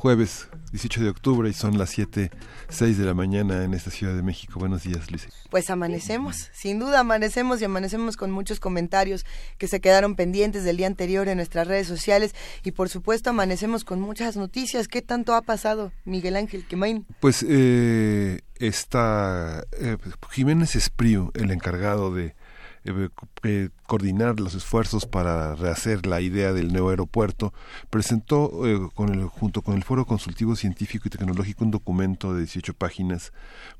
jueves 0.00 0.48
18 0.72 1.02
de 1.02 1.10
octubre 1.10 1.50
y 1.50 1.52
son 1.52 1.76
las 1.76 1.90
7, 1.90 2.30
6 2.70 2.96
de 2.96 3.04
la 3.04 3.12
mañana 3.12 3.64
en 3.64 3.74
esta 3.74 3.90
Ciudad 3.90 4.14
de 4.14 4.22
México. 4.22 4.58
Buenos 4.58 4.82
días, 4.82 5.10
Luis. 5.10 5.28
Pues 5.50 5.68
amanecemos, 5.68 6.48
sin 6.54 6.78
duda 6.78 7.00
amanecemos 7.00 7.60
y 7.60 7.66
amanecemos 7.66 8.16
con 8.16 8.30
muchos 8.30 8.60
comentarios 8.60 9.26
que 9.58 9.68
se 9.68 9.82
quedaron 9.82 10.14
pendientes 10.14 10.64
del 10.64 10.78
día 10.78 10.86
anterior 10.86 11.28
en 11.28 11.36
nuestras 11.36 11.66
redes 11.66 11.86
sociales 11.86 12.34
y 12.64 12.70
por 12.70 12.88
supuesto 12.88 13.28
amanecemos 13.28 13.84
con 13.84 14.00
muchas 14.00 14.38
noticias. 14.38 14.88
¿Qué 14.88 15.02
tanto 15.02 15.34
ha 15.34 15.42
pasado, 15.42 15.92
Miguel 16.06 16.36
Ángel 16.36 16.66
Quemain? 16.66 17.04
Pues 17.20 17.44
eh, 17.46 18.40
está 18.54 19.64
eh, 19.78 19.98
Jiménez 20.30 20.76
Espriu, 20.76 21.30
el 21.34 21.50
encargado 21.50 22.14
de 22.14 22.34
eh, 22.84 23.08
eh, 23.42 23.68
coordinar 23.86 24.40
los 24.40 24.54
esfuerzos 24.54 25.04
para 25.04 25.54
rehacer 25.54 26.06
la 26.06 26.22
idea 26.22 26.52
del 26.54 26.72
nuevo 26.72 26.90
aeropuerto, 26.90 27.52
presentó 27.90 28.66
eh, 28.66 28.88
con 28.94 29.10
el, 29.10 29.26
junto 29.26 29.60
con 29.60 29.76
el 29.76 29.84
Foro 29.84 30.06
Consultivo 30.06 30.56
Científico 30.56 31.06
y 31.06 31.10
Tecnológico 31.10 31.64
un 31.64 31.72
documento 31.72 32.32
de 32.32 32.40
18 32.40 32.72
páginas 32.74 33.32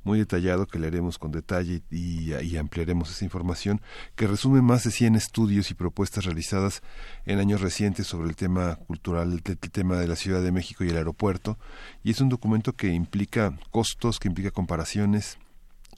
muy 0.05 0.19
detallado 0.19 0.67
que 0.67 0.79
leeremos 0.79 1.19
con 1.19 1.31
detalle 1.31 1.83
y, 1.91 2.57
ampliaremos 2.57 3.11
esa 3.11 3.25
información, 3.25 3.81
que 4.17 4.27
resume 4.27 4.61
más 4.61 4.85
de 4.85 4.91
100 4.91 5.15
estudios 5.15 5.71
y 5.71 5.75
propuestas 5.75 6.27
realizadas 6.27 6.83
en 7.25 7.39
años 7.39 7.63
recientes 7.63 8.07
sobre 8.07 8.29
el 8.29 8.37
tema 8.37 8.77
cultural, 8.77 9.33
el 9.33 9.43
tema 9.43 9.97
de 9.97 10.09
la 10.09 10.17
Ciudad 10.17 10.43
de 10.43 10.53
México 10.53 10.85
y 10.85 10.91
el 10.91 10.97
aeropuerto, 10.97 11.59
y 12.03 12.11
es 12.11 12.21
un 12.21 12.29
documento 12.29 12.75
que 12.75 12.89
implica 12.89 13.59
costos, 13.71 14.19
que 14.19 14.29
implica 14.29 14.51
comparaciones, 14.51 15.39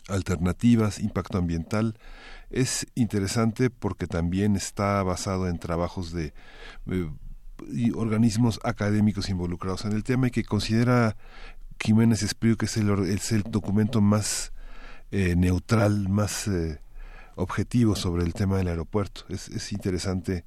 alternativas, 0.08 0.98
impacto 0.98 1.38
ambiental, 1.38 1.96
es 2.52 2.86
interesante 2.94 3.70
porque 3.70 4.06
también 4.06 4.54
está 4.56 5.02
basado 5.02 5.48
en 5.48 5.58
trabajos 5.58 6.12
de 6.12 6.32
eh, 6.90 7.10
organismos 7.94 8.60
académicos 8.62 9.28
involucrados 9.28 9.84
en 9.84 9.92
el 9.92 10.04
tema 10.04 10.28
y 10.28 10.30
que 10.30 10.44
considera 10.44 11.16
Jiménez 11.80 12.22
Espriu 12.22 12.56
que 12.56 12.66
es 12.66 12.76
el, 12.76 13.42
documento 13.44 14.00
más 14.00 14.52
eh, 15.10 15.34
neutral, 15.36 16.08
más 16.08 16.46
eh, 16.48 16.80
objetivo 17.34 17.96
sobre 17.96 18.24
el 18.24 18.34
tema 18.34 18.58
del 18.58 18.68
aeropuerto. 18.68 19.24
Es, 19.28 19.48
es 19.48 19.72
interesante 19.72 20.44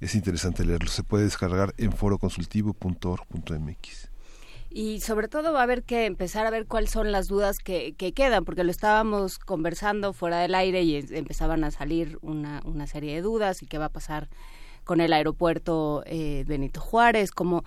es 0.00 0.14
interesante 0.14 0.64
leerlo. 0.64 0.88
Se 0.88 1.02
puede 1.02 1.24
descargar 1.24 1.74
en 1.76 1.92
foroconsultivo.org.mx 1.92 4.11
y 4.74 5.00
sobre 5.00 5.28
todo 5.28 5.52
va 5.52 5.60
a 5.60 5.64
haber 5.64 5.82
que 5.82 6.06
empezar 6.06 6.46
a 6.46 6.50
ver 6.50 6.66
cuáles 6.66 6.90
son 6.90 7.12
las 7.12 7.26
dudas 7.26 7.56
que, 7.58 7.94
que, 7.94 8.12
quedan, 8.12 8.44
porque 8.44 8.64
lo 8.64 8.70
estábamos 8.70 9.38
conversando 9.38 10.12
fuera 10.12 10.38
del 10.38 10.54
aire 10.54 10.82
y 10.82 10.96
empezaban 10.96 11.64
a 11.64 11.70
salir 11.70 12.18
una, 12.22 12.62
una 12.64 12.86
serie 12.86 13.14
de 13.14 13.22
dudas 13.22 13.62
y 13.62 13.66
qué 13.66 13.78
va 13.78 13.86
a 13.86 13.92
pasar 13.92 14.28
con 14.84 15.00
el 15.00 15.12
aeropuerto 15.12 16.02
eh, 16.06 16.44
Benito 16.46 16.80
Juárez, 16.80 17.30
cómo, 17.30 17.64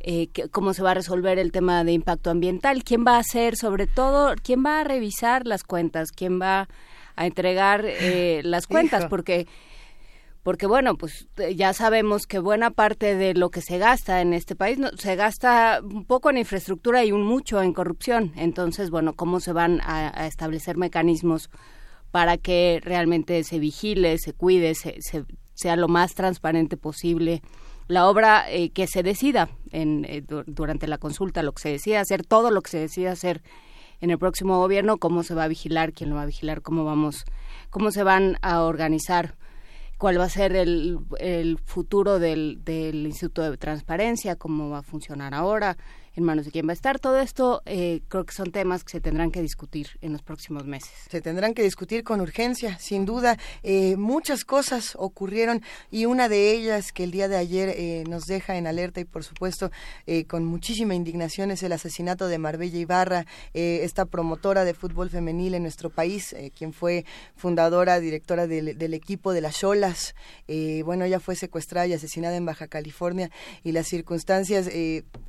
eh, 0.00 0.28
cómo 0.50 0.74
se 0.74 0.82
va 0.82 0.92
a 0.92 0.94
resolver 0.94 1.38
el 1.38 1.52
tema 1.52 1.82
de 1.84 1.92
impacto 1.92 2.30
ambiental, 2.30 2.84
quién 2.84 3.04
va 3.06 3.16
a 3.16 3.20
hacer, 3.20 3.56
sobre 3.56 3.86
todo, 3.86 4.34
quién 4.42 4.64
va 4.64 4.80
a 4.80 4.84
revisar 4.84 5.46
las 5.46 5.64
cuentas, 5.64 6.10
quién 6.12 6.40
va 6.40 6.68
a 7.16 7.26
entregar 7.26 7.84
eh, 7.84 8.42
las 8.44 8.66
cuentas, 8.66 9.06
porque 9.06 9.46
porque 10.48 10.66
bueno, 10.66 10.96
pues 10.96 11.28
eh, 11.36 11.56
ya 11.56 11.74
sabemos 11.74 12.26
que 12.26 12.38
buena 12.38 12.70
parte 12.70 13.14
de 13.16 13.34
lo 13.34 13.50
que 13.50 13.60
se 13.60 13.76
gasta 13.76 14.22
en 14.22 14.32
este 14.32 14.56
país 14.56 14.78
se 14.96 15.14
gasta 15.14 15.82
un 15.82 16.06
poco 16.06 16.30
en 16.30 16.38
infraestructura 16.38 17.04
y 17.04 17.12
un 17.12 17.22
mucho 17.22 17.60
en 17.60 17.74
corrupción. 17.74 18.32
Entonces, 18.34 18.88
bueno, 18.88 19.12
¿cómo 19.12 19.40
se 19.40 19.52
van 19.52 19.82
a, 19.82 20.26
establecer 20.26 20.78
mecanismos 20.78 21.50
para 22.12 22.38
que 22.38 22.80
realmente 22.82 23.44
se 23.44 23.58
vigile, 23.58 24.16
se 24.16 24.32
cuide, 24.32 24.74
se, 24.74 24.96
sea 25.52 25.76
lo 25.76 25.86
más 25.86 26.14
transparente 26.14 26.78
posible? 26.78 27.42
la 27.86 28.08
obra 28.08 28.50
eh, 28.50 28.70
que 28.70 28.86
se 28.86 29.02
decida 29.02 29.50
en, 29.70 30.06
eh, 30.06 30.24
durante 30.46 30.86
la 30.86 30.96
consulta, 30.96 31.42
lo 31.42 31.52
que 31.52 31.60
se 31.60 31.68
decida 31.72 32.00
hacer, 32.00 32.24
todo 32.24 32.50
lo 32.50 32.62
que 32.62 32.70
se 32.70 32.78
decida 32.78 33.12
hacer 33.12 33.42
en 34.00 34.08
el 34.10 34.18
próximo 34.18 34.56
gobierno, 34.58 34.96
cómo 34.96 35.24
se 35.24 35.34
va 35.34 35.44
a 35.44 35.48
vigilar, 35.48 35.92
quién 35.92 36.08
lo 36.08 36.16
va 36.16 36.22
a 36.22 36.26
vigilar, 36.26 36.62
cómo 36.62 36.86
vamos, 36.86 37.26
cómo 37.68 37.90
se 37.90 38.02
van 38.02 38.38
a 38.40 38.62
organizar 38.62 39.36
cuál 39.98 40.18
va 40.18 40.24
a 40.24 40.28
ser 40.30 40.54
el, 40.54 41.00
el 41.18 41.58
futuro 41.58 42.18
del, 42.18 42.60
del 42.64 43.06
Instituto 43.06 43.50
de 43.50 43.56
Transparencia, 43.56 44.36
cómo 44.36 44.70
va 44.70 44.78
a 44.78 44.82
funcionar 44.82 45.34
ahora, 45.34 45.76
en 46.18 46.24
manos 46.24 46.44
de 46.44 46.50
quién 46.50 46.66
va 46.66 46.72
a 46.72 46.74
estar. 46.74 46.98
Todo 46.98 47.20
esto 47.20 47.62
eh, 47.64 48.00
creo 48.08 48.24
que 48.24 48.34
son 48.34 48.50
temas 48.50 48.82
que 48.82 48.90
se 48.90 49.00
tendrán 49.00 49.30
que 49.30 49.40
discutir 49.40 49.98
en 50.00 50.12
los 50.12 50.20
próximos 50.20 50.66
meses. 50.66 50.90
Se 51.08 51.20
tendrán 51.20 51.54
que 51.54 51.62
discutir 51.62 52.02
con 52.02 52.20
urgencia, 52.20 52.76
sin 52.78 53.06
duda. 53.06 53.38
Eh, 53.62 53.96
muchas 53.96 54.44
cosas 54.44 54.94
ocurrieron 54.98 55.62
y 55.92 56.06
una 56.06 56.28
de 56.28 56.50
ellas 56.50 56.92
que 56.92 57.04
el 57.04 57.12
día 57.12 57.28
de 57.28 57.36
ayer 57.36 57.68
eh, 57.68 58.04
nos 58.08 58.24
deja 58.24 58.56
en 58.56 58.66
alerta 58.66 59.00
y 59.00 59.04
por 59.04 59.22
supuesto 59.24 59.70
con 60.26 60.44
muchísima 60.44 60.94
indignación 60.94 61.50
es 61.50 61.62
el 61.62 61.72
asesinato 61.72 62.26
de 62.26 62.38
Marbella 62.38 62.78
Ibarra, 62.78 63.26
esta 63.52 64.06
promotora 64.06 64.64
de 64.64 64.74
fútbol 64.74 65.10
femenil 65.10 65.54
en 65.54 65.62
nuestro 65.62 65.90
país, 65.90 66.34
quien 66.56 66.72
fue 66.72 67.04
fundadora, 67.36 68.00
directora 68.00 68.46
del, 68.46 68.76
del 68.76 68.94
equipo 68.94 69.32
de 69.32 69.42
las 69.42 69.58
Cholas. 69.58 70.14
bueno, 70.84 71.04
ella 71.04 71.20
fue 71.20 71.36
secuestrada 71.36 71.86
y 71.86 71.92
asesinada 71.92 72.36
en 72.36 72.46
Baja 72.46 72.66
California 72.66 73.30
y 73.62 73.72
las 73.72 73.86
circunstancias, 73.86 74.68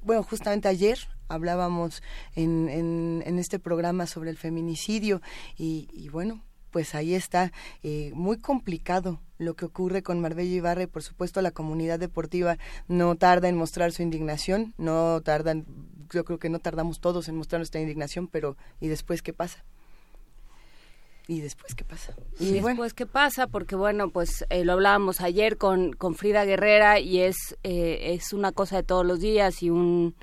bueno, 0.02 0.24
justamente 0.24 0.68
ayer 0.68 0.79
ayer 0.80 1.00
hablábamos 1.28 2.02
en, 2.36 2.70
en, 2.70 3.22
en, 3.26 3.38
este 3.38 3.60
programa 3.60 4.08
sobre 4.08 4.30
el 4.30 4.38
feminicidio 4.38 5.22
y, 5.58 5.90
y 5.92 6.08
bueno, 6.08 6.42
pues 6.72 6.96
ahí 6.96 7.16
está, 7.16 7.52
eh, 7.84 8.12
muy 8.16 8.40
complicado 8.40 9.20
lo 9.38 9.56
que 9.56 9.66
ocurre 9.66 10.04
con 10.04 10.22
Marbella 10.22 10.56
Ibarra 10.56 10.84
y 10.84 10.88
por 10.88 11.04
supuesto 11.04 11.42
la 11.42 11.52
comunidad 11.52 12.00
deportiva 12.00 12.58
no 12.88 13.16
tarda 13.16 13.50
en 13.50 13.58
mostrar 13.58 13.92
su 13.92 14.04
indignación, 14.04 14.74
no 14.78 15.22
tardan, 15.22 15.66
yo 16.14 16.24
creo 16.24 16.40
que 16.40 16.50
no 16.50 16.60
tardamos 16.60 17.02
todos 17.02 17.28
en 17.28 17.36
mostrar 17.36 17.60
nuestra 17.60 17.82
indignación, 17.82 18.28
pero 18.28 18.56
¿y 18.80 18.88
después 18.88 19.22
qué 19.22 19.34
pasa? 19.34 19.66
¿Y 21.28 21.42
después 21.42 21.76
qué 21.76 21.84
pasa? 21.84 22.16
Y, 22.40 22.54
después 22.54 22.78
bueno. 22.78 22.94
qué 22.96 23.06
pasa, 23.06 23.48
porque 23.48 23.76
bueno, 23.76 24.10
pues 24.10 24.46
eh, 24.50 24.64
lo 24.64 24.74
hablábamos 24.74 25.20
ayer 25.20 25.58
con, 25.58 25.92
con 25.92 26.16
Frida 26.16 26.46
Guerrera 26.46 27.00
y 27.00 27.20
es, 27.20 27.58
eh, 27.64 28.14
es 28.14 28.32
una 28.32 28.54
cosa 28.54 28.78
de 28.78 28.84
todos 28.84 29.06
los 29.06 29.20
días 29.20 29.62
y 29.62 29.70
un 29.70 30.16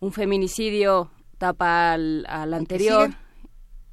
un 0.00 0.12
feminicidio 0.12 1.10
tapa 1.38 1.92
al, 1.92 2.24
al 2.28 2.54
anterior 2.54 3.10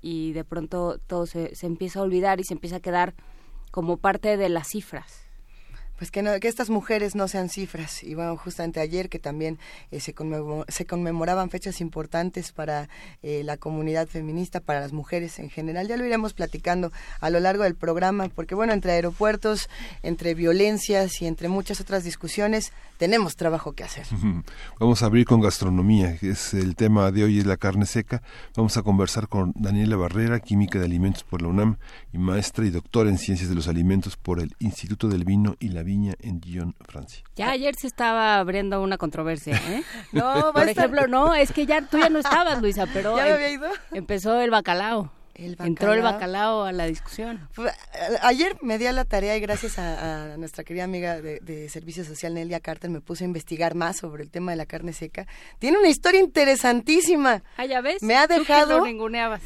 y 0.01 0.33
de 0.33 0.43
pronto 0.43 0.99
todo 1.07 1.25
se, 1.25 1.55
se, 1.55 1.67
empieza 1.67 1.99
a 1.99 2.03
olvidar 2.03 2.39
y 2.39 2.43
se 2.43 2.53
empieza 2.53 2.77
a 2.77 2.79
quedar 2.81 3.13
como 3.71 3.97
parte 3.97 4.37
de 4.37 4.49
las 4.49 4.67
cifras 4.67 5.30
pues 6.01 6.09
que, 6.09 6.23
no, 6.23 6.31
que 6.39 6.47
estas 6.47 6.71
mujeres 6.71 7.13
no 7.13 7.27
sean 7.27 7.47
cifras. 7.47 8.01
Y 8.01 8.15
bueno, 8.15 8.35
justamente 8.35 8.79
ayer 8.79 9.07
que 9.07 9.19
también 9.19 9.59
eh, 9.91 9.99
se, 9.99 10.15
conmemor, 10.15 10.65
se, 10.67 10.87
conmemoraban 10.87 11.51
fechas 11.51 11.79
importantes 11.79 12.51
para 12.53 12.89
eh, 13.21 13.43
la 13.43 13.57
comunidad 13.57 14.07
feminista, 14.07 14.61
para 14.61 14.79
las 14.79 14.93
mujeres 14.93 15.37
en 15.37 15.51
general. 15.51 15.87
Ya 15.87 15.97
lo 15.97 16.03
iremos 16.03 16.33
platicando 16.33 16.91
a 17.19 17.29
lo 17.29 17.39
largo 17.39 17.65
del 17.65 17.75
programa, 17.75 18.29
porque 18.29 18.55
bueno, 18.55 18.73
entre 18.73 18.93
aeropuertos, 18.93 19.69
entre 20.01 20.33
violencias 20.33 21.21
y 21.21 21.27
entre 21.27 21.49
muchas 21.49 21.79
otras 21.79 22.03
discusiones, 22.03 22.73
tenemos 22.97 23.35
trabajo 23.35 23.73
que 23.73 23.83
hacer. 23.83 24.07
Vamos 24.79 25.03
a 25.03 25.05
abrir 25.05 25.25
con 25.25 25.39
gastronomía, 25.39 26.17
que 26.17 26.31
es 26.31 26.55
el 26.55 26.75
tema 26.75 27.11
de 27.11 27.25
hoy, 27.25 27.37
es 27.37 27.45
la 27.45 27.57
carne 27.57 27.85
seca. 27.85 28.23
Vamos 28.55 28.75
a 28.75 28.81
conversar 28.81 29.27
con 29.27 29.53
Daniela 29.55 29.97
Barrera, 29.97 30.39
química 30.39 30.79
de 30.79 30.85
alimentos 30.85 31.23
por 31.23 31.43
la 31.43 31.49
UNAM 31.49 31.77
y 32.11 32.17
maestra 32.17 32.65
y 32.65 32.71
doctora 32.71 33.11
en 33.11 33.19
ciencias 33.19 33.49
de 33.49 33.55
los 33.55 33.67
alimentos 33.67 34.17
por 34.17 34.39
el 34.39 34.55
Instituto 34.57 35.07
del 35.07 35.25
Vino 35.25 35.57
y 35.59 35.69
la 35.69 35.83
Viña 35.91 36.13
en 36.21 36.39
Dijon, 36.39 36.73
Francia. 36.87 37.21
Ya 37.35 37.51
ayer 37.51 37.75
se 37.75 37.85
estaba 37.85 38.39
abriendo 38.39 38.81
una 38.81 38.97
controversia, 38.97 39.57
¿eh? 39.57 39.83
no, 40.13 40.53
por 40.53 40.69
ejemplo, 40.69 41.05
no, 41.07 41.35
es 41.35 41.51
que 41.51 41.65
ya 41.65 41.81
tú 41.81 41.99
ya 41.99 42.07
no 42.07 42.19
estabas, 42.19 42.61
Luisa, 42.61 42.87
pero 42.93 43.13
¿Ya 43.17 43.25
me 43.25 43.31
había 43.31 43.49
ido? 43.49 43.67
empezó 43.91 44.39
el 44.39 44.51
bacalao. 44.51 45.11
El. 45.45 45.57
Entró 45.59 45.93
el 45.93 46.01
bacalao 46.01 46.63
a 46.63 46.71
la 46.71 46.85
discusión. 46.85 47.47
Ayer 48.21 48.57
me 48.61 48.77
di 48.77 48.85
a 48.85 48.91
la 48.91 49.05
tarea 49.05 49.35
y 49.35 49.39
gracias 49.39 49.79
a, 49.79 50.33
a 50.33 50.37
nuestra 50.37 50.63
querida 50.63 50.83
amiga 50.83 51.21
de, 51.21 51.39
de, 51.39 51.69
Servicio 51.69 52.03
Social, 52.03 52.33
Nelia 52.33 52.59
Carter, 52.59 52.89
me 52.89 53.01
puse 53.01 53.23
a 53.23 53.27
investigar 53.27 53.75
más 53.75 53.97
sobre 53.97 54.23
el 54.23 54.31
tema 54.31 54.51
de 54.51 54.57
la 54.57 54.65
carne 54.65 54.93
seca. 54.93 55.27
Tiene 55.59 55.77
una 55.77 55.89
historia 55.89 56.19
interesantísima. 56.19 57.43
Ah, 57.57 57.65
ya 57.65 57.81
ves. 57.81 58.01
Me 58.01 58.15
ha 58.15 58.27
dejado 58.27 58.85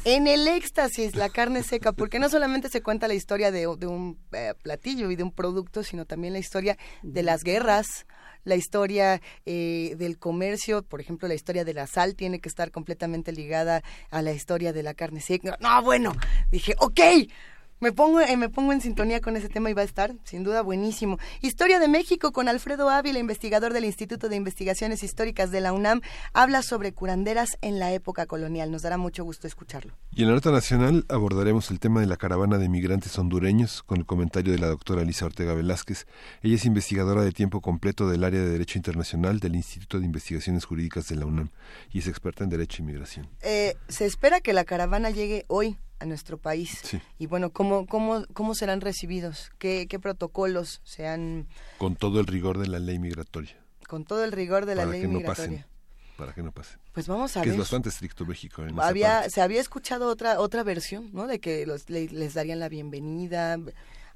en 0.04 0.26
el 0.26 0.48
éxtasis 0.48 1.16
la 1.16 1.28
carne 1.28 1.62
seca, 1.62 1.92
porque 1.92 2.18
no 2.18 2.28
solamente 2.28 2.68
se 2.68 2.82
cuenta 2.82 3.08
la 3.08 3.14
historia 3.14 3.50
de, 3.50 3.60
de 3.78 3.86
un 3.86 4.18
eh, 4.32 4.54
platillo 4.62 5.10
y 5.10 5.16
de 5.16 5.22
un 5.22 5.32
producto, 5.32 5.82
sino 5.82 6.04
también 6.04 6.32
la 6.32 6.38
historia 6.38 6.76
de 7.02 7.22
las 7.22 7.42
guerras, 7.42 8.06
la 8.46 8.54
historia 8.54 9.20
eh, 9.44 9.94
del 9.98 10.18
comercio, 10.18 10.82
por 10.82 11.00
ejemplo, 11.00 11.28
la 11.28 11.34
historia 11.34 11.64
de 11.64 11.74
la 11.74 11.86
sal 11.86 12.14
tiene 12.14 12.38
que 12.38 12.48
estar 12.48 12.70
completamente 12.70 13.32
ligada 13.32 13.82
a 14.10 14.22
la 14.22 14.32
historia 14.32 14.72
de 14.72 14.82
la 14.82 14.94
carne 14.94 15.20
seca. 15.20 15.58
No, 15.60 15.82
bueno, 15.82 16.14
dije, 16.50 16.74
ok, 16.78 17.00
me 17.80 17.92
pongo, 17.92 18.20
eh, 18.20 18.36
me 18.36 18.48
pongo 18.48 18.72
en 18.72 18.80
sintonía 18.80 19.20
con 19.20 19.36
ese 19.36 19.48
tema 19.48 19.70
y 19.70 19.74
va 19.74 19.82
a 19.82 19.84
estar, 19.84 20.14
sin 20.24 20.44
duda, 20.44 20.62
buenísimo. 20.62 21.18
Historia 21.42 21.78
de 21.78 21.88
México 21.88 22.32
con 22.32 22.48
Alfredo 22.48 22.88
Ávila, 22.88 23.18
investigador 23.18 23.72
del 23.72 23.84
Instituto 23.84 24.28
de 24.28 24.36
Investigaciones 24.36 25.02
Históricas 25.02 25.50
de 25.50 25.60
la 25.60 25.72
UNAM, 25.72 26.00
habla 26.32 26.62
sobre 26.62 26.92
curanderas 26.92 27.58
en 27.60 27.78
la 27.78 27.92
época 27.92 28.26
colonial. 28.26 28.70
Nos 28.70 28.82
dará 28.82 28.96
mucho 28.96 29.24
gusto 29.24 29.46
escucharlo. 29.46 29.94
Y 30.10 30.22
en 30.22 30.28
la 30.28 30.34
nota 30.34 30.50
nacional 30.50 31.04
abordaremos 31.08 31.70
el 31.70 31.80
tema 31.80 32.00
de 32.00 32.06
la 32.06 32.16
caravana 32.16 32.58
de 32.58 32.68
migrantes 32.68 33.18
hondureños 33.18 33.82
con 33.82 33.98
el 33.98 34.06
comentario 34.06 34.52
de 34.52 34.58
la 34.58 34.68
doctora 34.68 35.02
Elisa 35.02 35.26
Ortega 35.26 35.54
Velázquez. 35.54 36.06
Ella 36.42 36.54
es 36.54 36.64
investigadora 36.64 37.22
de 37.22 37.32
tiempo 37.32 37.60
completo 37.60 38.08
del 38.08 38.24
área 38.24 38.40
de 38.40 38.48
Derecho 38.48 38.78
Internacional 38.78 39.38
del 39.38 39.54
Instituto 39.54 40.00
de 40.00 40.06
Investigaciones 40.06 40.64
Jurídicas 40.64 41.08
de 41.08 41.16
la 41.16 41.26
UNAM 41.26 41.50
y 41.90 41.98
es 41.98 42.06
experta 42.06 42.44
en 42.44 42.50
Derecho 42.50 42.78
e 42.78 42.82
Inmigración. 42.82 43.28
Eh, 43.42 43.76
se 43.88 44.06
espera 44.06 44.40
que 44.40 44.52
la 44.52 44.64
caravana 44.64 45.10
llegue 45.10 45.44
hoy 45.48 45.76
a 45.98 46.04
nuestro 46.04 46.38
país. 46.38 46.80
Y 47.18 47.26
bueno, 47.26 47.50
¿cómo, 47.50 47.86
cómo, 47.86 48.24
cómo 48.32 48.54
serán 48.54 48.80
recibidos? 48.80 49.50
¿Qué, 49.58 49.86
¿Qué 49.88 49.98
protocolos 49.98 50.80
se 50.84 51.06
han...? 51.06 51.46
Con 51.78 51.96
todo 51.96 52.20
el 52.20 52.26
rigor 52.26 52.58
de 52.58 52.68
la 52.68 52.78
ley 52.78 52.98
migratoria. 52.98 53.56
Con 53.88 54.04
todo 54.04 54.24
el 54.24 54.32
rigor 54.32 54.66
de 54.66 54.74
la 54.74 54.84
ley 54.84 55.06
migratoria. 55.06 55.66
para 56.16 56.34
que 56.34 56.42
no 56.42 56.52
pasen. 56.52 56.78
Pues 56.92 57.06
vamos 57.08 57.36
a 57.36 57.42
que 57.42 57.50
ver. 57.50 57.54
es 57.54 57.58
bastante 57.58 57.88
estricto 57.88 58.24
México. 58.24 58.62
En 58.62 58.78
había, 58.80 59.28
se 59.30 59.40
había 59.42 59.60
escuchado 59.60 60.08
otra 60.08 60.40
otra 60.40 60.62
versión, 60.62 61.10
¿no? 61.12 61.26
De 61.26 61.40
que 61.40 61.66
los, 61.66 61.88
les 61.90 62.34
darían 62.34 62.58
la 62.58 62.68
bienvenida. 62.68 63.58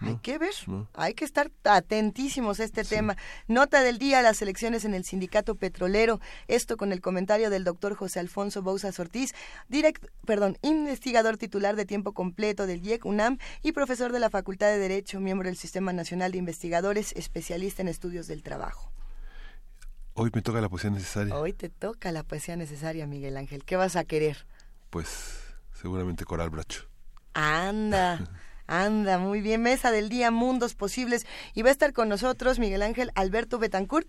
Hay 0.00 0.17
que 0.17 0.38
ver, 0.38 0.55
hay 0.94 1.14
que 1.14 1.26
estar 1.26 1.50
atentísimos 1.64 2.58
a 2.61 2.64
este 2.64 2.85
tema. 2.85 3.17
Nota 3.49 3.82
del 3.82 3.99
día, 3.99 4.23
las 4.23 4.41
elecciones 4.41 4.85
en 4.87 4.94
el 4.94 5.05
sindicato 5.05 5.56
petrolero. 5.56 6.20
Esto 6.49 6.76
con 6.79 6.93
el 6.93 7.02
comentario 7.02 7.50
del 7.50 7.64
doctor 7.64 7.94
José 7.94 8.19
Alfonso 8.19 8.62
Bouzas 8.62 8.99
Ortiz, 8.99 9.35
direct, 9.69 10.06
perdón, 10.25 10.56
investigador 10.62 11.37
titular 11.37 11.76
de 11.76 11.85
tiempo 11.85 12.12
completo 12.12 12.67
del 12.67 12.85
IEC 12.85 13.05
UNAM 13.05 13.38
y 13.62 13.73
profesor 13.73 14.11
de 14.12 14.20
la 14.20 14.31
Facultad 14.31 14.69
de 14.69 14.79
Derecho, 14.79 15.20
miembro 15.20 15.49
del 15.49 15.56
Sistema 15.56 15.93
Nacional 15.93 16.32
de 16.32 16.38
Investigadores, 16.38 17.12
especialista 17.12 17.82
en 17.82 17.88
estudios 17.88 18.26
del 18.26 18.43
trabajo. 18.43 18.91
Hoy 20.14 20.31
me 20.35 20.43
toca 20.43 20.61
la 20.61 20.69
poesía 20.69 20.91
necesaria. 20.91 21.37
Hoy 21.37 21.53
te 21.53 21.69
toca 21.69 22.11
la 22.11 22.23
poesía 22.23 22.56
necesaria, 22.56 23.06
Miguel 23.06 23.37
Ángel. 23.37 23.64
¿Qué 23.64 23.76
vas 23.76 23.96
a 23.96 24.05
querer? 24.05 24.46
Pues 24.88 25.41
seguramente 25.73 26.25
Coral 26.25 26.50
Bracho. 26.50 26.88
Anda. 27.35 28.19
Anda, 28.70 29.19
muy 29.19 29.40
bien. 29.40 29.62
Mesa 29.62 29.90
del 29.90 30.08
día, 30.08 30.31
mundos 30.31 30.75
posibles. 30.75 31.26
Y 31.55 31.62
va 31.62 31.70
a 31.70 31.72
estar 31.72 31.93
con 31.93 32.08
nosotros 32.08 32.61
Miguel 32.61 32.82
Ángel 32.82 33.11
Alberto 33.17 33.58
Betancourt. 33.58 34.08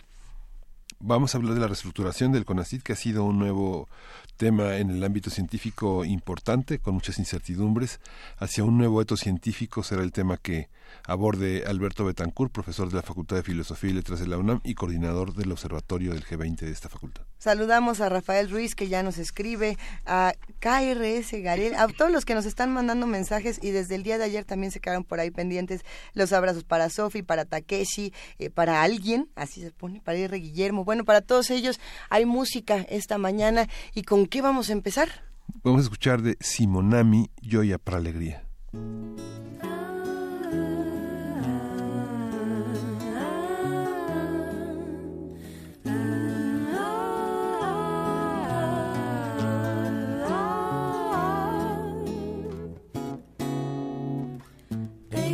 Vamos 1.00 1.34
a 1.34 1.40
hablar 1.40 1.56
de 1.56 1.62
la 1.62 1.68
reestructuración 1.68 2.32
del 2.32 2.46
CONACID, 2.46 2.84
que 2.84 2.94
ha 2.94 2.96
sido 2.96 3.24
un 3.24 3.40
nuevo 3.40 3.90
tema 4.38 4.78
en 4.78 4.92
el 4.92 5.04
ámbito 5.04 5.32
científico 5.32 6.06
importante, 6.06 6.78
con 6.78 6.94
muchas 6.94 7.18
incertidumbres. 7.18 8.00
Hacia 8.38 8.64
un 8.64 8.78
nuevo 8.78 9.02
eto 9.02 9.18
científico 9.18 9.82
será 9.82 10.04
el 10.04 10.12
tema 10.12 10.38
que 10.38 10.70
aborde 11.12 11.66
Alberto 11.68 12.06
Betancourt, 12.06 12.52
profesor 12.52 12.90
de 12.90 12.96
la 12.96 13.02
Facultad 13.02 13.36
de 13.36 13.44
Filosofía 13.44 13.90
y 13.90 13.94
Letras 13.94 14.20
de 14.20 14.28
la 14.28 14.38
UNAM 14.38 14.62
y 14.64 14.76
coordinador 14.76 15.34
del 15.34 15.52
Observatorio 15.52 16.14
del 16.14 16.26
G20 16.26 16.60
de 16.60 16.72
esta 16.72 16.90
facultad. 16.90 17.24
Saludamos 17.38 18.02
a 18.02 18.10
Rafael 18.10 18.50
Ruiz, 18.50 18.76
que 18.76 18.88
ya 18.88 19.04
nos 19.04 19.18
escribe, 19.18 19.78
a 20.06 20.34
KRS 20.60 21.34
Garel, 21.44 21.76
a 21.76 21.88
todos 21.88 22.12
los 22.12 22.24
que 22.24 22.34
nos 22.34 22.46
están 22.46 22.72
mandando 22.72 23.08
mensajes 23.08 23.60
y 23.62 23.72
desde 23.72 23.96
el 23.96 24.04
día 24.04 24.18
de 24.18 24.24
ayer 24.24 24.46
también 24.46 24.72
se 24.72 24.80
quedaron 24.80 25.04
por 25.04 25.20
ahí 25.20 25.32
pendientes 25.32 25.82
los 26.14 26.32
abrazos 26.34 26.64
para 26.64 26.90
Sofi, 26.90 27.24
para 27.24 27.46
Takeshi, 27.46 28.14
eh, 28.40 28.50
para 28.50 28.84
alguien, 28.84 29.30
así 29.36 29.62
se 29.62 29.72
pone, 29.72 30.02
para 30.02 30.18
Ir 30.18 30.32
Guillermo. 30.32 30.86
Bueno, 30.86 31.04
para 31.04 31.22
todos 31.22 31.50
ellos 31.50 31.80
hay 32.10 32.26
música 32.26 32.86
esta 32.90 33.18
mañana 33.18 33.68
y 33.94 34.04
con 34.04 34.28
qué 34.28 34.42
vamos 34.42 34.70
a 34.70 34.74
empezar? 34.74 35.10
Vamos 35.64 35.82
a 35.82 35.84
escuchar 35.84 36.22
de 36.22 36.38
Simonami, 36.40 37.30
Joya 37.44 37.78
para 37.78 37.98
Alegría. 37.98 38.48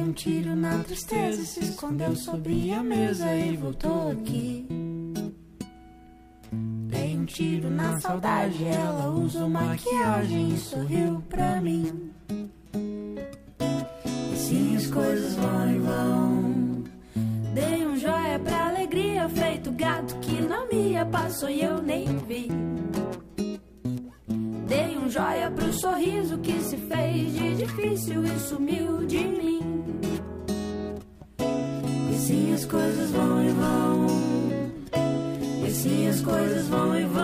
Um 0.08 0.14
tiro 0.14 0.56
na 0.56 0.80
tristeza, 0.84 1.44
se 1.44 1.60
escondeu 1.60 2.16
sob 2.16 2.72
a 2.72 2.82
mesa 2.82 3.36
e 3.36 3.58
voltou 3.58 4.12
aqui. 4.12 4.66
Dei 6.52 7.18
um 7.18 7.26
tiro 7.26 7.70
na 7.70 8.00
saudade, 8.00 8.64
ela 8.64 9.10
usou 9.10 9.50
maquiagem 9.50 10.54
e 10.54 10.58
sorriu 10.58 11.22
pra 11.28 11.60
mim. 11.60 12.10
Sim, 14.34 14.78
as 14.78 14.88
coisas 14.88 15.36
vão 15.36 15.76
e 15.76 15.80
vão. 15.80 16.84
Dei 17.54 17.86
um 17.86 17.98
joia 17.98 18.40
pra 18.40 18.70
alegria, 18.70 19.28
feito 19.28 19.72
gato 19.74 20.16
que 20.20 20.42
na 20.42 20.66
minha 20.68 21.06
passou 21.06 21.50
e 21.50 21.62
eu 21.62 21.82
nem 21.82 22.06
vi. 22.20 22.48
Dei 24.68 24.98
um 24.98 25.10
joia 25.10 25.50
pro 25.50 25.72
sorriso 25.72 26.38
que 26.40 26.60
se 26.60 26.76
fez 26.76 27.34
de 27.34 27.56
difícil 27.56 28.26
e 28.26 28.38
sumiu 28.38 29.06
de 29.06 29.20
mim. 29.20 29.62
E 32.12 32.18
sim, 32.18 32.54
as 32.54 32.66
coisas 32.66 33.10
vão 33.12 33.44
e 33.44 33.50
vão. 33.50 34.08
E 35.66 35.72
sim, 35.72 36.10
as 36.10 36.20
coisas 36.20 36.68
vão 36.68 37.00
e 37.00 37.06
vão. 37.06 37.24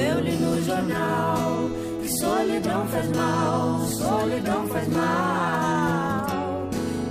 Eu 0.00 0.20
li 0.20 0.32
no 0.32 0.62
jornal 0.64 1.70
que 2.02 2.08
solidão 2.18 2.86
faz 2.88 3.08
mal, 3.16 3.80
solidão 3.86 4.68
faz 4.68 4.88
mal. 4.88 6.26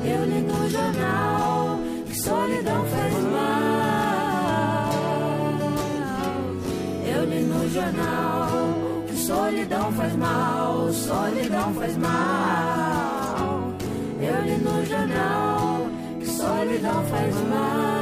Eu 0.06 0.26
li 0.26 0.42
no 0.42 0.70
jornal 0.70 1.80
que 2.06 2.22
solidão 2.22 2.86
faz 2.86 3.14
mal. 3.24 3.31
Jornal 7.74 9.04
que 9.08 9.16
solidão 9.16 9.92
faz 9.94 10.16
mal, 10.16 10.92
solidão 10.92 11.74
faz 11.74 11.98
mal. 11.98 13.74
Eu 14.20 14.42
li 14.46 14.58
no 14.58 14.86
jornal 14.86 15.88
que 16.20 16.26
solidão 16.28 17.04
faz 17.06 17.36
mal. 17.50 18.01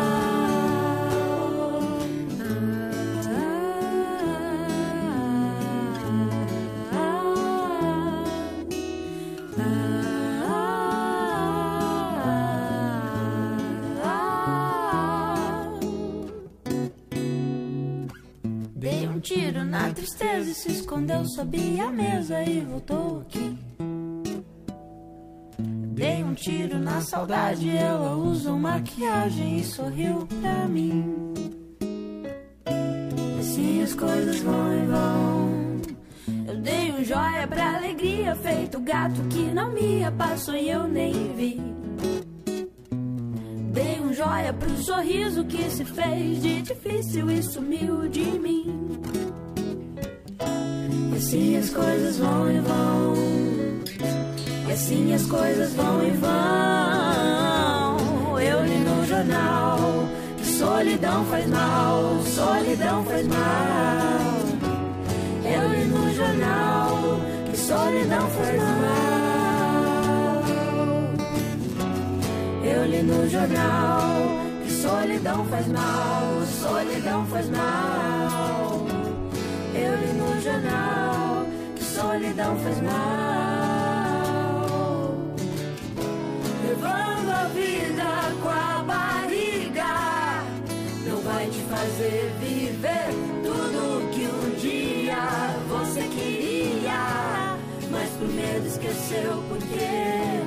Tiro 19.30 19.64
na 19.64 19.92
tristeza 19.92 20.50
e 20.50 20.56
se 20.56 20.71
escondeu 20.71 21.24
sob 21.24 21.80
a 21.80 21.92
mesa 21.92 22.42
e 22.42 22.62
voltou 22.62 23.21
aqui. 23.21 23.56
Dei 25.59 26.24
um 26.24 26.33
tiro 26.33 26.80
na 26.80 27.00
saudade, 27.02 27.69
ela 27.69 28.16
usou 28.16 28.57
maquiagem 28.57 29.59
e 29.59 29.64
sorriu 29.64 30.28
pra 30.42 30.68
mim. 30.68 31.31
Assim 33.40 33.83
as 33.83 33.94
coisas 33.94 34.40
vão 34.40 34.74
e 34.74 34.86
vão. 34.88 35.81
Eu 36.48 36.57
dei 36.62 36.92
um 36.92 37.04
joia 37.04 37.48
pra 37.48 37.78
alegria, 37.78 38.36
feito 38.36 38.80
gato 38.80 39.21
que 39.30 39.54
não 39.54 39.71
me 39.71 40.09
passou 40.18 40.56
e 40.56 40.71
eu 40.71 40.88
nem 40.88 41.14
vi. 41.36 41.62
Dei 43.69 43.99
um 43.99 44.11
joia 44.11 44.52
pro 44.52 44.76
sorriso 44.78 45.44
que 45.45 45.69
se 45.69 45.85
fez 45.85 46.42
de 46.42 46.61
difícil 46.64 47.30
e 47.30 47.44
sumiu 47.44 48.09
de 48.09 48.23
mim. 48.40 48.99
E 51.14 51.16
assim 51.16 51.56
as 51.57 51.69
coisas 51.69 52.18
vão 52.18 52.52
e 52.52 52.59
vão. 52.61 53.14
E 54.68 54.71
assim 54.71 55.14
as 55.14 55.26
coisas 55.28 55.73
vão 55.73 56.07
e 56.07 56.11
vão. 56.11 56.30
Eu 58.40 58.66
li 58.66 58.80
no 58.80 59.06
jornal 59.06 59.80
que 60.38 60.45
solidão 60.45 61.26
faz 61.26 61.47
mal, 61.47 62.21
solidão 62.23 63.06
faz 63.06 63.28
mal. 63.28 63.40
Eu 65.45 65.69
li 65.69 65.85
no 65.85 66.14
jornal 66.16 67.19
que 67.52 67.57
solidão 67.57 68.30
faz 68.31 68.61
mal. 68.61 69.39
Eu 72.71 72.85
li 72.85 73.02
no 73.02 73.28
jornal 73.28 74.11
que 74.64 74.71
solidão 74.71 75.44
faz 75.45 75.68
mal, 75.68 76.45
solidão 76.61 77.26
faz 77.26 77.49
mal. 77.49 78.85
Eu 79.73 79.97
li 80.02 80.14
no 80.14 80.40
jornal 80.40 81.47
que 81.76 81.83
solidão 81.83 82.56
faz 82.57 82.81
mal. 82.81 82.99
Levando 86.68 87.30
a 87.31 87.44
vida 87.56 88.09
com 88.44 88.49
a 88.49 88.83
barriga, 88.83 89.94
não 91.07 91.21
vai 91.21 91.47
te 91.47 91.61
fazer 91.73 92.31
viver 92.40 93.09
tudo 93.44 94.11
que 94.11 94.26
um 94.28 94.49
dia 94.59 95.26
você 95.69 96.02
queria, 96.02 97.57
mas 97.90 98.09
por 98.11 98.28
medo 98.28 98.68
esqueceu 98.68 99.44
por 99.49 99.57
quê. 99.57 100.39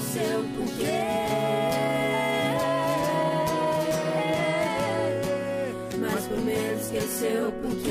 seu 0.00 0.42
porquê. 0.56 1.00
Mas 5.98 6.26
por 6.26 6.38
menos 6.38 6.82
esqueceu 6.82 7.08
seu 7.08 7.52
porquê. 7.52 7.89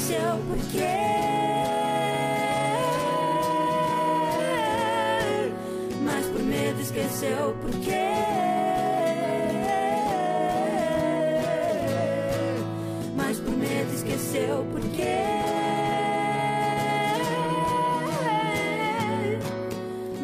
Medo 0.00 0.08
esqueceu 0.08 0.38
por 0.48 0.58
quê 0.72 0.96
Mas 6.02 6.26
por 6.26 6.42
medo 6.42 6.80
esqueceu 6.80 7.54
por 7.60 7.70
quê 7.70 8.08
Mas 13.16 13.40
por 13.40 13.56
medo 13.56 13.94
esqueceu 13.94 14.66
por 14.72 14.80
quê 14.80 15.18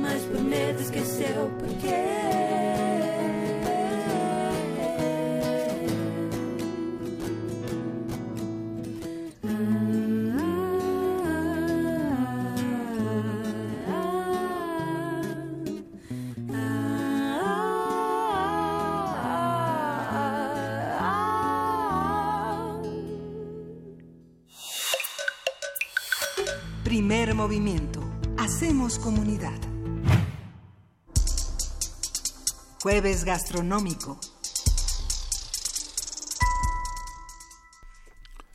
Mas 0.01 0.23
por 0.23 0.41
medo 0.41 0.81
esqueceu 0.81 1.51
por 1.59 1.69
quê 1.81 2.16
movimiento. 27.37 28.01
Hacemos 28.39 28.99
comunidad. 28.99 29.53
Jueves 32.83 33.25
gastronómico. 33.25 34.19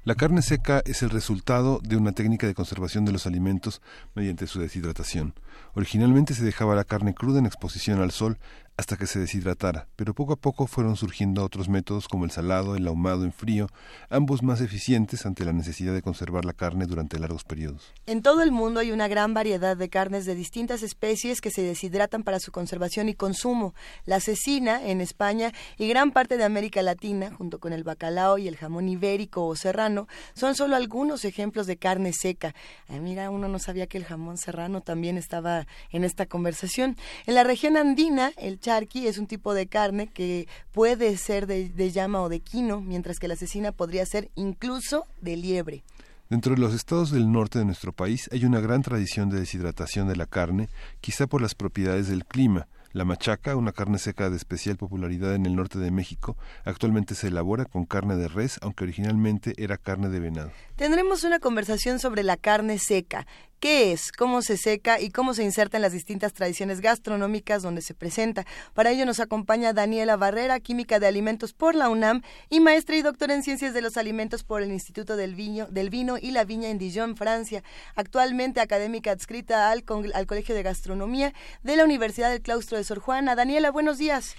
La 0.04 0.16
carne 0.16 0.42
seca 0.42 0.82
es 0.86 1.04
el 1.04 1.12
resultado 1.12 1.80
de 1.84 1.96
una 1.96 2.14
técnica 2.14 2.48
de 2.48 2.56
conservación 2.56 3.06
de 3.06 3.12
los 3.12 3.28
alimentos 3.28 3.84
mediante 4.16 4.48
su 4.48 4.60
deshidratación. 4.60 5.36
Originalmente 5.76 6.34
se 6.34 6.44
dejaba 6.44 6.74
la 6.74 6.84
carne 6.84 7.14
cruda 7.14 7.38
en 7.38 7.46
exposición 7.46 8.02
al 8.02 8.10
sol 8.10 8.40
hasta 8.78 8.98
que 8.98 9.06
se 9.06 9.20
deshidratara, 9.20 9.88
pero 9.96 10.14
poco 10.14 10.34
a 10.34 10.36
poco 10.38 10.68
fueron 10.68 10.96
surgiendo 10.96 11.44
otros 11.44 11.70
métodos 11.70 12.08
como 12.08 12.26
el 12.26 12.32
salado, 12.32 12.76
el 12.76 12.88
ahumado 12.88 13.26
en 13.26 13.34
frío, 13.34 13.68
ambos 14.10 14.44
más 14.44 14.62
eficientes 14.62 15.26
ante 15.26 15.46
la 15.46 15.54
necesidad 15.54 15.94
de 15.94 16.02
conservar 16.02 16.46
la 16.46 16.54
carne 16.54 16.86
durante 16.86 17.20
largos 17.20 17.44
periodos. 17.44 17.94
En 18.06 18.22
todo 18.22 18.42
el 18.42 18.52
mundo 18.52 18.80
hay 18.80 18.92
una 18.92 19.08
gran 19.08 19.34
variedad 19.34 19.78
de 19.78 19.90
carnes 19.90 20.26
de 20.26 20.36
distintas 20.36 20.84
especies 20.84 21.42
que 21.42 21.52
se 21.52 21.62
deshidratan 21.62 22.24
para 22.24 22.40
su 22.40 22.52
conservación 22.52 23.10
y 23.10 23.14
consumo. 23.14 23.76
La 24.06 24.20
cecina 24.20 24.84
en 24.84 25.02
España 25.02 25.52
y 25.78 25.88
gran 25.88 26.12
parte 26.12 26.38
de 26.38 26.44
América 26.44 26.82
Latina, 26.82 27.32
junto 27.38 27.60
con 27.60 27.74
el 27.74 27.84
bacalao 27.84 28.38
y 28.38 28.48
el 28.48 28.58
jamón 28.58 28.90
ibérico 28.90 29.46
o 29.46 29.56
serrano, 29.56 30.08
son 30.34 30.56
solo 30.56 30.76
algunos 30.76 31.26
ejemplos 31.26 31.68
de 31.68 31.78
carne 31.78 32.14
seca. 32.14 32.56
Ay, 32.88 33.00
mira, 33.00 33.30
uno 33.30 33.48
no 33.48 33.60
sabía 33.60 33.88
que 33.88 33.98
el 33.98 34.06
jamón 34.06 34.38
serrano 34.38 34.82
también 34.82 35.18
estaba 35.18 35.68
en 35.92 36.04
esta 36.04 36.26
conversación. 36.26 36.98
En 37.26 37.36
la 37.36 37.44
región 37.44 37.78
andina, 37.78 38.32
el 38.38 38.60
charqui 38.62 39.08
es 39.08 39.18
un 39.18 39.28
tipo 39.28 39.54
de 39.54 39.68
carne 39.68 40.08
que 40.08 40.48
puede 40.72 41.18
ser 41.18 41.48
de, 41.48 41.68
de 41.68 41.92
llama 41.92 42.22
o 42.22 42.30
de 42.30 42.40
quino, 42.40 42.80
mientras 42.80 43.20
que 43.20 43.28
la 43.28 43.36
cecina 43.36 43.74
podría 43.74 44.06
ser 44.06 44.32
incluso 44.36 45.06
de 45.20 45.36
liebre. 45.36 45.84
Dentro 46.32 46.56
de 46.56 46.62
los 46.62 46.74
estados 46.74 47.12
del 47.12 47.30
norte 47.30 47.60
de 47.60 47.66
nuestro 47.66 47.92
país 47.92 48.30
hay 48.32 48.46
una 48.46 48.62
gran 48.62 48.84
tradición 48.84 49.30
de 49.30 49.42
deshidratación 49.42 50.08
de 50.08 50.16
la 50.16 50.28
carne, 50.28 50.70
quizá 51.02 51.28
por 51.28 51.42
las 51.42 51.56
propiedades 51.56 52.08
del 52.08 52.24
clima. 52.24 52.68
La 52.94 53.04
machaca, 53.06 53.56
una 53.56 53.72
carne 53.72 53.98
seca 54.00 54.30
de 54.30 54.38
especial 54.38 54.78
popularidad 54.78 55.36
en 55.36 55.46
el 55.46 55.56
norte 55.56 55.80
de 55.80 55.92
México, 55.92 56.38
actualmente 56.66 57.16
se 57.16 57.28
elabora 57.28 57.66
con 57.66 57.86
carne 57.86 58.16
de 58.16 58.28
res, 58.28 58.60
aunque 58.62 58.86
originalmente 58.86 59.54
era 59.58 59.78
carne 59.78 60.08
de 60.08 60.20
venado. 60.20 60.52
Tendremos 60.76 61.24
una 61.24 61.40
conversación 61.40 62.00
sobre 62.00 62.24
la 62.24 62.36
carne 62.38 62.80
seca. 62.80 63.28
¿Qué 63.62 63.92
es? 63.92 64.12
¿Cómo 64.12 64.42
se 64.42 64.58
seca? 64.58 65.00
¿Y 65.00 65.12
cómo 65.12 65.36
se 65.36 65.44
inserta 65.44 65.78
en 65.78 65.84
las 65.84 65.92
distintas 65.92 66.34
tradiciones 66.34 66.82
gastronómicas 66.82 67.62
donde 67.62 67.84
se 67.84 67.94
presenta? 67.94 68.44
Para 68.74 68.90
ello 68.90 69.06
nos 69.06 69.20
acompaña 69.20 69.72
Daniela 69.72 70.18
Barrera, 70.18 70.60
química 70.60 71.00
de 71.00 71.06
alimentos 71.06 71.54
por 71.54 71.76
la 71.76 71.88
UNAM 71.88 72.24
y 72.50 72.60
maestra 72.60 72.96
y 72.96 73.04
doctora 73.04 73.36
en 73.36 73.44
ciencias 73.44 73.76
de 73.76 73.84
los 73.84 73.98
alimentos 73.98 74.44
por 74.44 74.64
el 74.64 74.72
Instituto 74.72 75.16
del 75.16 75.36
Vino, 75.36 75.68
del 75.68 75.92
Vino 75.92 76.18
y 76.18 76.32
la 76.32 76.44
Viña 76.44 76.70
en 76.70 76.80
Dijon, 76.80 77.16
Francia. 77.16 77.62
Actualmente 77.94 78.62
académica 78.62 79.12
adscrita 79.12 79.70
al, 79.70 79.86
al 80.16 80.26
Colegio 80.26 80.56
de 80.56 80.64
Gastronomía 80.64 81.32
de 81.62 81.76
la 81.76 81.86
Universidad 81.86 82.32
del 82.32 82.42
Claustro 82.42 82.80
de 82.80 82.84
Sor 82.84 82.98
Juana. 82.98 83.36
Daniela, 83.36 83.70
buenos 83.70 84.00
días. 84.00 84.38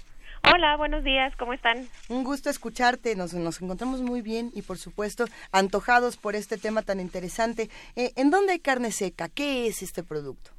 Hola, 0.51 0.75
buenos 0.75 1.05
días, 1.05 1.33
¿cómo 1.37 1.53
están? 1.53 1.87
Un 2.09 2.25
gusto 2.25 2.49
escucharte, 2.49 3.15
nos, 3.15 3.33
nos 3.33 3.61
encontramos 3.61 4.01
muy 4.01 4.21
bien 4.21 4.49
y 4.53 4.61
por 4.61 4.77
supuesto 4.77 5.25
antojados 5.53 6.17
por 6.17 6.35
este 6.35 6.57
tema 6.57 6.81
tan 6.81 6.99
interesante. 6.99 7.69
Eh, 7.95 8.11
¿En 8.17 8.29
dónde 8.29 8.51
hay 8.51 8.59
carne 8.59 8.91
seca? 8.91 9.29
¿Qué 9.33 9.67
es 9.67 9.81
este 9.81 10.03
producto? 10.03 10.51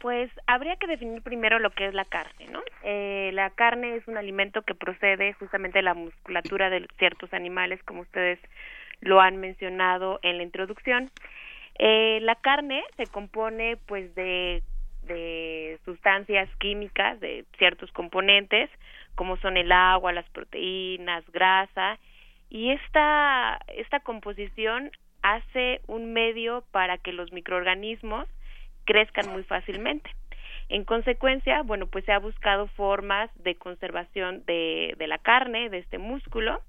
Pues 0.00 0.30
habría 0.46 0.76
que 0.76 0.86
definir 0.86 1.22
primero 1.22 1.58
lo 1.58 1.70
que 1.70 1.86
es 1.86 1.94
la 1.94 2.04
carne, 2.04 2.46
¿no? 2.50 2.60
Eh, 2.84 3.30
la 3.32 3.50
carne 3.50 3.96
es 3.96 4.06
un 4.06 4.18
alimento 4.18 4.62
que 4.62 4.74
procede 4.74 5.32
justamente 5.34 5.78
de 5.78 5.84
la 5.84 5.94
musculatura 5.94 6.68
de 6.68 6.86
ciertos 6.98 7.32
animales, 7.32 7.82
como 7.84 8.02
ustedes 8.02 8.38
lo 9.00 9.20
han 9.20 9.38
mencionado 9.38 10.18
en 10.22 10.36
la 10.36 10.42
introducción. 10.42 11.10
Eh, 11.78 12.18
la 12.20 12.34
carne 12.34 12.84
se 12.96 13.06
compone 13.06 13.78
pues 13.86 14.14
de, 14.14 14.62
de 15.04 15.78
sustancias 15.84 16.48
químicas, 16.58 17.18
de 17.20 17.46
ciertos 17.56 17.90
componentes, 17.92 18.68
como 19.14 19.36
son 19.38 19.56
el 19.56 19.72
agua, 19.72 20.12
las 20.12 20.28
proteínas, 20.30 21.24
grasa, 21.32 21.98
y 22.50 22.70
esta, 22.70 23.60
esta 23.68 24.00
composición 24.00 24.90
hace 25.22 25.80
un 25.86 26.12
medio 26.12 26.64
para 26.70 26.98
que 26.98 27.12
los 27.12 27.32
microorganismos 27.32 28.26
crezcan 28.84 29.28
muy 29.30 29.42
fácilmente. 29.44 30.10
En 30.68 30.84
consecuencia, 30.84 31.62
bueno, 31.62 31.86
pues 31.86 32.04
se 32.04 32.12
ha 32.12 32.18
buscado 32.18 32.66
formas 32.68 33.30
de 33.36 33.54
conservación 33.54 34.44
de, 34.46 34.94
de 34.98 35.06
la 35.06 35.18
carne, 35.18 35.68
de 35.68 35.78
este 35.78 35.98
músculo, 35.98 36.60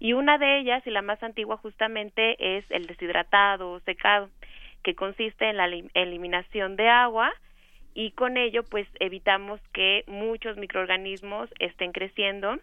y 0.00 0.12
una 0.14 0.38
de 0.38 0.58
ellas, 0.58 0.84
y 0.86 0.90
la 0.90 1.02
más 1.02 1.22
antigua 1.22 1.56
justamente, 1.56 2.58
es 2.58 2.64
el 2.70 2.86
deshidratado 2.86 3.70
o 3.70 3.80
secado, 3.80 4.28
que 4.82 4.94
consiste 4.94 5.48
en 5.48 5.56
la 5.56 5.68
elim- 5.68 5.90
eliminación 5.94 6.74
de 6.76 6.88
agua 6.88 7.32
y 7.94 8.12
con 8.12 8.36
ello 8.36 8.62
pues 8.64 8.86
evitamos 9.00 9.60
que 9.72 10.04
muchos 10.06 10.56
microorganismos 10.56 11.50
estén 11.58 11.92
creciendo 11.92 12.58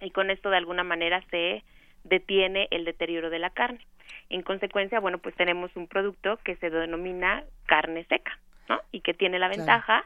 y 0.00 0.10
con 0.10 0.30
esto 0.30 0.50
de 0.50 0.56
alguna 0.56 0.84
manera 0.84 1.22
se 1.30 1.62
detiene 2.04 2.68
el 2.70 2.84
deterioro 2.84 3.30
de 3.30 3.38
la 3.38 3.50
carne. 3.50 3.80
En 4.30 4.42
consecuencia, 4.42 5.00
bueno, 5.00 5.18
pues 5.18 5.34
tenemos 5.34 5.74
un 5.76 5.86
producto 5.86 6.38
que 6.44 6.56
se 6.56 6.70
denomina 6.70 7.44
carne 7.66 8.04
seca, 8.08 8.38
¿no? 8.68 8.80
Y 8.92 9.00
que 9.00 9.14
tiene 9.14 9.38
la 9.38 9.48
Claro. 9.48 9.58
ventaja 9.62 10.04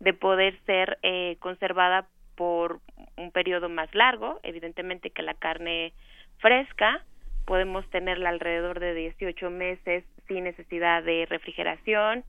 de 0.00 0.14
poder 0.14 0.58
ser 0.66 0.98
eh, 1.02 1.36
conservada 1.40 2.06
por 2.34 2.80
un 3.16 3.30
periodo 3.30 3.68
más 3.68 3.94
largo, 3.94 4.40
evidentemente 4.42 5.10
que 5.10 5.22
la 5.22 5.34
carne 5.34 5.92
fresca 6.38 7.04
podemos 7.44 7.88
tenerla 7.90 8.30
alrededor 8.30 8.80
de 8.80 8.94
18 8.94 9.50
meses 9.50 10.04
sin 10.28 10.44
necesidad 10.44 11.02
de 11.02 11.26
refrigeración, 11.28 12.24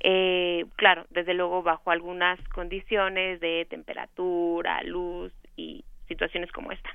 eh, 0.00 0.64
claro, 0.76 1.06
desde 1.10 1.34
luego 1.34 1.62
bajo 1.62 1.90
algunas 1.90 2.38
condiciones 2.48 3.40
de 3.40 3.66
temperatura, 3.70 4.82
luz 4.82 5.32
y 5.56 5.84
situaciones 6.08 6.50
como 6.52 6.72
esta. 6.72 6.90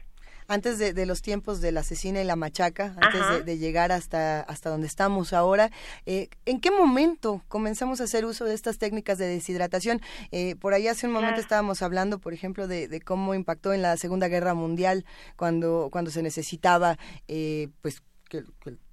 antes 0.50 0.80
de, 0.80 1.06
los 1.06 1.22
tiempos 1.22 1.60
de 1.60 1.72
la 1.74 1.82
asesina 1.82 2.22
y 2.22 2.24
la 2.24 2.38
machaca, 2.38 2.96
antes 3.02 3.46
de, 3.46 3.58
llegar 3.58 3.92
hasta, 3.92 4.42
hasta 4.42 4.70
donde 4.70 4.88
estamos 4.88 5.34
ahora. 5.34 5.72
Eh, 6.06 6.30
¿En 6.46 6.62
qué 6.62 6.72
momento 6.72 7.44
comenzamos 7.50 8.00
a 8.00 8.06
hacer 8.06 8.24
uso 8.26 8.46
de 8.46 8.54
estas 8.54 8.78
técnicas 8.78 9.18
de 9.18 9.28
deshidratación? 9.28 10.00
Eh, 10.32 10.56
por 10.56 10.74
ahí 10.74 10.88
hace 10.88 11.08
un 11.08 11.14
momento 11.14 11.42
estábamos 11.42 11.82
hablando, 11.82 12.20
por 12.20 12.34
ejemplo, 12.34 12.68
de, 12.68 13.02
cómo 13.02 13.36
impactó 13.36 13.74
en 13.74 13.82
la 13.82 13.98
Segunda 13.98 14.30
Guerra 14.30 14.54
Mundial 14.54 15.06
cuando, 15.36 15.90
cuando 15.92 16.12
se 16.12 16.24
necesitaba, 16.24 16.98
eh, 17.28 17.68
pues, 17.82 18.02
que, 18.30 18.44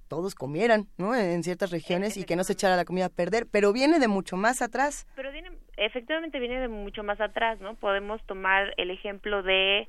todos 0.07 0.35
comieran, 0.35 0.87
¿no? 0.97 1.15
En 1.15 1.43
ciertas 1.43 1.71
regiones 1.71 2.17
y 2.17 2.25
que 2.25 2.35
no 2.35 2.43
se 2.43 2.53
echara 2.53 2.75
la 2.75 2.85
comida 2.85 3.05
a 3.05 3.09
perder, 3.09 3.47
pero 3.51 3.73
viene 3.73 3.99
de 3.99 4.07
mucho 4.07 4.37
más 4.37 4.61
atrás. 4.61 5.07
Pero 5.15 5.31
viene, 5.31 5.51
efectivamente 5.77 6.39
viene 6.39 6.59
de 6.59 6.67
mucho 6.67 7.03
más 7.03 7.19
atrás, 7.21 7.59
¿no? 7.59 7.75
Podemos 7.75 8.23
tomar 8.25 8.73
el 8.77 8.91
ejemplo 8.91 9.43
de, 9.43 9.87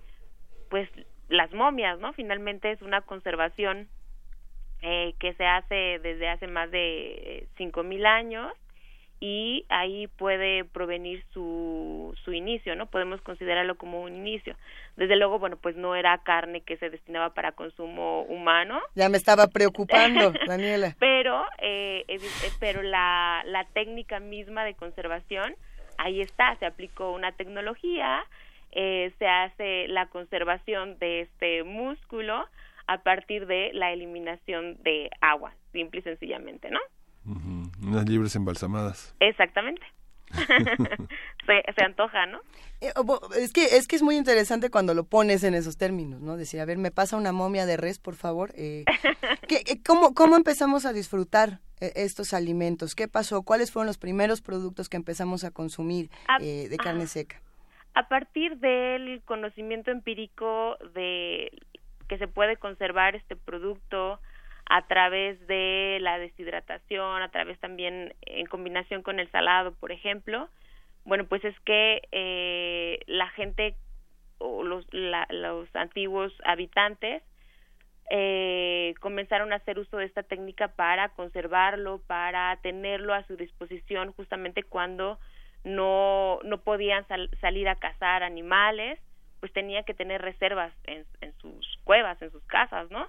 pues, 0.71 0.89
las 1.29 1.53
momias, 1.53 1.99
¿no? 1.99 2.13
Finalmente 2.13 2.73
es 2.73 2.83
una 2.83 3.01
conservación 3.03 3.89
eh, 4.83 5.15
que 5.19 5.35
se 5.35 5.47
hace 5.47 5.99
desde 6.03 6.29
hace 6.29 6.47
más 6.47 6.71
de 6.71 7.49
cinco 7.57 7.83
mil 7.83 8.05
años 8.07 8.53
y 9.21 9.65
ahí 9.71 10.09
puede 10.09 10.65
provenir 10.65 11.25
su, 11.33 12.15
su 12.25 12.33
inicio, 12.33 12.77
¿no? 12.77 12.87
Podemos 12.87 13.21
considerarlo 13.23 13.77
como 13.77 14.03
un 14.03 14.15
inicio. 14.15 14.57
Desde 14.97 15.17
luego, 15.17 15.39
bueno, 15.39 15.57
pues 15.57 15.77
no 15.77 15.95
era 15.95 16.19
carne 16.19 16.61
que 16.61 16.77
se 16.77 16.91
destinaba 16.91 17.33
para 17.33 17.53
consumo 17.53 18.23
humano. 18.23 18.81
Ya 18.95 19.09
me 19.09 19.17
estaba 19.17 19.47
preocupando, 19.47 20.33
Daniela. 20.47 20.95
pero, 20.99 21.45
eh, 21.63 22.05
eh, 22.09 22.19
pero 22.61 22.83
la, 22.83 23.43
la 23.47 23.65
técnica 23.65 24.21
misma 24.21 24.65
de 24.65 24.75
conservación, 24.75 25.55
ahí 25.97 26.21
está, 26.21 26.57
se 26.57 26.67
aplicó 26.67 27.13
una 27.13 27.33
tecnología, 27.33 28.25
eh, 28.73 29.13
se 29.19 29.27
hace 29.27 29.89
la 29.89 30.07
conservación 30.07 30.99
de 30.99 31.23
este 31.23 31.65
músculo 31.65 32.47
a 32.87 32.99
partir 32.99 33.47
de 33.47 33.71
la 33.73 33.93
eliminación 33.93 34.77
de 34.83 35.11
agua, 35.23 35.55
simple 35.73 36.01
y 36.01 36.03
sencillamente, 36.03 36.71
¿no? 36.71 36.81
Unas 37.83 38.09
libres 38.09 38.35
embalsamadas. 38.37 39.15
Exactamente. 39.21 39.83
se, 41.47 41.85
antoja, 41.85 42.27
¿no? 42.27 42.41
Eh, 42.81 42.93
es 43.39 43.53
que 43.53 43.65
es 43.77 43.87
que 43.87 43.95
es 43.95 44.03
muy 44.03 44.17
interesante 44.17 44.71
cuando 44.71 44.93
lo 44.93 45.05
pones 45.05 45.45
en 45.45 45.55
esos 45.55 45.77
términos, 45.77 46.21
¿no? 46.21 46.37
Decir, 46.37 46.61
a 46.61 46.65
ver, 46.65 46.79
me 46.79 46.91
pasa 46.91 47.17
una 47.17 47.33
momia 47.33 47.65
de 47.65 47.77
res, 47.77 47.99
por 47.99 48.17
favor. 48.17 48.51
Eh, 48.57 48.85
cómo, 49.87 50.15
¿Cómo 50.15 50.37
empezamos 50.37 50.85
a 50.85 50.93
disfrutar 50.93 51.61
eh, 51.81 51.93
estos 51.95 52.35
alimentos? 52.35 52.95
¿Qué 52.95 53.07
pasó? 53.07 53.43
¿Cuáles 53.43 53.71
fueron 53.71 53.87
los 53.87 53.99
primeros 53.99 54.43
productos 54.43 54.89
que 54.89 54.97
empezamos 54.97 55.45
a 55.45 55.53
consumir 55.53 56.11
eh, 56.41 56.69
de 56.69 56.77
carne 56.77 57.07
seca? 57.07 57.41
a 57.97 58.09
partir 58.09 58.59
del 58.59 59.23
conocimiento 59.25 59.91
empírico 59.91 60.77
de 60.93 61.51
que 62.09 62.19
se 62.19 62.29
puede 62.29 62.59
conservar 62.59 63.17
este 63.17 63.37
producto 63.37 64.21
a 64.67 64.87
través 64.87 65.45
de 65.47 65.99
la 66.01 66.19
deshidratación, 66.19 67.23
a 67.23 67.31
través 67.31 67.59
también 67.61 68.15
en 68.23 68.47
combinación 68.47 69.03
con 69.03 69.21
el 69.21 69.31
salado, 69.31 69.73
por 69.75 69.93
ejemplo, 69.93 70.49
bueno, 71.05 71.25
pues 71.25 71.45
es 71.45 71.59
que 71.61 72.03
eh, 72.11 72.99
la 73.07 73.29
gente 73.29 73.77
o 74.39 74.65
los, 74.65 74.85
los 74.93 75.75
antiguos 75.75 76.33
habitantes 76.45 77.23
eh, 78.11 78.95
comenzaron 79.01 79.53
a 79.53 79.57
hacer 79.57 79.79
uso 79.79 79.97
de 79.97 80.05
esta 80.05 80.25
técnica 80.25 80.69
para 80.69 81.09
conservarlo, 81.11 82.01
para 82.07 82.57
tenerlo 82.63 83.15
a 83.15 83.25
su 83.25 83.37
disposición 83.37 84.13
justamente 84.13 84.63
cuando 84.63 85.19
no, 85.65 86.41
no 86.45 86.59
podían 86.59 87.07
salir 87.41 87.69
a 87.69 87.77
cazar 87.77 88.23
animales, 88.23 89.01
pues 89.41 89.53
tenía 89.53 89.83
que 89.83 89.95
tener 89.95 90.23
reservas 90.23 90.73
en, 90.85 91.05
en, 91.21 91.33
sus 91.39 91.79
cuevas, 91.85 92.21
en 92.23 92.31
sus 92.31 92.45
casas, 92.45 92.91
¿no? 92.91 93.09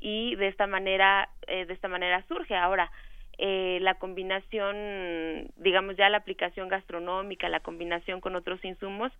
Y 0.00 0.36
de 0.36 0.48
esta 0.48 0.66
manera, 0.66 1.28
eh, 1.46 1.66
de 1.66 1.74
esta 1.74 1.88
manera 1.88 2.24
surge 2.28 2.54
ahora 2.54 2.90
eh, 3.40 3.78
la 3.82 3.94
combinación, 3.94 5.48
digamos 5.56 5.96
ya 5.96 6.08
la 6.08 6.18
aplicación 6.18 6.68
gastronómica, 6.68 7.48
la 7.48 7.60
combinación 7.60 8.20
con 8.20 8.34
otros 8.34 8.64
insumos, 8.64 9.12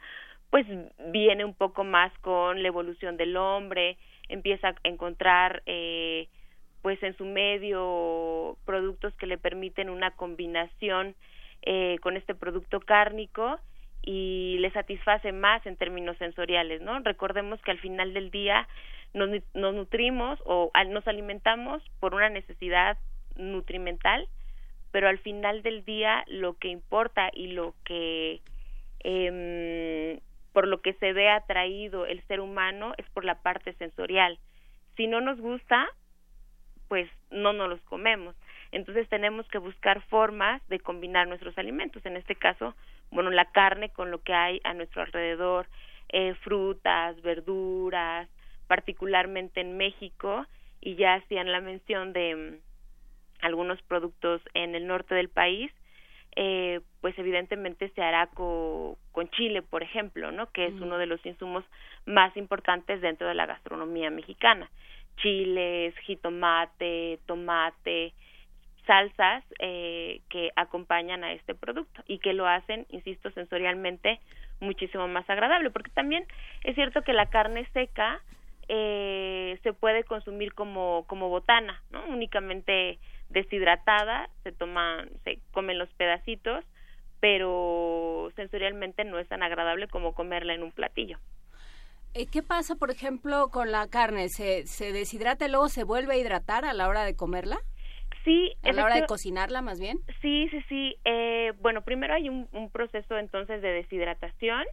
pues 0.50 0.66
viene 1.12 1.44
un 1.44 1.54
poco 1.54 1.84
más 1.84 2.12
con 2.18 2.60
la 2.60 2.68
evolución 2.68 3.16
del 3.16 3.36
hombre, 3.36 3.96
empieza 4.28 4.68
a 4.68 4.74
encontrar 4.82 5.62
eh, 5.66 6.28
pues 6.82 7.00
en 7.04 7.16
su 7.16 7.26
medio 7.26 8.56
productos 8.64 9.14
que 9.14 9.26
le 9.26 9.38
permiten 9.38 9.88
una 9.88 10.10
combinación 10.12 11.14
eh, 11.62 11.98
con 12.00 12.16
este 12.16 12.34
producto 12.34 12.80
cárnico 12.80 13.60
y 14.02 14.56
le 14.58 14.70
satisface 14.70 15.32
más 15.32 15.64
en 15.66 15.76
términos 15.76 16.16
sensoriales, 16.18 16.80
¿no? 16.80 16.98
Recordemos 17.00 17.60
que 17.62 17.72
al 17.72 17.78
final 17.78 18.14
del 18.14 18.30
día 18.30 18.66
nos, 19.14 19.30
nos 19.54 19.74
nutrimos 19.74 20.38
o 20.44 20.70
nos 20.88 21.08
alimentamos 21.08 21.82
por 22.00 22.14
una 22.14 22.28
necesidad 22.28 22.98
nutrimental, 23.36 24.28
pero 24.90 25.08
al 25.08 25.18
final 25.18 25.62
del 25.62 25.84
día 25.84 26.24
lo 26.26 26.54
que 26.54 26.68
importa 26.68 27.30
y 27.32 27.48
lo 27.48 27.74
que 27.84 28.40
eh, 29.04 30.20
por 30.52 30.66
lo 30.66 30.80
que 30.80 30.94
se 30.94 31.12
ve 31.12 31.28
atraído 31.28 32.06
el 32.06 32.20
ser 32.26 32.40
humano 32.40 32.94
es 32.96 33.08
por 33.10 33.24
la 33.24 33.42
parte 33.42 33.74
sensorial. 33.74 34.38
Si 34.96 35.06
no 35.06 35.20
nos 35.20 35.40
gusta, 35.40 35.88
pues 36.88 37.08
no 37.30 37.52
nos 37.52 37.68
los 37.68 37.80
comemos. 37.82 38.34
Entonces 38.72 39.08
tenemos 39.08 39.46
que 39.48 39.58
buscar 39.58 40.02
formas 40.08 40.66
de 40.68 40.80
combinar 40.80 41.28
nuestros 41.28 41.56
alimentos, 41.58 42.04
en 42.04 42.16
este 42.16 42.34
caso, 42.34 42.74
bueno, 43.10 43.30
la 43.30 43.46
carne 43.46 43.90
con 43.90 44.10
lo 44.10 44.22
que 44.22 44.34
hay 44.34 44.60
a 44.64 44.74
nuestro 44.74 45.02
alrededor, 45.02 45.66
eh, 46.10 46.34
frutas, 46.42 47.20
verduras, 47.22 48.28
particularmente 48.68 49.61
en 49.61 49.76
México, 49.76 50.46
y 50.81 50.94
ya 50.94 51.14
hacían 51.14 51.50
la 51.50 51.61
mención 51.61 52.12
de 52.12 52.37
mm, 52.37 53.44
algunos 53.44 53.83
productos 53.83 54.40
en 54.54 54.74
el 54.74 54.87
norte 54.87 55.14
del 55.14 55.28
país, 55.28 55.72
eh, 56.37 56.81
pues 57.00 57.18
evidentemente 57.18 57.88
se 57.90 58.02
hará 58.02 58.28
con 58.28 58.96
chile, 59.31 59.62
por 59.62 59.83
ejemplo, 59.83 60.31
¿no? 60.31 60.50
Que 60.52 60.66
es 60.66 60.74
uno 60.74 60.98
de 60.98 61.07
los 61.07 61.24
insumos 61.26 61.64
más 62.07 62.37
importantes 62.37 63.00
dentro 63.00 63.26
de 63.26 63.35
la 63.35 63.46
gastronomía 63.46 64.11
mexicana. 64.11 64.70
Chiles, 65.16 65.96
jitomate, 66.07 67.18
tomate, 67.26 68.12
salsas 68.87 69.42
eh, 69.59 70.20
que 70.31 70.50
acompañan 70.54 71.24
a 71.24 71.33
este 71.33 71.54
producto 71.54 72.02
y 72.07 72.18
que 72.18 72.35
lo 72.35 72.46
hacen, 72.46 72.87
insisto, 72.90 73.31
sensorialmente 73.33 74.20
muchísimo 74.61 75.09
más 75.09 75.28
agradable, 75.28 75.70
porque 75.70 75.90
también 75.90 76.24
es 76.62 76.74
cierto 76.74 77.02
que 77.02 77.12
la 77.12 77.31
carne 77.31 77.66
seca 77.72 78.20
eh, 78.68 79.59
se 79.62 79.72
puede 79.72 80.04
consumir 80.04 80.54
como, 80.54 81.04
como 81.07 81.28
botana, 81.28 81.83
¿no? 81.90 82.04
Únicamente 82.07 82.98
deshidratada, 83.28 84.28
se 84.42 84.52
toman, 84.52 85.11
se 85.24 85.40
comen 85.52 85.78
los 85.78 85.88
pedacitos, 85.94 86.64
pero 87.20 88.31
sensorialmente 88.37 89.04
no 89.04 89.18
es 89.18 89.28
tan 89.28 89.42
agradable 89.42 89.88
como 89.88 90.14
comerla 90.14 90.54
en 90.54 90.62
un 90.62 90.72
platillo. 90.72 91.18
Eh, 92.14 92.26
¿Qué 92.26 92.42
pasa, 92.42 92.76
por 92.76 92.90
ejemplo, 92.90 93.48
con 93.50 93.70
la 93.70 93.88
carne? 93.88 94.28
¿Se, 94.28 94.66
¿Se 94.66 94.92
deshidrata 94.92 95.46
y 95.46 95.50
luego 95.50 95.68
se 95.68 95.85
vuelve 95.85 96.14
a 96.14 96.18
hidratar 96.18 96.64
a 96.64 96.72
la 96.72 96.88
hora 96.88 97.04
de 97.04 97.16
comerla? 97.16 97.59
Sí. 98.24 98.52
¿A 98.62 98.72
la 98.72 98.85
hora 98.85 98.96
de 98.96 99.07
cocinarla 99.07 99.62
más 99.62 99.81
bien? 99.81 99.98
Sí, 100.20 100.48
sí, 100.50 100.61
sí. 100.68 100.96
Eh, 101.04 101.52
bueno, 101.61 101.83
primero 101.83 102.14
hay 102.14 102.28
un, 102.28 102.48
proceso 102.72 103.16
entonces 103.18 103.62
de 103.62 103.68
deshidratación. 103.68 104.64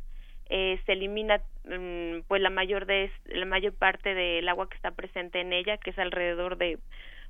Eh, 0.50 0.80
se 0.86 0.94
elimina 0.94 1.42
mm, 1.64 2.22
pues 2.28 2.42
la 2.42 2.50
mayor 2.50 2.86
de 2.86 3.12
la 3.26 3.46
mayor 3.46 3.74
parte 3.74 4.14
del 4.14 4.48
agua 4.48 4.70
que 4.70 4.76
está 4.76 4.92
presente 4.92 5.42
en 5.42 5.54
ella, 5.54 5.78
que 5.78 5.90
es 5.90 6.00
alrededor 6.00 6.58
de 6.58 6.78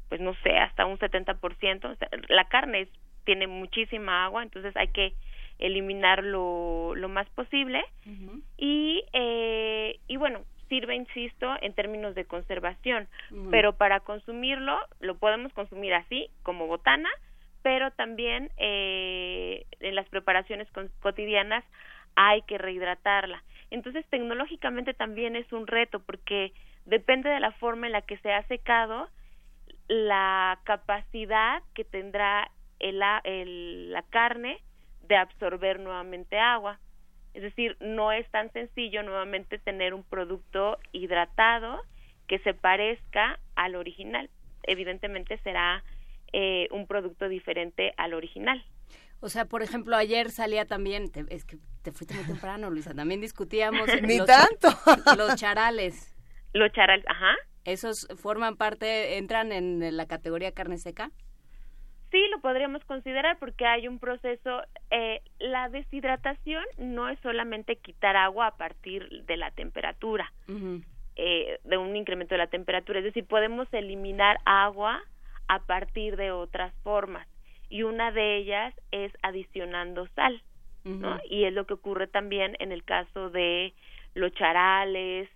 pues 0.10 0.21
no 0.21 0.36
sé, 0.43 0.58
hasta 0.58 0.86
un 0.86 0.99
70%. 0.99 1.97
la 2.30 2.47
carne 2.47 2.88
tiene 3.23 3.47
muchísima 3.47 4.25
agua, 4.25 4.43
entonces 4.43 4.75
hay 4.78 4.89
que 4.89 5.13
eliminarlo 5.58 6.93
lo 6.95 7.10
más 7.10 7.28
posible. 7.30 7.84
y, 8.58 9.04
eh, 9.13 9.99
y 10.08 10.17
bueno, 10.17 10.41
sirve, 10.69 10.95
insisto, 10.95 11.56
en 11.62 11.73
términos 11.73 12.15
de 12.15 12.25
conservación, 12.25 13.08
pero 13.51 13.73
para 13.73 13.99
consumirlo 13.99 14.78
lo 14.99 15.17
podemos 15.17 15.54
consumir 15.54 15.93
así, 15.93 16.30
como 16.43 16.67
botana, 16.67 17.10
pero 17.62 17.91
también 17.91 18.51
eh, 18.58 19.65
en 19.80 19.95
las 19.95 20.08
preparaciones 20.10 20.67
cotidianas 20.99 21.63
hay 22.15 22.41
que 22.43 22.58
rehidratarla. 22.58 23.43
Entonces, 23.71 24.06
tecnológicamente 24.10 24.93
también 24.93 25.36
es 25.36 25.51
un 25.51 25.67
reto 25.67 25.99
porque 25.99 26.54
depende 26.86 27.30
de 27.30 27.39
la 27.39 27.51
forma 27.54 27.88
en 27.88 27.93
la 27.93 28.01
que 28.01 28.17
se 28.17 28.32
ha 28.32 28.43
secado, 28.47 29.10
la 29.88 30.60
capacidad 30.63 31.62
que 31.73 31.84
tendrá 31.84 32.49
el, 32.80 33.01
el, 33.23 33.91
la 33.91 34.04
carne 34.04 34.60
de 35.08 35.15
absorber 35.15 35.80
nuevamente 35.80 36.39
agua. 36.39 36.80
Es 37.34 37.41
decir, 37.41 37.75
no 37.80 38.12
es 38.12 38.30
tan 38.32 38.51
sencillo 38.54 39.04
nuevamente 39.04 39.60
tener 39.60 39.93
un 39.93 40.04
producto 40.04 40.80
hidratado 40.91 41.82
que 42.28 42.39
se 42.39 42.54
parezca 42.54 43.39
al 43.56 43.75
original. 43.75 44.30
Evidentemente 44.63 45.38
será 45.39 45.84
eh, 46.32 46.67
un 46.71 46.88
producto 46.88 47.28
diferente 47.28 47.93
al 47.97 48.13
original. 48.13 48.63
O 49.25 49.29
sea, 49.29 49.45
por 49.45 49.63
ejemplo, 49.63 49.95
ayer 49.95 50.29
salía 50.29 50.65
también, 50.65 51.05
es 51.29 51.45
que 51.45 51.57
te 51.81 51.91
fuiste 51.91 52.13
muy 52.13 52.25
temprano, 52.25 52.69
Luisa, 52.69 52.93
también 52.93 53.21
discutíamos 53.21 53.88
Ni 54.03 54.23
tanto. 54.23 54.67
los 55.17 55.33
charales. 55.33 56.15
Los 56.53 56.71
charales, 56.73 57.03
ajá. 57.07 57.33
¿Esos 57.63 58.07
forman 58.21 58.55
parte, 58.55 59.17
entran 59.17 59.51
en 59.51 59.97
la 59.97 60.05
categoría 60.05 60.51
carne 60.51 60.77
seca? 60.77 61.09
Sí, 62.11 62.19
lo 62.29 62.39
podríamos 62.39 62.85
considerar 62.85 63.39
porque 63.39 63.65
hay 63.65 63.88
un 63.88 63.97
proceso, 63.97 64.61
eh, 64.91 65.23
la 65.39 65.69
deshidratación 65.69 66.63
no 66.77 67.09
es 67.09 67.17
solamente 67.21 67.77
quitar 67.77 68.15
agua 68.15 68.45
a 68.45 68.57
partir 68.57 69.23
de 69.23 69.38
la 69.38 69.49
temperatura, 69.49 70.31
eh, 71.15 71.59
de 71.63 71.77
un 71.79 71.95
incremento 71.95 72.35
de 72.35 72.39
la 72.39 72.47
temperatura, 72.47 72.99
es 72.99 73.05
decir, 73.05 73.25
podemos 73.25 73.67
eliminar 73.73 74.38
agua 74.45 75.01
a 75.47 75.63
partir 75.65 76.15
de 76.15 76.29
otras 76.29 76.75
formas 76.83 77.27
y 77.69 77.84
una 77.84 78.12
de 78.12 78.38
ellas 78.38 78.73
es 78.91 79.12
adicionando 79.21 80.08
sal, 80.15 80.41
¿no? 80.84 81.19
Y 81.30 81.45
es 81.45 81.54
lo 81.54 81.65
que 81.65 81.73
ocurre 81.73 82.06
también 82.06 82.56
en 82.60 82.71
el 82.71 82.84
caso 82.84 83.32
de 83.32 83.73
los 84.13 84.32
charales, 84.34 85.28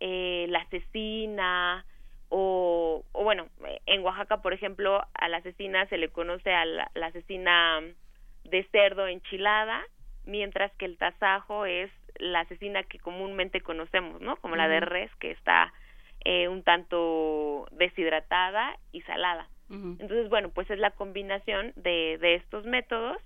eh, 0.00 0.46
la 0.50 0.66
cecina, 0.66 1.84
o, 2.28 3.04
o, 3.12 3.24
bueno, 3.24 3.48
en 3.86 4.02
Oaxaca, 4.02 4.42
por 4.42 4.52
ejemplo, 4.52 5.02
a 5.14 5.28
la 5.28 5.40
cecina 5.40 5.86
se 5.86 5.96
le 5.96 6.10
conoce 6.10 6.52
a 6.52 6.66
la, 6.66 6.90
la 6.94 7.10
cecina 7.12 7.80
de 8.44 8.64
cerdo 8.64 9.06
enchilada, 9.06 9.82
mientras 10.26 10.70
que 10.74 10.84
el 10.84 10.98
tasajo 10.98 11.64
es 11.64 11.90
la 12.18 12.44
cecina 12.46 12.82
que 12.82 12.98
comúnmente 12.98 13.60
conocemos, 13.60 14.20
¿no? 14.20 14.36
Como 14.36 14.56
la 14.56 14.68
de 14.68 14.80
res, 14.80 15.10
que 15.16 15.30
está 15.30 15.72
eh, 16.24 16.48
un 16.48 16.62
tanto 16.62 17.66
deshidratada 17.72 18.76
y 18.92 19.00
salada. 19.02 19.48
Entonces, 19.70 20.28
bueno, 20.30 20.50
pues 20.50 20.70
es 20.70 20.78
la 20.78 20.92
combinación 20.92 21.72
de, 21.76 22.18
de 22.20 22.36
estos 22.36 22.64
métodos 22.64 23.18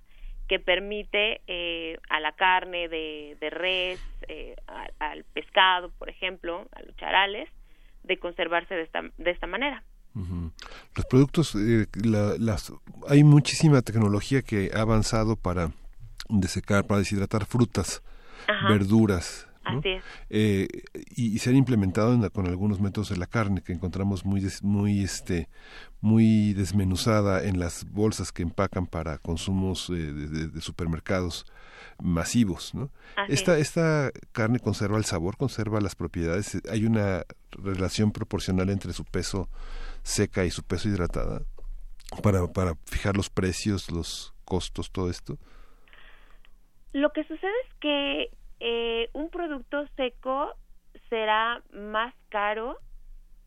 que 0.47 0.59
permite 0.59 1.41
eh, 1.47 1.97
a 2.09 2.19
la 2.19 2.33
carne 2.33 2.89
de, 2.89 3.37
de 3.39 3.49
res, 3.49 3.99
eh, 4.27 4.55
al 4.99 5.23
pescado, 5.23 5.91
por 5.97 6.09
ejemplo, 6.09 6.67
a 6.73 6.81
los 6.81 6.95
charales, 6.97 7.49
de 8.03 8.19
conservarse 8.19 8.75
de 8.75 8.83
esta, 8.83 9.01
de 9.17 9.31
esta 9.31 9.47
manera. 9.47 9.83
Los 10.95 11.05
productos, 11.07 11.55
eh, 11.55 11.87
las, 12.03 12.71
hay 13.07 13.23
muchísima 13.23 13.81
tecnología 13.81 14.41
que 14.43 14.69
ha 14.75 14.81
avanzado 14.81 15.35
para 15.35 15.71
desecar, 16.29 16.85
para 16.85 16.99
deshidratar 16.99 17.45
frutas, 17.45 18.03
verduras, 18.69 19.47
eh, 20.29 20.67
y, 21.15 21.39
se 21.39 21.49
han 21.49 21.55
implementado 21.55 22.31
con 22.31 22.47
algunos 22.47 22.79
métodos 22.79 23.09
de 23.09 23.17
la 23.17 23.27
carne 23.27 23.61
que 23.61 23.73
encontramos 23.73 24.25
muy 24.25 24.45
muy 24.61 25.03
este 25.03 25.47
muy 26.01 26.53
desmenuzada 26.53 27.43
en 27.43 27.59
las 27.59 27.89
bolsas 27.89 28.31
que 28.31 28.43
empacan 28.43 28.87
para 28.87 29.17
consumos 29.19 29.89
eh, 29.89 29.93
de, 29.93 30.61
supermercados 30.61 31.45
masivos 32.01 32.73
¿no? 32.73 32.89
esta 33.29 33.57
esta 33.57 34.11
carne 34.31 34.59
conserva 34.59 34.97
el 34.97 35.05
sabor 35.05 35.37
conserva 35.37 35.79
las 35.79 35.95
propiedades. 35.95 36.61
Hay 36.69 36.85
una 36.85 37.23
relación 37.51 38.11
proporcional 38.11 38.69
entre 38.69 38.93
su 38.93 39.05
peso 39.05 39.49
seca 40.01 40.43
y 40.45 40.51
su 40.51 40.63
peso 40.63 40.89
hidratada 40.89 41.43
para 42.21 42.47
para 42.47 42.75
fijar 42.85 43.15
los 43.15 43.29
precios 43.29 43.89
los 43.91 44.33
costos 44.43 44.91
todo 44.91 45.09
esto 45.09 45.37
lo 46.93 47.11
que 47.11 47.23
sucede 47.23 47.51
es 47.65 47.73
que 47.79 48.29
eh, 48.65 49.09
un 49.11 49.29
producto 49.29 49.85
seco 49.97 50.55
será 51.09 51.61
más 51.73 52.15
caro 52.29 52.77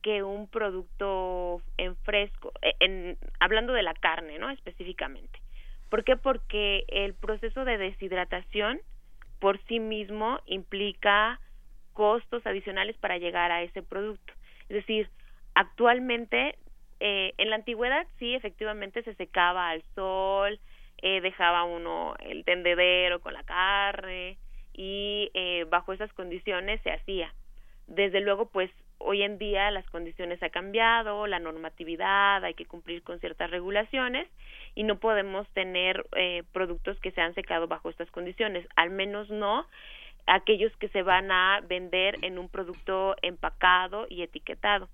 que 0.02 0.22
un 0.22 0.46
producto 0.46 1.62
en 1.78 1.96
fresco, 1.96 2.52
eh, 2.60 2.74
en, 2.80 3.16
hablando 3.40 3.72
de 3.72 3.82
la 3.82 3.94
carne, 3.94 4.38
¿no? 4.38 4.50
Específicamente. 4.50 5.40
¿Por 5.88 6.04
qué? 6.04 6.18
Porque 6.18 6.84
el 6.88 7.14
proceso 7.14 7.64
de 7.64 7.78
deshidratación 7.78 8.78
por 9.38 9.58
sí 9.64 9.80
mismo 9.80 10.38
implica 10.44 11.40
costos 11.94 12.46
adicionales 12.46 12.98
para 12.98 13.16
llegar 13.16 13.50
a 13.50 13.62
ese 13.62 13.82
producto. 13.82 14.34
Es 14.68 14.76
decir, 14.76 15.08
actualmente, 15.54 16.58
eh, 17.00 17.32
en 17.38 17.48
la 17.48 17.56
antigüedad 17.56 18.06
sí, 18.18 18.34
efectivamente 18.34 19.02
se 19.02 19.14
secaba 19.14 19.70
al 19.70 19.82
sol, 19.94 20.60
eh, 20.98 21.22
dejaba 21.22 21.64
uno 21.64 22.16
el 22.20 22.44
tendedero 22.44 23.20
con 23.20 23.32
la 23.32 23.44
carne, 23.44 24.36
y 24.76 25.30
eh, 25.32 25.64
bajo 25.70 25.94
esas 25.94 26.12
condiciones 26.12 26.80
se 26.82 26.92
hacía. 26.92 27.32
Desde 27.86 28.20
luego, 28.20 28.46
pues 28.50 28.70
hoy 28.98 29.22
en 29.22 29.38
día 29.38 29.70
las 29.70 29.88
condiciones 29.90 30.42
han 30.42 30.50
cambiado, 30.50 31.26
la 31.26 31.38
normatividad, 31.38 32.44
hay 32.44 32.54
que 32.54 32.66
cumplir 32.66 33.02
con 33.02 33.18
ciertas 33.20 33.50
regulaciones 33.50 34.28
y 34.74 34.82
no 34.82 34.98
podemos 34.98 35.48
tener 35.54 36.04
eh, 36.16 36.42
productos 36.52 36.98
que 37.00 37.10
se 37.12 37.20
han 37.20 37.34
secado 37.34 37.68
bajo 37.68 37.88
estas 37.88 38.10
condiciones, 38.10 38.66
al 38.76 38.90
menos 38.90 39.30
no 39.30 39.66
aquellos 40.26 40.76
que 40.76 40.88
se 40.88 41.02
van 41.02 41.30
a 41.30 41.60
vender 41.66 42.18
en 42.22 42.38
un 42.38 42.48
producto 42.48 43.16
empacado 43.22 44.06
y 44.10 44.22
etiquetado. 44.22 44.88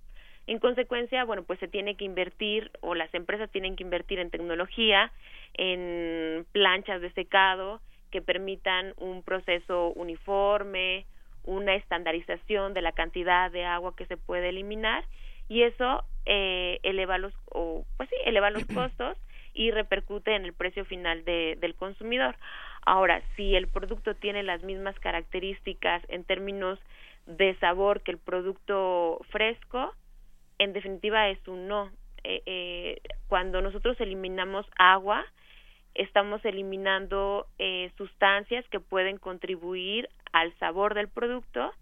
En 0.47 0.59
consecuencia, 0.59 1.25
bueno, 1.25 1.45
pues 1.45 1.59
se 1.61 1.69
tiene 1.69 1.97
que 1.97 2.05
invertir 2.05 2.71
o 2.81 2.95
las 2.95 3.13
empresas 3.15 3.51
tienen 3.51 3.77
que 3.77 3.85
invertir 3.85 4.19
en 4.19 4.31
tecnología, 4.31 5.11
en 5.55 6.45
planchas 6.53 7.01
de 7.01 7.13
secado, 7.13 7.81
que 8.13 8.23
permitan 8.23 8.95
un 8.99 9.23
proceso 9.23 9.89
uniforme, 9.97 11.07
una 11.43 11.75
estandarización 11.75 12.75
de 12.75 12.83
la 12.83 12.93
cantidad 12.93 13.51
de 13.51 13.65
agua 13.65 13.97
que 13.97 14.07
se 14.07 14.17
puede 14.17 14.51
eliminar 14.51 15.05
y 15.49 15.63
eso 15.63 16.05
eh, 16.25 16.79
eleva 16.85 17.19
los 17.19 17.35
o 17.47 17.85
pues 17.97 18.09
sí 18.09 18.17
eleva 18.25 18.51
los 18.51 18.65
costos 18.75 19.19
y 19.55 19.71
repercute 19.71 20.35
en 20.35 20.45
el 20.45 20.53
precio 20.53 20.85
final 20.85 21.25
de, 21.25 21.59
del 21.61 21.75
consumidor. 21.75 22.37
Ahora, 22.85 23.23
si 23.37 23.55
el 23.55 23.69
producto 23.69 24.15
tiene 24.15 24.43
las 24.43 24.63
mismas 24.63 24.99
características 24.99 26.03
en 26.09 26.25
términos 26.25 26.79
de 27.27 27.55
sabor 27.57 28.03
que 28.03 28.13
el 28.13 28.19
producto 28.19 29.21
fresco, 29.31 29.95
en 30.59 30.73
definitiva 30.73 31.29
es 31.29 31.47
un 31.49 31.69
no. 31.69 31.91
Eh, 32.25 32.43
eh, 32.47 33.01
cuando 33.29 33.61
nosotros 33.61 34.01
eliminamos 34.01 34.65
agua, 34.79 35.25
estamos 35.95 36.45
eliminando 36.45 37.47
eh, 37.59 37.91
sustancias 37.97 38.67
que 38.69 38.81
pueden 38.81 39.19
contribuir 39.19 40.09
al 40.33 40.57
sabor 40.59 40.95
del 40.95 41.09
producto 41.09 41.73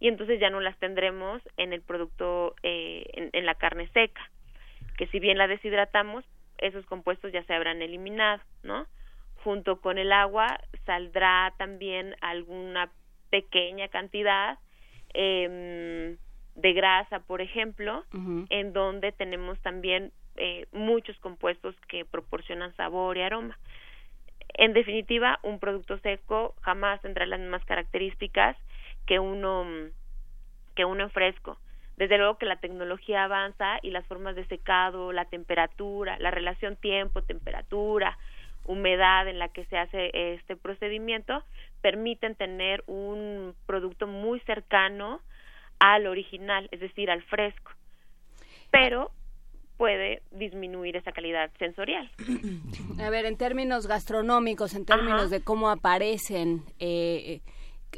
y 0.00 0.08
entonces 0.08 0.40
ya 0.40 0.50
no 0.50 0.60
las 0.60 0.78
tendremos 0.78 1.40
en 1.56 1.72
el 1.72 1.80
producto 1.80 2.54
eh, 2.62 3.30
en, 3.32 3.46
la 3.46 3.54
carne 3.54 3.88
seca 3.94 4.30
que 4.98 5.06
si 5.08 5.18
bien 5.18 5.38
la 5.38 5.46
deshidratamos 5.46 6.24
esos 6.58 6.84
compuestos 6.86 7.32
ya 7.32 7.42
se 7.44 7.54
habrán 7.54 7.80
eliminado 7.80 8.42
no 8.62 8.86
junto 9.36 9.80
con 9.80 9.98
el 9.98 10.12
agua 10.12 10.60
saldrá 10.84 11.54
también 11.56 12.14
alguna 12.20 12.90
pequeña 13.30 13.88
cantidad 13.88 14.58
eh, 15.14 16.16
de 16.54 16.72
grasa 16.72 17.20
por 17.20 17.40
ejemplo 17.40 18.04
en 18.50 18.72
donde 18.72 19.12
tenemos 19.12 19.58
también 19.60 20.12
eh, 20.36 20.66
muchos 20.72 21.16
compuestos 21.18 21.74
que 21.88 22.04
proporcionan 22.04 22.74
sabor 22.76 23.16
y 23.16 23.22
aroma. 23.22 23.58
En 24.54 24.72
definitiva, 24.72 25.38
un 25.42 25.58
producto 25.58 25.98
seco 25.98 26.54
jamás 26.60 27.00
tendrá 27.02 27.26
las 27.26 27.40
mismas 27.40 27.64
características 27.64 28.56
que 29.06 29.18
uno 29.18 29.66
que 30.74 30.84
uno 30.84 31.04
en 31.04 31.10
fresco. 31.10 31.58
Desde 31.96 32.18
luego 32.18 32.38
que 32.38 32.46
la 32.46 32.56
tecnología 32.56 33.24
avanza 33.24 33.78
y 33.82 33.90
las 33.90 34.04
formas 34.06 34.34
de 34.34 34.46
secado, 34.46 35.12
la 35.12 35.26
temperatura, 35.26 36.18
la 36.18 36.32
relación 36.32 36.74
tiempo-temperatura, 36.76 38.18
humedad 38.64 39.28
en 39.28 39.38
la 39.38 39.48
que 39.48 39.64
se 39.66 39.76
hace 39.76 40.10
este 40.34 40.56
procedimiento 40.56 41.44
permiten 41.82 42.34
tener 42.34 42.82
un 42.86 43.54
producto 43.66 44.06
muy 44.06 44.40
cercano 44.40 45.20
al 45.78 46.06
original, 46.06 46.68
es 46.72 46.80
decir, 46.80 47.10
al 47.10 47.22
fresco. 47.22 47.70
Pero 48.70 49.10
puede 49.76 50.22
disminuir 50.30 50.96
esa 50.96 51.12
calidad 51.12 51.50
sensorial. 51.58 52.10
A 53.00 53.10
ver, 53.10 53.26
en 53.26 53.36
términos 53.36 53.86
gastronómicos, 53.86 54.74
en 54.74 54.84
términos 54.84 55.30
de 55.30 55.42
cómo 55.42 55.68
aparecen, 55.68 56.62
eh, 56.78 57.40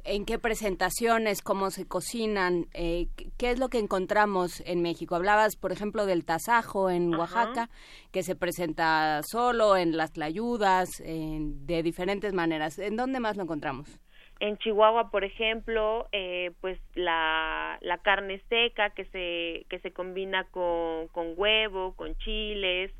en 0.04 0.24
qué 0.24 0.38
presentaciones, 0.38 1.42
cómo 1.42 1.70
se 1.70 1.86
cocinan, 1.86 2.66
eh, 2.74 3.08
qué 3.36 3.50
es 3.50 3.58
lo 3.58 3.68
que 3.68 3.78
encontramos 3.78 4.62
en 4.66 4.82
México. 4.82 5.14
Hablabas, 5.14 5.56
por 5.56 5.72
ejemplo, 5.72 6.06
del 6.06 6.24
tasajo 6.24 6.90
en 6.90 7.14
Oaxaca, 7.14 7.70
que 8.10 8.22
se 8.22 8.36
presenta 8.36 9.22
solo 9.22 9.76
en 9.76 9.96
las 9.96 10.12
tlayudas, 10.12 10.88
de 10.98 11.82
diferentes 11.82 12.32
maneras. 12.32 12.78
¿En 12.78 12.96
dónde 12.96 13.20
más 13.20 13.36
lo 13.36 13.44
encontramos? 13.44 14.00
En 14.38 14.58
Chihuahua, 14.58 15.10
por 15.10 15.24
ejemplo, 15.24 16.08
eh, 16.12 16.52
pues 16.60 16.78
la, 16.94 17.78
la 17.80 17.98
carne 17.98 18.42
seca 18.50 18.90
que 18.90 19.06
se, 19.06 19.64
que 19.70 19.78
se 19.80 19.92
combina 19.92 20.44
con, 20.50 21.08
con 21.08 21.32
huevo, 21.36 21.94
con 21.96 22.14
chiles, 22.18 22.92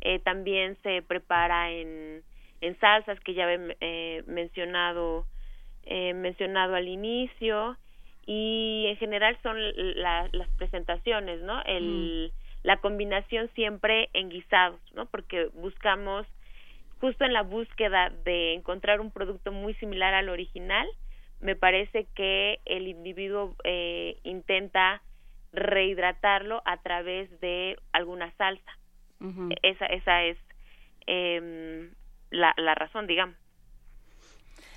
eh, 0.00 0.18
también 0.18 0.76
se 0.82 1.02
prepara 1.02 1.70
en, 1.70 2.22
en 2.60 2.78
salsas 2.80 3.20
que 3.20 3.34
ya 3.34 3.50
he 3.52 3.76
eh, 3.80 4.24
mencionado, 4.26 5.26
eh, 5.84 6.12
mencionado 6.14 6.74
al 6.74 6.88
inicio 6.88 7.76
y 8.26 8.86
en 8.88 8.96
general 8.96 9.38
son 9.42 9.56
las 9.96 10.48
presentaciones, 10.56 11.40
¿no? 11.42 11.62
El, 11.64 12.32
mm. 12.32 12.40
La 12.62 12.76
combinación 12.76 13.48
siempre 13.54 14.10
en 14.12 14.28
guisados, 14.28 14.80
¿no? 14.92 15.06
Porque 15.06 15.46
buscamos 15.54 16.26
justo 17.00 17.24
en 17.24 17.32
la 17.32 17.42
búsqueda 17.42 18.10
de 18.24 18.54
encontrar 18.54 19.00
un 19.00 19.10
producto 19.10 19.52
muy 19.52 19.74
similar 19.74 20.14
al 20.14 20.28
original, 20.28 20.86
me 21.40 21.56
parece 21.56 22.06
que 22.14 22.60
el 22.66 22.86
individuo 22.86 23.56
eh, 23.64 24.18
intenta 24.22 25.02
rehidratarlo 25.52 26.62
a 26.64 26.76
través 26.82 27.28
de 27.40 27.76
alguna 27.92 28.32
salsa. 28.36 28.78
Esa, 29.62 29.84
esa 29.86 30.22
es 30.24 30.38
em, 31.06 31.90
la, 32.30 32.54
la 32.56 32.74
razón, 32.74 33.06
digamos. 33.06 33.36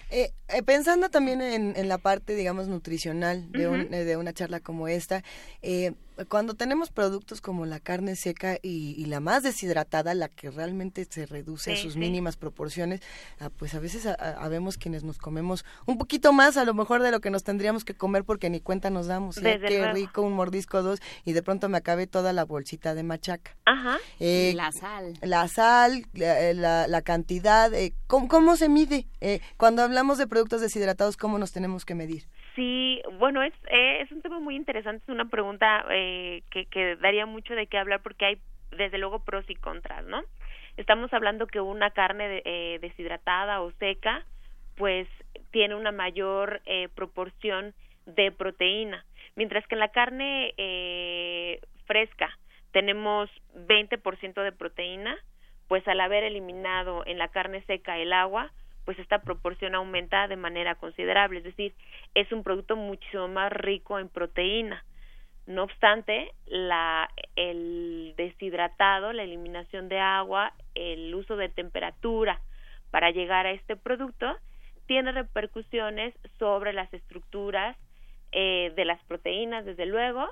Eh, 0.10 0.32
eh, 0.50 0.62
pensando 0.64 1.10
también 1.10 1.42
en, 1.42 1.74
en, 1.76 1.88
la 1.88 1.98
parte, 1.98 2.36
digamos, 2.36 2.68
nutricional 2.68 3.52
de, 3.52 3.68
un, 3.68 3.94
eh, 3.94 4.04
de 4.04 4.16
una 4.16 4.32
charla 4.32 4.60
como 4.60 4.88
esta, 4.88 5.24
eh, 5.64 5.94
cuando 6.30 6.54
tenemos 6.54 6.90
productos 6.92 7.42
como 7.42 7.66
la 7.66 7.80
carne 7.80 8.16
seca 8.16 8.58
y, 8.62 8.96
y, 8.98 9.06
la 9.06 9.20
más 9.20 9.44
deshidratada, 9.44 10.14
la 10.14 10.30
que 10.30 10.52
realmente 10.52 11.06
se 11.10 11.26
reduce 11.26 11.76
sí, 11.76 11.80
a 11.80 11.84
sus 11.84 11.94
sí. 11.94 12.00
mínimas 12.00 12.38
proporciones, 12.38 13.02
ah, 13.40 13.50
pues 13.50 13.74
a 13.74 13.80
veces 13.80 14.06
habemos 14.06 14.78
quienes 14.78 15.04
nos 15.04 15.18
comemos 15.18 15.66
un 15.86 15.98
poquito 15.98 16.34
más 16.34 16.58
a 16.58 16.66
lo 16.66 16.74
mejor 16.74 17.02
de 17.02 17.12
lo 17.12 17.20
que 17.20 17.30
nos 17.30 17.44
tendríamos 17.44 17.84
que 17.84 17.94
comer 17.94 18.24
porque 18.24 18.50
ni 18.50 18.60
cuenta 18.60 18.90
nos 18.90 19.08
damos. 19.08 19.38
¿eh? 19.38 19.60
Qué 19.62 19.80
luego. 19.80 19.94
rico, 19.94 20.22
un 20.22 20.34
mordisco 20.34 20.82
dos 20.82 21.00
y 21.26 21.34
de 21.34 21.42
pronto 21.44 21.70
me 21.70 21.78
acabe 21.78 22.08
toda 22.08 22.34
la 22.34 22.46
bolsita 22.46 22.94
de 22.96 23.04
machaca. 23.04 23.56
Ajá. 23.66 23.98
Eh, 24.20 24.54
la 24.56 24.72
sal. 24.72 25.14
La 25.22 25.48
sal, 25.48 26.06
la, 26.14 26.54
la, 26.54 26.88
la 26.88 27.02
cantidad, 27.02 27.74
eh, 27.74 27.94
¿cómo, 28.08 28.28
¿cómo, 28.28 28.56
se 28.56 28.70
mide? 28.70 29.08
cuando 29.58 29.82
hablamos 29.82 30.18
de 30.18 30.28
productos 30.28 30.62
deshidratados, 30.62 31.18
¿cómo 31.18 31.40
nos 31.40 31.52
tenemos 31.54 31.86
que 31.86 31.96
medir? 31.96 32.28
Sí, 32.56 33.02
bueno, 33.14 33.42
es, 33.42 33.54
es 33.70 34.12
un 34.12 34.22
tema 34.22 34.40
muy 34.40 34.56
interesante, 34.56 35.04
es 35.04 35.10
una 35.10 35.26
pregunta 35.26 35.86
eh, 35.90 36.44
que, 36.52 36.66
que 36.68 36.96
daría 36.98 37.26
mucho 37.26 37.56
de 37.56 37.68
qué 37.68 37.78
hablar 37.78 38.02
porque 38.02 38.26
hay 38.26 38.38
desde 38.78 38.98
luego 38.98 39.24
pros 39.24 39.46
y 39.50 39.56
contras, 39.56 40.06
¿no? 40.06 40.24
Estamos 40.78 41.14
hablando 41.14 41.48
que 41.48 41.62
una 41.62 41.92
carne 41.92 42.28
de, 42.28 42.42
eh, 42.46 42.80
deshidratada 42.80 43.62
o 43.62 43.72
seca, 43.74 44.26
pues 44.76 45.08
tiene 45.52 45.76
una 45.76 45.92
mayor 45.92 46.62
eh, 46.66 46.90
proporción 46.96 47.74
de 48.06 48.32
proteína, 48.32 49.06
mientras 49.36 49.66
que 49.68 49.76
en 49.76 49.80
la 49.80 49.90
carne 49.90 50.54
eh, 50.58 51.60
fresca 51.86 52.30
tenemos 52.72 53.30
20% 53.56 54.44
de 54.44 54.52
proteína, 54.52 55.16
pues 55.68 55.88
al 55.88 56.02
haber 56.02 56.24
eliminado 56.24 57.04
en 57.06 57.18
la 57.18 57.30
carne 57.30 57.64
seca 57.66 57.98
el 58.00 58.12
agua, 58.14 58.52
pues 58.86 59.00
esta 59.00 59.20
proporción 59.20 59.76
aumenta 59.76 60.28
de 60.28 60.36
manera 60.36 60.76
considerable, 60.76 61.40
es 61.40 61.46
decir, 61.46 61.74
es 62.14 62.32
un 62.32 62.44
producto 62.44 62.76
mucho 62.76 63.28
más 63.28 63.52
rico 63.52 64.00
en 64.00 64.10
proteína. 64.10 64.84
No 65.46 65.64
obstante, 65.64 66.32
la, 66.46 67.10
el 67.36 68.14
deshidratado, 68.16 69.12
la 69.12 69.24
eliminación 69.24 69.90
de 69.90 70.00
agua, 70.00 70.54
el 70.74 71.14
uso 71.14 71.36
de 71.36 71.50
temperatura 71.50 72.40
para 72.92 73.12
llegar 73.12 73.46
a 73.46 73.52
este 73.52 73.76
producto, 73.76 74.38
tiene 74.86 75.12
repercusiones 75.12 76.14
sobre 76.40 76.74
las 76.74 76.94
estructuras 76.94 77.78
eh, 78.32 78.72
de 78.76 78.86
las 78.86 79.04
proteínas, 79.06 79.66
desde 79.66 79.86
luego, 79.86 80.30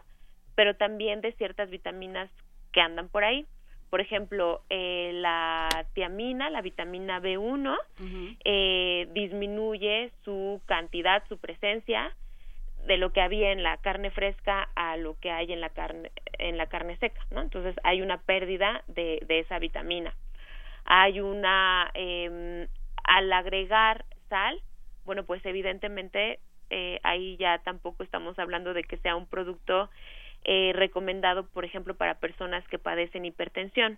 pero 0.55 0.75
también 0.75 1.21
de 1.21 1.33
ciertas 1.33 1.69
vitaminas 1.69 2.29
que 2.71 2.81
andan 2.81 3.09
por 3.09 3.23
ahí 3.23 3.45
por 3.91 3.99
ejemplo, 3.99 4.62
eh, 4.69 5.12
la 5.13 5.67
tiamina, 5.93 6.49
la 6.49 6.62
vitamina 6.62 7.19
B1, 7.19 7.38
uh 7.39 8.04
-huh. 8.04 8.38
eh, 8.45 9.10
disminuye 9.12 10.12
su 10.23 10.62
cantidad, 10.65 11.21
su 11.27 11.38
presencia 11.38 12.15
de 12.88 12.95
lo 12.95 13.12
que 13.12 13.21
había 13.21 13.51
en 13.51 13.63
la 13.63 13.75
carne 13.77 14.10
fresca 14.10 14.69
a 14.75 14.95
lo 14.95 15.19
que 15.19 15.30
hay 15.30 15.51
en 15.51 15.60
la 15.60 15.69
carne 15.69 16.10
en 16.39 16.58
la 16.58 16.67
carne 16.67 16.95
seca, 16.97 17.21
¿no? 17.32 17.41
Entonces 17.41 17.75
hay 17.84 18.01
una 18.01 18.17
pérdida 18.17 18.82
de, 18.88 19.21
de 19.27 19.39
esa 19.39 19.60
vitamina. 19.60 20.15
Hay 20.86 21.19
una 21.19 21.91
eh, 21.93 22.67
al 23.04 23.34
agregar 23.34 24.06
sal, 24.30 24.62
bueno, 25.04 25.25
pues 25.25 25.45
evidentemente 25.45 26.39
eh, 26.69 27.01
ahí 27.04 27.36
ya 27.36 27.60
tampoco 27.60 28.04
estamos 28.04 28.39
hablando 28.39 28.73
de 28.73 28.84
que 28.86 28.95
sea 28.97 29.17
un 29.17 29.27
producto 29.27 29.89
eh, 30.43 30.71
recomendado, 30.75 31.47
por 31.47 31.65
ejemplo, 31.65 31.95
para 31.95 32.15
personas 32.15 32.67
que 32.67 32.80
padecen 32.80 33.25
hipertensión. 33.25 33.97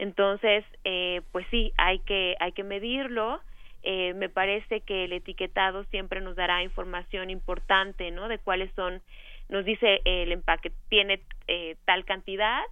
Entonces, 0.00 0.64
eh, 0.84 1.20
pues 1.30 1.46
sí, 1.50 1.72
hay 1.76 1.98
que, 2.00 2.34
hay 2.40 2.52
que 2.52 2.64
medirlo. 2.64 3.40
Eh, 3.82 4.14
me 4.14 4.28
parece 4.28 4.80
que 4.80 5.04
el 5.04 5.12
etiquetado 5.12 5.84
siempre 5.84 6.22
nos 6.22 6.36
dará 6.36 6.62
información 6.62 7.28
importante, 7.28 8.10
¿no? 8.10 8.28
De 8.28 8.38
cuáles 8.38 8.72
son, 8.74 9.02
nos 9.48 9.64
dice 9.64 10.00
el 10.04 10.32
empaque 10.32 10.72
tiene 10.88 11.20
eh, 11.48 11.76
tal 11.84 12.04
cantidad 12.04 12.62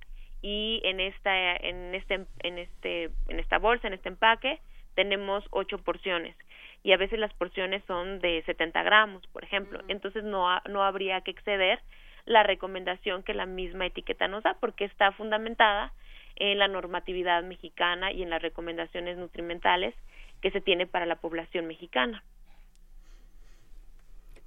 y 0.41 0.81
en 0.85 1.01
esta, 1.01 1.57
en 1.57 1.95
este, 1.95 2.27
en 2.41 2.59
este, 2.59 3.11
en 3.29 3.41
esta 3.41 3.59
bolsa, 3.59 3.89
en 3.89 3.95
este 3.95 4.09
empaque 4.09 4.59
tenemos 4.95 5.45
ocho 5.51 5.79
porciones 5.79 6.35
y 6.83 6.93
a 6.93 6.97
veces 6.97 7.19
las 7.19 7.33
porciones 7.35 7.83
son 7.87 8.21
de 8.21 8.43
70 8.47 8.83
gramos, 8.85 9.27
por 9.29 9.45
ejemplo. 9.45 9.81
Entonces 9.89 10.25
no, 10.25 10.49
no 10.69 10.83
habría 10.83 11.21
que 11.21 11.31
exceder 11.33 11.81
la 12.29 12.43
recomendación 12.43 13.23
que 13.23 13.33
la 13.33 13.47
misma 13.47 13.87
etiqueta 13.87 14.29
nos 14.29 14.43
da, 14.43 14.55
porque 14.61 14.85
está 14.85 15.13
fundamentada 15.13 15.93
en 16.37 16.59
la 16.59 16.69
normatividad 16.69 17.43
mexicana 17.43 18.13
y 18.13 18.23
en 18.23 18.31
las 18.31 18.43
recomendaciones 18.43 19.17
nutrimentales 19.17 19.95
que 20.43 20.51
se 20.51 20.61
tiene 20.61 20.87
para 20.87 21.07
la 21.07 21.17
población 21.17 21.67
mexicana. 21.67 22.23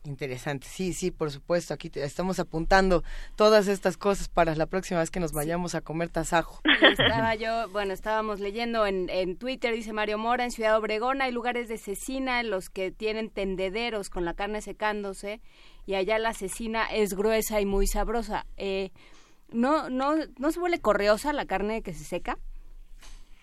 Interesante, 0.04 0.66
sí, 0.68 0.94
sí, 0.94 1.12
por 1.12 1.30
supuesto. 1.30 1.76
Aquí 1.76 1.92
te, 1.92 2.04
estamos 2.04 2.40
apuntando 2.40 3.04
todas 3.36 3.68
estas 3.68 3.98
cosas 3.98 4.30
para 4.30 4.56
la 4.56 4.66
próxima 4.66 5.00
vez 5.00 5.12
que 5.12 5.20
nos 5.20 5.32
vayamos 5.32 5.76
a 5.76 5.82
comer 5.82 6.10
tasajo. 6.10 6.60
Estaba 6.82 7.36
yo, 7.36 7.70
bueno, 7.70 7.94
estábamos 7.94 8.40
leyendo 8.40 8.88
en, 8.88 9.10
en 9.10 9.38
Twitter, 9.38 9.76
dice 9.76 9.94
Mario 9.94 10.18
Mora, 10.18 10.44
en 10.44 10.50
Ciudad 10.50 10.76
Obregón 10.78 11.22
hay 11.22 11.32
lugares 11.32 11.68
de 11.68 11.78
cecina 11.78 12.40
en 12.40 12.50
los 12.50 12.70
que 12.72 12.92
tienen 12.92 13.30
tendederos 13.30 14.10
con 14.10 14.26
la 14.26 14.34
carne 14.34 14.62
secándose 14.62 15.40
y 15.86 15.94
allá 15.94 16.18
la 16.18 16.34
cecina 16.34 16.86
es 16.86 17.14
gruesa 17.14 17.62
y 17.62 17.68
muy 17.68 17.86
sabrosa. 17.86 18.48
Eh, 18.58 18.90
¿no, 19.52 19.90
no, 19.92 20.16
¿No 20.40 20.52
se 20.52 20.60
vuelve 20.60 20.80
correosa 20.80 21.32
la 21.32 21.46
carne 21.46 21.84
que 21.84 21.94
se 21.94 22.06
seca? 22.06 22.40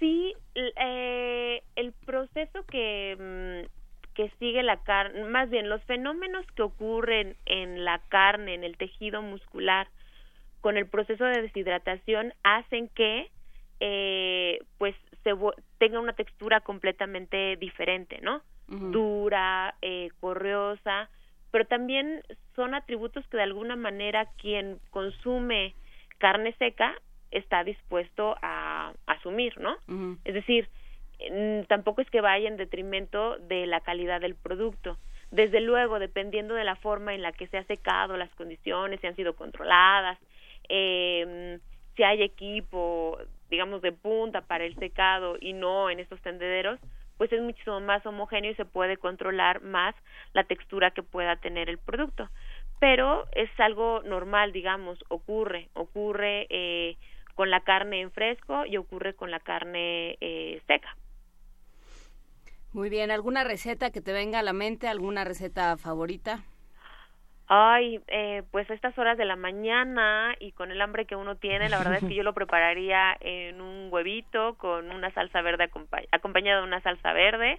Sí, 0.00 0.34
eh, 0.54 1.62
el 1.76 1.92
proceso 1.92 2.64
que 2.68 3.64
mm, 3.66 3.77
que 4.18 4.32
sigue 4.40 4.64
la 4.64 4.78
carne, 4.82 5.26
más 5.26 5.48
bien 5.48 5.68
los 5.68 5.80
fenómenos 5.84 6.44
que 6.56 6.62
ocurren 6.62 7.36
en 7.46 7.84
la 7.84 8.00
carne, 8.08 8.54
en 8.54 8.64
el 8.64 8.76
tejido 8.76 9.22
muscular, 9.22 9.86
con 10.60 10.76
el 10.76 10.88
proceso 10.88 11.24
de 11.24 11.40
deshidratación, 11.40 12.34
hacen 12.42 12.88
que 12.88 13.30
eh, 13.78 14.58
pues 14.76 14.96
se 15.22 15.30
tenga 15.78 16.00
una 16.00 16.14
textura 16.14 16.60
completamente 16.62 17.54
diferente, 17.58 18.18
¿no? 18.20 18.42
Uh 18.68 18.74
-huh. 18.74 18.90
Dura, 18.90 19.76
eh, 19.82 20.08
correosa, 20.18 21.08
pero 21.52 21.64
también 21.66 22.24
son 22.56 22.74
atributos 22.74 23.24
que 23.28 23.36
de 23.36 23.44
alguna 23.44 23.76
manera 23.76 24.26
quien 24.42 24.80
consume 24.90 25.76
carne 26.18 26.56
seca 26.58 26.92
está 27.30 27.62
dispuesto 27.62 28.34
a, 28.42 28.94
a 29.06 29.12
asumir, 29.12 29.56
¿no? 29.60 29.74
Uh 29.86 29.92
-huh. 29.92 30.18
Es 30.24 30.34
decir, 30.34 30.68
tampoco 31.68 32.00
es 32.00 32.10
que 32.10 32.20
vaya 32.20 32.48
en 32.48 32.56
detrimento 32.56 33.38
de 33.38 33.66
la 33.66 33.80
calidad 33.80 34.20
del 34.20 34.34
producto. 34.34 34.96
Desde 35.30 35.60
luego, 35.60 35.98
dependiendo 35.98 36.54
de 36.54 36.64
la 36.64 36.76
forma 36.76 37.14
en 37.14 37.22
la 37.22 37.32
que 37.32 37.48
se 37.48 37.58
ha 37.58 37.64
secado, 37.64 38.16
las 38.16 38.34
condiciones, 38.34 39.00
si 39.00 39.06
han 39.06 39.16
sido 39.16 39.34
controladas, 39.34 40.18
eh, 40.68 41.58
si 41.96 42.02
hay 42.02 42.22
equipo, 42.22 43.18
digamos, 43.50 43.82
de 43.82 43.92
punta 43.92 44.42
para 44.42 44.64
el 44.64 44.74
secado 44.76 45.36
y 45.40 45.52
no 45.52 45.90
en 45.90 45.98
estos 45.98 46.20
tendederos, 46.22 46.78
pues 47.18 47.32
es 47.32 47.42
muchísimo 47.42 47.80
más 47.80 48.06
homogéneo 48.06 48.52
y 48.52 48.54
se 48.54 48.64
puede 48.64 48.96
controlar 48.96 49.60
más 49.60 49.94
la 50.32 50.44
textura 50.44 50.92
que 50.92 51.02
pueda 51.02 51.36
tener 51.36 51.68
el 51.68 51.78
producto. 51.78 52.28
Pero 52.78 53.26
es 53.32 53.50
algo 53.58 54.02
normal, 54.04 54.52
digamos, 54.52 55.04
ocurre, 55.08 55.68
ocurre 55.74 56.46
eh, 56.48 56.96
con 57.34 57.50
la 57.50 57.60
carne 57.60 58.00
en 58.00 58.12
fresco 58.12 58.64
y 58.64 58.76
ocurre 58.76 59.14
con 59.14 59.30
la 59.30 59.40
carne 59.40 60.16
eh, 60.20 60.62
seca. 60.68 60.96
Muy 62.72 62.90
bien, 62.90 63.10
¿alguna 63.10 63.44
receta 63.44 63.90
que 63.90 64.00
te 64.00 64.12
venga 64.12 64.38
a 64.40 64.42
la 64.42 64.52
mente? 64.52 64.88
¿Alguna 64.88 65.24
receta 65.24 65.76
favorita? 65.76 66.44
Ay, 67.46 68.00
eh, 68.08 68.42
pues 68.50 68.70
a 68.70 68.74
estas 68.74 68.96
horas 68.98 69.16
de 69.16 69.24
la 69.24 69.36
mañana 69.36 70.34
y 70.38 70.52
con 70.52 70.70
el 70.70 70.82
hambre 70.82 71.06
que 71.06 71.16
uno 71.16 71.36
tiene, 71.36 71.70
la 71.70 71.78
verdad 71.78 71.96
es 71.96 72.04
que 72.04 72.14
yo 72.14 72.22
lo 72.22 72.34
prepararía 72.34 73.16
en 73.20 73.62
un 73.62 73.88
huevito 73.90 74.56
con 74.58 74.92
una 74.92 75.10
salsa 75.12 75.40
verde 75.40 75.64
acompañ 75.64 76.04
acompañada 76.12 76.60
de 76.60 76.66
una 76.66 76.82
salsa 76.82 77.14
verde, 77.14 77.58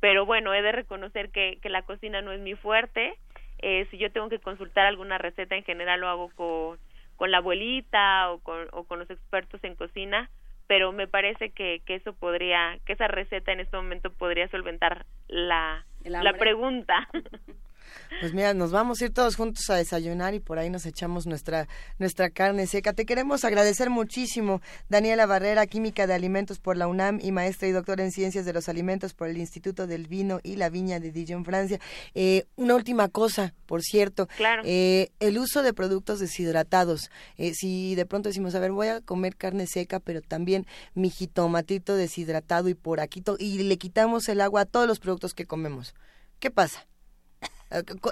pero 0.00 0.26
bueno, 0.26 0.52
he 0.52 0.60
de 0.60 0.72
reconocer 0.72 1.30
que, 1.30 1.58
que 1.62 1.70
la 1.70 1.80
cocina 1.82 2.20
no 2.20 2.32
es 2.32 2.40
mi 2.40 2.54
fuerte. 2.56 3.14
Eh, 3.60 3.86
si 3.90 3.96
yo 3.96 4.12
tengo 4.12 4.28
que 4.28 4.38
consultar 4.38 4.84
alguna 4.84 5.16
receta, 5.16 5.56
en 5.56 5.64
general 5.64 6.00
lo 6.00 6.08
hago 6.08 6.30
con, 6.34 6.78
con 7.16 7.30
la 7.30 7.38
abuelita 7.38 8.30
o 8.32 8.40
con, 8.40 8.68
o 8.72 8.84
con 8.84 8.98
los 8.98 9.08
expertos 9.08 9.64
en 9.64 9.76
cocina, 9.76 10.28
pero 10.66 10.92
me 10.92 11.06
parece 11.06 11.50
que, 11.50 11.82
que 11.84 11.96
eso 11.96 12.12
podría, 12.14 12.78
que 12.84 12.94
esa 12.94 13.08
receta 13.08 13.52
en 13.52 13.60
este 13.60 13.76
momento 13.76 14.12
podría 14.12 14.48
solventar 14.48 15.06
la, 15.28 15.84
la 16.04 16.32
pregunta. 16.34 17.08
Pues 18.20 18.34
mira, 18.34 18.54
nos 18.54 18.70
vamos 18.70 19.00
a 19.00 19.06
ir 19.06 19.12
todos 19.12 19.36
juntos 19.36 19.68
a 19.70 19.76
desayunar 19.76 20.34
y 20.34 20.40
por 20.40 20.58
ahí 20.58 20.70
nos 20.70 20.86
echamos 20.86 21.26
nuestra, 21.26 21.68
nuestra 21.98 22.30
carne 22.30 22.66
seca. 22.66 22.92
Te 22.92 23.04
queremos 23.04 23.44
agradecer 23.44 23.90
muchísimo, 23.90 24.60
Daniela 24.88 25.26
Barrera, 25.26 25.66
Química 25.66 26.06
de 26.06 26.14
Alimentos 26.14 26.58
por 26.58 26.76
la 26.76 26.86
UNAM 26.86 27.18
y 27.22 27.32
maestra 27.32 27.68
y 27.68 27.72
doctora 27.72 28.04
en 28.04 28.12
Ciencias 28.12 28.44
de 28.44 28.52
los 28.52 28.68
Alimentos 28.68 29.14
por 29.14 29.28
el 29.28 29.38
Instituto 29.38 29.86
del 29.86 30.06
Vino 30.06 30.40
y 30.42 30.56
la 30.56 30.70
Viña 30.70 31.00
de 31.00 31.10
Dijon, 31.10 31.44
Francia. 31.44 31.80
Eh, 32.14 32.44
una 32.56 32.74
última 32.74 33.08
cosa, 33.08 33.54
por 33.66 33.82
cierto. 33.82 34.28
Claro. 34.36 34.62
Eh, 34.64 35.10
el 35.20 35.38
uso 35.38 35.62
de 35.62 35.72
productos 35.72 36.20
deshidratados. 36.20 37.10
Eh, 37.36 37.52
si 37.54 37.94
de 37.94 38.06
pronto 38.06 38.28
decimos, 38.28 38.54
a 38.54 38.60
ver, 38.60 38.72
voy 38.72 38.88
a 38.88 39.00
comer 39.00 39.36
carne 39.36 39.66
seca, 39.66 40.00
pero 40.00 40.20
también 40.20 40.66
mi 40.94 41.10
jitomatito 41.10 41.94
deshidratado 41.96 42.68
y 42.68 42.74
por 42.74 43.00
aquí, 43.00 43.22
y 43.38 43.62
le 43.62 43.78
quitamos 43.78 44.28
el 44.28 44.40
agua 44.40 44.62
a 44.62 44.66
todos 44.66 44.86
los 44.86 45.00
productos 45.00 45.34
que 45.34 45.46
comemos. 45.46 45.94
¿Qué 46.38 46.50
pasa? 46.50 46.86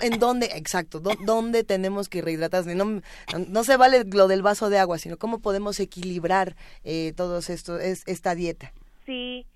¿En 0.01 0.18
dónde, 0.18 0.46
exacto, 0.55 1.01
dó- 1.01 1.16
dónde 1.27 1.64
tenemos 1.64 2.09
que 2.09 2.23
rehidratarnos? 2.23 2.75
No, 2.75 3.01
no 3.49 3.64
se 3.64 3.77
vale 3.77 4.05
lo 4.05 4.29
del 4.29 4.42
vaso 4.42 4.70
de 4.70 4.79
agua, 4.79 4.99
sino 4.99 5.16
cómo 5.16 5.40
podemos 5.40 5.79
equilibrar 5.81 6.57
eh, 6.85 7.12
todos 7.16 7.51
esto, 7.51 7.79
es, 7.79 8.07
esta 8.09 8.35
dieta. 8.35 8.73
Sí, 9.07 9.46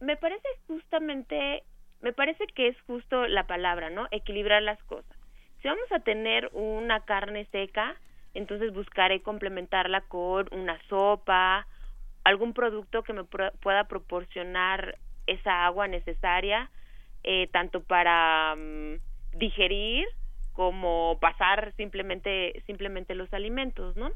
me 0.00 0.16
parece 0.16 0.46
justamente, 0.66 1.62
me 2.00 2.12
parece 2.12 2.44
que 2.54 2.68
es 2.68 2.76
justo 2.86 3.26
la 3.26 3.46
palabra, 3.46 3.90
¿no? 3.90 4.06
Equilibrar 4.10 4.62
las 4.62 4.82
cosas. 4.84 5.16
Si 5.62 5.68
vamos 5.68 5.90
a 5.92 6.00
tener 6.00 6.48
una 6.52 7.00
carne 7.04 7.46
seca, 7.52 7.96
entonces 8.34 8.72
buscaré 8.72 9.22
complementarla 9.22 10.02
con 10.02 10.48
una 10.52 10.80
sopa, 10.88 11.66
algún 12.24 12.52
producto 12.54 13.02
que 13.02 13.12
me 13.12 13.24
pro- 13.24 13.52
pueda 13.60 13.84
proporcionar 13.84 14.96
esa 15.26 15.66
agua 15.66 15.88
necesaria, 15.88 16.70
eh, 17.24 17.48
tanto 17.52 17.82
para 17.82 18.54
mm, 18.56 18.94
digerir 19.32 20.06
como 20.52 21.18
pasar 21.20 21.72
simplemente 21.76 22.62
simplemente 22.66 23.14
los 23.14 23.32
alimentos, 23.32 23.96
¿no? 23.96 24.10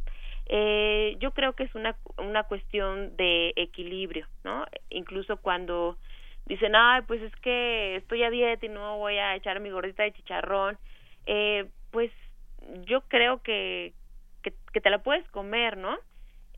Eh, 0.47 1.17
yo 1.21 1.31
creo 1.31 1.55
que 1.55 1.65
es 1.65 1.75
una 1.75 1.97
una 2.19 2.45
cuestión 2.45 3.17
de 3.17 3.53
equilibrio, 3.57 4.27
¿no? 4.43 4.67
Incluso 4.91 5.37
cuando 5.39 5.97
dicen, 6.47 6.75
ay, 6.77 7.03
pues 7.07 7.23
es 7.23 7.35
que 7.37 7.97
estoy 7.97 8.23
a 8.23 8.31
dieta 8.31 8.67
y 8.67 8.69
no 8.69 8.99
voy 8.99 9.17
a 9.17 9.35
echar 9.35 9.61
mi 9.61 9.71
gordita 9.71 10.03
de 10.03 10.13
chicharrón, 10.13 10.79
eh, 11.27 11.67
pues 11.91 12.11
yo 12.87 13.03
creo 13.03 13.43
que, 13.43 13.93
que, 14.43 14.81
te 14.81 14.91
la 14.91 14.99
puedes 14.99 15.27
comer, 15.31 15.77
¿no? 15.77 15.97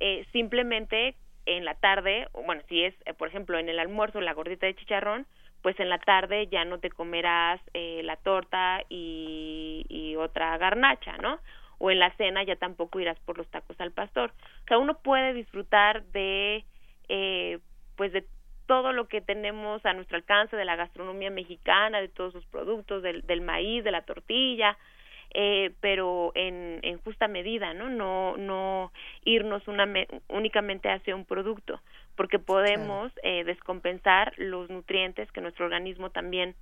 Eh, 0.00 0.26
simplemente 0.32 1.14
en 1.46 1.64
la 1.64 1.74
tarde, 1.74 2.28
bueno, 2.44 2.62
si 2.68 2.82
es, 2.82 2.94
eh, 3.04 3.14
por 3.14 3.28
ejemplo, 3.28 3.58
en 3.58 3.68
el 3.68 3.78
almuerzo 3.78 4.20
la 4.20 4.34
gordita 4.34 4.66
de 4.66 4.74
chicharrón, 4.74 5.26
pues 5.66 5.80
en 5.80 5.88
la 5.88 5.98
tarde 5.98 6.46
ya 6.46 6.64
no 6.64 6.78
te 6.78 6.90
comerás 6.90 7.60
eh, 7.74 8.00
la 8.04 8.14
torta 8.14 8.84
y, 8.88 10.14
otra 10.16 10.56
garnacha, 10.58 11.16
¿no? 11.18 11.40
O 11.78 11.90
en 11.90 11.98
la 11.98 12.12
cena 12.12 12.44
ya 12.44 12.54
tampoco 12.54 13.00
irás 13.00 13.18
por 13.24 13.36
los 13.36 13.48
tacos 13.48 13.74
al 13.80 13.90
pastor. 13.90 14.30
O 14.62 14.68
sea, 14.68 14.78
uno 14.78 14.96
puede 15.02 15.34
disfrutar 15.34 16.04
de, 16.12 16.64
eh, 17.08 17.58
pues 17.96 18.12
de 18.12 18.24
todo 18.66 18.92
lo 18.92 19.08
que 19.08 19.20
tenemos 19.20 19.84
a 19.84 19.92
nuestro 19.92 20.16
alcance 20.16 20.54
de 20.54 20.64
la 20.64 20.76
gastronomía 20.76 21.30
mexicana, 21.30 22.00
de 22.00 22.10
todos 22.10 22.32
sus 22.32 22.46
productos, 22.46 23.02
del, 23.02 23.22
del 23.22 23.40
maíz, 23.40 23.82
de 23.82 23.90
la 23.90 24.02
tortilla, 24.02 24.78
eh, 25.34 25.72
pero 25.80 26.30
en, 26.36 26.78
en 26.82 26.98
justa 26.98 27.26
medida, 27.26 27.74
¿no? 27.74 27.88
No, 27.90 28.36
no 28.36 28.92
irnos 29.24 29.66
una 29.66 29.84
me- 29.84 30.06
únicamente 30.28 30.88
hacia 30.90 31.16
un 31.16 31.24
producto, 31.24 31.80
porque 32.16 32.38
podemos 32.38 33.12
eh, 33.22 33.44
descompensar 33.44 34.32
los 34.36 34.68
nutrientes 34.70 35.30
que 35.32 35.40
nuestro 35.40 35.66
organismo 35.66 36.10
también 36.10 36.54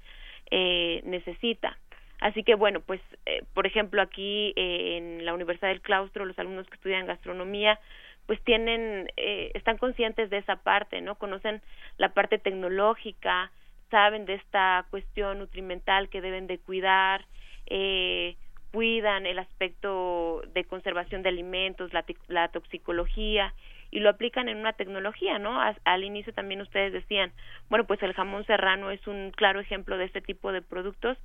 eh, 0.50 1.00
necesita. 1.04 1.78
Así 2.20 2.42
que 2.42 2.54
bueno, 2.54 2.80
pues 2.80 3.00
eh, 3.26 3.42
por 3.54 3.66
ejemplo 3.66 4.02
aquí 4.02 4.52
eh, 4.56 4.96
en 4.96 5.24
la 5.24 5.34
Universidad 5.34 5.68
del 5.68 5.80
Claustro 5.80 6.24
los 6.24 6.38
alumnos 6.38 6.66
que 6.68 6.74
estudian 6.74 7.06
gastronomía 7.06 7.78
pues 8.26 8.42
tienen 8.42 9.10
eh, 9.16 9.50
están 9.54 9.76
conscientes 9.78 10.30
de 10.30 10.38
esa 10.38 10.56
parte, 10.56 11.00
¿no? 11.00 11.16
Conocen 11.16 11.60
la 11.98 12.14
parte 12.14 12.38
tecnológica, 12.38 13.50
saben 13.90 14.24
de 14.24 14.34
esta 14.34 14.86
cuestión 14.90 15.38
nutrimental 15.38 16.08
que 16.08 16.20
deben 16.20 16.46
de 16.46 16.58
cuidar, 16.58 17.26
eh, 17.66 18.36
cuidan 18.72 19.26
el 19.26 19.38
aspecto 19.38 20.42
de 20.54 20.64
conservación 20.64 21.22
de 21.22 21.28
alimentos, 21.28 21.92
la, 21.92 22.04
la 22.28 22.48
toxicología 22.48 23.52
y 23.94 24.00
lo 24.00 24.10
aplican 24.10 24.48
en 24.48 24.56
una 24.58 24.72
tecnología, 24.72 25.38
¿no? 25.38 25.60
As- 25.62 25.80
al 25.84 26.02
inicio 26.02 26.32
también 26.34 26.60
ustedes 26.60 26.92
decían, 26.92 27.32
bueno, 27.70 27.86
pues 27.86 28.02
el 28.02 28.12
jamón 28.12 28.44
serrano 28.44 28.90
es 28.90 29.06
un 29.06 29.30
claro 29.30 29.60
ejemplo 29.60 29.96
de 29.96 30.04
este 30.06 30.20
tipo 30.20 30.50
de 30.50 30.62
productos, 30.62 31.16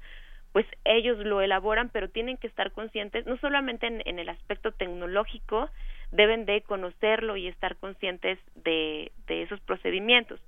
pues 0.54 0.68
ellos 0.86 1.18
lo 1.18 1.42
elaboran, 1.42 1.90
pero 1.90 2.10
tienen 2.10 2.38
que 2.38 2.46
estar 2.46 2.72
conscientes, 2.72 3.26
no 3.26 3.38
solamente 3.38 3.88
en, 3.88 4.20
el 4.20 4.30
aspecto 4.30 4.72
tecnológico, 4.72 5.68
deben 6.12 6.46
de 6.46 6.62
conocerlo 6.62 7.38
y 7.38 7.48
estar 7.48 7.76
conscientes 7.78 8.38
de, 8.54 9.12
de 9.26 9.42
esos 9.42 9.60
procedimientos, 9.62 10.40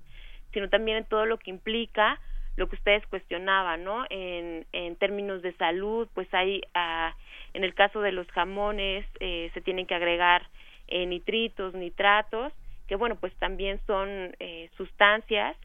sino 0.53 0.69
también 0.69 0.97
en 0.97 1.05
todo 1.05 1.25
lo 1.25 1.39
que 1.39 1.49
implica 1.49 2.19
lo 2.55 2.67
que 2.69 2.75
ustedes 2.75 3.07
cuestionaban, 3.07 3.83
¿no? 3.83 4.05
En, 4.11 4.67
en 4.73 4.95
términos 4.97 5.41
de 5.41 5.53
salud, 5.53 6.07
pues 6.13 6.31
hay, 6.35 6.61
ah, 6.75 7.15
en 7.53 7.63
el 7.63 7.73
caso 7.73 8.01
de 8.01 8.11
los 8.11 8.27
jamones, 8.27 9.07
eh, 9.19 9.49
se 9.55 9.61
tienen 9.61 9.87
que 9.87 9.95
agregar 9.95 10.43
eh, 10.91 11.05
nitritos, 11.05 11.73
nitratos, 11.73 12.53
que 12.87 12.97
bueno, 12.97 13.15
pues 13.15 13.33
también 13.37 13.79
son 13.87 14.35
eh, 14.39 14.69
sustancias 14.75 15.55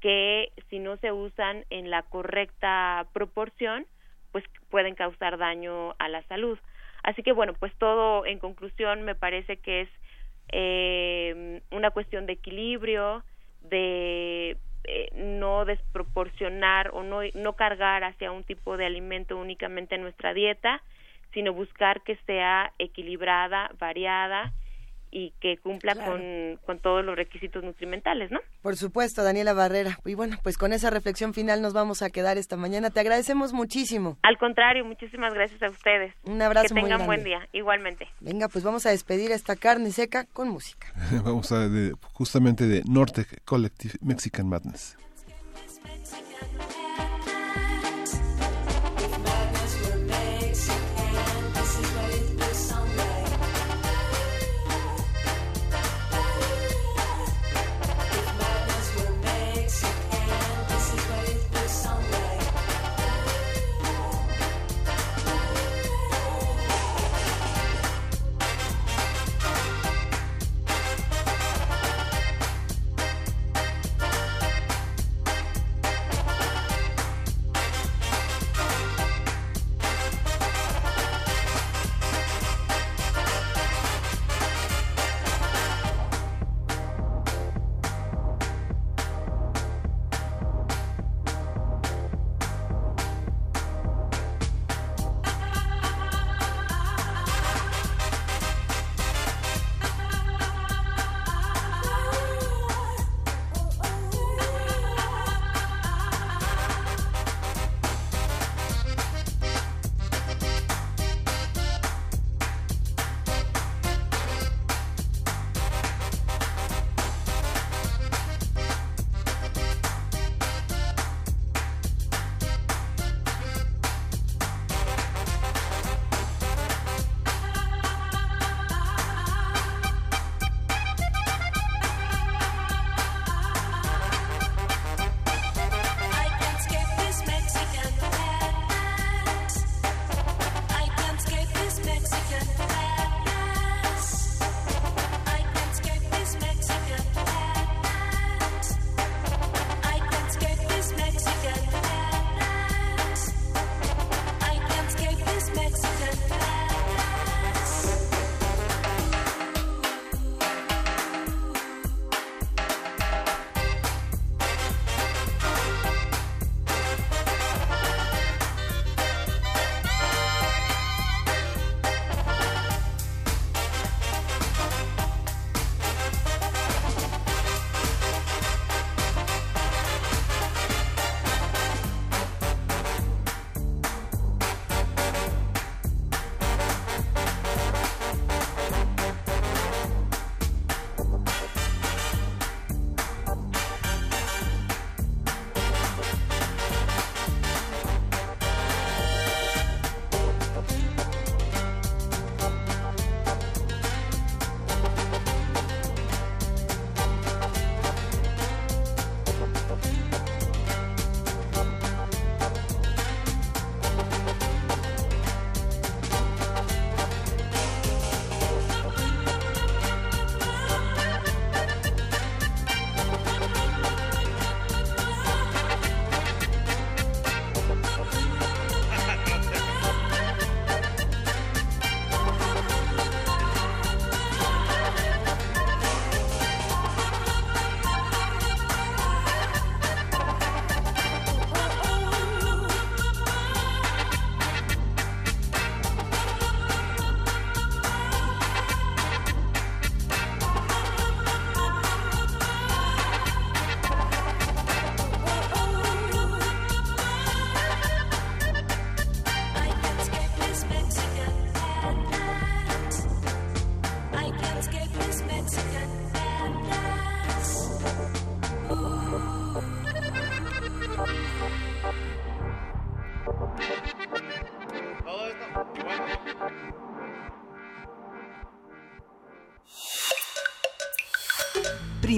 que 0.00 0.52
si 0.68 0.80
no 0.80 0.96
se 0.96 1.12
usan 1.12 1.64
en 1.70 1.88
la 1.90 2.02
correcta 2.02 3.06
proporción, 3.12 3.86
pues 4.32 4.44
pueden 4.68 4.96
causar 4.96 5.38
daño 5.38 5.94
a 6.00 6.08
la 6.08 6.22
salud. 6.24 6.58
Así 7.04 7.22
que 7.22 7.32
bueno, 7.32 7.54
pues 7.54 7.72
todo 7.76 8.26
en 8.26 8.40
conclusión 8.40 9.04
me 9.04 9.14
parece 9.14 9.58
que 9.58 9.82
es 9.82 9.88
eh, 10.50 11.62
una 11.70 11.92
cuestión 11.92 12.26
de 12.26 12.32
equilibrio, 12.32 13.22
de 13.62 14.56
eh, 14.82 15.08
no 15.14 15.64
desproporcionar 15.64 16.90
o 16.92 17.04
no, 17.04 17.20
no 17.34 17.52
cargar 17.52 18.02
hacia 18.02 18.32
un 18.32 18.42
tipo 18.42 18.76
de 18.76 18.86
alimento 18.86 19.38
únicamente 19.38 19.94
en 19.94 20.02
nuestra 20.02 20.34
dieta, 20.34 20.82
sino 21.32 21.52
buscar 21.52 22.02
que 22.02 22.16
sea 22.26 22.72
equilibrada, 22.78 23.70
variada 23.78 24.52
y 25.16 25.32
que 25.40 25.58
cumpla 25.58 25.92
Claro. 25.94 26.12
con, 26.12 26.56
con 26.66 26.78
todos 26.80 27.04
los 27.04 27.14
requisitos 27.14 27.62
nutrimentales, 27.62 28.32
¿no? 28.32 28.40
Por 28.62 28.76
supuesto, 28.76 29.22
Daniela 29.22 29.52
Barrera. 29.52 29.98
Y 30.04 30.14
bueno, 30.14 30.36
pues 30.42 30.58
con 30.58 30.72
esa 30.72 30.90
reflexión 30.90 31.32
final 31.34 31.62
nos 31.62 31.72
vamos 31.72 32.02
a 32.02 32.10
quedar 32.10 32.36
esta 32.36 32.56
mañana. 32.56 32.90
Te 32.90 32.98
agradecemos 32.98 33.52
muchísimo. 33.52 34.18
Al 34.22 34.36
contrario, 34.38 34.84
muchísimas 34.84 35.32
gracias 35.32 35.62
a 35.62 35.70
ustedes. 35.70 36.12
Un 36.24 36.42
abrazo 36.42 36.68
Que 36.68 36.74
muy 36.74 36.82
tengan 36.82 36.98
grande. 37.06 37.06
buen 37.06 37.24
día, 37.24 37.48
igualmente. 37.52 38.08
Venga, 38.20 38.48
pues 38.48 38.64
vamos 38.64 38.86
a 38.86 38.90
despedir 38.90 39.30
esta 39.30 39.54
carne 39.54 39.92
seca 39.92 40.24
con 40.32 40.48
música. 40.48 40.88
Vamos 41.24 41.52
a 41.52 41.68
de, 41.68 41.94
justamente 42.12 42.66
de 42.66 42.82
Nortec 42.84 43.42
Collective 43.44 43.94
Mexican 44.02 44.48
Madness. 44.48 44.96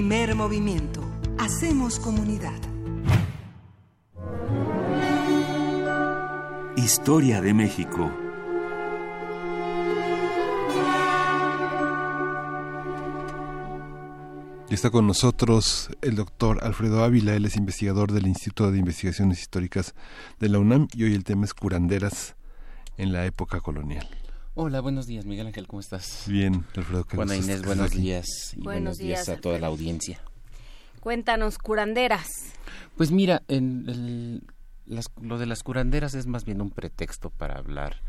Primer 0.07 0.35
movimiento. 0.35 1.01
Hacemos 1.37 1.99
comunidad. 1.99 2.57
Historia 6.77 7.41
de 7.41 7.53
México. 7.53 8.09
Y 14.69 14.73
está 14.73 14.91
con 14.91 15.05
nosotros 15.07 15.89
el 16.01 16.15
doctor 16.15 16.63
Alfredo 16.63 17.03
Ávila, 17.03 17.35
él 17.35 17.43
es 17.43 17.57
investigador 17.57 18.13
del 18.13 18.27
Instituto 18.27 18.71
de 18.71 18.79
Investigaciones 18.79 19.41
Históricas 19.41 19.93
de 20.39 20.47
la 20.47 20.59
UNAM 20.59 20.87
y 20.95 21.03
hoy 21.03 21.15
el 21.15 21.25
tema 21.25 21.43
es 21.43 21.53
curanderas 21.53 22.37
en 22.95 23.11
la 23.11 23.25
época 23.25 23.59
colonial. 23.59 24.07
Hola, 24.59 24.81
buenos 24.81 25.05
días, 25.05 25.25
Miguel 25.25 25.45
Ángel, 25.47 25.67
¿cómo 25.67 25.81
estás? 25.81 26.23
Bien, 26.27 26.65
Alfredo. 26.75 27.03
qué 27.05 27.15
Bueno, 27.15 27.31
gusto 27.33 27.45
Inés, 27.45 27.55
estar 27.57 27.67
buenos 27.67 27.91
aquí. 27.91 28.01
días 28.01 28.25
y 28.53 28.61
Buenos 28.61 28.63
buenos 28.63 28.97
días, 28.97 29.25
días, 29.27 29.37
a 29.37 29.39
toda 29.39 29.59
la 29.59 29.67
audiencia. 29.67 30.19
Cuéntanos, 30.99 31.59
curanderas. 31.59 32.27
Pues 32.95 33.11
mira, 33.11 33.43
en 33.49 33.87
el- 33.87 34.43
las- 34.87 35.11
lo 35.21 35.37
de 35.37 35.45
las 35.45 35.61
curanderas 35.61 36.15
es 36.15 36.25
más 36.25 36.43
bien 36.43 36.61
un 36.61 36.71
pretexto 36.71 37.29
para 37.29 37.59
hablar 37.59 38.01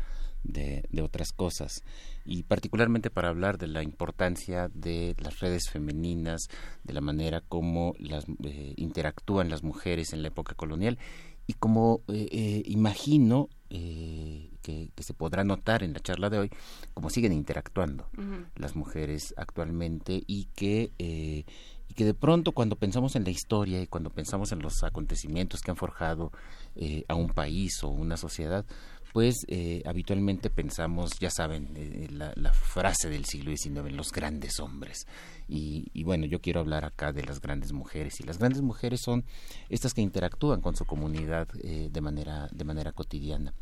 de, 0.43 0.85
de 0.89 1.01
otras 1.03 1.33
cosas 1.33 1.83
y 2.25 2.43
particularmente 2.43 3.11
para 3.11 3.27
hablar 3.29 3.57
de 3.59 3.67
la 3.67 3.83
importancia 3.83 4.69
de 4.73 5.15
las 5.19 5.39
redes 5.41 5.69
femeninas, 5.69 6.47
de 6.83 6.93
la 6.93 7.01
manera 7.01 7.41
como 7.41 7.93
las 7.99 8.25
eh, 8.43 8.73
interactúan 8.77 9.49
las 9.49 9.61
mujeres 9.63 10.13
en 10.13 10.23
la 10.23 10.29
época 10.29 10.55
colonial 10.55 10.97
y 11.45 11.53
como 11.53 12.01
eh, 12.07 12.27
eh, 12.31 12.63
imagino 12.65 13.49
eh, 13.69 14.48
que, 14.61 14.91
que 14.95 15.03
se 15.03 15.13
podrá 15.13 15.43
notar 15.43 15.83
en 15.83 15.93
la 15.93 15.99
charla 15.99 16.29
de 16.29 16.39
hoy, 16.39 16.49
cómo 16.93 17.09
siguen 17.09 17.33
interactuando 17.33 18.07
las 18.55 18.75
mujeres 18.75 19.33
actualmente 19.37 20.23
y 20.27 20.45
que 20.55 20.91
eh, 20.99 21.45
y 21.89 21.95
que 21.95 22.05
de 22.05 22.13
pronto 22.13 22.51
cuando 22.51 22.75
pensamos 22.75 23.15
en 23.15 23.23
la 23.23 23.31
historia 23.31 23.81
y 23.81 23.87
cuando 23.87 24.11
pensamos 24.11 24.51
en 24.51 24.59
los 24.59 24.83
acontecimientos 24.83 25.61
que 25.61 25.71
han 25.71 25.77
forjado 25.77 26.31
eh, 26.75 27.03
a 27.07 27.15
un 27.15 27.29
país 27.29 27.83
o 27.83 27.89
una 27.89 28.15
sociedad, 28.15 28.65
pues 29.13 29.45
eh, 29.47 29.81
habitualmente 29.85 30.49
pensamos, 30.49 31.17
ya 31.19 31.29
saben, 31.29 31.69
eh, 31.75 32.07
la, 32.11 32.31
la 32.35 32.53
frase 32.53 33.09
del 33.09 33.25
siglo 33.25 33.55
XIX, 33.55 33.91
los 33.91 34.11
grandes 34.11 34.59
hombres. 34.59 35.07
Y, 35.47 35.87
y 35.93 36.03
bueno, 36.03 36.27
yo 36.27 36.41
quiero 36.41 36.59
hablar 36.59 36.85
acá 36.85 37.11
de 37.11 37.23
las 37.23 37.41
grandes 37.41 37.73
mujeres. 37.73 38.19
Y 38.19 38.23
las 38.23 38.37
grandes 38.37 38.61
mujeres 38.61 39.01
son 39.01 39.25
estas 39.69 39.93
que 39.93 40.01
interactúan 40.01 40.61
con 40.61 40.75
su 40.75 40.85
comunidad 40.85 41.47
eh, 41.63 41.89
de, 41.91 42.01
manera, 42.01 42.47
de 42.51 42.63
manera 42.63 42.91
cotidiana. 42.91 43.53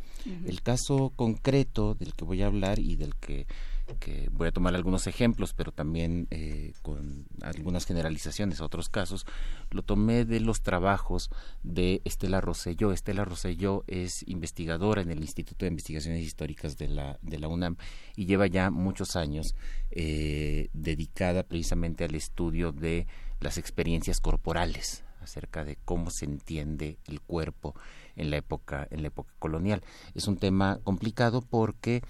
El 0.46 0.62
caso 0.62 1.14
concreto 1.16 1.96
del 1.96 2.14
que 2.14 2.26
voy 2.26 2.42
a 2.42 2.48
hablar 2.48 2.80
y 2.80 2.98
del 2.98 3.16
que, 3.16 3.48
que 3.96 4.30
voy 4.32 4.48
a 4.48 4.52
tomar 4.52 4.76
algunos 4.76 5.08
ejemplos, 5.08 5.54
pero 5.54 5.72
también 5.72 6.28
eh, 6.30 6.74
con 6.82 7.26
algunas 7.42 7.86
generalizaciones 7.86 8.62
a 8.62 8.66
otros 8.66 8.90
casos, 8.90 9.26
lo 9.72 9.82
tomé 9.82 10.26
de 10.26 10.40
los 10.40 10.62
trabajos 10.62 11.30
de 11.64 12.02
Estela 12.06 12.42
Rosselló. 12.42 12.92
Estela 12.92 13.26
Rosselló 13.26 13.84
es 13.88 14.28
investigadora 14.28 15.02
en 15.02 15.12
el 15.12 15.22
Instituto 15.22 15.66
de 15.66 15.72
Investigaciones 15.72 16.24
Históricas 16.24 16.78
de 16.78 16.88
la, 16.88 17.20
de 17.22 17.40
la 17.40 17.48
UNAM 17.48 17.78
y 18.16 18.26
lleva 18.26 18.48
ya 18.48 18.70
muchos 18.70 19.16
años 19.16 19.56
eh, 19.92 20.70
dedicada 20.74 21.44
precisamente 21.44 22.04
al 22.04 22.16
estudio 22.16 22.72
de 22.72 23.08
las 23.40 23.58
experiencias 23.58 24.20
corporales 24.20 25.04
acerca 25.22 25.66
de 25.66 25.78
cómo 25.84 26.10
se 26.10 26.26
entiende 26.26 26.98
el 27.08 27.22
cuerpo 27.22 27.76
en 28.16 28.30
la 28.32 28.38
época 28.38 28.88
en 28.90 29.02
la 29.02 29.10
época 29.10 29.34
colonial 29.40 29.84
es 30.16 30.28
un 30.28 30.38
tema 30.38 30.80
complicado 30.84 31.42
porque 31.42 32.02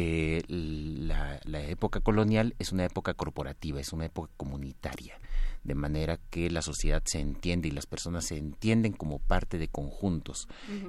eh, 0.00 0.44
la, 0.46 1.40
la 1.44 1.60
época 1.62 1.98
colonial 1.98 2.54
es 2.60 2.70
una 2.70 2.84
época 2.84 3.14
corporativa, 3.14 3.80
es 3.80 3.92
una 3.92 4.04
época 4.04 4.30
comunitaria, 4.36 5.18
de 5.64 5.74
manera 5.74 6.20
que 6.30 6.50
la 6.50 6.62
sociedad 6.62 7.02
se 7.04 7.18
entiende 7.18 7.66
y 7.66 7.72
las 7.72 7.86
personas 7.86 8.26
se 8.26 8.36
entienden 8.36 8.92
como 8.92 9.18
parte 9.18 9.58
de 9.58 9.66
conjuntos. 9.66 10.46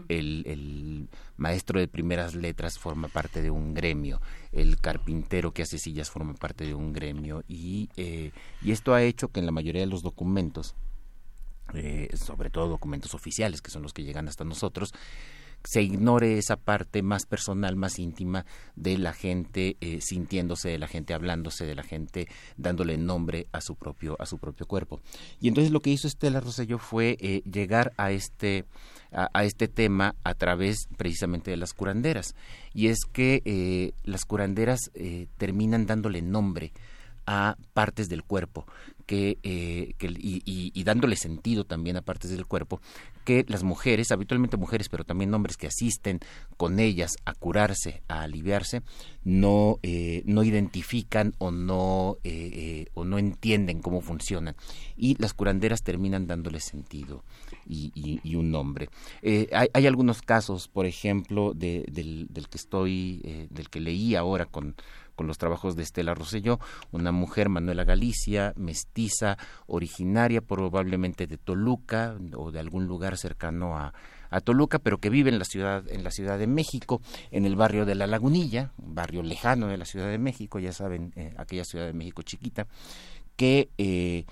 el, 0.09 0.43
el 0.45 1.09
maestro 1.37 1.79
de 1.79 1.87
primeras 1.87 2.35
letras 2.35 2.77
forma 2.77 3.07
parte 3.07 3.41
de 3.41 3.49
un 3.49 3.73
gremio, 3.73 4.21
el 4.51 4.79
carpintero 4.79 5.53
que 5.53 5.63
hace 5.63 5.79
sillas 5.79 6.11
forma 6.11 6.35
parte 6.35 6.65
de 6.67 6.75
un 6.75 6.93
gremio 6.93 7.43
y, 7.47 7.89
eh, 7.97 8.31
y 8.61 8.71
esto 8.71 8.93
ha 8.93 9.01
hecho 9.01 9.29
que 9.29 9.39
en 9.39 9.47
la 9.47 9.51
mayoría 9.51 9.81
de 9.81 9.87
los 9.87 10.03
documentos 10.03 10.75
eh, 11.73 12.09
sobre 12.15 12.49
todo 12.49 12.67
documentos 12.67 13.13
oficiales, 13.13 13.61
que 13.61 13.71
son 13.71 13.83
los 13.83 13.93
que 13.93 14.03
llegan 14.03 14.27
hasta 14.27 14.43
nosotros, 14.43 14.93
se 15.63 15.81
ignore 15.81 16.37
esa 16.37 16.55
parte 16.55 17.01
más 17.01 17.25
personal, 17.25 17.75
más 17.75 17.99
íntima 17.99 18.45
de 18.75 18.97
la 18.97 19.13
gente 19.13 19.77
eh, 19.81 19.99
sintiéndose, 20.01 20.69
de 20.69 20.79
la 20.79 20.87
gente 20.87 21.13
hablándose, 21.13 21.65
de 21.65 21.75
la 21.75 21.83
gente 21.83 22.27
dándole 22.57 22.97
nombre 22.97 23.47
a 23.51 23.61
su 23.61 23.75
propio 23.75 24.15
a 24.19 24.25
su 24.25 24.37
propio 24.37 24.65
cuerpo. 24.65 25.01
Y 25.39 25.47
entonces 25.47 25.71
lo 25.71 25.81
que 25.81 25.89
hizo 25.89 26.07
Estela 26.07 26.39
Rosselló 26.39 26.79
fue 26.79 27.17
eh, 27.19 27.41
llegar 27.43 27.93
a 27.97 28.11
este 28.11 28.65
a, 29.11 29.43
este 29.43 29.67
tema 29.67 30.15
a 30.23 30.33
través 30.33 30.87
precisamente 30.97 31.51
de 31.51 31.57
las 31.57 31.73
curanderas. 31.73 32.35
Y 32.73 32.87
es 32.87 32.99
que 33.11 33.41
eh, 33.45 33.93
las 34.03 34.25
curanderas 34.25 34.91
eh, 34.93 35.27
terminan 35.37 35.85
dándole 35.85 36.21
nombre 36.21 36.71
a 37.31 37.57
partes 37.73 38.09
del 38.09 38.23
cuerpo 38.23 38.65
que, 39.05 39.37
eh, 39.43 39.93
y, 39.99 40.83
dándole 40.83 41.15
sentido 41.15 41.63
también 41.63 41.95
a 41.95 42.01
partes 42.01 42.31
del 42.31 42.47
cuerpo 42.47 42.81
que 43.23 43.45
las 43.47 43.61
mujeres, 43.61 44.11
habitualmente 44.11 44.57
mujeres, 44.57 44.89
pero 44.89 45.03
también 45.03 45.31
hombres 45.33 45.55
que 45.55 45.67
asisten 45.67 46.19
con 46.57 46.79
ellas 46.79 47.11
a 47.25 47.33
curarse, 47.33 48.01
a 48.07 48.21
aliviarse, 48.21 48.81
no, 49.23 49.77
eh, 49.83 50.23
no 50.25 50.43
identifican 50.43 51.35
o 51.37 51.51
no, 51.51 52.17
eh, 52.23 52.49
eh, 52.53 52.85
o 52.95 53.03
no 53.03 53.19
entienden 53.19 53.81
cómo 53.81 54.01
funcionan. 54.01 54.55
Y 54.95 55.15
las 55.21 55.35
curanderas 55.35 55.83
terminan 55.83 56.25
dándole 56.25 56.59
sentido 56.59 57.23
y, 57.67 58.35
un 58.35 58.49
nombre. 58.51 58.89
Hay, 59.51 59.85
algunos 59.85 60.21
casos, 60.23 60.67
por 60.67 60.87
ejemplo, 60.87 61.53
de- 61.53 61.85
del, 61.91 62.27
del 62.29 62.47
que 62.47 62.57
estoy, 62.57 63.47
del 63.51 63.69
que 63.69 63.81
leí 63.81 64.15
ahora 64.15 64.45
con 64.45 64.75
con 65.19 65.27
los 65.27 65.37
trabajos 65.37 65.75
de 65.75 65.83
Estela 65.83 66.13
Rosselló, 66.13 66.61
una 66.93 67.11
mujer, 67.11 67.49
Manuela 67.49 67.83
Galicia, 67.83 68.53
mestiza, 68.55 69.37
originaria 69.67 70.39
probablemente 70.39 71.27
de 71.27 71.37
Toluca 71.37 72.15
o 72.37 72.53
de 72.53 72.59
algún 72.61 72.87
lugar 72.87 73.17
cercano 73.17 73.77
a, 73.77 73.91
Toluca, 74.45 74.79
pero 74.79 74.99
que 74.99 75.09
vive 75.09 75.29
en 75.29 75.37
la 75.37 75.43
ciudad 75.43 75.83
en 75.89 76.05
la 76.05 76.11
Ciudad 76.11 76.39
de 76.39 76.47
México, 76.47 77.01
en 77.31 77.45
el 77.45 77.57
barrio 77.57 77.85
de 77.85 77.95
La 77.95 78.07
Lagunilla, 78.07 78.71
un 78.77 78.95
barrio 78.95 79.21
lejano 79.21 79.67
de 79.67 79.77
la 79.77 79.83
Ciudad 79.83 80.07
de 80.07 80.19
México, 80.19 80.57
ya 80.57 80.71
saben, 80.71 81.11
eh, 81.17 81.33
aquella 81.35 81.65
Ciudad 81.65 81.85
de 81.87 81.93
México 81.93 82.21
chiquita, 82.21 82.65
que 83.35 83.67
eh, 83.77 84.23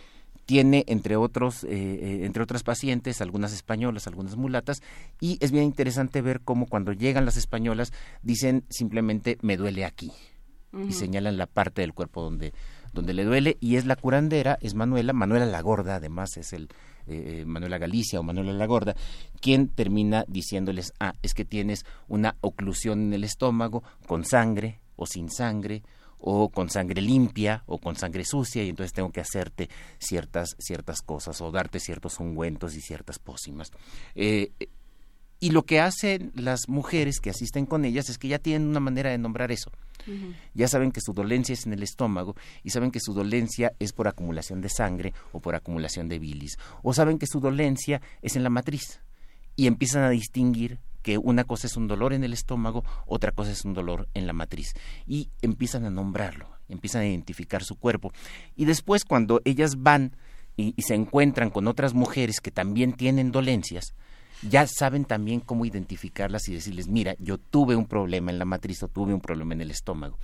tiene 0.47 0.85
entre 0.87 1.17
otros 1.17 1.65
eh, 1.65 1.69
eh, 1.69 2.19
entre 2.23 2.41
otras 2.41 2.63
pacientes 2.63 3.21
algunas 3.21 3.53
españolas 3.53 4.07
algunas 4.07 4.37
mulatas 4.37 4.81
y 5.19 5.37
es 5.41 5.51
bien 5.51 5.65
interesante 5.65 6.21
ver 6.21 6.39
cómo 6.39 6.65
cuando 6.67 6.93
llegan 6.93 7.25
las 7.25 7.35
españolas 7.35 7.91
dicen 8.23 8.63
simplemente 8.69 9.37
me 9.41 9.57
duele 9.57 9.83
aquí 9.83 10.11
y 10.87 10.93
señalan 10.93 11.37
la 11.37 11.45
parte 11.47 11.81
del 11.81 11.93
cuerpo 11.93 12.21
donde 12.21 12.53
donde 12.93 13.13
le 13.13 13.23
duele 13.23 13.57
y 13.59 13.75
es 13.75 13.85
la 13.85 13.95
curandera 13.95 14.57
es 14.61 14.73
Manuela 14.73 15.13
Manuela 15.13 15.45
la 15.45 15.61
gorda 15.61 15.95
además 15.95 16.37
es 16.37 16.53
el 16.53 16.69
eh, 17.05 17.43
Manuela 17.45 17.77
Galicia 17.77 18.19
o 18.19 18.23
Manuela 18.23 18.53
la 18.53 18.65
gorda 18.65 18.95
quien 19.39 19.67
termina 19.67 20.25
diciéndoles 20.27 20.93
ah 20.99 21.13
es 21.21 21.33
que 21.33 21.45
tienes 21.45 21.85
una 22.07 22.35
oclusión 22.41 23.01
en 23.03 23.13
el 23.13 23.23
estómago 23.23 23.83
con 24.07 24.25
sangre 24.25 24.81
o 24.95 25.05
sin 25.05 25.29
sangre 25.29 25.83
o 26.19 26.49
con 26.49 26.69
sangre 26.69 27.01
limpia 27.01 27.63
o 27.67 27.77
con 27.77 27.95
sangre 27.95 28.25
sucia 28.25 28.63
y 28.63 28.69
entonces 28.69 28.93
tengo 28.93 29.11
que 29.11 29.21
hacerte 29.21 29.69
ciertas 29.99 30.55
ciertas 30.57 31.01
cosas 31.01 31.39
o 31.41 31.51
darte 31.51 31.79
ciertos 31.79 32.19
ungüentos 32.19 32.75
y 32.75 32.81
ciertas 32.81 33.19
pócimas 33.19 33.71
Eh, 34.15 34.51
y 35.39 35.51
lo 35.51 35.63
que 35.63 35.79
hacen 35.79 36.31
las 36.35 36.67
mujeres 36.67 37.19
que 37.19 37.29
asisten 37.29 37.65
con 37.65 37.85
ellas 37.85 38.09
es 38.09 38.17
que 38.17 38.27
ya 38.27 38.39
tienen 38.39 38.67
una 38.67 38.79
manera 38.79 39.11
de 39.11 39.17
nombrar 39.17 39.51
eso. 39.51 39.71
Ya 40.53 40.69
saben 40.69 40.93
que 40.93 41.01
su 41.01 41.11
dolencia 41.11 41.51
es 41.51 41.65
en 41.65 41.73
el 41.73 41.83
estómago 41.83 42.35
y 42.63 42.69
saben 42.69 42.91
que 42.91 43.01
su 43.01 43.13
dolencia 43.13 43.73
es 43.77 43.91
por 43.91 44.07
acumulación 44.07 44.61
de 44.61 44.69
sangre 44.69 45.13
o 45.33 45.41
por 45.41 45.53
acumulación 45.53 46.07
de 46.07 46.17
bilis. 46.17 46.57
O 46.81 46.93
saben 46.93 47.19
que 47.19 47.27
su 47.27 47.41
dolencia 47.41 48.01
es 48.21 48.37
en 48.37 48.43
la 48.43 48.49
matriz 48.49 49.01
y 49.57 49.67
empiezan 49.67 50.03
a 50.03 50.09
distinguir 50.09 50.79
que 51.03 51.17
una 51.17 51.43
cosa 51.43 51.67
es 51.67 51.75
un 51.75 51.87
dolor 51.87 52.13
en 52.13 52.23
el 52.23 52.33
estómago, 52.33 52.85
otra 53.05 53.31
cosa 53.31 53.51
es 53.51 53.65
un 53.65 53.73
dolor 53.73 54.07
en 54.13 54.27
la 54.27 54.33
matriz. 54.33 54.73
Y 55.05 55.29
empiezan 55.41 55.83
a 55.85 55.89
nombrarlo, 55.89 56.49
empiezan 56.69 57.01
a 57.01 57.07
identificar 57.07 57.63
su 57.63 57.75
cuerpo. 57.75 58.13
Y 58.55 58.65
después 58.65 59.03
cuando 59.03 59.41
ellas 59.43 59.75
van 59.83 60.15
y, 60.55 60.73
y 60.77 60.83
se 60.83 60.95
encuentran 60.95 61.49
con 61.49 61.67
otras 61.67 61.93
mujeres 61.93 62.39
que 62.39 62.51
también 62.51 62.93
tienen 62.93 63.31
dolencias, 63.31 63.93
ya 64.41 64.67
saben 64.67 65.05
también 65.05 65.39
cómo 65.39 65.65
identificarlas 65.65 66.47
y 66.47 66.53
decirles, 66.53 66.87
mira, 66.87 67.15
yo 67.19 67.37
tuve 67.37 67.75
un 67.75 67.85
problema 67.85 68.31
en 68.31 68.39
la 68.39 68.45
matriz 68.45 68.83
o 68.83 68.87
tuve 68.87 69.13
un 69.13 69.21
problema 69.21 69.53
en 69.53 69.61
el 69.61 69.71
estómago, 69.71 70.17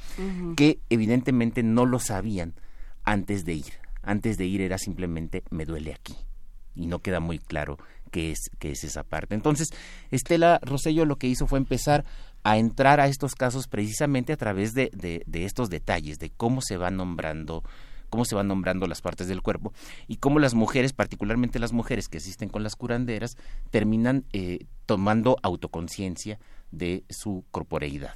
que 0.55 0.79
evidentemente 0.89 1.63
no 1.63 1.85
lo 1.85 1.99
sabían 1.99 2.53
antes 3.03 3.45
de 3.45 3.53
ir. 3.53 3.73
Antes 4.01 4.37
de 4.37 4.45
ir 4.45 4.61
era 4.61 4.77
simplemente 4.77 5.43
me 5.49 5.65
duele 5.65 5.93
aquí 5.93 6.15
y 6.75 6.87
no 6.87 6.99
queda 6.99 7.19
muy 7.19 7.39
claro 7.39 7.77
qué 8.11 8.31
es, 8.31 8.49
qué 8.59 8.71
es 8.71 8.83
esa 8.83 9.03
parte. 9.03 9.35
Entonces, 9.35 9.69
Estela 10.11 10.59
Rosello 10.61 11.05
lo 11.05 11.17
que 11.17 11.27
hizo 11.27 11.47
fue 11.47 11.59
empezar 11.59 12.03
a 12.43 12.57
entrar 12.57 12.99
a 12.99 13.07
estos 13.07 13.35
casos 13.35 13.67
precisamente 13.67 14.33
a 14.33 14.37
través 14.37 14.73
de, 14.73 14.89
de, 14.93 15.23
de 15.25 15.45
estos 15.45 15.69
detalles, 15.69 16.19
de 16.19 16.29
cómo 16.29 16.61
se 16.61 16.77
va 16.77 16.91
nombrando 16.91 17.63
cómo 18.13 18.25
se 18.25 18.35
van 18.35 18.47
nombrando 18.47 18.85
las 18.85 19.01
partes 19.01 19.27
del 19.27 19.41
cuerpo 19.41 19.73
y 20.07 20.17
cómo 20.17 20.37
las 20.37 20.53
mujeres, 20.53 20.93
particularmente 20.93 21.57
las 21.57 21.73
mujeres 21.73 22.09
que 22.09 22.19
asisten 22.19 22.47
con 22.47 22.61
las 22.61 22.75
curanderas, 22.75 23.37
terminan 23.71 24.23
eh, 24.33 24.67
tomando 24.85 25.37
autoconciencia 25.41 26.37
de 26.69 27.05
su 27.09 27.43
corporeidad. 27.49 28.13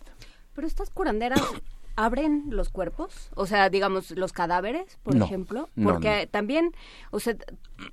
Pero 0.54 0.68
estas 0.68 0.92
curanderas 0.92 1.42
abren 1.96 2.44
los 2.50 2.70
cuerpos, 2.70 3.32
o 3.34 3.48
sea, 3.48 3.72
digamos 3.72 4.12
los 4.12 4.34
cadáveres, 4.34 5.00
por 5.02 5.16
No, 5.16 5.26
ejemplo, 5.26 5.68
no, 5.76 5.90
porque 5.90 6.30
también, 6.30 6.76
o 7.10 7.20
sea, 7.20 7.36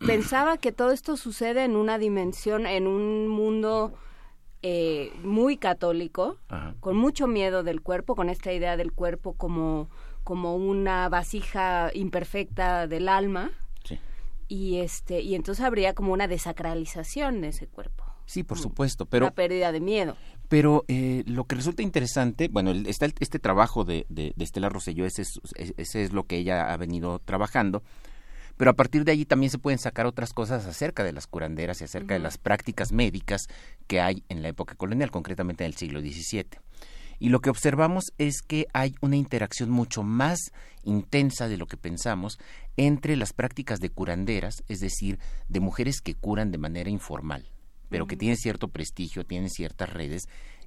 pensaba 0.07 0.59
que 0.59 0.72
todo 0.72 0.92
esto 0.92 1.16
sucede 1.16 1.64
en 1.64 1.74
una 1.74 1.96
dimensión, 1.96 2.66
en 2.66 2.86
un 2.86 3.28
mundo 3.28 3.94
eh, 4.61 5.11
muy 5.22 5.57
católico, 5.57 6.36
Ajá. 6.48 6.74
con 6.80 6.98
mucho 6.98 7.26
miedo 7.26 7.62
del 7.62 7.80
cuerpo, 7.80 8.14
con 8.14 8.28
esta 8.28 8.52
idea 8.52 8.76
del 8.76 8.92
cuerpo 8.92 9.32
como 9.32 9.88
como 10.25 10.57
una 10.57 11.09
vasija 11.09 11.91
imperfecta 11.95 12.87
del 12.87 13.09
alma 13.09 13.51
Sí. 13.85 13.99
y 14.49 14.79
este 14.79 15.20
y 15.20 15.35
entonces 15.35 15.64
habría 15.64 15.95
como 15.95 16.12
una 16.12 16.27
desacralización 16.29 17.41
de 17.43 17.49
ese 17.49 17.66
cuerpo, 17.66 18.05
Sí, 18.27 18.43
por 18.43 18.59
supuesto, 18.59 19.05
pero 19.07 19.27
una 19.27 19.35
pérdida 19.35 19.70
de 19.70 19.81
miedo. 19.81 20.16
Pero 20.49 20.85
eh, 20.89 21.25
lo 21.27 21.45
que 21.45 21.57
resulta 21.57 21.83
interesante, 21.83 22.49
bueno, 22.49 22.70
está 22.70 23.05
el- 23.07 23.14
este 23.20 23.39
trabajo 23.39 23.85
de, 23.85 24.07
de, 24.09 24.33
de 24.35 24.45
Estela 24.45 24.68
Rosselló, 24.70 25.05
ese 25.07 25.22
es, 25.22 25.41
es- 25.57 25.75
ese 25.77 26.05
es 26.05 26.12
lo 26.12 26.25
que 26.25 26.37
ella 26.39 26.72
ha 26.72 26.77
venido 26.79 27.18
trabajando, 27.18 27.83
pero 28.57 28.70
a 28.70 28.75
partir 28.75 29.05
de 29.05 29.12
allí 29.12 29.25
también 29.25 29.51
se 29.51 29.59
pueden 29.59 29.79
sacar 29.79 30.07
otras 30.07 30.33
cosas 30.33 30.64
acerca 30.66 31.03
de 31.05 31.12
las 31.12 31.27
curanderas 31.27 31.81
y 31.81 31.85
acerca 31.85 32.14
de 32.14 32.20
las 32.20 32.39
prácticas 32.39 32.93
médicas 32.93 33.49
que 33.89 34.01
hay 34.01 34.22
en 34.29 34.43
la 34.43 34.49
época 34.49 34.75
colonial, 34.75 35.11
concretamente 35.11 35.64
en 35.64 35.68
el 35.70 35.77
siglo 35.77 36.01
XVII. 36.01 36.47
Y 37.25 37.31
lo 37.31 37.41
que 37.41 37.49
observamos 37.49 38.12
es 38.18 38.43
que 38.43 38.66
hay 38.75 38.97
una 39.01 39.16
interacción 39.16 39.70
mucho 39.70 40.03
más 40.03 40.39
intensa 40.83 41.49
de 41.49 41.57
lo 41.57 41.64
que 41.64 41.79
pensamos 41.79 42.39
entre 42.77 43.16
las 43.16 43.33
prácticas 43.33 43.81
de 43.81 43.89
curanderas, 43.89 44.62
es 44.68 44.81
decir, 44.81 45.18
de 45.49 45.61
mujeres 45.61 46.03
que 46.03 46.14
curan 46.14 46.51
de 46.51 46.59
manera 46.59 46.91
informal, 46.91 47.49
pero 47.89 48.07
que 48.07 48.18
tienen 48.18 48.37
cierto 48.37 48.68
prestigio, 48.68 49.25
tienen 49.25 49.49
ciertas 49.49 49.91
redes, 49.91 50.25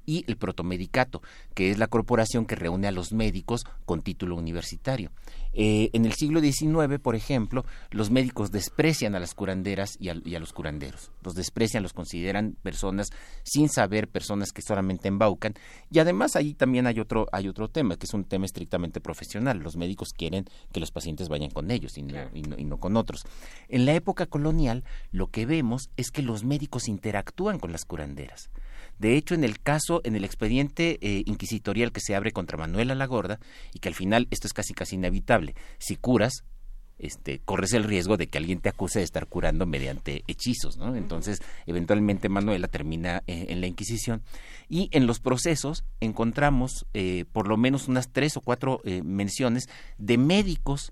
y 0.07 0.23
el 0.27 0.37
protomedicato, 0.37 1.21
que 1.53 1.69
es 1.69 1.77
la 1.77 1.85
corporación 1.85 2.45
que 2.47 2.55
reúne 2.55 2.87
a 2.87 2.91
los 2.91 3.11
médicos 3.11 3.65
con 3.85 4.01
título 4.01 4.35
universitario. 4.35 5.11
Eh, 5.53 5.89
en 5.93 6.05
el 6.05 6.13
siglo 6.13 6.39
XIX, 6.39 6.99
por 7.01 7.15
ejemplo, 7.15 7.65
los 7.91 8.09
médicos 8.09 8.51
desprecian 8.51 9.15
a 9.15 9.19
las 9.19 9.33
curanderas 9.33 9.97
y 9.99 10.09
a, 10.09 10.15
y 10.23 10.35
a 10.35 10.39
los 10.39 10.53
curanderos. 10.53 11.11
Los 11.23 11.35
desprecian, 11.35 11.83
los 11.83 11.93
consideran 11.93 12.55
personas 12.63 13.09
sin 13.43 13.67
saber, 13.69 14.07
personas 14.07 14.51
que 14.51 14.61
solamente 14.61 15.07
embaucan. 15.07 15.55
Y 15.91 15.99
además 15.99 16.35
ahí 16.35 16.53
también 16.53 16.87
hay 16.87 16.99
otro, 16.99 17.27
hay 17.31 17.47
otro 17.47 17.67
tema, 17.69 17.97
que 17.97 18.05
es 18.05 18.13
un 18.13 18.23
tema 18.23 18.45
estrictamente 18.45 19.01
profesional. 19.01 19.59
Los 19.59 19.75
médicos 19.75 20.13
quieren 20.15 20.45
que 20.71 20.79
los 20.79 20.91
pacientes 20.91 21.27
vayan 21.27 21.49
con 21.49 21.69
ellos 21.69 21.97
y 21.97 22.03
no, 22.03 22.17
y 22.33 22.43
no- 22.43 22.57
y 22.57 22.63
no 22.63 22.77
con 22.77 22.95
otros. 22.95 23.25
En 23.67 23.85
la 23.85 23.93
época 23.93 24.25
colonial, 24.27 24.83
lo 25.11 25.27
que 25.31 25.45
vemos 25.45 25.89
es 25.97 26.11
que 26.11 26.21
los 26.21 26.43
médicos 26.45 26.87
interactúan 26.87 27.59
con 27.59 27.73
las 27.73 27.83
curanderas. 27.83 28.49
De 28.99 29.15
hecho, 29.15 29.35
en 29.35 29.43
el 29.43 29.59
caso, 29.59 30.01
en 30.03 30.15
el 30.15 30.25
expediente 30.25 30.97
eh, 31.01 31.23
inquisitorial 31.25 31.91
que 31.91 32.01
se 32.01 32.15
abre 32.15 32.31
contra 32.31 32.57
Manuela 32.57 32.95
la 32.95 33.05
Gorda, 33.05 33.39
y 33.73 33.79
que 33.79 33.89
al 33.89 33.95
final 33.95 34.27
esto 34.31 34.47
es 34.47 34.53
casi 34.53 34.73
casi 34.73 34.95
inevitable, 34.95 35.55
si 35.77 35.95
curas, 35.95 36.43
este, 36.99 37.39
corres 37.39 37.73
el 37.73 37.83
riesgo 37.83 38.17
de 38.17 38.27
que 38.27 38.37
alguien 38.37 38.59
te 38.59 38.69
acuse 38.69 38.99
de 38.99 39.05
estar 39.05 39.27
curando 39.27 39.65
mediante 39.65 40.23
hechizos, 40.27 40.77
¿no? 40.77 40.95
Entonces, 40.95 41.41
eventualmente 41.65 42.29
Manuela 42.29 42.67
termina 42.67 43.23
eh, 43.27 43.47
en 43.49 43.61
la 43.61 43.67
Inquisición 43.67 44.23
y 44.67 44.89
en 44.91 45.05
los 45.05 45.19
procesos 45.19 45.83
encontramos 45.99 46.87
eh, 46.93 47.25
por 47.31 47.47
lo 47.47 47.57
menos 47.57 47.87
unas 47.87 48.11
tres 48.11 48.35
o 48.37 48.41
cuatro 48.41 48.81
eh, 48.83 49.03
menciones 49.03 49.69
de 49.97 50.17
médicos 50.17 50.91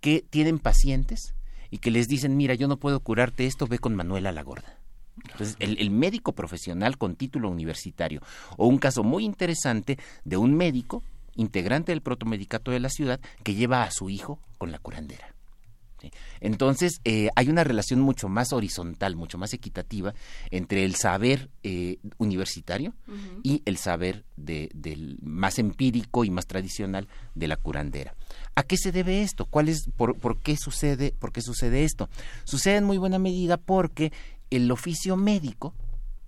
que 0.00 0.24
tienen 0.28 0.58
pacientes 0.58 1.34
y 1.70 1.78
que 1.78 1.90
les 1.90 2.08
dicen, 2.08 2.36
mira, 2.36 2.54
yo 2.54 2.68
no 2.68 2.78
puedo 2.78 3.00
curarte 3.00 3.46
esto, 3.46 3.66
ve 3.66 3.78
con 3.78 3.94
Manuela 3.94 4.32
la 4.32 4.42
Gorda. 4.42 4.79
Entonces, 5.32 5.56
el, 5.60 5.78
el 5.78 5.90
médico 5.90 6.32
profesional 6.32 6.98
con 6.98 7.16
título 7.16 7.48
universitario, 7.48 8.20
o 8.56 8.66
un 8.66 8.78
caso 8.78 9.02
muy 9.02 9.24
interesante 9.24 9.98
de 10.24 10.36
un 10.36 10.54
médico 10.54 11.02
integrante 11.36 11.92
del 11.92 12.02
protomedicato 12.02 12.70
de 12.70 12.80
la 12.80 12.88
ciudad 12.88 13.20
que 13.44 13.54
lleva 13.54 13.82
a 13.84 13.90
su 13.90 14.10
hijo 14.10 14.38
con 14.58 14.72
la 14.72 14.78
curandera. 14.78 15.34
¿sí? 16.00 16.10
Entonces, 16.40 17.00
eh, 17.04 17.28
hay 17.36 17.48
una 17.48 17.62
relación 17.62 18.00
mucho 18.00 18.28
más 18.28 18.52
horizontal, 18.52 19.16
mucho 19.16 19.38
más 19.38 19.52
equitativa 19.54 20.12
entre 20.50 20.84
el 20.84 20.94
saber 20.96 21.50
eh, 21.62 21.98
universitario 22.18 22.94
y 23.42 23.62
el 23.64 23.76
saber 23.76 24.24
de- 24.36 24.70
del 24.74 25.18
más 25.22 25.58
empírico 25.58 26.24
y 26.24 26.30
más 26.30 26.46
tradicional 26.46 27.06
de 27.34 27.48
la 27.48 27.56
curandera. 27.56 28.14
¿A 28.54 28.62
qué 28.64 28.76
se 28.76 28.92
debe 28.92 29.22
esto? 29.22 29.44
¿Cuál 29.46 29.68
es, 29.68 29.88
por, 29.96 30.18
por 30.18 30.40
qué 30.40 30.56
sucede, 30.56 31.14
por 31.18 31.32
qué 31.32 31.42
sucede 31.42 31.84
esto? 31.84 32.08
Sucede 32.44 32.76
en 32.78 32.84
muy 32.84 32.98
buena 32.98 33.18
medida 33.18 33.56
porque 33.58 34.12
el 34.50 34.70
oficio 34.70 35.16
médico 35.16 35.74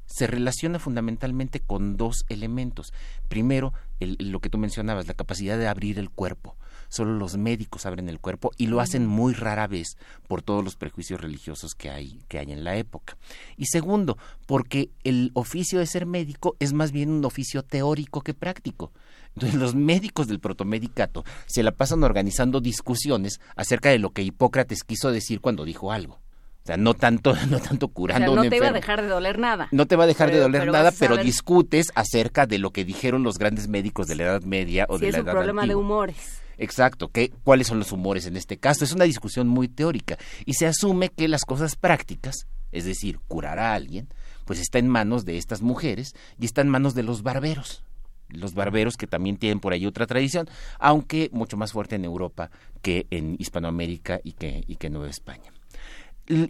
se 0.06 0.26
relaciona 0.26 0.78
fundamentalmente 0.78 1.60
con 1.60 1.96
dos 1.96 2.24
elementos. 2.28 2.92
Primero, 3.28 3.72
el- 3.98 4.16
lo 4.18 4.40
que 4.40 4.50
tú 4.50 4.58
mencionabas, 4.58 5.06
la 5.06 5.14
capacidad 5.14 5.56
de 5.56 5.68
abrir 5.68 5.98
el 5.98 6.10
cuerpo. 6.10 6.56
Solo 6.90 7.14
los 7.14 7.38
médicos 7.38 7.86
abren 7.86 8.10
el 8.10 8.20
cuerpo 8.20 8.50
y 8.58 8.66
lo 8.66 8.80
hacen 8.80 9.06
muy 9.06 9.32
rara 9.32 9.66
vez 9.66 9.96
por 10.28 10.42
todos 10.42 10.62
los 10.62 10.76
prejuicios 10.76 11.22
religiosos 11.22 11.74
que 11.74 11.88
hay, 11.88 12.20
que 12.28 12.38
hay 12.38 12.52
en 12.52 12.64
la 12.64 12.76
época. 12.76 13.16
Y 13.56 13.64
segundo, 13.66 14.18
porque 14.44 14.90
el 15.02 15.30
oficio 15.32 15.78
de 15.78 15.86
ser 15.86 16.04
médico 16.04 16.54
es 16.60 16.74
más 16.74 16.92
bien 16.92 17.08
un 17.10 17.24
oficio 17.24 17.62
teórico 17.62 18.20
que 18.20 18.34
práctico. 18.34 18.92
Entonces 19.34 19.58
los 19.58 19.74
médicos 19.74 20.26
del 20.28 20.40
protomedicato 20.40 21.24
se 21.46 21.62
la 21.62 21.72
pasan 21.72 22.04
organizando 22.04 22.60
discusiones 22.60 23.40
acerca 23.56 23.88
de 23.88 23.98
lo 23.98 24.10
que 24.10 24.22
Hipócrates 24.22 24.84
quiso 24.84 25.10
decir 25.10 25.40
cuando 25.40 25.64
dijo 25.64 25.90
algo. 25.92 26.20
O 26.62 26.66
sea, 26.66 26.76
no 26.76 26.94
tanto, 26.94 27.34
no 27.50 27.58
tanto 27.58 27.86
O 27.86 27.88
sea, 27.88 27.94
curando 27.94 28.36
no 28.36 28.42
un 28.42 28.50
te 28.50 28.56
iba 28.56 28.68
a 28.68 28.72
dejar 28.72 29.02
de 29.02 29.08
doler 29.08 29.38
nada. 29.38 29.68
No 29.72 29.86
te 29.86 29.96
va 29.96 30.04
a 30.04 30.06
dejar 30.06 30.30
de 30.30 30.38
doler 30.38 30.62
pero 30.62 30.72
nada, 30.72 30.92
pero 30.96 31.16
discutes 31.16 31.88
acerca 31.94 32.46
de 32.46 32.58
lo 32.58 32.70
que 32.70 32.84
dijeron 32.84 33.22
los 33.22 33.38
grandes 33.38 33.68
médicos 33.68 34.06
de 34.06 34.16
la 34.16 34.24
Edad 34.24 34.42
Media 34.42 34.86
o 34.88 34.98
si 34.98 35.02
de 35.02 35.08
es 35.08 35.14
la 35.14 35.20
un 35.20 35.26
Edad 35.26 35.32
problema 35.32 35.66
de 35.66 35.74
humores. 35.74 36.42
Exacto, 36.58 37.08
¿qué, 37.08 37.32
¿cuáles 37.42 37.66
son 37.66 37.78
los 37.78 37.90
humores 37.90 38.26
en 38.26 38.36
este 38.36 38.58
caso? 38.58 38.84
Es 38.84 38.92
una 38.92 39.04
discusión 39.04 39.48
muy 39.48 39.66
teórica 39.66 40.16
y 40.44 40.54
se 40.54 40.66
asume 40.66 41.08
que 41.08 41.26
las 41.26 41.44
cosas 41.44 41.74
prácticas, 41.74 42.46
es 42.70 42.84
decir, 42.84 43.18
curar 43.26 43.58
a 43.58 43.74
alguien, 43.74 44.08
pues 44.44 44.60
está 44.60 44.78
en 44.78 44.88
manos 44.88 45.24
de 45.24 45.38
estas 45.38 45.62
mujeres 45.62 46.14
y 46.38 46.44
está 46.44 46.60
en 46.60 46.68
manos 46.68 46.94
de 46.94 47.02
los 47.02 47.22
barberos. 47.22 47.82
Los 48.28 48.54
barberos 48.54 48.96
que 48.96 49.06
también 49.06 49.36
tienen 49.36 49.60
por 49.60 49.72
ahí 49.72 49.86
otra 49.86 50.06
tradición, 50.06 50.48
aunque 50.78 51.28
mucho 51.32 51.56
más 51.56 51.72
fuerte 51.72 51.96
en 51.96 52.04
Europa 52.04 52.50
que 52.80 53.06
en 53.10 53.36
Hispanoamérica 53.38 54.20
y 54.22 54.32
que, 54.32 54.64
y 54.66 54.76
que 54.76 54.86
en 54.86 54.92
Nueva 54.94 55.10
España. 55.10 55.52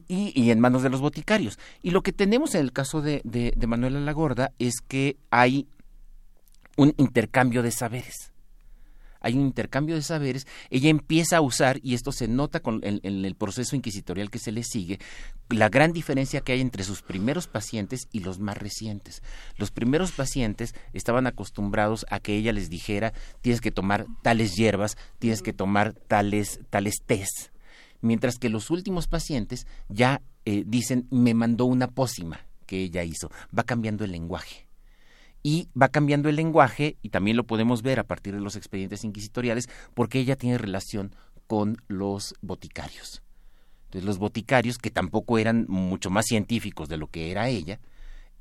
Y, 0.08 0.50
en 0.50 0.60
manos 0.60 0.82
de 0.82 0.90
los 0.90 1.00
boticarios. 1.00 1.58
Y 1.82 1.90
lo 1.90 2.02
que 2.02 2.12
tenemos 2.12 2.54
en 2.54 2.60
el 2.60 2.72
caso 2.72 3.02
de, 3.02 3.20
de, 3.24 3.66
Manuela 3.66 4.00
la 4.00 4.12
Gorda 4.12 4.52
es 4.58 4.80
que 4.80 5.16
hay 5.30 5.66
un 6.76 6.94
intercambio 6.98 7.62
de 7.62 7.70
saberes 7.70 8.32
hay 9.22 9.34
un 9.34 9.42
intercambio 9.42 9.94
de 9.94 10.02
saberes, 10.02 10.46
ella 10.68 10.90
empieza 10.90 11.36
a 11.38 11.40
usar, 11.40 11.78
y 11.82 11.94
esto 11.94 12.12
se 12.12 12.28
nota 12.28 12.60
con, 12.60 12.80
en, 12.82 13.24
el 13.24 13.34
proceso 13.36 13.76
inquisitorial 13.76 14.30
que 14.30 14.38
se 14.38 14.52
le 14.52 14.64
sigue, 14.64 14.98
la 15.48 15.68
gran 15.68 15.92
diferencia 15.92 16.40
que 16.40 16.52
hay 16.52 16.60
entre 16.60 16.84
sus 16.84 17.02
primeros 17.02 17.46
pacientes 17.46 18.08
y 18.10 18.20
los 18.20 18.40
más 18.40 18.58
recientes. 18.58 19.22
Los 19.56 19.70
primeros 19.70 20.12
pacientes 20.12 20.74
estaban 20.92 21.26
acostumbrados 21.26 22.04
a 22.10 22.20
que 22.20 22.36
ella 22.36 22.52
les 22.52 22.68
dijera, 22.68 23.12
tienes 23.40 23.60
que 23.60 23.70
tomar 23.70 24.06
tales 24.22 24.56
hierbas, 24.56 24.98
tienes 25.18 25.40
que 25.40 25.52
tomar 25.52 25.92
tales, 25.92 26.60
tales 26.70 26.96
mientras 28.02 28.38
que 28.38 28.50
los 28.50 28.70
últimos 28.70 29.08
pacientes 29.08 29.66
ya 29.88 30.20
eh, 30.44 30.64
dicen, 30.66 31.06
me 31.10 31.32
mandó 31.32 31.64
una 31.64 31.88
pócima 31.88 32.40
que 32.66 32.82
ella 32.82 33.02
hizo, 33.04 33.30
va 33.56 33.62
cambiando 33.62 34.04
el 34.04 34.12
lenguaje 34.12 34.68
y 35.42 35.68
va 35.80 35.88
cambiando 35.88 36.28
el 36.28 36.36
lenguaje 36.36 36.96
y 37.02 37.08
también 37.08 37.36
lo 37.36 37.44
podemos 37.44 37.82
ver 37.82 37.98
a 37.98 38.04
partir 38.04 38.34
de 38.34 38.40
los 38.40 38.56
expedientes 38.56 39.04
inquisitoriales 39.04 39.68
porque 39.94 40.20
ella 40.20 40.36
tiene 40.36 40.58
relación 40.58 41.14
con 41.46 41.78
los 41.88 42.34
boticarios. 42.42 43.22
Entonces 43.86 44.06
los 44.06 44.18
boticarios, 44.18 44.78
que 44.78 44.90
tampoco 44.90 45.38
eran 45.38 45.66
mucho 45.68 46.10
más 46.10 46.26
científicos 46.26 46.88
de 46.88 46.96
lo 46.96 47.08
que 47.08 47.30
era 47.30 47.48
ella, 47.48 47.78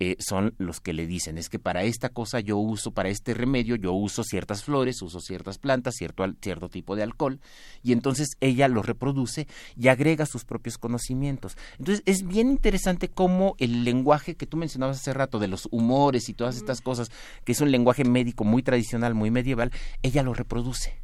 eh, 0.04 0.16
son 0.18 0.56
los 0.58 0.80
que 0.80 0.94
le 0.94 1.06
dicen, 1.06 1.38
es 1.38 1.48
que 1.48 1.60
para 1.60 1.84
esta 1.84 2.10
cosa 2.10 2.40
yo 2.40 2.58
uso, 2.58 2.90
para 2.90 3.10
este 3.10 3.36
remedio 3.36 3.76
yo 3.76 3.94
uso 3.94 4.24
ciertas 4.24 4.64
flores, 4.64 5.00
uso 5.04 5.20
ciertas 5.20 5.60
plantas, 5.60 5.94
cierto, 5.96 6.26
cierto 6.42 6.70
tipo 6.70 6.96
de 6.96 7.04
alcohol, 7.04 7.40
y 7.84 7.92
entonces 7.92 8.30
ella 8.40 8.68
lo 8.68 8.82
reproduce 8.82 9.46
y 9.78 9.90
agrega 9.90 10.26
sus 10.26 10.44
propios 10.44 10.80
conocimientos. 10.80 11.56
Entonces 11.78 12.02
es 12.08 12.28
bien 12.28 12.50
interesante 12.50 13.10
cómo 13.10 13.54
el 13.60 13.84
lenguaje 13.84 14.34
que 14.34 14.48
tú 14.48 14.58
mencionabas 14.58 14.98
hace 14.98 15.14
rato, 15.14 15.38
de 15.38 15.48
los 15.48 15.68
humores 15.70 16.30
y 16.30 16.34
todas 16.34 16.58
estas 16.58 16.82
cosas, 16.82 17.12
que 17.46 17.52
es 17.52 17.62
un 17.62 17.70
lenguaje 17.70 18.04
médico 18.04 18.44
muy 18.44 18.64
tradicional, 18.64 19.14
muy 19.14 19.30
medieval, 19.30 19.72
ella 20.02 20.24
lo 20.24 20.34
reproduce. 20.34 21.00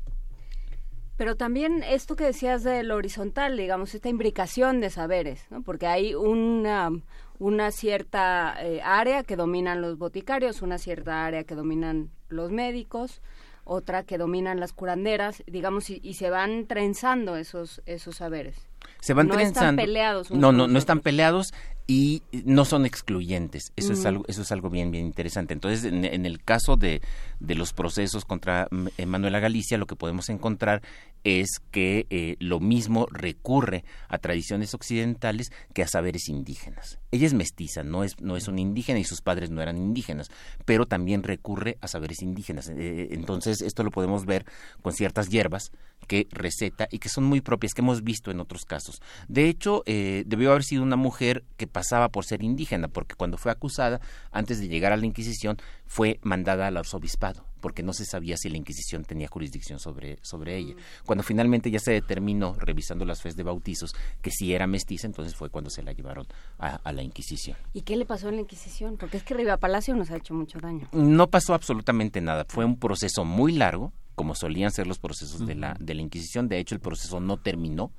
Pero 1.18 1.36
también 1.36 1.82
esto 1.82 2.16
que 2.16 2.26
decías 2.26 2.64
de 2.64 2.84
lo 2.84 2.96
horizontal, 2.96 3.58
digamos, 3.58 3.96
esta 3.96 4.08
imbricación 4.08 4.80
de 4.82 4.92
saberes, 4.92 5.48
¿no? 5.50 5.64
Porque 5.64 5.88
hay 5.88 6.14
una, 6.14 6.92
una 7.40 7.72
cierta 7.72 8.56
eh, 8.60 8.82
área 8.84 9.24
que 9.24 9.36
dominan 9.36 9.82
los 9.82 9.98
boticarios, 9.98 10.62
una 10.62 10.78
cierta 10.78 11.26
área 11.26 11.44
que 11.44 11.56
dominan 11.56 12.10
los 12.30 12.52
médicos, 12.52 13.22
otra 13.64 14.04
que 14.04 14.18
dominan 14.18 14.60
las 14.60 14.74
curanderas, 14.74 15.44
digamos, 15.46 15.90
y, 15.90 16.00
y 16.02 16.16
se 16.16 16.30
van 16.30 16.68
trenzando 16.68 17.36
esos, 17.36 17.82
esos 17.86 18.16
saberes. 18.16 18.56
Se 19.02 19.14
van 19.14 19.28
no 19.28 19.36
trenzando. 19.36 19.70
están 19.72 19.76
peleados. 19.76 20.32
No, 20.32 20.52
no, 20.52 20.68
no 20.68 20.80
están 20.80 21.02
peleados 21.02 21.54
y 21.88 22.22
no 22.44 22.66
son 22.66 22.86
excluyentes. 22.86 23.72
Eso 23.78 23.94
es 23.94 24.06
algo, 24.06 24.26
eso 24.28 24.42
es 24.42 24.52
algo 24.52 24.70
bien, 24.70 24.92
bien 24.92 25.06
interesante. 25.06 25.54
Entonces, 25.54 25.86
en, 25.86 26.04
en 26.04 26.26
el 26.26 26.44
caso 26.44 26.76
de, 26.76 27.02
de 27.40 27.56
los 27.56 27.72
procesos 27.72 28.26
contra 28.26 28.68
M- 28.72 28.92
eh, 28.98 29.06
Manuela 29.06 29.40
Galicia, 29.40 29.78
lo 29.78 29.86
que 29.86 29.96
podemos 29.96 30.28
encontrar 30.28 30.82
es 31.24 31.60
que 31.72 32.06
eh, 32.10 32.36
lo 32.40 32.60
mismo 32.60 33.08
recurre 33.10 33.84
a 34.08 34.18
tradiciones 34.18 34.74
occidentales 34.74 35.52
que 35.74 35.84
a 35.84 35.88
saberes 35.88 36.30
indígenas. 36.30 37.00
Ella 37.12 37.26
es 37.26 37.34
mestiza, 37.34 37.84
no 37.84 38.04
es, 38.04 38.20
no 38.22 38.38
es 38.38 38.48
una 38.48 38.62
indígena 38.62 39.00
y 39.00 39.04
sus 39.04 39.22
padres 39.22 39.50
no 39.50 39.62
eran 39.62 39.78
indígenas, 39.78 40.30
pero 40.66 40.86
también 40.86 41.24
recurre 41.24 41.78
a 41.82 41.88
saberes 41.88 42.22
indígenas. 42.22 42.70
Eh, 42.70 43.10
entonces, 43.12 43.62
esto 43.62 43.84
lo 43.84 43.92
podemos 43.92 44.26
ver 44.26 44.46
con 44.82 44.94
ciertas 44.94 45.30
hierbas 45.30 45.72
que 46.08 46.28
receta 46.32 46.88
y 46.92 47.00
que 47.00 47.10
son 47.10 47.24
muy 47.24 47.42
propias, 47.42 47.74
que 47.74 47.82
hemos 47.82 48.04
visto 48.04 48.30
en 48.32 48.40
otros 48.40 48.66
casos. 48.66 49.02
De 49.28 49.50
hecho, 49.50 49.84
eh, 49.86 50.24
debió 50.28 50.52
haber 50.52 50.64
sido 50.64 50.84
una 50.84 50.96
mujer 50.96 51.44
que 51.58 51.68
pasaba 51.78 52.10
por 52.10 52.26
ser 52.26 52.42
indígena, 52.42 52.88
porque 52.88 53.14
cuando 53.14 53.38
fue 53.38 53.52
acusada, 53.52 54.02
antes 54.32 54.60
de 54.60 54.68
llegar 54.68 54.94
a 54.94 54.98
la 54.98 55.06
Inquisición, 55.06 55.58
fue 55.86 56.20
mandada 56.24 56.66
al 56.66 56.76
arzobispado, 56.76 57.46
porque 57.62 57.84
no 57.84 57.94
se 57.94 58.04
sabía 58.04 58.36
si 58.36 58.50
la 58.50 58.58
Inquisición 58.58 59.06
tenía 59.06 59.28
jurisdicción 59.28 59.80
sobre, 59.80 60.18
sobre 60.24 60.58
ella. 60.58 60.74
Cuando 61.06 61.22
finalmente 61.24 61.70
ya 61.70 61.78
se 61.78 61.92
determinó, 61.92 62.56
revisando 62.58 63.06
las 63.06 63.22
fes 63.22 63.36
de 63.36 63.44
bautizos, 63.44 63.94
que 64.24 64.32
sí 64.32 64.56
era 64.56 64.66
mestiza, 64.66 65.06
entonces 65.06 65.36
fue 65.36 65.52
cuando 65.52 65.70
se 65.70 65.84
la 65.84 65.92
llevaron 65.92 66.26
a, 66.58 66.78
a 66.78 66.92
la 66.92 67.04
Inquisición. 67.04 67.56
¿Y 67.74 67.84
qué 67.84 67.96
le 67.96 68.06
pasó 68.06 68.30
en 68.30 68.38
la 68.38 68.42
Inquisición? 68.42 68.98
Porque 68.98 69.18
es 69.18 69.24
que 69.24 69.36
Riva 69.36 69.58
Palacio 69.58 69.96
nos 69.96 70.10
ha 70.10 70.18
hecho 70.18 70.34
mucho 70.34 70.58
daño. 70.58 70.88
No 70.94 71.30
pasó 71.30 71.54
absolutamente 71.54 72.22
nada. 72.22 72.44
Fue 72.50 72.66
un 72.66 72.80
proceso 72.80 73.24
muy 73.24 73.52
largo, 73.52 73.94
como 74.16 74.34
solían 74.34 74.72
ser 74.72 74.88
los 74.88 74.98
procesos 74.98 75.46
de, 75.46 75.54
la, 75.54 75.78
de 75.80 75.94
la 75.94 76.02
Inquisición. 76.02 76.48
De 76.48 76.58
hecho, 76.58 76.74
el 76.74 76.82
proceso 76.82 77.20
no 77.20 77.38
terminó 77.38 77.92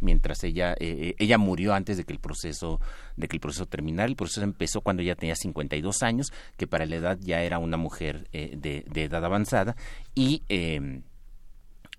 mientras 0.00 0.44
ella 0.44 0.74
eh, 0.78 1.14
ella 1.18 1.38
murió 1.38 1.74
antes 1.74 1.96
de 1.96 2.04
que 2.04 2.12
el 2.12 2.18
proceso 2.18 2.80
de 3.16 3.28
que 3.28 3.36
el 3.36 3.40
proceso 3.40 3.66
terminara. 3.66 4.08
El 4.08 4.16
proceso 4.16 4.42
empezó 4.42 4.80
cuando 4.80 5.02
ella 5.02 5.14
tenía 5.16 5.36
52 5.36 6.02
años, 6.02 6.32
que 6.56 6.66
para 6.66 6.86
la 6.86 6.96
edad 6.96 7.18
ya 7.20 7.42
era 7.42 7.58
una 7.58 7.76
mujer 7.76 8.28
eh, 8.32 8.56
de, 8.56 8.84
de 8.90 9.04
edad 9.04 9.24
avanzada 9.24 9.76
y 10.14 10.42
eh, 10.48 11.02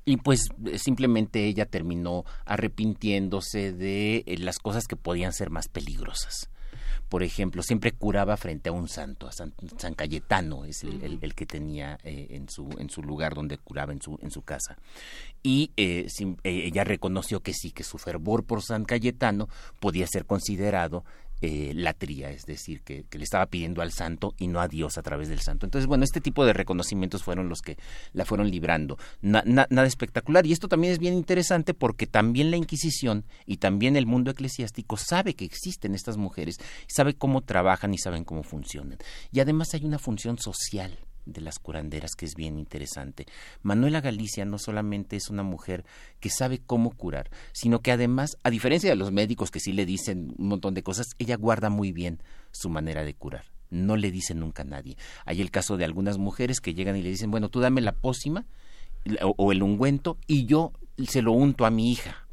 y 0.07 0.15
pues 0.15 0.47
eh, 0.65 0.79
simplemente 0.79 1.45
ella 1.45 1.65
terminó 1.65 2.23
arrepintiéndose 2.45 3.73
de 3.73 4.23
eh, 4.25 4.37
las 4.37 4.57
cosas 4.57 4.87
que 4.87 4.95
podían 4.95 5.33
ser 5.33 5.49
más 5.49 5.67
peligrosas. 5.67 6.49
Por 7.09 7.23
ejemplo, 7.23 7.63
siempre 7.63 7.91
curaba 7.93 8.35
frente 8.37 8.69
a 8.69 8.73
un 8.73 8.87
santo, 8.89 9.27
a 9.27 9.31
San, 9.31 9.53
San 9.77 9.93
Cayetano 9.93 10.65
es 10.65 10.83
el, 10.83 11.01
el- 11.03 11.19
el 11.21 11.35
que 11.35 11.45
tenía 11.45 11.97
eh, 12.03 12.27
en, 12.31 12.49
su, 12.49 12.67
en 12.79 12.89
su 12.89 13.01
lugar 13.01 13.33
donde 13.33 13.57
curaba 13.57 13.93
en 13.93 14.01
su, 14.01 14.19
en 14.21 14.29
su 14.31 14.41
casa. 14.41 14.77
Y 15.43 15.71
eh, 15.77 16.07
sim- 16.09 16.37
eh, 16.43 16.63
ella 16.65 16.83
reconoció 16.83 17.39
que 17.41 17.53
sí, 17.53 17.71
que 17.71 17.83
su 17.83 17.97
fervor 17.97 18.43
por 18.43 18.61
San 18.61 18.83
Cayetano 18.85 19.47
podía 19.79 20.05
ser 20.07 20.25
considerado 20.25 21.05
eh, 21.41 21.71
latría, 21.75 22.31
es 22.31 22.45
decir, 22.45 22.81
que, 22.81 23.05
le 23.11 23.23
estaba 23.23 23.45
pidiendo 23.45 23.81
al 23.81 23.91
santo 23.91 24.33
y 24.37 24.47
no 24.47 24.59
a 24.59 24.67
Dios 24.67 24.97
a 24.97 25.01
través 25.03 25.29
del 25.29 25.39
santo. 25.39 25.65
Entonces, 25.65 25.87
bueno, 25.87 26.03
este 26.03 26.21
tipo 26.21 26.45
de 26.45 26.53
reconocimientos 26.53 27.23
fueron 27.23 27.49
los 27.49 27.61
que 27.61 27.77
la 28.13 28.25
fueron 28.25 28.49
librando. 28.49 28.97
Na- 29.21 29.43
na- 29.45 29.67
nada 29.69 29.87
espectacular. 29.87 30.45
Y 30.45 30.51
esto 30.51 30.67
también 30.67 30.93
es 30.93 30.99
bien 30.99 31.13
interesante 31.13 31.73
porque 31.73 32.07
también 32.07 32.51
la 32.51 32.57
Inquisición 32.57 33.25
y 33.45 33.57
también 33.57 33.95
el 33.95 34.05
mundo 34.05 34.31
eclesiástico 34.31 34.97
sabe 34.97 35.35
que 35.35 35.45
existen 35.45 35.95
estas 35.95 36.17
mujeres, 36.17 36.57
sabe 36.87 37.13
cómo 37.15 37.41
trabajan 37.41 37.93
y 37.93 37.97
saben 37.97 38.23
cómo 38.23 38.43
funcionan. 38.43 38.97
Y 39.31 39.39
además 39.39 39.73
hay 39.73 39.85
una 39.85 39.99
función 39.99 40.37
social 40.37 40.97
de 41.31 41.41
las 41.41 41.59
curanderas 41.59 42.15
que 42.15 42.25
es 42.25 42.35
bien 42.35 42.57
interesante. 42.57 43.25
Manuela 43.61 44.01
Galicia 44.01 44.45
no 44.45 44.57
solamente 44.57 45.15
es 45.15 45.29
una 45.29 45.43
mujer 45.43 45.85
que 46.19 46.29
sabe 46.29 46.59
cómo 46.59 46.91
curar, 46.91 47.29
sino 47.53 47.81
que 47.81 47.91
además, 47.91 48.37
a 48.43 48.49
diferencia 48.49 48.89
de 48.89 48.95
los 48.95 49.11
médicos 49.11 49.51
que 49.51 49.59
sí 49.59 49.73
le 49.73 49.85
dicen 49.85 50.33
un 50.37 50.47
montón 50.47 50.73
de 50.73 50.83
cosas, 50.83 51.07
ella 51.19 51.35
guarda 51.37 51.69
muy 51.69 51.91
bien 51.91 52.19
su 52.51 52.69
manera 52.69 53.03
de 53.03 53.13
curar. 53.13 53.45
No 53.69 53.97
le 53.97 54.11
dice 54.11 54.33
nunca 54.33 54.61
a 54.63 54.65
nadie. 54.65 54.97
Hay 55.25 55.41
el 55.41 55.51
caso 55.51 55.77
de 55.77 55.85
algunas 55.85 56.17
mujeres 56.17 56.61
que 56.61 56.73
llegan 56.73 56.95
y 56.95 57.01
le 57.01 57.09
dicen, 57.09 57.31
bueno, 57.31 57.49
tú 57.49 57.59
dame 57.59 57.81
la 57.81 57.91
pócima 57.91 58.45
o, 59.21 59.33
o 59.37 59.51
el 59.51 59.61
ungüento 59.61 60.17
y 60.25 60.45
yo 60.45 60.71
se 61.05 61.21
lo 61.21 61.33
unto 61.33 61.65
a 61.65 61.69
mi 61.69 61.91
hija 61.91 62.27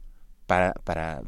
para, 0.46 0.72
para, 0.72 1.22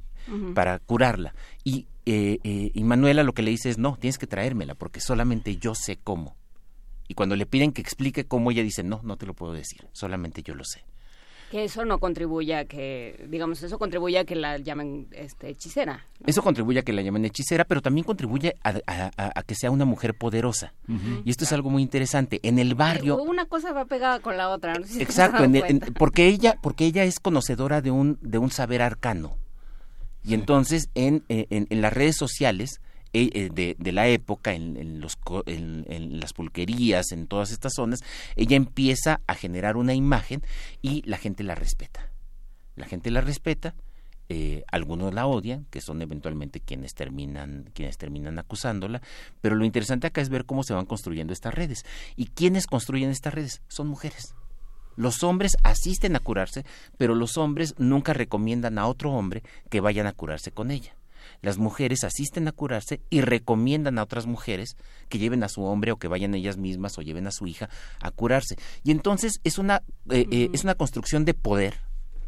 para 0.55 0.79
curarla. 0.79 1.35
Y, 1.65 1.87
eh, 2.07 2.39
eh, 2.45 2.71
y 2.73 2.85
Manuela 2.85 3.23
lo 3.23 3.35
que 3.35 3.43
le 3.43 3.51
dice 3.51 3.71
es, 3.71 3.79
no, 3.79 3.97
tienes 3.97 4.19
que 4.19 4.27
traérmela 4.27 4.75
porque 4.75 5.01
solamente 5.01 5.57
yo 5.57 5.75
sé 5.75 5.97
cómo. 5.97 6.37
Y 7.09 7.15
cuando 7.15 7.37
le 7.37 7.47
piden 7.47 7.73
que 7.73 7.81
explique 7.83 8.25
cómo, 8.25 8.51
ella 8.51 8.63
dice, 8.63 8.83
no, 8.83 9.01
no 9.03 9.17
te 9.17 9.27
lo 9.27 9.35
puedo 9.35 9.53
decir, 9.53 9.87
solamente 9.93 10.43
yo 10.43 10.55
lo 10.55 10.65
sé. 10.65 10.85
Que 11.51 11.63
eso 11.63 11.85
no 11.85 12.01
contribuye 12.01 12.57
a 12.57 12.65
que, 12.65 13.25
digamos, 13.29 13.63
eso 13.63 13.79
contribuye 13.79 14.19
a 14.19 14.25
que 14.25 14.35
la 14.35 14.59
llamen 14.59 15.07
este, 15.13 15.49
hechicera. 15.51 16.05
Eso 16.27 16.43
contribuye 16.43 16.81
a 16.81 16.83
que 16.83 16.93
la 16.93 17.03
llamen 17.03 17.25
hechicera, 17.25 17.65
pero 17.65 17.81
también 17.81 18.05
contribuye 18.05 18.57
a, 18.65 18.71
a- 18.89 19.11
a- 19.17 19.33
a 19.33 19.43
que 19.45 19.55
sea 19.55 19.71
una 19.71 19.85
mujer 19.85 20.15
poderosa. 20.19 20.73
Y 21.25 21.31
esto 21.31 21.45
es 21.45 21.53
algo 21.53 21.71
muy 21.71 21.83
interesante. 21.83 22.41
En 22.43 22.59
el 22.59 22.75
barrio, 22.75 23.23
Una 23.23 23.45
cosa 23.47 23.73
va 23.73 23.85
pegada 23.85 24.19
con 24.19 24.37
la 24.37 24.49
otra. 24.49 24.75
No 24.75 24.85
sé 24.85 24.95
si 24.95 24.99
te 24.99 25.05
has 25.05 25.09
Exacto, 25.11 25.45
en 25.45 25.55
el- 25.55 25.65
en- 25.69 25.81
porque 25.95 26.27
ella, 26.27 26.59
porque 26.61 26.85
ella 26.85 27.05
es 27.05 27.21
conocedora 27.21 27.81
de 27.81 27.93
un, 27.93 28.19
de 28.23 28.39
un 28.39 28.51
saber 28.51 28.83
arcano. 28.83 29.37
Y 30.25 30.35
entonces 30.35 30.89
en, 30.97 31.23
eh, 31.29 31.47
en, 31.51 31.69
en 31.71 31.81
las 31.81 31.93
redes 31.93 32.17
sociales 32.17 32.81
eh, 32.81 32.81
eh, 32.81 32.86
de, 33.25 33.77
de 33.79 33.93
la 33.93 34.09
época, 34.09 34.53
en, 34.53 35.01
los, 35.01 35.19
en 35.47 36.21
las 36.21 36.33
pulquerías, 36.33 37.13
en 37.13 37.27
todas 37.27 37.51
estas 37.51 37.73
zonas, 37.75 38.01
ella 38.37 38.57
empieza 38.57 39.21
a 39.27 39.35
generar 39.35 39.77
una 39.77 39.95
imagen 39.95 40.43
y 40.83 41.03
la 41.03 41.19
gente 41.19 41.43
la 41.43 41.55
respeta. 41.55 42.11
La 42.77 42.87
gente 42.87 43.11
la 43.11 43.23
respeta, 43.23 43.75
eh, 44.29 44.65
algunos 44.73 45.15
la 45.15 45.27
odian, 45.27 45.67
que 45.71 45.81
son 45.81 46.03
eventualmente 46.03 46.61
quienes 46.61 46.95
terminan, 46.95 47.71
quienes 47.75 47.97
terminan 47.97 48.39
acusándola, 48.39 49.01
pero 49.41 49.55
lo 49.55 49.65
interesante 49.65 50.09
acá 50.09 50.21
es 50.21 50.29
ver 50.29 50.45
cómo 50.45 50.65
se 50.65 50.75
van 50.75 50.85
construyendo 50.85 51.33
estas 51.33 51.55
redes. 51.55 51.85
¿Y 52.17 52.27
quiénes 52.27 52.67
construyen 52.67 53.11
estas 53.11 53.35
redes? 53.35 53.63
Son 53.69 53.87
mujeres. 53.87 54.35
Los 54.97 55.23
hombres 55.23 55.57
asisten 55.63 56.17
a 56.17 56.21
curarse, 56.21 56.65
pero 56.97 57.15
los 57.15 57.37
hombres 57.37 57.75
nunca 57.79 58.15
recomiendan 58.15 58.79
a 58.79 58.87
otro 58.87 59.13
hombre 59.13 59.43
que 59.71 59.81
vayan 59.81 60.07
a 60.07 60.13
curarse 60.13 60.51
con 60.51 60.71
ella. 60.71 60.97
Las 61.43 61.59
mujeres 61.59 62.05
asisten 62.05 62.49
a 62.49 62.53
curarse 62.53 63.01
y 63.11 63.21
recomiendan 63.21 63.99
a 63.99 64.03
otras 64.03 64.27
mujeres 64.27 64.77
que 65.09 65.19
lleven 65.19 65.43
a 65.43 65.49
su 65.49 65.63
hombre 65.63 65.93
o 65.93 65.97
que 65.97 66.09
vayan 66.09 66.35
ellas 66.35 66.57
mismas 66.57 66.99
o 66.99 67.03
lleven 67.03 67.27
a 67.27 67.33
su 67.33 67.47
hija 67.47 67.69
a 68.01 68.11
curarse. 68.11 68.57
Y 68.83 68.91
entonces 68.91 69.41
es 69.45 69.59
una, 69.59 69.83
eh, 70.11 70.27
eh, 70.31 70.51
es 70.53 70.65
una 70.65 70.75
construcción 70.75 71.25
de 71.25 71.35
poder 71.35 71.75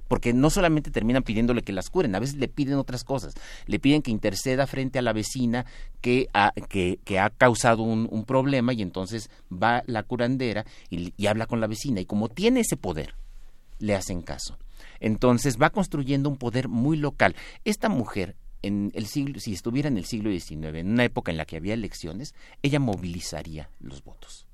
porque 0.09 0.32
no 0.32 0.50
solamente 0.50 0.90
terminan 0.90 1.22
pidiéndole 1.22 1.62
que 1.62 1.72
las 1.72 1.90
curen, 1.90 2.14
a 2.14 2.18
veces 2.18 2.36
le 2.36 2.48
piden 2.48 2.74
otras 2.78 3.04
cosas, 3.04 3.34
le 3.66 3.78
piden 3.78 4.02
que 4.02 4.11
interceda 4.11 4.66
frente 4.66 4.98
a 4.98 5.02
la 5.02 5.12
vecina 5.12 5.66
que 6.00 6.28
ha, 6.32 6.52
que, 6.68 6.98
que 7.04 7.18
ha 7.18 7.30
causado 7.30 7.82
un, 7.82 8.09
un 8.11 8.24
problema 8.24 8.72
y 8.72 8.82
entonces 8.82 9.30
va 9.52 9.82
la 9.86 10.02
curandera 10.02 10.64
y, 10.90 11.12
y 11.16 11.26
habla 11.26 11.46
con 11.46 11.61
la 11.61 11.66
vecina 11.66 12.00
y 12.00 12.06
como 12.06 12.28
tiene 12.28 12.61
ese 12.61 12.76
poder, 12.76 13.14
le 13.78 13.94
hacen 13.94 14.22
caso. 14.22 14.59
Entonces 15.00 15.59
va 15.61 15.70
construyendo 15.70 16.28
un 16.28 16.36
poder 16.36 16.68
muy 16.68 16.96
local. 16.96 17.36
Esta 17.64 17.88
mujer, 17.88 18.34
en 18.62 18.90
el 18.94 19.06
siglo, 19.06 19.40
si 19.40 19.52
estuviera 19.52 19.88
en 19.88 19.98
el 19.98 20.04
siglo 20.04 20.30
XIX, 20.30 20.76
en 20.76 20.90
una 20.90 21.04
época 21.04 21.30
en 21.30 21.38
la 21.38 21.44
que 21.44 21.56
había 21.56 21.74
elecciones, 21.74 22.34
ella 22.62 22.80
movilizaría 22.80 23.70
los 23.80 24.02
votos. 24.02 24.48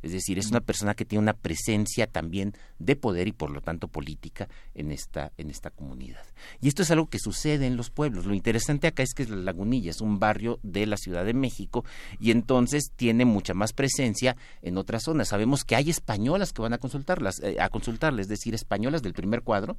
Es 0.00 0.12
decir, 0.12 0.38
es 0.38 0.50
una 0.50 0.60
persona 0.60 0.94
que 0.94 1.04
tiene 1.04 1.22
una 1.22 1.32
presencia 1.32 2.06
también 2.06 2.54
de 2.78 2.94
poder 2.94 3.26
y 3.26 3.32
por 3.32 3.50
lo 3.50 3.60
tanto 3.60 3.88
política 3.88 4.48
en 4.74 4.92
esta, 4.92 5.32
en 5.36 5.50
esta 5.50 5.70
comunidad. 5.70 6.22
Y 6.60 6.68
esto 6.68 6.82
es 6.82 6.90
algo 6.92 7.06
que 7.06 7.18
sucede 7.18 7.66
en 7.66 7.76
los 7.76 7.90
pueblos. 7.90 8.24
Lo 8.24 8.34
interesante 8.34 8.86
acá 8.86 9.02
es 9.02 9.12
que 9.12 9.26
La 9.26 9.36
Lagunilla 9.36 9.90
es 9.90 10.00
un 10.00 10.20
barrio 10.20 10.60
de 10.62 10.86
la 10.86 10.96
Ciudad 10.96 11.24
de 11.24 11.34
México 11.34 11.84
y 12.20 12.30
entonces 12.30 12.92
tiene 12.94 13.24
mucha 13.24 13.54
más 13.54 13.72
presencia 13.72 14.36
en 14.62 14.78
otras 14.78 15.02
zonas. 15.02 15.28
Sabemos 15.28 15.64
que 15.64 15.74
hay 15.74 15.90
españolas 15.90 16.52
que 16.52 16.62
van 16.62 16.74
a 16.74 16.78
consultarlas, 16.78 17.40
eh, 17.42 17.56
a 17.60 17.68
consultarles, 17.68 18.26
es 18.26 18.28
decir, 18.28 18.54
españolas 18.54 19.02
del 19.02 19.14
primer 19.14 19.42
cuadro, 19.42 19.78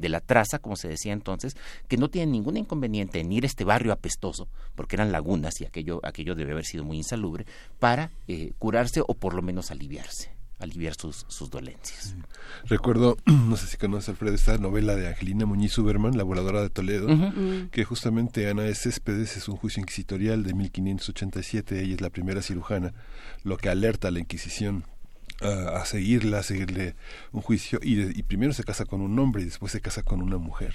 de 0.00 0.08
la 0.08 0.20
traza, 0.20 0.58
como 0.58 0.76
se 0.76 0.88
decía 0.88 1.12
entonces, 1.12 1.56
que 1.88 1.96
no 1.96 2.08
tienen 2.08 2.32
ningún 2.32 2.56
inconveniente 2.56 3.20
en 3.20 3.32
ir 3.32 3.44
a 3.44 3.46
este 3.46 3.64
barrio 3.64 3.92
apestoso, 3.92 4.48
porque 4.74 4.96
eran 4.96 5.12
lagunas 5.12 5.60
y 5.60 5.64
aquello, 5.64 6.00
aquello 6.02 6.34
debe 6.34 6.52
haber 6.52 6.64
sido 6.64 6.84
muy 6.84 6.96
insalubre, 6.96 7.46
para 7.78 8.10
eh, 8.28 8.52
curarse 8.58 9.02
o 9.06 9.14
por 9.14 9.34
lo 9.34 9.42
menos 9.42 9.70
aliviarse, 9.70 10.32
aliviar 10.58 10.94
sus, 10.94 11.26
sus 11.28 11.50
dolencias. 11.50 12.14
Recuerdo, 12.66 13.16
no 13.26 13.56
sé 13.56 13.66
si 13.66 13.76
conoces 13.76 14.10
Alfredo, 14.10 14.34
esta 14.34 14.58
novela 14.58 14.96
de 14.96 15.08
Angelina 15.08 15.46
Muñiz 15.46 15.76
Uberman, 15.78 16.16
La 16.16 16.24
voladora 16.24 16.62
de 16.62 16.70
Toledo, 16.70 17.08
que 17.70 17.84
justamente 17.84 18.48
Ana 18.48 18.62
de 18.62 18.74
Céspedes 18.74 19.36
es 19.36 19.48
un 19.48 19.56
juicio 19.56 19.80
inquisitorial 19.80 20.42
de 20.42 20.54
1587, 20.54 21.82
ella 21.82 21.94
es 21.94 22.00
la 22.00 22.10
primera 22.10 22.42
cirujana, 22.42 22.94
lo 23.42 23.56
que 23.56 23.68
alerta 23.68 24.08
a 24.08 24.10
la 24.10 24.20
Inquisición 24.20 24.84
a, 25.40 25.84
seguirla, 25.84 26.40
a 26.40 26.42
seguirle 26.42 26.94
un 27.32 27.40
juicio 27.40 27.80
y, 27.82 28.22
primero 28.22 28.52
se 28.52 28.64
casa 28.64 28.84
con 28.84 29.00
un 29.00 29.18
hombre 29.18 29.42
y 29.42 29.46
después 29.46 29.72
se 29.72 29.80
casa 29.80 30.02
con 30.02 30.22
una 30.22 30.38
mujer, 30.38 30.74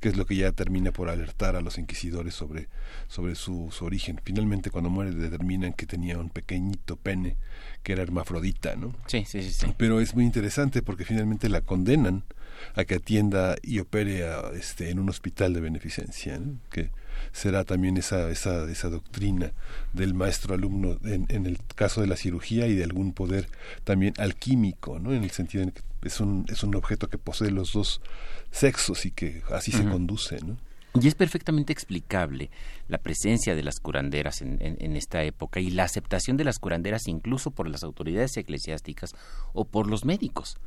que 0.00 0.08
es 0.08 0.16
lo 0.16 0.26
que 0.26 0.36
ya 0.36 0.52
termina 0.52 0.92
por 0.92 1.08
alertar 1.08 1.56
a 1.56 1.60
los 1.60 1.78
inquisidores 1.78 2.34
sobre, 2.34 2.68
sobre 3.08 3.34
su, 3.34 3.70
su, 3.72 3.84
origen. 3.84 4.20
Finalmente 4.22 4.70
cuando 4.70 4.90
muere 4.90 5.12
determinan 5.12 5.72
que 5.72 5.86
tenía 5.86 6.18
un 6.18 6.30
pequeñito 6.30 6.96
pene 6.96 7.36
que 7.82 7.92
era 7.92 8.02
hermafrodita, 8.02 8.76
¿no? 8.76 8.94
Sí, 9.06 9.24
sí, 9.26 9.42
sí. 9.42 9.66
Pero 9.76 10.00
es 10.00 10.14
muy 10.14 10.24
interesante 10.24 10.82
porque 10.82 11.04
finalmente 11.04 11.48
la 11.48 11.62
condenan 11.62 12.24
a 12.74 12.84
que 12.84 12.96
atienda 12.96 13.56
y 13.62 13.80
opere 13.80 14.24
este, 14.54 14.90
en 14.90 14.98
un 14.98 15.08
hospital 15.08 15.52
de 15.52 15.60
beneficencia, 15.60 16.40
que 16.70 16.90
será 17.32 17.64
también 17.64 17.96
esa, 17.96 18.30
esa, 18.30 18.70
esa 18.70 18.88
doctrina 18.88 19.52
del 19.92 20.14
maestro 20.14 20.54
alumno 20.54 20.98
en, 21.04 21.26
en, 21.28 21.46
el 21.46 21.58
caso 21.74 22.00
de 22.00 22.06
la 22.06 22.16
cirugía 22.16 22.66
y 22.66 22.74
de 22.74 22.84
algún 22.84 23.12
poder 23.12 23.48
también 23.84 24.14
alquímico, 24.18 24.98
¿no? 24.98 25.12
en 25.12 25.22
el 25.22 25.30
sentido 25.30 25.64
en 25.64 25.70
que 25.70 25.82
es 26.02 26.20
un, 26.20 26.46
es 26.48 26.62
un 26.62 26.74
objeto 26.74 27.08
que 27.08 27.18
posee 27.18 27.50
los 27.50 27.72
dos 27.72 28.00
sexos 28.50 29.06
y 29.06 29.10
que 29.10 29.42
así 29.50 29.72
se 29.72 29.84
conduce. 29.84 30.40
¿no? 30.44 30.56
Y 31.00 31.08
es 31.08 31.14
perfectamente 31.14 31.72
explicable 31.72 32.50
la 32.86 32.98
presencia 32.98 33.54
de 33.54 33.62
las 33.62 33.80
curanderas 33.80 34.42
en, 34.42 34.96
esta 34.96 35.22
época 35.24 35.58
y 35.58 35.70
la 35.70 35.84
aceptación 35.84 36.36
de 36.36 36.44
las 36.44 36.58
curanderas 36.58 37.08
incluso 37.08 37.50
por 37.50 37.66
las 37.66 37.82
autoridades 37.82 38.36
eclesiásticas 38.36 39.14
o 39.54 39.64
por 39.64 39.88
los 39.88 40.04
médicos. 40.04 40.58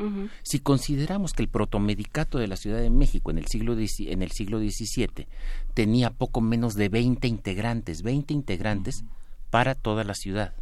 Si 0.42 0.60
consideramos 0.60 1.34
que 1.34 1.44
el 1.44 1.50
protomedicato 1.50 2.40
de 2.40 2.48
la 2.48 2.58
Ciudad 2.58 2.80
de 2.80 2.90
México 2.90 3.30
en 3.30 3.38
el 3.38 3.46
siglo, 3.46 3.74
en 3.74 4.22
el 4.24 4.32
siglo 4.32 4.58
XVII 4.58 5.28
tenía 5.76 6.10
poco 6.10 6.42
menos 6.42 6.74
de 6.74 6.90
20 6.90 7.28
integrantes, 7.28 8.02
20 8.02 8.34
integrantes 8.34 9.04
para 9.52 9.76
toda 9.76 10.04
la 10.04 10.16
ciudad 10.16 10.54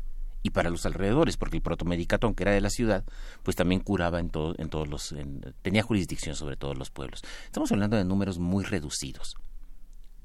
y 0.46 0.50
para 0.50 0.70
los 0.70 0.86
alrededores, 0.86 1.38
porque 1.38 1.56
el 1.56 1.64
protomedicato, 1.64 2.28
aunque 2.28 2.44
era 2.44 2.52
de 2.52 2.60
la 2.60 2.70
ciudad, 2.70 3.06
pues 3.44 3.56
también 3.56 3.80
curaba 3.80 4.20
en, 4.20 4.30
todo, 4.30 4.56
en 4.58 4.68
todos 4.68 4.90
los, 4.90 5.16
tenía 5.62 5.84
jurisdicción 5.84 6.36
sobre 6.36 6.58
todos 6.58 6.78
los 6.78 6.90
pueblos. 6.90 7.22
Estamos 7.46 7.72
hablando 7.72 7.96
de 7.96 8.04
números 8.04 8.40
muy 8.40 8.66
reducidos 8.66 9.38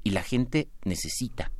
y 0.03 0.11
la 0.11 0.23
gente 0.23 0.69
necesita 0.83 1.51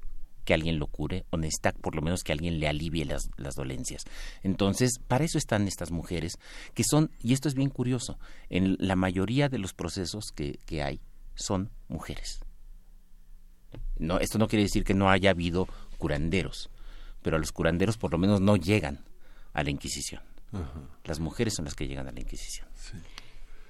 que 0.46 0.54
alguien 0.54 0.80
lo 0.80 0.88
cure 0.88 1.26
o 1.30 1.38
necesita 1.38 1.74
por 1.74 1.96
lo 1.96 2.02
menos 2.02 2.24
que 2.24 2.32
alguien 2.32 2.60
le 2.60 2.68
alivie 2.68 3.06
las, 3.06 3.30
las, 3.38 3.54
dolencias. 3.54 4.04
Entonces, 4.42 5.00
para 5.08 5.24
eso 5.24 5.38
están 5.38 5.68
estas 5.68 5.92
mujeres 5.92 6.40
que 6.74 6.84
son, 6.84 7.12
y 7.22 7.34
esto 7.34 7.48
es 7.48 7.54
bien 7.54 7.70
curioso, 7.70 8.18
en 8.50 8.76
la 8.80 8.96
mayoría 8.96 9.48
de 9.48 9.60
los 9.60 9.74
procesos 9.74 10.32
que, 10.36 10.60
que 10.66 10.82
hay 10.82 11.02
son 11.36 11.70
mujeres. 11.88 12.40
No, 13.98 14.20
esto 14.20 14.40
no 14.40 14.48
quiere 14.48 14.64
decir 14.64 14.84
que 14.84 14.94
no 14.94 15.10
haya 15.10 15.30
habido 15.30 15.68
curanderos, 15.98 16.70
pero 17.22 17.36
a 17.36 17.40
los 17.40 17.52
curanderos 17.52 17.98
por 17.98 18.12
lo 18.12 18.18
menos 18.18 18.42
no 18.42 18.56
llegan 18.56 19.06
a 19.54 19.64
la 19.64 19.70
Inquisición. 19.70 20.24
Las 21.04 21.20
mujeres 21.20 21.54
son 21.54 21.66
las 21.66 21.76
que 21.76 21.88
llegan 21.88 22.08
a 22.08 22.12
la 22.12 22.22
Inquisición. 22.22 22.68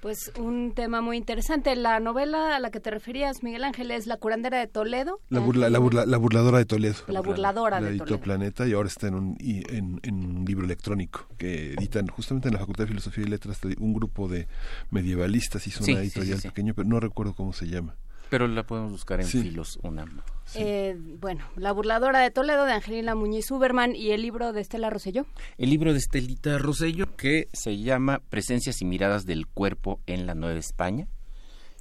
Pues 0.00 0.32
un 0.38 0.72
tema 0.74 1.02
muy 1.02 1.18
interesante. 1.18 1.76
La 1.76 2.00
novela 2.00 2.56
a 2.56 2.60
la 2.60 2.70
que 2.70 2.80
te 2.80 2.90
referías, 2.90 3.42
Miguel 3.42 3.64
Ángel, 3.64 3.90
es 3.90 4.06
La 4.06 4.16
curandera 4.16 4.58
de 4.58 4.66
Toledo. 4.66 5.20
La, 5.28 5.40
la, 5.40 5.78
burladora 5.78 6.58
de 6.58 6.64
Toledo. 6.64 6.96
La 7.06 7.20
burladora 7.20 7.80
de 7.80 7.98
Toledo. 7.98 8.18
Planeta 8.20 8.66
y 8.66 8.72
ahora 8.72 8.88
está 8.88 9.08
en 9.08 9.14
un, 9.14 9.36
en, 9.40 10.00
un 10.14 10.44
libro 10.46 10.64
electrónico 10.64 11.26
que 11.36 11.74
editan 11.74 12.06
justamente 12.06 12.48
en 12.48 12.54
la 12.54 12.60
Facultad 12.60 12.84
de 12.84 12.88
Filosofía 12.88 13.24
y 13.24 13.28
Letras 13.28 13.60
un 13.78 13.92
grupo 13.92 14.26
de 14.28 14.48
medievalistas. 14.90 15.66
Hizo 15.66 15.84
una 15.84 16.00
editorial 16.00 16.40
pequeño, 16.40 16.74
pero 16.74 16.88
no 16.88 16.98
recuerdo 16.98 17.34
cómo 17.34 17.52
se 17.52 17.68
llama. 17.68 17.94
Pero 18.30 18.46
la 18.46 18.62
podemos 18.62 18.92
buscar 18.92 19.20
en 19.20 19.26
Filos 19.26 19.78
UNAM. 19.82 20.22
Eh, 20.54 20.96
bueno, 21.20 21.44
La 21.56 21.72
burladora 21.72 22.20
de 22.20 22.30
Toledo 22.30 22.64
de 22.64 22.72
Angelina 22.72 23.16
Muñiz 23.16 23.50
Uberman 23.50 23.96
y 23.96 24.12
el 24.12 24.22
libro 24.22 24.52
de 24.52 24.60
Estela 24.60 24.88
Rosselló. 24.88 25.26
El 25.58 25.70
libro 25.70 25.92
de 25.92 25.98
Estelita 25.98 26.56
Rosselló 26.58 27.16
que 27.16 27.48
se 27.52 27.76
llama 27.78 28.20
Presencias 28.30 28.80
y 28.82 28.84
miradas 28.84 29.26
del 29.26 29.48
cuerpo 29.48 30.00
en 30.06 30.26
la 30.26 30.36
Nueva 30.36 30.60
España. 30.60 31.08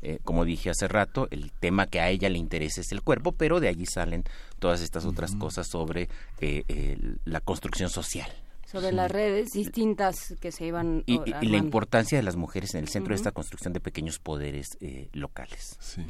Eh, 0.02 0.18
como 0.24 0.44
dije 0.44 0.72
hace 0.72 0.88
rato, 0.88 1.28
el 1.30 1.52
tema 1.52 1.86
que 1.86 2.00
a 2.00 2.10
ella 2.10 2.30
le 2.30 2.40
interesa 2.40 2.82
es 2.82 2.92
el 2.92 3.04
cuerpo, 3.04 3.34
pero 3.34 3.60
de 3.60 3.68
allí 3.68 3.86
salen 3.86 4.24
todas 4.58 4.82
estas 4.82 5.06
otras 5.06 5.36
cosas 5.36 5.68
sobre 5.68 6.10
eh, 6.40 6.98
la 7.26 7.42
construcción 7.42 7.90
social 7.90 8.32
sobre 8.66 8.92
las 8.92 9.10
redes 9.10 9.50
distintas 9.50 10.36
que 10.40 10.52
se 10.52 10.68
iban 10.68 11.04
y, 11.08 11.20
y, 11.42 11.48
la 11.48 11.58
importancia 11.58 12.20
de 12.20 12.24
las 12.24 12.36
mujeres 12.36 12.76
en 12.76 12.82
el 12.82 12.88
centro 12.88 13.14
de 13.14 13.16
esta 13.16 13.32
construcción 13.32 13.74
de 13.74 13.80
pequeños 13.80 14.20
poderes 14.20 14.78
locales. 15.12 15.76
Sí 15.80 16.06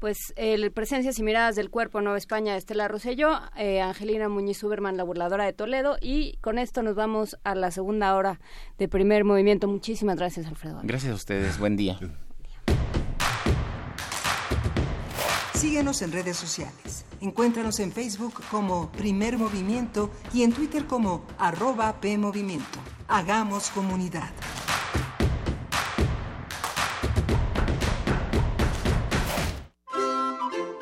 pues 0.00 0.32
el 0.36 0.72
Presencias 0.72 1.18
y 1.18 1.22
Miradas 1.22 1.54
del 1.54 1.70
Cuerpo 1.70 2.00
Nueva 2.00 2.18
España, 2.18 2.56
Estela 2.56 2.88
Rosselló, 2.88 3.38
eh, 3.56 3.80
Angelina 3.80 4.28
Muñiz 4.28 4.62
Uberman, 4.64 4.96
la 4.96 5.04
burladora 5.04 5.44
de 5.44 5.52
Toledo, 5.52 5.98
y 6.00 6.38
con 6.40 6.58
esto 6.58 6.82
nos 6.82 6.96
vamos 6.96 7.36
a 7.44 7.54
la 7.54 7.70
segunda 7.70 8.16
hora 8.16 8.40
de 8.78 8.88
primer 8.88 9.24
movimiento. 9.24 9.68
Muchísimas 9.68 10.16
gracias, 10.16 10.46
Alfredo. 10.46 10.80
Gracias 10.82 11.12
a 11.12 11.14
ustedes, 11.14 11.58
buen 11.58 11.76
día. 11.76 12.00
Síguenos 15.54 16.00
en 16.00 16.12
redes 16.12 16.38
sociales. 16.38 17.04
Encuéntranos 17.20 17.80
en 17.80 17.92
Facebook 17.92 18.42
como 18.50 18.90
Primer 18.92 19.36
Movimiento 19.36 20.10
y 20.32 20.42
en 20.42 20.54
Twitter 20.54 20.86
como 20.86 21.26
arroba 21.36 22.00
PMovimiento. 22.00 22.78
Hagamos 23.08 23.68
comunidad. 23.68 24.30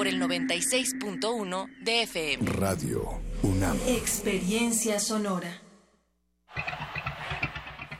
por 0.00 0.08
el 0.08 0.18
96.1 0.18 1.66
de 1.82 2.04
FM. 2.04 2.50
Radio 2.52 3.20
UNAM. 3.42 3.76
Experiencia 3.86 4.98
sonora. 4.98 5.60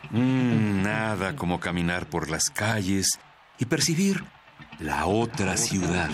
Mm, 0.09 0.80
nada 0.80 1.36
como 1.36 1.61
caminar 1.61 2.09
por 2.09 2.30
las 2.30 2.48
calles 2.48 3.20
y 3.59 3.66
percibir 3.66 4.24
la 4.78 5.05
otra 5.05 5.59
ciudad. 5.59 6.09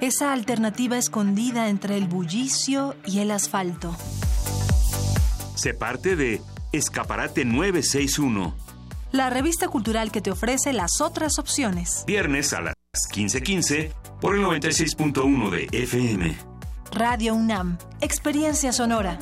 Esa 0.00 0.32
alternativa 0.32 0.98
escondida 0.98 1.68
entre 1.68 1.96
el 1.96 2.08
bullicio 2.08 2.96
y 3.06 3.20
el 3.20 3.30
asfalto. 3.30 3.96
Se 5.54 5.72
parte 5.72 6.16
de 6.16 6.42
Escaparate 6.72 7.44
961. 7.44 8.56
La 9.12 9.30
revista 9.30 9.68
cultural 9.68 10.10
que 10.10 10.20
te 10.20 10.32
ofrece 10.32 10.72
las 10.72 11.00
otras 11.00 11.38
opciones. 11.38 12.02
Viernes 12.08 12.52
a 12.52 12.60
las 12.60 12.74
1515 12.92 13.92
por 14.20 14.34
el 14.34 14.42
96.1 14.42 15.50
de 15.50 15.68
FM. 15.70 16.36
Radio 16.90 17.36
UNAM, 17.36 17.78
Experiencia 18.00 18.72
Sonora. 18.72 19.16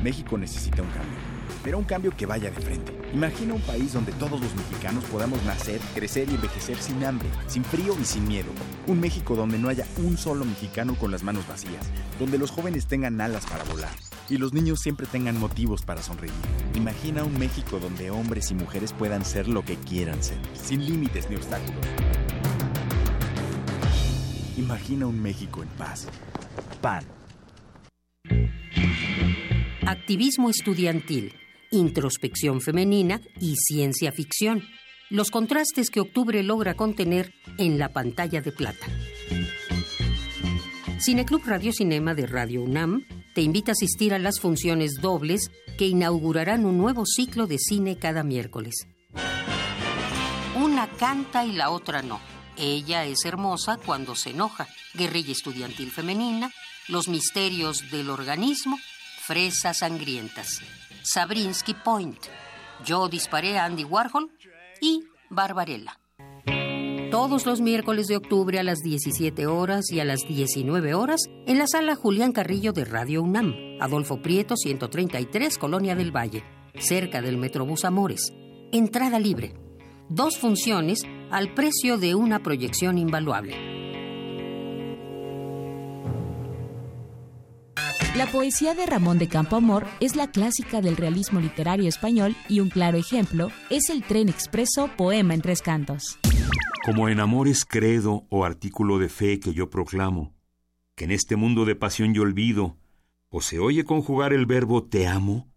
México 0.00 0.38
necesita 0.38 0.82
un 0.82 0.88
cambio, 0.90 1.18
pero 1.64 1.78
un 1.78 1.84
cambio 1.84 2.16
que 2.16 2.24
vaya 2.24 2.52
de 2.52 2.60
frente. 2.60 2.96
Imagina 3.12 3.54
un 3.54 3.62
país 3.62 3.92
donde 3.92 4.12
todos 4.12 4.40
los 4.40 4.54
mexicanos 4.54 5.02
podamos 5.06 5.42
nacer, 5.44 5.80
crecer 5.92 6.28
y 6.28 6.36
envejecer 6.36 6.76
sin 6.76 7.04
hambre, 7.04 7.28
sin 7.48 7.64
frío 7.64 7.96
y 8.00 8.04
sin 8.04 8.28
miedo. 8.28 8.52
Un 8.86 9.00
México 9.00 9.34
donde 9.34 9.58
no 9.58 9.70
haya 9.70 9.86
un 9.96 10.16
solo 10.16 10.44
mexicano 10.44 10.94
con 10.94 11.10
las 11.10 11.24
manos 11.24 11.48
vacías, 11.48 11.90
donde 12.20 12.38
los 12.38 12.52
jóvenes 12.52 12.86
tengan 12.86 13.20
alas 13.20 13.44
para 13.44 13.64
volar 13.64 13.90
y 14.28 14.38
los 14.38 14.52
niños 14.52 14.80
siempre 14.80 15.06
tengan 15.06 15.38
motivos 15.38 15.82
para 15.82 16.02
sonreír. 16.02 16.32
Imagina 16.74 17.24
un 17.24 17.38
México 17.38 17.78
donde 17.78 18.10
hombres 18.10 18.50
y 18.50 18.54
mujeres 18.54 18.92
puedan 18.92 19.24
ser 19.24 19.48
lo 19.48 19.64
que 19.64 19.76
quieran 19.76 20.22
ser, 20.22 20.38
sin 20.54 20.84
límites 20.84 21.28
ni 21.28 21.36
obstáculos. 21.36 21.84
Imagina 24.56 25.06
un 25.06 25.20
México 25.20 25.62
en 25.62 25.68
paz. 25.70 26.08
PAN. 26.80 27.04
Activismo 29.86 30.48
estudiantil, 30.48 31.34
introspección 31.70 32.60
femenina 32.60 33.20
y 33.40 33.56
ciencia 33.56 34.12
ficción. 34.12 34.62
Los 35.10 35.30
contrastes 35.30 35.90
que 35.90 36.00
octubre 36.00 36.42
logra 36.42 36.74
contener 36.74 37.34
en 37.58 37.78
la 37.78 37.90
pantalla 37.90 38.40
de 38.40 38.52
plata. 38.52 38.86
Cineclub 40.98 41.42
Radio 41.44 41.72
Cinema 41.72 42.14
de 42.14 42.26
Radio 42.26 42.62
UNAM 42.62 43.04
te 43.34 43.42
invita 43.42 43.72
a 43.72 43.74
asistir 43.74 44.14
a 44.14 44.18
las 44.18 44.40
funciones 44.40 44.94
dobles 45.00 45.50
que 45.76 45.86
inaugurarán 45.86 46.64
un 46.64 46.78
nuevo 46.78 47.04
ciclo 47.04 47.46
de 47.46 47.58
cine 47.58 47.98
cada 47.98 48.22
miércoles. 48.22 48.86
Una 50.56 50.88
canta 50.88 51.44
y 51.44 51.52
la 51.52 51.70
otra 51.70 52.02
no. 52.02 52.20
Ella 52.56 53.04
es 53.04 53.24
hermosa 53.24 53.78
cuando 53.84 54.14
se 54.14 54.30
enoja, 54.30 54.68
guerrilla 54.94 55.32
estudiantil 55.32 55.90
femenina, 55.90 56.52
los 56.88 57.08
misterios 57.08 57.90
del 57.90 58.10
organismo, 58.10 58.78
fresas 59.20 59.78
sangrientas, 59.78 60.60
Sabrinsky 61.02 61.74
Point, 61.74 62.18
yo 62.84 63.08
disparé 63.08 63.58
a 63.58 63.64
Andy 63.64 63.84
Warhol 63.84 64.30
y 64.80 65.04
Barbarella. 65.30 65.98
Todos 67.14 67.46
los 67.46 67.60
miércoles 67.60 68.08
de 68.08 68.16
octubre 68.16 68.58
a 68.58 68.64
las 68.64 68.80
17 68.80 69.46
horas 69.46 69.84
y 69.92 70.00
a 70.00 70.04
las 70.04 70.26
19 70.26 70.94
horas 70.94 71.20
en 71.46 71.58
la 71.58 71.68
sala 71.68 71.94
Julián 71.94 72.32
Carrillo 72.32 72.72
de 72.72 72.84
Radio 72.84 73.22
UNAM, 73.22 73.54
Adolfo 73.80 74.20
Prieto 74.20 74.56
133, 74.56 75.56
Colonia 75.56 75.94
del 75.94 76.10
Valle, 76.10 76.42
cerca 76.76 77.22
del 77.22 77.36
Metrobús 77.36 77.84
Amores. 77.84 78.32
Entrada 78.72 79.20
libre. 79.20 79.54
Dos 80.08 80.38
funciones 80.38 81.02
al 81.30 81.54
precio 81.54 81.98
de 81.98 82.16
una 82.16 82.42
proyección 82.42 82.98
invaluable. 82.98 83.93
La 88.14 88.30
poesía 88.30 88.74
de 88.74 88.86
Ramón 88.86 89.18
de 89.18 89.26
Campoamor 89.26 89.88
es 89.98 90.14
la 90.14 90.30
clásica 90.30 90.80
del 90.80 90.96
realismo 90.96 91.40
literario 91.40 91.88
español 91.88 92.36
y 92.48 92.60
un 92.60 92.70
claro 92.70 92.96
ejemplo 92.96 93.50
es 93.70 93.90
el 93.90 94.04
Tren 94.04 94.28
Expreso, 94.28 94.88
poema 94.96 95.34
en 95.34 95.40
tres 95.40 95.60
cantos. 95.60 96.20
Como 96.84 97.08
en 97.08 97.18
amores 97.18 97.64
credo 97.64 98.24
o 98.30 98.44
artículo 98.44 99.00
de 99.00 99.08
fe 99.08 99.40
que 99.40 99.52
yo 99.52 99.68
proclamo, 99.68 100.32
que 100.94 101.06
en 101.06 101.10
este 101.10 101.34
mundo 101.34 101.64
de 101.64 101.74
pasión 101.74 102.14
y 102.14 102.20
olvido, 102.20 102.76
o 103.30 103.40
se 103.40 103.58
oye 103.58 103.82
conjugar 103.82 104.32
el 104.32 104.46
verbo 104.46 104.84
te 104.84 105.08
amo, 105.08 105.48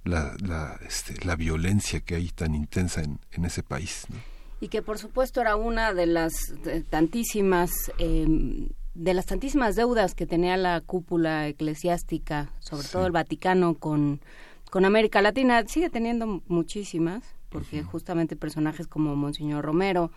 la, 0.04 0.34
la, 0.38 0.78
este, 0.86 1.22
la 1.24 1.36
violencia 1.36 2.00
que 2.00 2.14
hay 2.14 2.28
tan 2.30 2.54
intensa 2.54 3.02
en, 3.02 3.20
en 3.32 3.44
ese 3.44 3.62
país 3.62 4.06
¿no? 4.08 4.16
Y 4.60 4.68
que 4.68 4.82
por 4.82 4.98
supuesto 4.98 5.40
era 5.40 5.56
una 5.56 5.92
de 5.94 6.06
las 6.06 6.54
tantísimas 6.90 7.70
eh, 7.98 8.26
de 8.94 9.14
las 9.14 9.26
tantísimas 9.26 9.76
deudas 9.76 10.14
que 10.14 10.26
tenía 10.26 10.56
la 10.56 10.80
cúpula 10.80 11.46
eclesiástica, 11.46 12.50
sobre 12.58 12.82
sí. 12.82 12.92
todo 12.92 13.06
el 13.06 13.12
Vaticano 13.12 13.74
con 13.74 14.20
con 14.70 14.84
América 14.84 15.22
Latina, 15.22 15.64
sigue 15.66 15.88
teniendo 15.90 16.42
muchísimas, 16.46 17.22
porque 17.48 17.80
uh 17.80 17.84
-huh. 17.84 17.90
justamente 17.90 18.36
personajes 18.36 18.86
como 18.86 19.16
Monseñor 19.16 19.64
Romero 19.64 20.10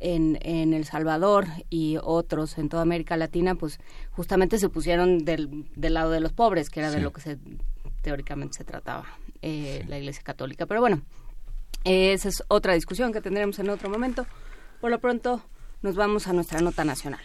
en, 0.00 0.38
en 0.42 0.72
El 0.72 0.84
Salvador 0.84 1.46
y 1.70 1.98
otros 2.02 2.58
en 2.58 2.68
toda 2.68 2.82
América 2.82 3.16
Latina, 3.16 3.54
pues 3.54 3.78
justamente 4.10 4.58
se 4.58 4.68
pusieron 4.68 5.24
del, 5.24 5.66
del 5.76 5.94
lado 5.94 6.10
de 6.10 6.20
los 6.20 6.32
pobres, 6.32 6.70
que 6.70 6.80
era 6.80 6.90
sí. 6.90 6.96
de 6.96 7.02
lo 7.02 7.12
que 7.12 7.20
se 7.20 7.38
teóricamente 8.02 8.58
se 8.58 8.64
trataba 8.64 9.06
eh, 9.42 9.80
sí. 9.82 9.88
la 9.88 9.98
Iglesia 9.98 10.22
Católica. 10.24 10.66
Pero 10.66 10.80
bueno, 10.80 11.02
esa 11.84 12.28
es 12.28 12.42
otra 12.48 12.74
discusión 12.74 13.12
que 13.12 13.20
tendremos 13.20 13.58
en 13.58 13.70
otro 13.70 13.90
momento. 13.90 14.26
Por 14.80 14.90
lo 14.90 15.00
pronto, 15.00 15.44
nos 15.82 15.96
vamos 15.96 16.26
a 16.26 16.32
nuestra 16.32 16.60
nota 16.60 16.84
nacional. 16.84 17.20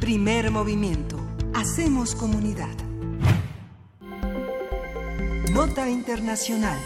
Primer 0.00 0.50
movimiento. 0.50 1.16
Hacemos 1.54 2.14
comunidad. 2.14 2.74
Nota 5.52 5.88
internacional. 5.88 6.78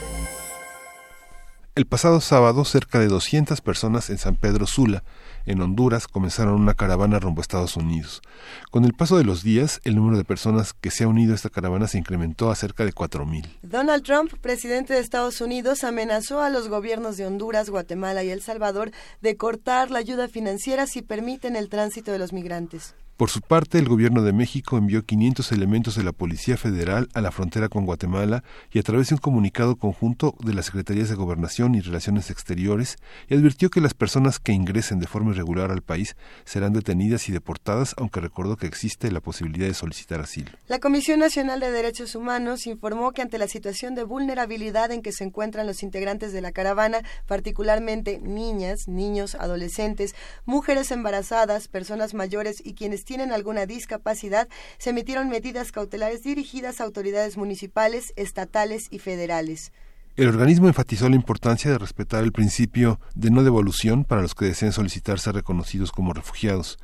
El 1.75 1.87
pasado 1.87 2.21
sábado, 2.21 2.65
cerca 2.65 2.99
de 2.99 3.09
200 3.09 3.61
personas 3.61 4.11
en 4.11 4.19
San 4.19 4.35
Pedro 4.35 4.67
Sula, 4.67 5.05
en 5.49 5.61
Honduras, 5.63 6.07
comenzaron 6.07 6.61
una 6.61 6.75
caravana 6.75 7.19
rumbo 7.19 7.41
a 7.41 7.43
Estados 7.43 7.77
Unidos. 7.77 8.23
Con 8.71 8.85
el 8.85 8.93
paso 8.93 9.17
de 9.17 9.25
los 9.25 9.43
días, 9.43 9.81
el 9.85 9.97
número 9.97 10.17
de 10.17 10.25
personas 10.25 10.75
que 10.75 10.91
se 10.91 11.05
ha 11.05 11.09
unido 11.09 11.33
a 11.33 11.37
esta 11.37 11.51
caravana 11.51 11.89
se 11.89 11.99
incrementó 11.99 12.51
a 12.51 12.55
cerca 12.55 12.85
de 12.85 12.93
4.000. 12.93 13.47
Donald 13.63 14.05
Trump, 14.05 14.33
presidente 14.41 14.93
de 14.93 15.01
Estados 15.01 15.41
Unidos, 15.41 15.85
amenazó 15.85 16.43
a 16.43 16.51
los 16.51 16.69
gobiernos 16.69 17.17
de 17.17 17.27
Honduras, 17.27 17.71
Guatemala 17.71 18.23
y 18.23 18.31
El 18.31 18.43
Salvador 18.43 18.93
de 19.23 19.37
cortar 19.37 19.91
la 19.91 19.99
ayuda 19.99 20.29
financiera 20.29 20.87
si 20.87 21.03
permiten 21.03 21.57
el 21.57 21.69
tránsito 21.69 22.13
de 22.13 22.19
los 22.19 22.33
migrantes. 22.33 22.95
Por 23.19 23.31
su 23.31 23.41
parte, 23.41 23.79
el 23.79 23.89
gobierno 23.89 24.23
de 24.23 24.33
México 24.33 24.79
envió 24.79 25.05
500 25.05 25.51
elementos 25.51 25.97
de 25.97 26.05
la 26.05 26.13
Policía 26.13 26.57
Federal 26.57 27.09
a 27.15 27.21
la 27.21 27.33
frontera 27.33 27.69
con 27.69 27.85
Guatemala 27.85 28.45
y 28.71 28.79
a 28.79 28.83
través 28.85 29.09
de 29.09 29.17
un 29.17 29.21
comunicado 29.21 29.75
conjunto 29.75 30.37
de 30.39 30.55
las 30.55 30.67
Secretarías 30.67 31.09
de 31.09 31.17
Gobernación 31.17 31.75
y 31.75 31.81
Relaciones 31.81 32.31
Exteriores 32.31 32.97
y 33.27 33.35
advirtió 33.35 33.71
que 33.71 33.81
las 33.81 33.93
personas 33.93 34.39
que 34.39 34.53
ingresen 34.53 35.01
de 35.01 35.09
forma 35.09 35.33
irregular 35.33 35.73
al 35.73 35.83
país 35.83 36.15
serán 36.45 36.73
detenidas 36.73 37.29
y 37.29 37.33
deportadas, 37.33 37.97
aunque 37.99 38.21
recordó 38.21 38.57
que 38.57 38.69
existe 38.69 39.11
la 39.11 39.21
posibilidad 39.21 39.67
de 39.67 39.75
solicitar 39.75 40.21
asilo. 40.21 40.53
La 40.69 40.79
Comisión 40.79 41.19
Nacional 41.19 41.59
de 41.59 41.73
Derechos 41.73 42.15
Humanos 42.15 42.69
informó 42.69 43.11
que 43.11 43.23
ante 43.23 43.39
la 43.39 43.49
situación 43.49 43.97
de 43.97 44.05
vulnerabilidad 44.05 44.93
en 44.93 45.03
que 45.03 45.11
se 45.11 45.25
encuentran 45.25 45.67
los 45.67 45.83
integrantes 45.83 46.33
de 46.33 46.41
la 46.41 46.53
caravana, 46.53 47.03
particularmente 47.27 48.21
niñas, 48.21 48.87
niños, 48.87 49.35
adolescentes, 49.35 50.15
mujeres 50.45 50.93
embarazadas, 50.93 51.67
personas 51.67 52.15
mayores 52.15 52.63
y 52.65 52.75
quienes 52.75 53.08
tienen 53.09 53.33
alguna 53.33 53.65
discapacidad, 53.65 54.49
se 54.77 54.91
emitieron 54.91 55.31
medidas 55.31 55.73
cautelares 55.73 56.23
dirigidas 56.23 56.79
a 56.79 56.85
autoridades 56.85 57.39
municipales, 57.39 58.13
estatales 58.17 58.89
y 58.91 58.99
federales. 58.99 59.73
El 60.17 60.29
organismo 60.29 60.69
enfatizó 60.69 61.09
la 61.09 61.17
importancia 61.17 61.71
de 61.71 61.79
respetar 61.79 62.23
el 62.23 62.33
principio 62.33 63.01
de 63.15 63.31
no 63.31 63.45
devolución 63.45 64.05
para 64.05 64.21
los 64.21 64.35
que 64.35 64.45
deseen 64.45 64.73
solicitar 64.73 65.21
ser 65.21 65.37
reconocidos 65.37 65.91
como 65.91 66.13
refugiados. 66.13 66.79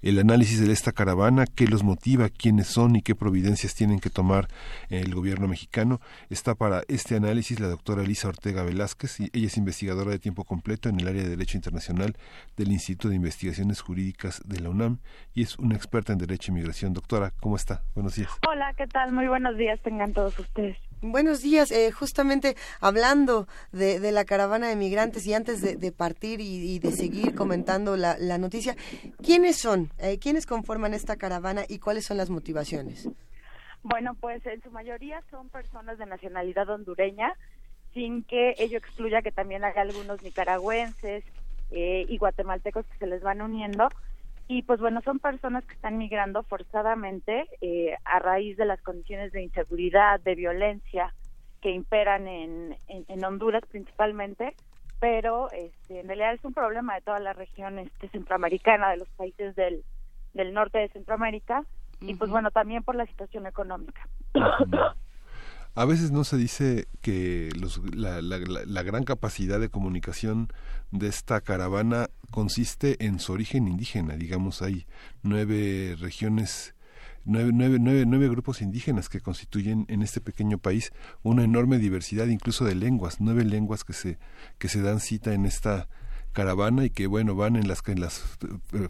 El 0.00 0.18
análisis 0.18 0.60
de 0.64 0.72
esta 0.72 0.92
caravana, 0.92 1.44
qué 1.46 1.66
los 1.66 1.82
motiva, 1.82 2.28
quiénes 2.28 2.68
son 2.68 2.96
y 2.96 3.02
qué 3.02 3.14
providencias 3.14 3.74
tienen 3.74 3.98
que 3.98 4.10
tomar 4.10 4.48
el 4.90 5.14
gobierno 5.14 5.48
mexicano, 5.48 6.00
está 6.30 6.54
para 6.54 6.82
este 6.88 7.16
análisis 7.16 7.58
la 7.58 7.68
doctora 7.68 8.02
Elisa 8.02 8.28
Ortega 8.28 8.62
Velázquez, 8.62 9.20
y 9.20 9.30
ella 9.32 9.46
es 9.46 9.56
investigadora 9.56 10.12
de 10.12 10.18
tiempo 10.18 10.44
completo 10.44 10.88
en 10.88 11.00
el 11.00 11.08
área 11.08 11.22
de 11.22 11.30
Derecho 11.30 11.56
Internacional 11.56 12.16
del 12.56 12.70
Instituto 12.70 13.08
de 13.08 13.16
Investigaciones 13.16 13.80
Jurídicas 13.80 14.40
de 14.44 14.60
la 14.60 14.70
UNAM 14.70 14.98
y 15.34 15.42
es 15.42 15.58
una 15.58 15.74
experta 15.74 16.12
en 16.12 16.18
Derecho 16.18 16.52
y 16.52 16.54
Migración. 16.54 16.92
Doctora, 16.92 17.32
¿cómo 17.40 17.56
está? 17.56 17.82
Buenos 17.94 18.14
días. 18.14 18.30
Hola, 18.48 18.72
¿qué 18.76 18.86
tal? 18.86 19.12
Muy 19.12 19.26
buenos 19.26 19.56
días 19.56 19.80
tengan 19.82 20.12
todos 20.12 20.38
ustedes. 20.38 20.76
Buenos 21.00 21.42
días, 21.42 21.70
eh, 21.70 21.92
justamente 21.92 22.56
hablando 22.80 23.46
de, 23.70 24.00
de, 24.00 24.10
la 24.10 24.24
caravana 24.24 24.68
de 24.68 24.74
migrantes 24.74 25.24
y 25.28 25.34
antes 25.34 25.60
de, 25.60 25.92
partir 25.92 26.40
y, 26.40 26.74
y, 26.74 26.80
de 26.80 26.90
seguir 26.90 27.36
comentando 27.36 27.96
la, 27.96 28.16
la 28.18 28.36
noticia, 28.36 28.74
¿quiénes 29.22 29.58
son? 29.58 29.90
Eh, 29.98 30.18
¿Quiénes 30.18 30.44
conforman 30.44 30.94
esta 30.94 31.14
caravana 31.14 31.62
y 31.68 31.78
cuáles 31.78 32.04
son 32.04 32.16
las 32.16 32.30
motivaciones? 32.30 33.08
Bueno, 33.84 34.16
pues 34.20 34.44
en 34.46 34.60
su 34.60 34.72
mayoría 34.72 35.22
son 35.30 35.48
personas 35.50 35.98
de 35.98 36.06
nacionalidad 36.06 36.68
hondureña, 36.68 37.32
sin 37.94 38.24
que 38.24 38.56
ello 38.58 38.78
excluya 38.78 39.22
que 39.22 39.30
también 39.30 39.62
hay 39.62 39.74
algunos 39.76 40.20
nicaragüenses 40.24 41.22
eh, 41.70 42.06
y 42.08 42.18
guatemaltecos 42.18 42.84
que 42.86 42.98
se 42.98 43.06
les 43.06 43.22
van 43.22 43.40
uniendo. 43.40 43.88
Y 44.48 44.62
pues 44.62 44.80
bueno, 44.80 45.02
son 45.02 45.18
personas 45.18 45.64
que 45.66 45.74
están 45.74 45.98
migrando 45.98 46.42
forzadamente 46.42 47.46
eh, 47.60 47.94
a 48.04 48.18
raíz 48.18 48.56
de 48.56 48.64
las 48.64 48.80
condiciones 48.80 49.30
de 49.32 49.42
inseguridad, 49.42 50.20
de 50.20 50.34
violencia 50.34 51.14
que 51.60 51.70
imperan 51.70 52.26
en, 52.26 52.76
en, 52.88 53.24
Honduras 53.24 53.62
principalmente, 53.70 54.54
pero 55.00 55.50
este, 55.50 56.00
en 56.00 56.06
realidad 56.06 56.32
es 56.32 56.44
un 56.44 56.54
problema 56.54 56.94
de 56.94 57.02
toda 57.02 57.20
la 57.20 57.34
región 57.34 57.78
este, 57.78 58.08
centroamericana, 58.08 58.90
de 58.90 58.96
los 58.96 59.08
países 59.10 59.54
del, 59.54 59.84
del 60.32 60.54
norte 60.54 60.78
de 60.78 60.88
Centroamérica, 60.88 61.64
y 62.00 62.14
pues 62.14 62.30
bueno, 62.30 62.50
también 62.50 62.82
por 62.84 62.94
la 62.94 63.06
situación 63.06 63.46
económica. 63.46 64.08
A 65.78 65.84
veces 65.84 66.10
no 66.10 66.24
se 66.24 66.36
dice 66.36 66.88
que 67.02 67.50
los, 67.56 67.80
la, 67.94 68.20
la, 68.20 68.82
gran 68.82 69.04
capacidad 69.04 69.60
de 69.60 69.68
comunicación 69.68 70.52
de 70.90 71.06
esta 71.06 71.40
caravana 71.40 72.10
consiste 72.32 72.96
en 73.06 73.20
su 73.20 73.32
origen 73.32 73.68
indígena. 73.68 74.16
Digamos, 74.16 74.60
hay 74.60 74.88
nueve 75.22 75.94
regiones, 76.00 76.74
nueve, 77.24 77.52
nueve, 77.54 77.76
nueve, 77.78 78.06
nueve 78.08 78.28
grupos 78.28 78.60
indígenas 78.60 79.08
que 79.08 79.20
constituyen 79.20 79.86
en 79.88 80.02
este 80.02 80.20
pequeño 80.20 80.58
país 80.58 80.90
una 81.22 81.44
enorme 81.44 81.78
diversidad, 81.78 82.26
incluso 82.26 82.64
de 82.64 82.74
lenguas, 82.74 83.20
nueve 83.20 83.44
lenguas 83.44 83.84
que 83.84 83.92
se, 83.92 84.18
que 84.58 84.68
se 84.68 84.82
dan 84.82 84.98
cita 84.98 85.32
en 85.32 85.46
esta 85.46 85.88
caravana 86.32 86.86
y 86.86 86.90
que 86.90 87.06
bueno 87.06 87.36
van 87.36 87.54
en 87.54 87.68
las 87.68 87.82
en 87.86 88.00
las 88.00 88.24
eh, 88.72 88.88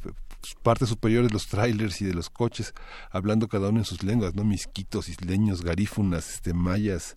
partes 0.62 0.89
superiores 0.89 1.28
de 1.28 1.34
los 1.34 1.47
trailers 1.47 2.01
y 2.01 2.05
de 2.07 2.14
los 2.14 2.30
coches, 2.30 2.74
hablando 3.11 3.49
cada 3.49 3.68
uno 3.68 3.78
en 3.78 3.84
sus 3.84 4.03
lenguas, 4.03 4.34
¿no? 4.34 4.45
Misquitos, 4.45 5.09
isleños, 5.09 5.62
garífunas, 5.62 6.34
este, 6.34 6.55
mayas. 6.55 7.16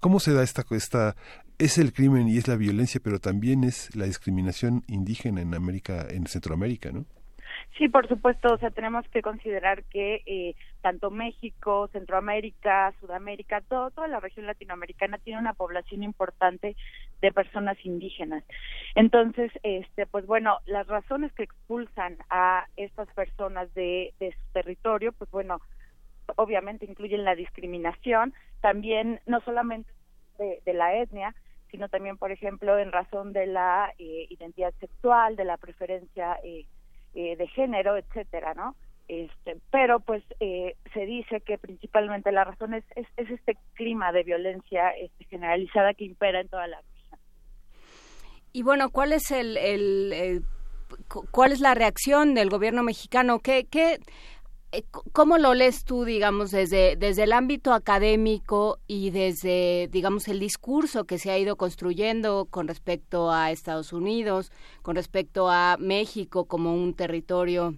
¿Cómo 0.00 0.20
se 0.20 0.32
da 0.32 0.42
esta, 0.42 0.64
esta, 0.70 1.16
es 1.58 1.78
el 1.78 1.92
crimen 1.92 2.28
y 2.28 2.36
es 2.36 2.48
la 2.48 2.56
violencia, 2.56 3.00
pero 3.02 3.20
también 3.20 3.64
es 3.64 3.94
la 3.94 4.06
discriminación 4.06 4.84
indígena 4.86 5.40
en 5.40 5.54
América, 5.54 6.06
en 6.08 6.26
Centroamérica, 6.26 6.92
¿no? 6.92 7.06
Sí, 7.76 7.88
por 7.88 8.06
supuesto, 8.06 8.54
o 8.54 8.58
sea, 8.58 8.70
tenemos 8.70 9.04
que 9.08 9.20
considerar 9.20 9.82
que 9.84 10.22
eh, 10.26 10.54
tanto 10.80 11.10
México, 11.10 11.88
Centroamérica, 11.88 12.94
Sudamérica, 13.00 13.62
todo, 13.62 13.90
toda 13.90 14.06
la 14.06 14.20
región 14.20 14.46
latinoamericana 14.46 15.18
tiene 15.18 15.40
una 15.40 15.54
población 15.54 16.04
importante 16.04 16.76
de 17.20 17.32
personas 17.32 17.76
indígenas. 17.84 18.44
Entonces, 18.94 19.50
este, 19.64 20.06
pues 20.06 20.24
bueno, 20.24 20.58
las 20.66 20.86
razones 20.86 21.32
que 21.32 21.42
expulsan 21.42 22.16
a 22.30 22.66
estas 22.76 23.08
personas 23.12 23.74
de, 23.74 24.14
de 24.20 24.30
su 24.30 24.52
territorio, 24.52 25.10
pues 25.10 25.28
bueno, 25.32 25.60
obviamente 26.36 26.86
incluyen 26.86 27.24
la 27.24 27.34
discriminación, 27.34 28.34
también 28.60 29.20
no 29.26 29.40
solamente 29.40 29.90
de, 30.38 30.60
de 30.64 30.74
la 30.74 30.94
etnia, 30.94 31.34
sino 31.72 31.88
también, 31.88 32.18
por 32.18 32.30
ejemplo, 32.30 32.78
en 32.78 32.92
razón 32.92 33.32
de 33.32 33.46
la 33.46 33.92
eh, 33.98 34.26
identidad 34.30 34.72
sexual, 34.78 35.34
de 35.34 35.44
la 35.44 35.56
preferencia 35.56 36.38
eh, 36.44 36.66
eh, 37.14 37.36
de 37.36 37.46
género, 37.48 37.96
etcétera, 37.96 38.54
¿no? 38.54 38.74
Este, 39.08 39.58
pero 39.70 40.00
pues 40.00 40.22
eh, 40.40 40.76
se 40.94 41.04
dice 41.04 41.40
que 41.42 41.58
principalmente 41.58 42.32
la 42.32 42.44
razón 42.44 42.72
es, 42.72 42.84
es, 42.96 43.30
este 43.30 43.56
clima 43.74 44.12
de 44.12 44.22
violencia 44.22 44.90
este, 44.90 45.24
generalizada 45.26 45.92
que 45.92 46.04
impera 46.04 46.40
en 46.40 46.48
toda 46.48 46.66
la 46.66 46.78
región. 46.78 47.20
Y 48.52 48.62
bueno, 48.62 48.90
¿cuál 48.90 49.12
es 49.12 49.30
el, 49.30 49.58
el, 49.58 50.42
cuál 51.30 51.52
es 51.52 51.60
la 51.60 51.74
reacción 51.74 52.34
del 52.34 52.48
gobierno 52.48 52.82
mexicano? 52.82 53.40
¿Qué, 53.40 53.66
qué 53.70 53.94
eh, 53.94 53.98
¿Cómo 55.12 55.38
lo 55.38 55.54
lees 55.54 55.84
tú, 55.84 56.04
digamos, 56.04 56.50
desde, 56.50 56.96
desde 56.96 57.24
el 57.24 57.32
ámbito 57.32 57.72
académico 57.72 58.78
y 58.86 59.10
desde, 59.10 59.88
digamos, 59.90 60.28
el 60.28 60.40
discurso 60.40 61.04
que 61.04 61.18
se 61.18 61.30
ha 61.30 61.38
ido 61.38 61.56
construyendo 61.56 62.46
con 62.50 62.68
respecto 62.68 63.30
a 63.30 63.50
Estados 63.50 63.92
Unidos, 63.92 64.50
con 64.82 64.96
respecto 64.96 65.48
a 65.48 65.76
México 65.78 66.46
como 66.46 66.74
un 66.74 66.94
territorio 66.94 67.74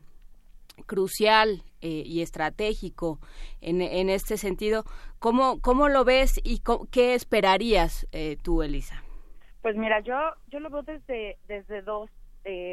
crucial 0.87 1.63
eh, 1.81 2.03
y 2.05 2.23
estratégico 2.23 3.19
en, 3.61 3.83
en, 3.83 4.09
este 4.09 4.37
sentido? 4.37 4.85
¿Cómo, 5.19 5.61
cómo 5.61 5.89
lo 5.89 6.05
ves 6.05 6.41
y 6.45 6.63
qué 6.91 7.15
esperarías 7.15 8.07
eh, 8.13 8.37
tú, 8.43 8.63
Elisa? 8.63 9.03
Pues 9.63 9.77
mira, 9.77 10.01
yo, 10.01 10.15
yo 10.49 10.61
lo 10.61 10.71
veo 10.71 10.83
desde, 10.83 11.39
desde 11.49 11.83
dos 11.83 12.11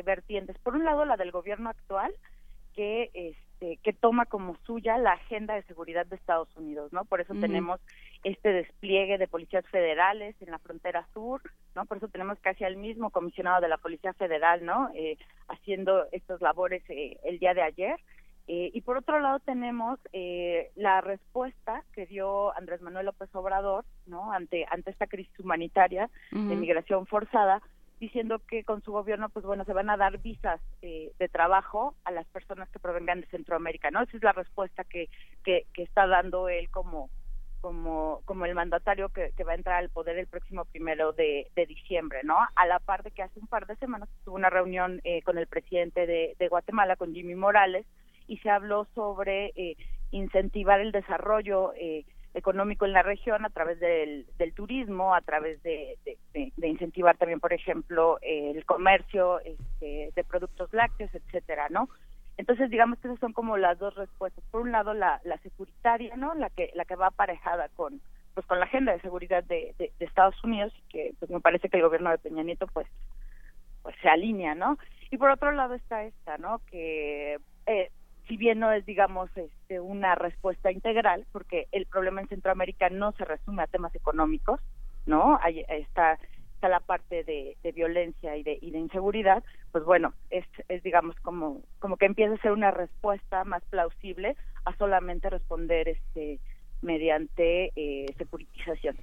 vertientes. 0.05 0.55
Por 0.59 0.76
un 0.76 0.86
lado, 0.86 1.03
la 1.03 1.17
del 1.17 1.32
gobierno 1.32 1.67
actual, 1.67 2.13
que 2.76 3.09
este, 3.64 3.78
que 3.78 3.93
toma 3.93 4.26
como 4.26 4.57
suya 4.66 4.97
la 4.97 5.14
agenda 5.14 5.55
de 5.55 5.64
seguridad 5.64 6.05
de 6.05 6.16
Estados 6.16 6.49
Unidos, 6.57 6.91
¿no? 6.91 7.05
Por 7.05 7.22
eso 7.22 7.34
tenemos 7.34 7.80
este 8.24 8.51
despliegue 8.51 9.18
de 9.18 9.28
policías 9.28 9.66
federales 9.70 10.36
en 10.41 10.51
la 10.51 10.59
frontera 10.59 11.07
sur, 11.14 11.41
¿no? 11.76 11.86
Por 11.86 11.97
eso 11.97 12.09
tenemos 12.09 12.38
casi 12.39 12.66
al 12.66 12.76
mismo 12.76 13.09
comisionado 13.09 13.61
de 13.61 13.70
la 13.70 13.78
Policía 13.78 14.14
Federal, 14.14 14.66
¿no? 14.66 14.89
Eh, 14.95 15.18
haciendo 15.47 16.05
estas 16.11 16.41
labores 16.41 16.84
eh, 16.89 17.18
el 17.24 17.39
día 17.39 17.53
de 17.53 17.61
ayer. 17.61 17.99
Eh, 18.47 18.72
y 18.74 18.82
por 18.82 18.97
otro 18.97 19.22
lado 19.22 19.39
tenemos 19.39 19.97
la 20.76 20.99
respuesta 20.99 21.86
que 21.93 22.05
dio 22.05 22.53
Andrés 22.57 22.82
Manuel 22.82 23.05
López 23.05 23.34
Obrador, 23.34 23.86
¿no? 24.05 24.34
Ante 24.34 24.66
ante 24.70 24.91
esta 24.91 25.07
crisis 25.07 25.39
humanitaria 25.39 26.09
de 26.32 26.55
migración 26.55 27.05
forzada, 27.07 27.61
diciendo 28.03 28.41
que 28.49 28.65
con 28.65 28.81
su 28.83 28.91
gobierno, 28.91 29.29
pues 29.29 29.45
bueno, 29.45 29.63
se 29.63 29.71
van 29.71 29.89
a 29.89 29.95
dar 29.95 30.17
visas 30.17 30.59
eh, 30.81 31.13
de 31.19 31.29
trabajo 31.29 31.95
a 32.03 32.11
las 32.11 32.27
personas 32.27 32.67
que 32.69 32.79
provengan 32.79 33.21
de 33.21 33.27
Centroamérica, 33.27 33.91
¿no? 33.91 34.01
Esa 34.01 34.17
es 34.17 34.23
la 34.23 34.33
respuesta 34.33 34.83
que, 34.83 35.07
que, 35.45 35.65
está 35.75 36.05
dando 36.05 36.49
él 36.49 36.69
como, 36.69 37.09
como, 37.61 38.21
como 38.25 38.45
el 38.45 38.55
mandatario 38.55 39.07
que, 39.07 39.31
va 39.45 39.53
a 39.53 39.55
entrar 39.55 39.77
al 39.77 39.89
poder 39.89 40.17
el 40.17 40.27
próximo 40.27 40.65
primero 40.65 41.13
de, 41.13 41.49
diciembre, 41.67 42.19
¿no? 42.25 42.35
A 42.55 42.67
la 42.67 42.79
par 42.79 43.03
de 43.03 43.11
que 43.11 43.23
hace 43.23 43.39
un 43.39 43.47
par 43.47 43.67
de 43.67 43.77
semanas 43.77 44.09
tuvo 44.25 44.35
una 44.35 44.49
reunión 44.49 44.99
eh, 45.05 45.21
con 45.21 45.37
el 45.37 45.47
presidente 45.47 46.05
de, 46.05 46.35
de, 46.37 46.47
Guatemala, 46.49 46.97
con 46.97 47.13
Jimmy 47.13 47.35
Morales, 47.35 47.85
y 48.27 48.37
se 48.39 48.49
habló 48.49 48.85
sobre 48.95 49.53
eh, 49.55 49.77
incentivar 50.11 50.81
el 50.81 50.91
desarrollo 50.91 51.71
eh, 51.75 52.03
económico 52.34 52.86
en 52.86 52.93
la 52.93 53.03
región 53.03 53.45
a 53.45 53.49
través 53.49 53.79
del, 53.79 54.25
del 54.38 54.53
turismo, 54.53 55.13
a 55.13 55.21
través 55.21 55.61
de, 55.63 55.97
de, 56.34 56.67
incentivar 56.67 57.17
también, 57.17 57.39
por 57.39 57.53
ejemplo, 57.53 58.17
el 58.21 58.65
comercio 58.65 59.39
este, 59.41 60.11
de 60.15 60.23
productos 60.23 60.73
lácteos, 60.73 61.13
etcétera, 61.13 61.67
¿no? 61.69 61.89
Entonces, 62.38 62.69
digamos 62.69 62.97
que 62.99 63.07
esas 63.07 63.19
son 63.19 63.34
como 63.34 63.57
las 63.57 63.77
dos 63.77 63.93
respuestas. 63.95 64.43
Por 64.49 64.61
un 64.61 64.71
lado, 64.71 64.93
la, 64.93 65.21
la 65.23 65.38
securitaria, 65.38 66.15
¿no? 66.15 66.34
La 66.34 66.49
que 66.49 66.71
la 66.73 66.86
que 66.86 66.95
va 66.95 67.07
aparejada 67.07 67.69
con 67.69 68.01
pues 68.34 68.47
con 68.47 68.59
la 68.59 68.65
agenda 68.65 68.91
de 68.91 69.01
seguridad 69.01 69.43
de, 69.43 69.75
de, 69.77 69.91
Estados 69.99 70.43
Unidos 70.43 70.73
que 70.89 71.13
pues 71.19 71.29
me 71.29 71.39
parece 71.39 71.69
que 71.69 71.77
el 71.77 71.84
gobierno 71.84 72.09
de 72.09 72.17
Peña 72.17 72.41
Nieto 72.41 72.65
pues 72.67 72.88
pues 73.84 73.95
se 74.01 74.09
alinea, 74.09 74.55
¿no? 74.55 74.77
Y 75.11 75.17
por 75.17 75.29
otro 75.29 75.51
lado 75.51 75.75
está 75.75 76.03
esta, 76.03 76.38
¿no? 76.38 76.59
Que 76.71 77.38
eh, 77.67 77.91
si 78.28 78.38
bien 78.38 78.59
no 78.59 78.71
es, 78.71 78.86
digamos, 78.86 79.30
este, 79.36 79.80
una 79.80 80.15
respuesta 80.15 80.71
integral, 80.71 81.26
porque 81.32 81.67
el 81.71 81.86
problema 81.86 82.21
en 82.21 82.28
Centroamérica 82.28 82.89
no 82.89 83.11
se 83.13 83.26
resume 83.26 83.63
a 83.63 83.67
temas 83.67 83.93
económicos, 83.95 84.59
¿no? 85.05 85.39
Ahí 85.41 85.65
está, 85.67 86.17
está 86.55 86.69
la 86.69 86.80
parte 86.80 87.24
de, 87.24 87.57
violencia 87.74 88.38
y 88.38 88.43
de, 88.43 88.57
y 88.61 88.71
de 88.71 88.80
inseguridad, 88.80 89.43
pues 89.71 89.84
bueno, 89.84 90.13
es, 90.30 90.45
es, 90.69 90.82
digamos, 90.84 91.15
como, 91.21 91.61
como 91.80 91.97
que 91.97 92.05
empieza 92.05 92.36
a 92.36 92.41
ser 92.41 92.51
una 92.51 92.71
respuesta 92.71 93.43
más 93.43 93.63
plausible 93.65 94.38
a 94.65 94.76
solamente 94.78 95.30
responder 95.30 95.89
este 95.89 96.39
mediante 96.82 97.71
eh, 97.76 98.13
securitización. 98.17 98.97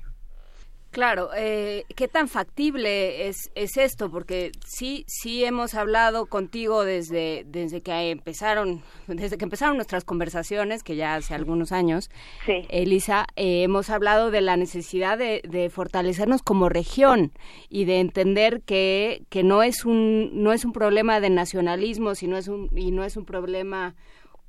Claro, 0.90 1.30
eh, 1.36 1.84
¿qué 1.94 2.08
tan 2.08 2.26
factible 2.26 3.28
es, 3.28 3.52
es 3.54 3.76
esto? 3.76 4.10
Porque 4.10 4.50
sí, 4.66 5.04
sí 5.06 5.44
hemos 5.44 5.74
hablado 5.74 6.26
contigo 6.26 6.84
desde, 6.84 7.44
desde 7.46 7.80
que 7.80 8.10
empezaron, 8.10 8.82
desde 9.06 9.38
que 9.38 9.44
empezaron 9.44 9.76
nuestras 9.76 10.04
conversaciones, 10.04 10.82
que 10.82 10.96
ya 10.96 11.14
hace 11.14 11.32
algunos 11.34 11.70
años. 11.70 12.10
Sí. 12.44 12.66
Elisa, 12.70 13.26
eh, 13.36 13.62
hemos 13.62 13.88
hablado 13.88 14.32
de 14.32 14.40
la 14.40 14.56
necesidad 14.56 15.16
de, 15.16 15.42
de, 15.48 15.70
fortalecernos 15.70 16.42
como 16.42 16.68
región 16.68 17.30
y 17.68 17.84
de 17.84 18.00
entender 18.00 18.62
que, 18.62 19.22
que 19.28 19.44
no 19.44 19.62
es 19.62 19.84
un, 19.84 20.42
no 20.42 20.52
es 20.52 20.64
un 20.64 20.72
problema 20.72 21.20
de 21.20 21.30
nacionalismo, 21.30 22.16
sino 22.16 22.36
es 22.36 22.48
un, 22.48 22.68
y 22.76 22.90
no 22.90 23.04
es 23.04 23.16
un 23.16 23.24
problema 23.24 23.94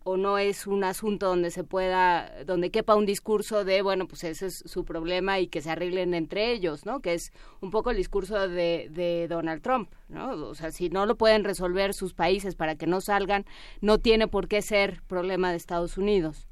o 0.03 0.17
no 0.17 0.37
es 0.37 0.67
un 0.67 0.83
asunto 0.83 1.27
donde 1.27 1.51
se 1.51 1.63
pueda, 1.63 2.43
donde 2.45 2.71
quepa 2.71 2.95
un 2.95 3.05
discurso 3.05 3.63
de, 3.63 3.81
bueno, 3.81 4.07
pues 4.07 4.23
ese 4.23 4.47
es 4.47 4.63
su 4.65 4.83
problema 4.83 5.39
y 5.39 5.47
que 5.47 5.61
se 5.61 5.69
arreglen 5.71 6.13
entre 6.13 6.51
ellos, 6.51 6.85
¿no? 6.85 7.01
Que 7.01 7.13
es 7.13 7.31
un 7.61 7.71
poco 7.71 7.91
el 7.91 7.97
discurso 7.97 8.47
de, 8.47 8.87
de 8.89 9.27
Donald 9.27 9.61
Trump, 9.61 9.91
¿no? 10.09 10.31
O 10.31 10.55
sea, 10.55 10.71
si 10.71 10.89
no 10.89 11.05
lo 11.05 11.15
pueden 11.15 11.43
resolver 11.43 11.93
sus 11.93 12.13
países 12.13 12.55
para 12.55 12.75
que 12.75 12.87
no 12.87 13.01
salgan, 13.01 13.45
no 13.81 13.99
tiene 13.99 14.27
por 14.27 14.47
qué 14.47 14.61
ser 14.61 15.01
problema 15.07 15.51
de 15.51 15.57
Estados 15.57 15.97
Unidos. 15.97 16.47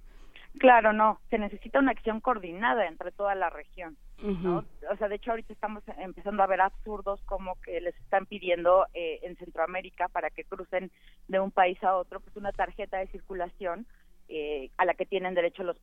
Claro, 0.60 0.94
no, 0.94 1.20
se 1.30 1.38
necesita 1.38 1.80
una 1.80 1.92
acción 1.92 2.22
coordinada 2.22 2.88
entre 2.88 3.12
toda 3.12 3.36
la 3.36 3.50
región. 3.50 3.98
O 4.22 4.98
sea, 4.98 5.08
de 5.08 5.16
hecho 5.16 5.32
ahorita 5.32 5.54
estamos 5.54 5.84
empezando 5.98 6.44
a 6.44 6.48
ver 6.48 6.62
absurdos 6.62 7.22
como 7.26 7.56
que 7.62 7.80
les 7.80 7.96
están 8.00 8.26
pidiendo 8.26 8.86
eh, 8.94 9.20
en 9.24 9.38
Centroamérica 9.38 10.08
para 10.10 10.30
que 10.30 10.44
crucen 10.44 10.92
de 11.28 11.40
un 11.40 11.52
país 11.52 11.82
a 11.84 11.96
otro 11.96 12.20
pues 12.20 12.36
una 12.36 12.52
tarjeta 12.52 12.98
de 12.98 13.08
circulación 13.08 13.86
eh, 14.28 14.70
a 14.78 14.86
la 14.86 14.94
que 14.94 15.08
tienen 15.08 15.34
derecho 15.34 15.64
los, 15.64 15.78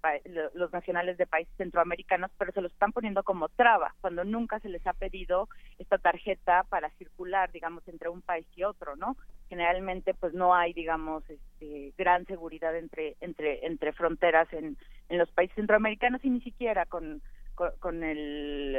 los 0.54 0.72
nacionales 0.72 1.18
de 1.18 1.26
países 1.26 1.52
centroamericanos, 1.56 2.30
pero 2.38 2.52
se 2.52 2.60
lo 2.60 2.68
están 2.68 2.92
poniendo 2.92 3.24
como 3.24 3.48
traba, 3.48 3.94
cuando 4.00 4.22
nunca 4.22 4.60
se 4.60 4.68
les 4.68 4.86
ha 4.86 4.92
pedido 4.92 5.48
esta 5.78 5.98
tarjeta 5.98 6.62
para 6.68 6.90
circular, 6.90 7.50
digamos, 7.50 7.88
entre 7.88 8.08
un 8.08 8.22
país 8.22 8.46
y 8.54 8.62
otro, 8.62 8.94
¿no? 8.94 9.16
generalmente 9.48 10.14
pues 10.14 10.34
no 10.34 10.54
hay 10.54 10.72
digamos 10.72 11.22
este, 11.28 11.92
gran 11.96 12.26
seguridad 12.26 12.76
entre 12.76 13.16
entre 13.20 13.64
entre 13.66 13.92
fronteras 13.92 14.52
en, 14.52 14.76
en 15.08 15.18
los 15.18 15.30
países 15.30 15.54
centroamericanos 15.54 16.24
y 16.24 16.30
ni 16.30 16.40
siquiera 16.40 16.84
con 16.86 17.22
con, 17.56 18.04
el 18.04 18.78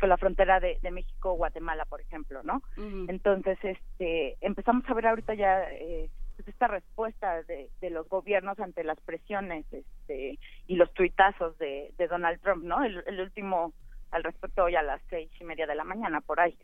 con 0.00 0.08
la 0.08 0.16
frontera 0.16 0.60
de, 0.60 0.78
de 0.82 0.90
México 0.90 1.34
Guatemala 1.34 1.84
por 1.84 2.00
ejemplo 2.00 2.42
no 2.42 2.62
entonces 3.08 3.58
este 3.62 4.36
empezamos 4.40 4.84
a 4.88 4.94
ver 4.94 5.06
ahorita 5.06 5.34
ya 5.34 5.62
eh, 5.70 6.10
pues 6.36 6.48
esta 6.48 6.66
respuesta 6.66 7.42
de, 7.44 7.70
de 7.80 7.90
los 7.90 8.08
gobiernos 8.08 8.58
ante 8.58 8.84
las 8.84 9.00
presiones 9.00 9.64
este 9.72 10.38
y 10.66 10.76
los 10.76 10.92
tuitazos 10.94 11.56
de, 11.58 11.92
de 11.98 12.08
Donald 12.08 12.40
Trump 12.40 12.64
no 12.64 12.82
el, 12.82 13.02
el 13.06 13.20
último 13.20 13.72
al 14.10 14.24
respecto 14.24 14.64
hoy 14.64 14.76
a 14.76 14.82
las 14.82 15.00
seis 15.10 15.30
y 15.40 15.44
media 15.44 15.66
de 15.66 15.74
la 15.74 15.84
mañana 15.84 16.20
por 16.20 16.40
ahí 16.40 16.56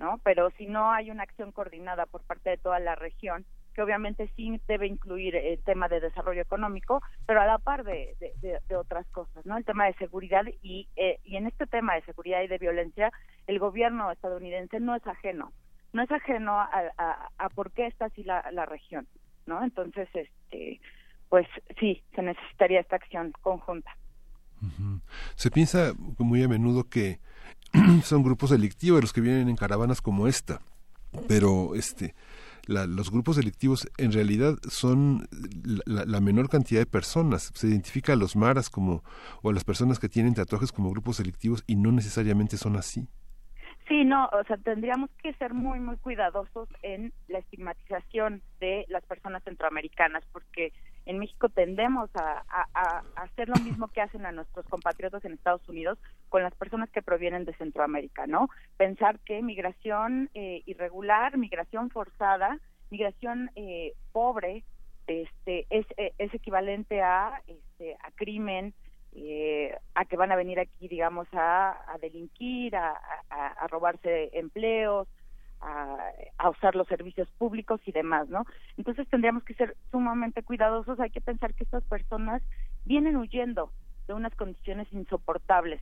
¿no? 0.00 0.18
Pero 0.24 0.50
si 0.56 0.66
no 0.66 0.90
hay 0.90 1.10
una 1.10 1.22
acción 1.22 1.52
coordinada 1.52 2.06
por 2.06 2.22
parte 2.22 2.50
de 2.50 2.56
toda 2.56 2.80
la 2.80 2.94
región, 2.94 3.44
que 3.74 3.82
obviamente 3.82 4.30
sí 4.36 4.60
debe 4.66 4.86
incluir 4.86 5.36
el 5.36 5.62
tema 5.62 5.88
de 5.88 6.00
desarrollo 6.00 6.42
económico, 6.42 7.02
pero 7.26 7.40
a 7.40 7.46
la 7.46 7.58
par 7.58 7.84
de, 7.84 8.16
otras 8.76 9.06
cosas, 9.08 9.44
¿no? 9.46 9.56
El 9.56 9.64
tema 9.64 9.86
de 9.86 9.94
seguridad 9.94 10.44
y, 10.62 10.88
eh, 10.96 11.18
y 11.24 11.36
en 11.36 11.46
este 11.46 11.66
tema 11.66 11.94
de 11.94 12.02
seguridad 12.02 12.42
y 12.42 12.48
de 12.48 12.58
violencia, 12.58 13.12
el 13.46 13.58
gobierno 13.58 14.10
estadounidense 14.10 14.80
no 14.80 14.94
es 14.94 15.06
ajeno, 15.06 15.52
no 15.92 16.02
es 16.02 16.10
ajeno 16.10 16.58
a, 16.58 16.70
a, 17.38 17.48
por 17.50 17.72
qué 17.72 17.86
está 17.86 18.06
así 18.06 18.24
la, 18.24 18.44
la 18.52 18.66
región, 18.66 19.06
¿no? 19.46 19.62
Entonces, 19.62 20.08
este, 20.14 20.80
pues 21.28 21.46
sí, 21.78 22.02
se 22.14 22.22
necesitaría 22.22 22.80
esta 22.80 22.96
acción 22.96 23.32
conjunta. 23.40 23.90
Se 25.36 25.50
piensa 25.50 25.94
muy 26.18 26.42
a 26.42 26.48
menudo 26.48 26.84
que 26.84 27.18
son 28.02 28.22
grupos 28.22 28.50
delictivos 28.50 29.00
los 29.00 29.12
que 29.12 29.22
vienen 29.22 29.48
en 29.48 29.56
caravanas 29.56 30.02
como 30.02 30.26
esta, 30.26 30.60
pero 31.28 31.74
este 31.74 32.14
los 32.70 33.10
grupos 33.10 33.36
delictivos 33.36 33.88
en 33.98 34.12
realidad 34.12 34.54
son 34.68 35.28
la, 35.86 36.20
menor 36.20 36.48
cantidad 36.48 36.80
de 36.80 36.86
personas. 36.86 37.50
Se 37.54 37.66
identifica 37.66 38.12
a 38.12 38.16
los 38.16 38.36
maras 38.36 38.70
como 38.70 39.02
o 39.42 39.50
a 39.50 39.52
las 39.52 39.64
personas 39.64 39.98
que 39.98 40.08
tienen 40.08 40.34
tatuajes 40.34 40.72
como 40.72 40.90
grupos 40.90 41.18
delictivos 41.18 41.64
y 41.66 41.76
no 41.76 41.90
necesariamente 41.90 42.56
son 42.56 42.76
así. 42.76 43.08
Sí, 43.88 44.04
no, 44.04 44.26
o 44.26 44.44
sea, 44.44 44.56
tendríamos 44.58 45.10
que 45.20 45.32
ser 45.34 45.52
muy, 45.52 45.80
muy 45.80 45.96
cuidadosos 45.96 46.68
en 46.82 47.12
la 47.26 47.38
estigmatización 47.38 48.40
de 48.60 48.84
las 48.88 49.04
personas 49.04 49.42
centroamericanas, 49.42 50.22
porque 50.32 50.72
en 51.10 51.18
México 51.18 51.48
tendemos 51.48 52.08
a, 52.14 52.44
hacer 53.16 53.48
lo 53.48 53.56
mismo 53.56 53.88
que 53.88 54.00
hacen 54.00 54.24
a 54.26 54.32
nuestros 54.32 54.64
compatriotas 54.66 55.24
en 55.24 55.32
Estados 55.32 55.68
Unidos 55.68 55.98
con 56.28 56.42
las 56.44 56.54
personas 56.54 56.88
que 56.90 57.02
provienen 57.02 57.44
de 57.44 57.54
Centroamérica, 57.54 58.28
¿no? 58.28 58.48
Pensar 58.76 59.18
que 59.20 59.42
migración 59.42 60.30
eh, 60.34 60.62
irregular, 60.66 61.36
migración 61.36 61.90
forzada, 61.90 62.60
migración 62.90 63.50
eh, 63.56 63.94
pobre, 64.12 64.62
este, 65.08 65.66
es, 65.70 65.84
eh, 65.96 66.12
es 66.18 66.32
equivalente 66.32 67.02
a, 67.02 67.42
este, 67.48 67.94
a 67.94 68.12
crimen, 68.12 68.72
eh, 69.12 69.76
a 69.96 70.04
que 70.04 70.16
van 70.16 70.30
a 70.30 70.36
venir 70.36 70.60
aquí, 70.60 70.86
digamos, 70.86 71.26
a, 71.32 71.76
delinquir, 72.00 72.76
a, 72.76 72.92
a, 73.30 73.66
robarse 73.66 74.30
empleos, 74.32 75.08
a, 75.60 76.50
usar 76.50 76.74
los 76.74 76.88
servicios 76.88 77.28
públicos 77.38 77.80
y 77.84 77.92
demás, 77.92 78.28
¿no? 78.28 78.44
Entonces 78.76 79.08
tendríamos 79.08 79.44
que 79.44 79.54
ser 79.54 79.76
sumamente 79.90 80.42
cuidadosos. 80.42 80.98
Hay 81.00 81.10
que 81.10 81.20
pensar 81.20 81.54
que 81.54 81.64
estas 81.64 81.84
personas 81.84 82.42
vienen 82.84 83.16
huyendo 83.16 83.72
de 84.08 84.14
unas 84.14 84.34
condiciones 84.34 84.92
insoportables 84.92 85.80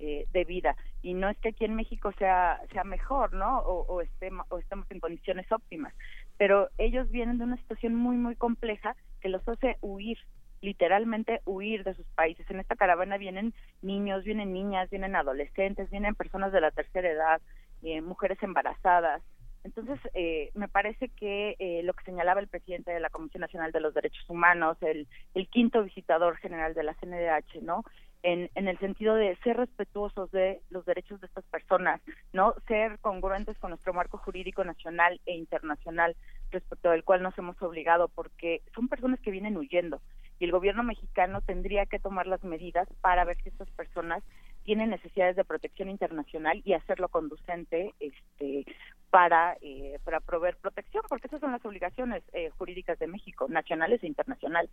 eh, 0.00 0.26
de 0.32 0.44
vida 0.44 0.76
y 1.02 1.14
no 1.14 1.28
es 1.28 1.36
que 1.38 1.48
aquí 1.50 1.64
en 1.64 1.74
México 1.74 2.12
sea 2.18 2.60
sea 2.72 2.84
mejor, 2.84 3.32
¿no? 3.34 3.58
O, 3.60 3.84
o, 3.86 4.00
estemos, 4.00 4.46
o 4.48 4.58
estemos 4.58 4.88
en 4.90 5.00
condiciones 5.00 5.50
óptimas, 5.50 5.92
pero 6.36 6.68
ellos 6.78 7.10
vienen 7.10 7.38
de 7.38 7.44
una 7.44 7.56
situación 7.56 7.94
muy 7.94 8.16
muy 8.16 8.36
compleja 8.36 8.94
que 9.20 9.28
los 9.28 9.46
hace 9.48 9.76
huir 9.80 10.18
literalmente 10.60 11.40
huir 11.44 11.84
de 11.84 11.94
sus 11.94 12.06
países. 12.08 12.48
En 12.50 12.60
esta 12.60 12.76
caravana 12.76 13.16
vienen 13.16 13.54
niños, 13.82 14.24
vienen 14.24 14.52
niñas, 14.52 14.90
vienen 14.90 15.16
adolescentes, 15.16 15.90
vienen 15.90 16.14
personas 16.14 16.52
de 16.52 16.60
la 16.60 16.70
tercera 16.70 17.08
edad, 17.08 17.40
eh, 17.82 18.00
mujeres 18.00 18.42
embarazadas. 18.42 19.22
Entonces, 19.64 19.98
eh, 20.14 20.50
me 20.54 20.68
parece 20.68 21.08
que 21.10 21.56
eh, 21.58 21.82
lo 21.82 21.92
que 21.92 22.04
señalaba 22.04 22.40
el 22.40 22.48
presidente 22.48 22.92
de 22.92 23.00
la 23.00 23.10
Comisión 23.10 23.40
Nacional 23.40 23.72
de 23.72 23.80
los 23.80 23.92
Derechos 23.92 24.24
Humanos, 24.28 24.78
el, 24.80 25.08
el 25.34 25.48
quinto 25.48 25.82
visitador 25.82 26.36
general 26.36 26.74
de 26.74 26.84
la 26.84 26.94
CNDH, 26.94 27.62
¿no? 27.62 27.84
En, 28.22 28.50
en, 28.54 28.66
el 28.66 28.78
sentido 28.78 29.14
de 29.14 29.36
ser 29.44 29.56
respetuosos 29.56 30.30
de 30.32 30.60
los 30.70 30.84
derechos 30.84 31.20
de 31.20 31.26
estas 31.26 31.44
personas, 31.44 32.00
no 32.32 32.54
ser 32.66 32.98
congruentes 32.98 33.56
con 33.58 33.70
nuestro 33.70 33.94
marco 33.94 34.18
jurídico 34.18 34.64
nacional 34.64 35.20
e 35.24 35.36
internacional 35.36 36.16
respecto 36.50 36.90
del 36.90 37.04
cual 37.04 37.22
nos 37.22 37.38
hemos 37.38 37.60
obligado, 37.62 38.08
porque 38.08 38.62
son 38.74 38.88
personas 38.88 39.20
que 39.20 39.30
vienen 39.30 39.56
huyendo 39.56 40.00
y 40.38 40.44
el 40.44 40.52
gobierno 40.52 40.82
mexicano 40.82 41.40
tendría 41.40 41.86
que 41.86 41.98
tomar 41.98 42.26
las 42.26 42.42
medidas 42.44 42.88
para 43.00 43.24
ver 43.24 43.36
si 43.42 43.48
estas 43.48 43.70
personas 43.70 44.22
tienen 44.68 44.90
necesidades 44.90 45.34
de 45.34 45.46
protección 45.46 45.88
internacional 45.88 46.60
y 46.62 46.74
hacerlo 46.74 47.08
conducente 47.08 47.94
este 48.00 48.66
para 49.08 49.56
eh, 49.62 49.98
para 50.04 50.20
proveer 50.20 50.58
protección 50.58 51.02
porque 51.08 51.26
esas 51.26 51.40
son 51.40 51.52
las 51.52 51.64
obligaciones 51.64 52.22
eh, 52.34 52.50
jurídicas 52.50 52.98
de 52.98 53.06
México 53.06 53.46
nacionales 53.48 54.02
e 54.02 54.06
internacionales 54.06 54.70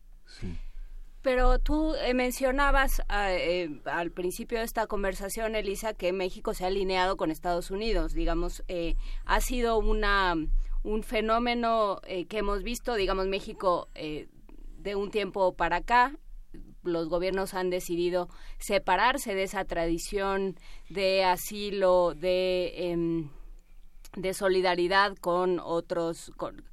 Pero 1.21 1.59
tú 1.59 1.95
eh, 1.95 2.13
mencionabas 2.13 3.01
al 3.07 4.11
principio 4.11 4.57
de 4.57 4.65
esta 4.65 4.85
conversación, 4.85 5.55
Elisa, 5.55 5.93
que 5.93 6.11
México 6.11 6.53
se 6.53 6.65
ha 6.65 6.67
alineado 6.67 7.15
con 7.15 7.31
Estados 7.31 7.71
Unidos. 7.71 8.13
Digamos, 8.13 8.65
ha 9.25 9.39
sido 9.39 9.79
una 9.79 10.35
un 10.83 11.03
fenómeno 11.03 12.01
que 12.29 12.37
hemos 12.37 12.63
visto, 12.63 12.95
digamos, 12.95 13.27
México 13.27 13.87
de 13.95 14.95
un 14.95 15.09
tiempo 15.09 15.55
para 15.55 15.77
acá 15.77 16.11
los 16.85 17.09
gobiernos 17.09 17.53
han 17.53 17.69
decidido 17.69 18.29
separarse 18.57 19.35
de 19.35 19.43
esa 19.43 19.65
tradición 19.65 20.55
de 20.89 21.23
asilo, 21.23 22.13
de, 22.15 22.91
em, 22.91 23.29
de 24.15 24.33
solidaridad 24.33 25.15
con 25.17 25.59
otros, 25.59 26.31
con, 26.37 26.63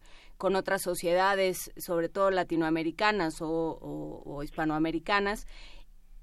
otras 0.56 0.82
sociedades, 0.82 1.72
sobre 1.76 2.08
todo 2.08 2.30
latinoamericanas 2.30 3.38
o, 3.40 4.40
hispanoamericanas, 4.42 5.46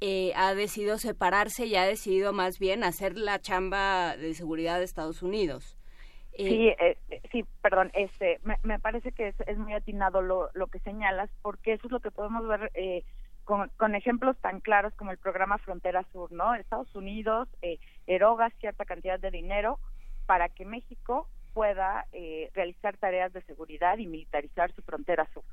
eh, 0.01 0.33
ha 0.35 0.53
decidido 0.53 0.97
separarse 0.97 1.65
y 1.65 1.75
ha 1.75 1.85
decidido 1.85 2.33
más 2.33 2.59
bien 2.59 2.83
hacer 2.83 3.17
la 3.17 3.39
chamba 3.39 4.17
de 4.17 4.33
seguridad 4.33 4.77
de 4.77 4.85
Estados 4.85 5.23
Unidos. 5.23 5.79
Sí, 6.47 6.69
eh, 6.69 6.97
eh, 7.09 7.21
sí, 7.33 7.43
perdón, 7.61 7.91
este, 7.93 8.39
me, 8.63 8.79
parece 8.79 9.11
que 9.11 9.33
es, 9.45 9.57
muy 9.57 9.73
atinado 9.73 10.21
lo, 10.21 10.49
lo 10.53 10.67
que 10.67 10.79
señalas, 10.79 11.29
porque 11.41 11.73
eso 11.73 11.87
es 11.87 11.91
lo 11.91 11.99
que 11.99 12.11
podemos 12.11 12.47
ver 12.47 12.71
eh, 12.75 13.03
con, 13.49 13.69
con, 13.77 13.95
ejemplos 13.95 14.37
tan 14.41 14.59
claros 14.59 14.93
como 14.93 15.09
el 15.09 15.17
programa 15.17 15.57
Frontera 15.57 16.05
Sur, 16.11 16.31
¿no? 16.31 16.53
Estados 16.53 16.93
Unidos 16.93 17.49
eroga 18.05 18.51
cierta 18.59 18.85
cantidad 18.85 19.19
de 19.19 19.31
dinero 19.31 19.79
para 20.27 20.49
que 20.49 20.65
México 20.65 21.27
pueda 21.55 22.05
realizar 22.53 22.95
tareas 22.97 23.33
de 23.33 23.41
seguridad 23.41 23.97
y 23.97 24.05
militarizar 24.05 24.71
su 24.73 24.83
frontera 24.83 25.27
sur. 25.33 25.43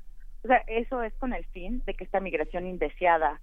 O 0.43 0.47
sea, 0.47 0.63
eso 0.67 1.01
es 1.01 1.11
con 1.15 1.33
el 1.33 1.43
fin 1.45 1.81
de 1.87 1.95
que 1.95 2.03
esta 2.03 2.19
migración 2.19 2.67
indeseada, 2.67 3.41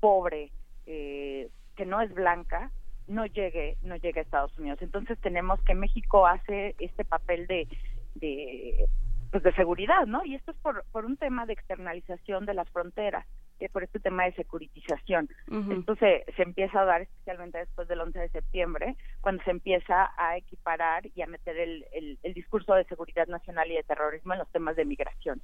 pobre, 0.00 0.52
que 0.86 1.84
no 1.84 2.00
es 2.00 2.14
blanca, 2.14 2.70
no 3.10 3.26
llegue 3.26 3.76
no 3.82 3.96
llegue 3.96 4.20
a 4.20 4.22
Estados 4.22 4.56
Unidos 4.58 4.80
entonces 4.82 5.18
tenemos 5.20 5.60
que 5.62 5.74
México 5.74 6.26
hace 6.26 6.76
este 6.78 7.04
papel 7.04 7.46
de 7.48 7.66
de 8.14 8.88
pues 9.30 9.42
de 9.42 9.52
seguridad 9.54 10.06
no 10.06 10.24
y 10.24 10.36
esto 10.36 10.52
es 10.52 10.56
por 10.58 10.84
por 10.92 11.04
un 11.04 11.16
tema 11.16 11.44
de 11.44 11.52
externalización 11.52 12.46
de 12.46 12.54
las 12.54 12.70
fronteras 12.70 13.26
por 13.68 13.84
este 13.84 14.00
tema 14.00 14.24
de 14.24 14.32
securitización. 14.32 15.28
Entonces 15.50 16.24
se, 16.36 16.42
empieza 16.42 16.80
a 16.80 16.84
dar 16.84 17.02
especialmente 17.02 17.58
después 17.58 17.88
del 17.88 18.00
11 18.00 18.18
de 18.18 18.28
septiembre 18.30 18.96
cuando 19.20 19.42
se 19.44 19.50
empieza 19.50 20.10
a 20.16 20.36
equiparar 20.36 21.06
y 21.14 21.22
a 21.22 21.26
meter 21.26 21.56
el, 21.56 21.86
el, 21.92 22.34
discurso 22.34 22.74
de 22.74 22.84
seguridad 22.84 23.26
nacional 23.26 23.70
y 23.70 23.76
de 23.76 23.82
terrorismo 23.82 24.32
en 24.32 24.38
los 24.38 24.48
temas 24.50 24.76
de 24.76 24.84
migración 24.84 25.40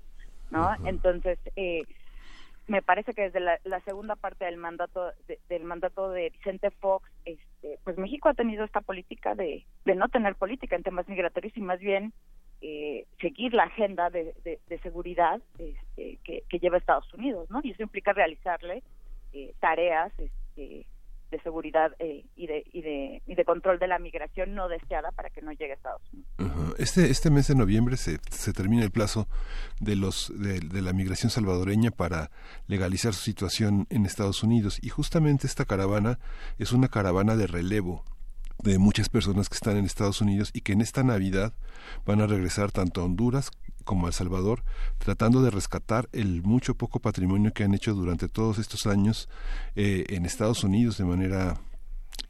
no 0.50 0.74
entonces 0.84 1.38
eh, 1.56 1.82
me 2.68 2.82
parece 2.82 3.12
que 3.12 3.22
desde 3.22 3.40
la, 3.40 3.80
segunda 3.84 4.16
parte 4.16 4.44
del 4.44 4.56
mandato 4.56 5.12
del 5.48 5.64
mandato 5.64 6.10
de 6.10 6.30
Vicente 6.30 6.70
Fox 6.70 7.10
este 7.24 7.78
pues 7.84 7.98
México 7.98 8.28
ha 8.28 8.34
tenido 8.34 8.64
esta 8.64 8.80
política 8.80 9.34
de, 9.34 9.64
de 9.84 9.94
no 9.94 10.08
tener 10.08 10.34
política 10.36 10.76
en 10.76 10.82
temas 10.82 11.08
migratorios 11.08 11.56
y 11.56 11.60
más 11.60 11.80
bien 11.80 12.12
eh, 12.60 13.06
seguir 13.20 13.54
la 13.54 13.64
agenda 13.64 14.10
de, 14.10 14.34
de, 14.44 14.78
seguridad 14.78 15.40
este, 15.58 16.18
que, 16.24 16.58
lleva 16.58 16.78
Estados 16.78 17.12
Unidos 17.12 17.50
no 17.50 17.60
y 17.62 17.72
eso 17.72 17.82
implica 17.82 18.12
realizarle 18.12 18.82
eh, 19.32 19.54
tareas 19.60 20.12
este, 20.18 20.86
de 21.30 21.40
seguridad 21.40 21.92
eh, 21.98 22.24
y, 22.36 22.46
de, 22.46 22.64
y, 22.72 22.82
de, 22.82 23.22
y 23.26 23.34
de 23.34 23.44
control 23.44 23.78
de 23.78 23.88
la 23.88 23.98
migración 23.98 24.54
no 24.54 24.68
deseada 24.68 25.10
para 25.12 25.30
que 25.30 25.42
no 25.42 25.52
llegue 25.52 25.72
a 25.72 25.74
Estados 25.74 26.02
Unidos. 26.12 26.74
Este, 26.78 27.10
este 27.10 27.30
mes 27.30 27.48
de 27.48 27.54
noviembre 27.54 27.96
se, 27.96 28.18
se 28.30 28.52
termina 28.52 28.82
el 28.84 28.90
plazo 28.90 29.26
de, 29.80 29.96
los, 29.96 30.32
de, 30.36 30.82
la 30.82 30.92
migración 30.92 31.30
salvadoreña 31.30 31.90
para 31.90 32.30
legalizar 32.68 33.14
su 33.14 33.22
situación 33.22 33.86
en 33.90 34.06
Estados 34.06 34.42
Unidos. 34.42 34.78
Y 34.82 34.88
justamente 34.88 35.46
esta 35.46 35.64
caravana 35.64 36.18
es 36.58 36.72
una 36.72 36.88
caravana 36.88 37.34
de 37.36 37.46
relevo 37.46 38.04
de 38.62 38.78
muchas 38.78 39.08
personas 39.08 39.48
que 39.48 39.54
están 39.54 39.76
en 39.76 39.84
Estados 39.84 40.20
Unidos 40.20 40.50
y 40.52 40.62
que 40.62 40.72
en 40.72 40.80
esta 40.80 41.02
Navidad 41.02 41.52
van 42.04 42.20
a 42.20 42.26
regresar 42.26 42.72
tanto 42.72 43.00
a 43.00 43.04
Honduras 43.04 43.50
como 43.84 44.06
a 44.06 44.08
El 44.08 44.14
Salvador, 44.14 44.64
tratando 44.98 45.42
de 45.42 45.50
rescatar 45.50 46.08
el 46.12 46.42
mucho 46.42 46.74
poco 46.74 47.00
patrimonio 47.00 47.52
que 47.52 47.64
han 47.64 47.74
hecho 47.74 47.94
durante 47.94 48.28
todos 48.28 48.58
estos 48.58 48.86
años 48.86 49.28
eh, 49.76 50.04
en 50.08 50.26
Estados 50.26 50.64
Unidos 50.64 50.98
de 50.98 51.04
manera 51.04 51.60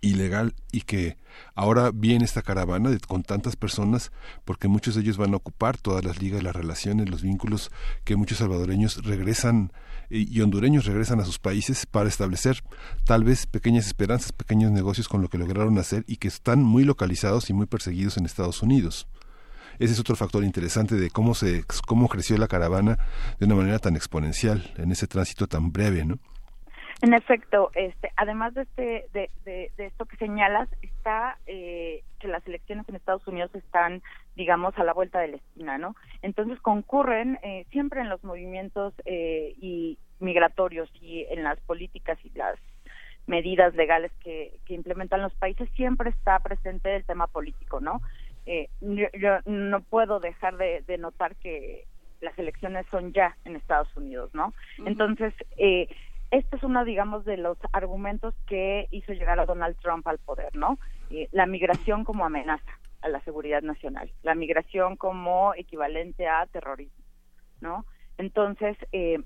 ilegal 0.01 0.55
y 0.73 0.83
que 0.83 1.17
ahora 1.55 1.91
viene 1.93 2.25
esta 2.25 2.43
caravana 2.43 2.91
de, 2.91 3.01
con 3.01 3.23
tantas 3.23 3.57
personas 3.57 4.13
porque 4.45 4.69
muchos 4.69 4.95
de 4.95 5.01
ellos 5.01 5.17
van 5.17 5.33
a 5.33 5.39
ocupar 5.39 5.79
todas 5.79 6.05
las 6.05 6.21
ligas, 6.21 6.43
las 6.43 6.55
relaciones, 6.55 7.09
los 7.09 7.23
vínculos 7.23 7.71
que 8.05 8.17
muchos 8.17 8.39
salvadoreños 8.39 9.05
regresan 9.05 9.73
y 10.11 10.41
hondureños 10.41 10.87
regresan 10.87 11.21
a 11.21 11.25
sus 11.25 11.39
países 11.39 11.87
para 11.87 12.09
establecer 12.09 12.63
tal 13.05 13.25
vez 13.25 13.47
pequeñas 13.47 13.87
esperanzas, 13.87 14.33
pequeños 14.33 14.71
negocios 14.71 15.09
con 15.09 15.23
lo 15.23 15.29
que 15.29 15.39
lograron 15.39 15.79
hacer 15.79 16.05
y 16.07 16.17
que 16.17 16.29
están 16.29 16.63
muy 16.63 16.85
localizados 16.85 17.51
y 17.51 17.53
muy 17.53 17.67
perseguidos 17.67 18.17
en 18.17 18.27
Estados 18.27 18.63
Unidos. 18.63 19.07
Ese 19.79 19.93
es 19.93 20.01
otro 20.01 20.17
factor 20.17 20.43
interesante 20.45 20.95
de 20.95 21.11
cómo 21.11 21.35
se 21.35 21.65
cómo 21.87 22.09
creció 22.09 22.39
la 22.39 22.49
caravana 22.49 22.99
de 23.39 23.47
una 23.47 23.57
manera 23.57 23.79
tan 23.79 23.95
exponencial 23.95 24.73
en 24.79 24.91
ese 24.91 25.07
tránsito 25.07 25.47
tan 25.47 25.71
breve, 25.73 26.05
¿no? 26.05 26.19
En 27.03 27.13
efecto, 27.13 27.71
este, 27.75 28.11
además 28.17 28.55
de, 28.55 28.63
este, 28.63 29.09
de, 29.13 29.31
de, 29.45 29.71
esto 29.77 30.07
que 30.07 30.17
señalas, 30.17 30.69
está 30.81 31.39
eh, 31.47 32.03
que 32.19 32.29
las 32.29 32.47
elecciones 32.47 32.89
en 32.89 32.97
Estados 32.97 33.27
Unidos 33.27 33.55
están, 33.55 34.03
digamos, 34.35 34.77
a 34.79 34.85
la 34.85 34.95
vuelta 34.95 35.21
de 35.21 35.29
la 35.29 35.37
esquina, 35.37 35.77
¿no? 35.77 35.95
Entonces 36.23 36.59
concurren 36.61 37.39
eh, 37.43 37.67
siempre 37.71 38.01
en 38.01 38.09
los 38.09 38.25
movimientos 38.25 38.95
eh, 39.05 39.55
y 39.61 39.99
migratorios 40.21 40.91
y 41.01 41.27
en 41.29 41.43
las 41.43 41.61
políticas 41.61 42.19
y 42.25 42.31
las 42.31 42.59
medidas 43.27 43.75
legales 43.75 44.13
que, 44.25 44.59
que 44.65 44.75
implementan 44.75 45.21
los 45.21 45.35
países, 45.35 45.69
siempre 45.75 46.11
está 46.11 46.39
presente 46.39 46.97
el 46.97 47.05
tema 47.05 47.27
político, 47.27 47.81
¿no? 47.81 48.01
yo, 48.81 49.39
no 49.45 49.81
puedo 49.81 50.21
dejar 50.21 50.57
de, 50.57 50.99
notar 50.99 51.35
que 51.37 51.85
las 52.21 52.39
elecciones 52.39 52.87
son 52.93 53.13
ya 53.13 53.37
en 53.45 53.57
Estados 53.57 53.89
Unidos, 53.97 54.31
¿no? 54.35 54.55
Entonces, 54.87 55.35
eh, 55.57 55.89
este 56.31 56.57
es 56.57 56.63
uno, 56.63 56.85
digamos, 56.85 57.25
de 57.25 57.37
los 57.37 57.57
argumentos 57.73 58.35
que 58.47 58.89
hizo 58.91 59.13
llegar 59.13 59.39
a 59.39 59.47
Donald 59.47 59.77
Trump 59.81 60.07
al 60.09 60.19
poder, 60.19 60.55
¿no? 60.57 60.79
Eh, 61.11 61.29
la 61.33 61.47
migración 61.47 62.05
como 62.05 62.25
amenaza 62.25 62.79
a 63.03 63.09
la 63.09 63.21
seguridad 63.21 63.63
nacional, 63.63 64.11
la 64.23 64.35
migración 64.35 64.97
como 64.97 65.55
equivalente 65.55 66.27
a 66.27 66.47
terrorismo, 66.47 67.05
¿no? 67.61 67.87
Entonces, 68.19 68.77
eh, 68.93 69.21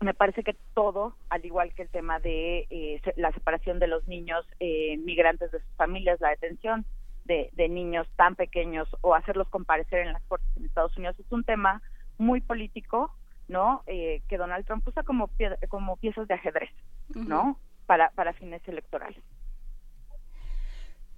me 0.00 0.14
parece 0.14 0.44
que 0.44 0.56
todo, 0.74 1.16
al 1.30 1.44
igual 1.44 1.74
que 1.74 1.82
el 1.82 1.88
tema 1.88 2.20
de 2.20 2.66
eh, 2.70 3.00
la 3.16 3.32
separación 3.32 3.78
de 3.78 3.88
los 3.88 4.06
niños 4.06 4.46
migrantes 4.60 5.50
de 5.50 5.60
sus 5.60 5.76
familias, 5.76 6.20
la 6.20 6.30
detención 6.30 6.84
de, 7.24 7.48
de 7.52 7.68
niños 7.68 8.06
tan 8.16 8.36
pequeños 8.36 8.88
o 9.00 9.14
hacerlos 9.14 9.48
comparecer 9.48 10.00
en 10.00 10.12
las 10.12 10.22
cortes 10.24 10.48
en 10.56 10.66
Estados 10.66 10.96
Unidos, 10.96 11.18
es 11.18 11.32
un 11.32 11.42
tema 11.42 11.80
muy 12.18 12.40
político, 12.40 13.14
¿no? 13.48 13.82
Eh, 13.86 14.22
que 14.28 14.38
Donald 14.38 14.66
Trump 14.66 14.86
usa 14.86 15.02
como, 15.02 15.30
como 15.68 15.96
piezas 15.96 16.28
de 16.28 16.34
ajedrez, 16.34 16.70
¿no? 17.14 17.58
Para, 17.86 18.10
para 18.10 18.32
fines 18.32 18.66
electorales. 18.66 19.22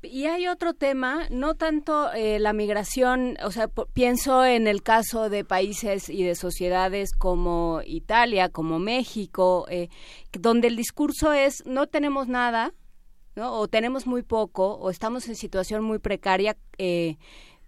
Y 0.03 0.27
hay 0.27 0.47
otro 0.47 0.75
tema, 0.75 1.27
no 1.31 1.55
tanto 1.55 2.13
eh, 2.13 2.39
la 2.39 2.53
migración, 2.53 3.37
o 3.43 3.51
sea, 3.51 3.69
pienso 3.69 4.45
en 4.45 4.67
el 4.67 4.83
caso 4.83 5.29
de 5.29 5.45
países 5.45 6.09
y 6.09 6.23
de 6.23 6.35
sociedades 6.35 7.13
como 7.13 7.81
Italia, 7.85 8.49
como 8.49 8.79
México, 8.79 9.67
eh, 9.69 9.89
donde 10.33 10.69
el 10.69 10.77
discurso 10.77 11.33
es 11.33 11.65
no 11.67 11.87
tenemos 11.87 12.29
nada, 12.29 12.73
¿no? 13.35 13.53
o 13.53 13.69
tenemos 13.69 14.07
muy 14.07 14.23
poco, 14.23 14.75
o 14.75 14.91
estamos 14.91 15.29
en 15.29 15.35
situación 15.35 15.83
muy 15.83 15.99
precaria. 15.99 16.57
Eh, 16.79 17.17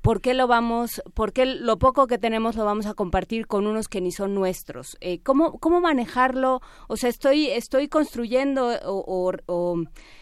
¿por 0.02 0.20
qué 0.20 0.34
lo 0.34 0.46
vamos, 0.46 1.02
por 1.14 1.32
qué 1.32 1.46
lo 1.46 1.78
poco 1.78 2.06
que 2.06 2.18
tenemos 2.18 2.56
lo 2.56 2.64
vamos 2.64 2.86
a 2.86 2.94
compartir 2.94 3.46
con 3.46 3.66
unos 3.66 3.88
que 3.88 4.00
ni 4.00 4.12
son 4.12 4.34
nuestros? 4.34 4.96
Eh, 5.00 5.20
¿cómo, 5.22 5.58
¿Cómo 5.58 5.80
manejarlo? 5.80 6.60
O 6.88 6.96
sea, 6.96 7.10
estoy, 7.10 7.48
estoy 7.48 7.88
construyendo 7.88 8.70
o, 8.84 9.32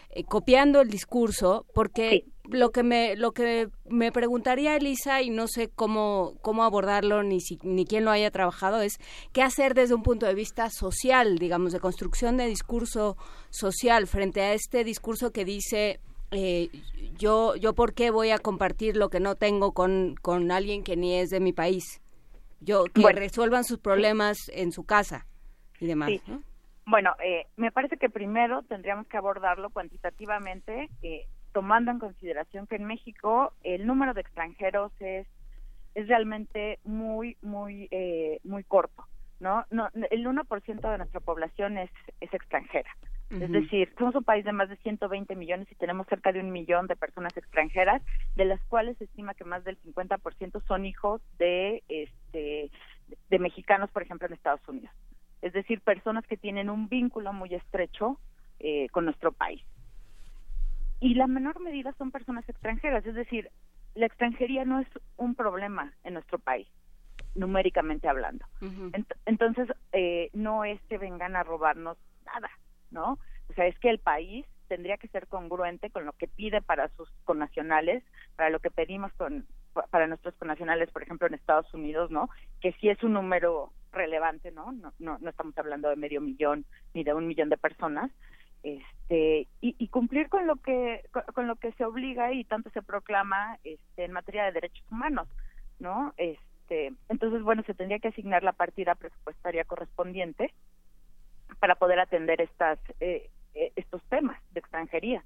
eh, 0.09 0.23
copiando 0.23 0.81
el 0.81 0.89
discurso 0.89 1.65
porque 1.73 2.25
lo 2.49 2.71
que 2.71 2.81
me 2.81 3.15
lo 3.17 3.33
que 3.33 3.69
me 3.89 4.11
preguntaría 4.11 4.75
Elisa 4.75 5.21
y 5.21 5.29
no 5.29 5.47
sé 5.47 5.69
cómo 5.69 6.35
cómo 6.41 6.63
abordarlo 6.63 7.21
ni 7.21 7.41
si, 7.41 7.59
ni 7.61 7.85
quién 7.85 8.05
lo 8.05 8.11
haya 8.11 8.31
trabajado 8.31 8.81
es 8.81 8.99
qué 9.33 9.41
hacer 9.41 9.73
desde 9.73 9.95
un 9.95 10.03
punto 10.03 10.25
de 10.25 10.33
vista 10.33 10.69
social 10.69 11.37
digamos 11.39 11.73
de 11.73 11.81
construcción 11.81 12.37
de 12.37 12.47
discurso 12.47 13.17
social 13.49 14.07
frente 14.07 14.41
a 14.41 14.53
este 14.53 14.85
discurso 14.85 15.31
que 15.31 15.43
dice 15.43 15.99
eh, 16.31 16.69
yo, 17.17 17.55
yo 17.55 17.73
por 17.73 17.93
qué 17.93 18.11
voy 18.11 18.31
a 18.31 18.39
compartir 18.39 18.97
lo 18.97 19.09
que 19.09 19.19
no 19.19 19.35
tengo 19.35 19.73
con, 19.73 20.15
con 20.21 20.51
alguien 20.51 20.83
que 20.83 20.95
ni 20.95 21.15
es 21.15 21.29
de 21.29 21.39
mi 21.39 21.53
país. 21.53 22.01
Yo, 22.59 22.85
que 22.85 23.11
resuelvan 23.13 23.63
sus 23.63 23.79
problemas 23.79 24.49
en 24.53 24.71
su 24.71 24.83
casa 24.83 25.27
y 25.79 25.87
demás. 25.87 26.11
Bueno, 26.85 27.15
eh, 27.23 27.45
me 27.55 27.71
parece 27.71 27.97
que 27.97 28.09
primero 28.09 28.63
tendríamos 28.63 29.07
que 29.07 29.17
abordarlo 29.17 29.69
cuantitativamente, 29.69 30.89
eh, 31.03 31.27
tomando 31.51 31.91
en 31.91 31.99
consideración 31.99 32.65
que 32.65 32.77
en 32.77 32.85
México 32.85 33.53
el 33.63 33.85
número 33.85 34.13
de 34.13 34.21
extranjeros 34.21 34.91
es, 34.99 35.27
es 35.95 36.07
realmente 36.07 36.79
muy, 36.83 37.37
muy, 37.41 37.87
eh, 37.91 38.39
muy 38.43 38.63
corto. 38.63 39.05
¿no? 39.39 39.65
no 39.69 39.89
el 40.09 40.25
1% 40.25 40.91
de 40.91 40.97
nuestra 40.97 41.19
población 41.19 41.77
es, 41.77 41.91
es 42.21 42.33
extranjera. 42.33 42.89
Es 43.29 43.51
decir, 43.51 43.93
somos 43.97 44.15
un 44.15 44.23
país 44.23 44.45
de 44.45 44.53
más 44.53 44.69
de 44.69 44.77
120 44.77 45.35
millones 45.35 45.69
y 45.69 45.75
tenemos 45.75 46.07
cerca 46.07 46.31
de 46.31 46.39
un 46.39 46.51
millón 46.51 46.87
de 46.87 46.95
personas 46.95 47.35
extranjeras, 47.35 48.01
de 48.35 48.45
las 48.45 48.61
cuales 48.65 48.97
se 48.97 49.03
estima 49.03 49.33
que 49.33 49.43
más 49.43 49.65
del 49.65 49.77
50% 49.81 50.65
son 50.65 50.85
hijos 50.85 51.21
de, 51.37 51.83
este, 51.89 52.71
de 53.29 53.39
mexicanos, 53.39 53.91
por 53.91 54.01
ejemplo, 54.01 54.27
en 54.27 54.33
Estados 54.33 54.65
Unidos. 54.69 54.91
Es 55.41 55.51
decir, 55.51 55.81
personas 55.81 56.25
que 56.25 56.37
tienen 56.37 56.69
un 56.69 56.87
vínculo 56.87 57.33
muy 57.33 57.53
estrecho 57.53 58.17
eh, 58.59 58.87
con 58.89 59.03
nuestro 59.03 59.33
país. 59.33 59.61
Y 61.01 61.15
la 61.15 61.27
menor 61.27 61.59
medida 61.59 61.93
son 61.97 62.11
personas 62.11 62.47
extranjeras, 62.47 63.05
es 63.05 63.13
decir, 63.13 63.51
la 63.93 64.05
extranjería 64.05 64.63
no 64.63 64.79
es 64.79 64.87
un 65.17 65.35
problema 65.35 65.93
en 66.03 66.13
nuestro 66.13 66.39
país 66.39 66.67
numéricamente 67.35 68.07
hablando. 68.07 68.45
entonces, 69.25 69.67
eh, 69.91 70.29
no 70.33 70.65
es 70.65 70.81
que 70.89 70.97
vengan 70.97 71.35
a 71.35 71.43
robarnos 71.43 71.97
nada, 72.25 72.49
¿no? 72.91 73.19
O 73.49 73.53
sea, 73.53 73.67
es 73.67 73.77
que 73.79 73.89
el 73.89 73.99
país 73.99 74.45
tendría 74.67 74.97
que 74.97 75.07
ser 75.07 75.27
congruente 75.27 75.89
con 75.89 76.05
lo 76.05 76.13
que 76.13 76.27
pide 76.27 76.61
para 76.61 76.89
sus 76.89 77.09
connacionales, 77.23 78.03
para 78.35 78.49
lo 78.49 78.59
que 78.59 78.71
pedimos 78.71 79.11
con, 79.13 79.47
para 79.89 80.07
nuestros 80.07 80.35
connacionales, 80.35 80.91
por 80.91 81.03
ejemplo, 81.03 81.27
en 81.27 81.33
Estados 81.33 81.73
Unidos, 81.73 82.11
¿no? 82.11 82.29
Que 82.61 82.73
sí 82.73 82.89
es 82.89 83.01
un 83.03 83.13
número 83.13 83.71
relevante, 83.91 84.51
¿no? 84.51 84.71
No, 84.71 84.93
no, 84.99 85.17
no 85.19 85.29
estamos 85.29 85.57
hablando 85.57 85.89
de 85.89 85.95
medio 85.95 86.21
millón 86.21 86.65
ni 86.93 87.03
de 87.03 87.13
un 87.13 87.27
millón 87.27 87.49
de 87.49 87.57
personas, 87.57 88.11
este 88.63 89.47
y, 89.61 89.75
y 89.77 89.87
cumplir 89.89 90.29
con 90.29 90.47
lo 90.47 90.57
que 90.57 91.03
con, 91.33 91.47
lo 91.47 91.55
que 91.55 91.71
se 91.73 91.85
obliga 91.85 92.33
y 92.33 92.43
tanto 92.43 92.69
se 92.71 92.81
proclama 92.81 93.59
este, 93.63 94.05
en 94.05 94.11
materia 94.11 94.45
de 94.45 94.51
derechos 94.51 94.85
humanos, 94.91 95.27
¿no? 95.79 96.13
Este, 96.17 96.93
entonces, 97.07 97.41
bueno, 97.43 97.63
se 97.63 97.73
tendría 97.73 97.99
que 97.99 98.09
asignar 98.09 98.43
la 98.43 98.53
partida 98.53 98.95
presupuestaria 98.95 99.63
correspondiente 99.63 100.53
para 101.59 101.75
poder 101.75 101.99
atender 101.99 102.41
estas 102.41 102.79
eh, 102.99 103.29
eh, 103.55 103.71
estos 103.75 104.01
temas 104.09 104.39
de 104.51 104.59
extranjería. 104.59 105.23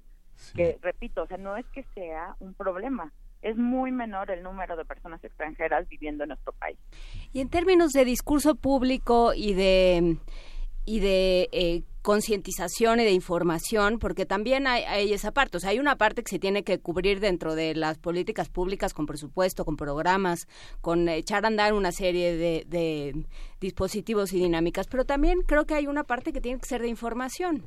Que 0.56 0.78
repito, 0.80 1.22
o 1.22 1.26
sea, 1.26 1.36
no 1.36 1.56
es 1.56 1.66
que 1.66 1.84
sea 1.94 2.34
un 2.40 2.54
problema, 2.54 3.12
es 3.42 3.56
muy 3.56 3.92
menor 3.92 4.30
el 4.30 4.42
número 4.42 4.76
de 4.76 4.84
personas 4.84 5.22
extranjeras 5.22 5.88
viviendo 5.88 6.24
en 6.24 6.28
nuestro 6.28 6.52
país. 6.52 6.78
Y 7.32 7.40
en 7.40 7.50
términos 7.50 7.92
de 7.92 8.04
discurso 8.04 8.54
público 8.54 9.34
y 9.34 9.54
de 9.54 10.16
y 10.84 11.00
de 11.00 11.48
eh, 11.52 11.82
concientización 12.02 13.00
y 13.00 13.04
de 13.04 13.12
información, 13.12 13.98
porque 13.98 14.26
también 14.26 14.66
hay, 14.66 15.12
esa 15.12 15.32
parte, 15.32 15.56
o 15.56 15.60
sea, 15.60 15.70
hay 15.70 15.78
una 15.78 15.96
parte 15.96 16.22
que 16.22 16.30
se 16.30 16.38
tiene 16.38 16.64
que 16.64 16.80
cubrir 16.80 17.20
dentro 17.20 17.54
de 17.54 17.74
las 17.74 17.98
políticas 17.98 18.48
públicas 18.48 18.92
con 18.92 19.06
presupuesto, 19.06 19.64
con 19.64 19.76
programas, 19.76 20.48
con 20.80 21.08
echar 21.08 21.44
a 21.44 21.48
andar 21.48 21.72
una 21.74 21.92
serie 21.92 22.36
de, 22.36 23.24
dispositivos 23.60 24.32
y 24.32 24.40
dinámicas, 24.40 24.88
pero 24.88 25.04
también 25.04 25.42
creo 25.46 25.64
que 25.66 25.74
hay 25.74 25.86
una 25.86 26.02
parte 26.02 26.32
que 26.32 26.40
tiene 26.40 26.58
que 26.58 26.66
ser 26.66 26.82
de 26.82 26.88
información. 26.88 27.64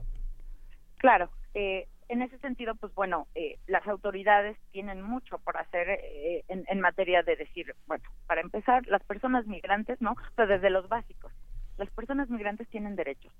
Claro, 0.97 1.29
eh, 1.53 1.87
en 2.09 2.21
ese 2.21 2.37
sentido, 2.39 2.75
pues 2.75 2.93
bueno, 2.93 3.27
eh, 3.35 3.57
las 3.67 3.87
autoridades 3.87 4.57
tienen 4.71 5.01
mucho 5.01 5.39
por 5.39 5.57
hacer 5.57 5.89
eh, 5.89 6.43
en, 6.47 6.79
materia 6.79 7.23
de 7.23 7.35
decir, 7.35 7.73
bueno, 7.87 8.03
para 8.27 8.41
empezar, 8.41 8.85
las 8.87 9.03
personas 9.03 9.47
migrantes, 9.47 9.99
¿no? 10.01 10.15
Pero 10.35 10.47
desde 10.47 10.69
los 10.69 10.87
básicos, 10.87 11.31
las 11.77 11.89
personas 11.91 12.29
migrantes 12.29 12.67
tienen 12.69 12.95
derechos 12.95 13.33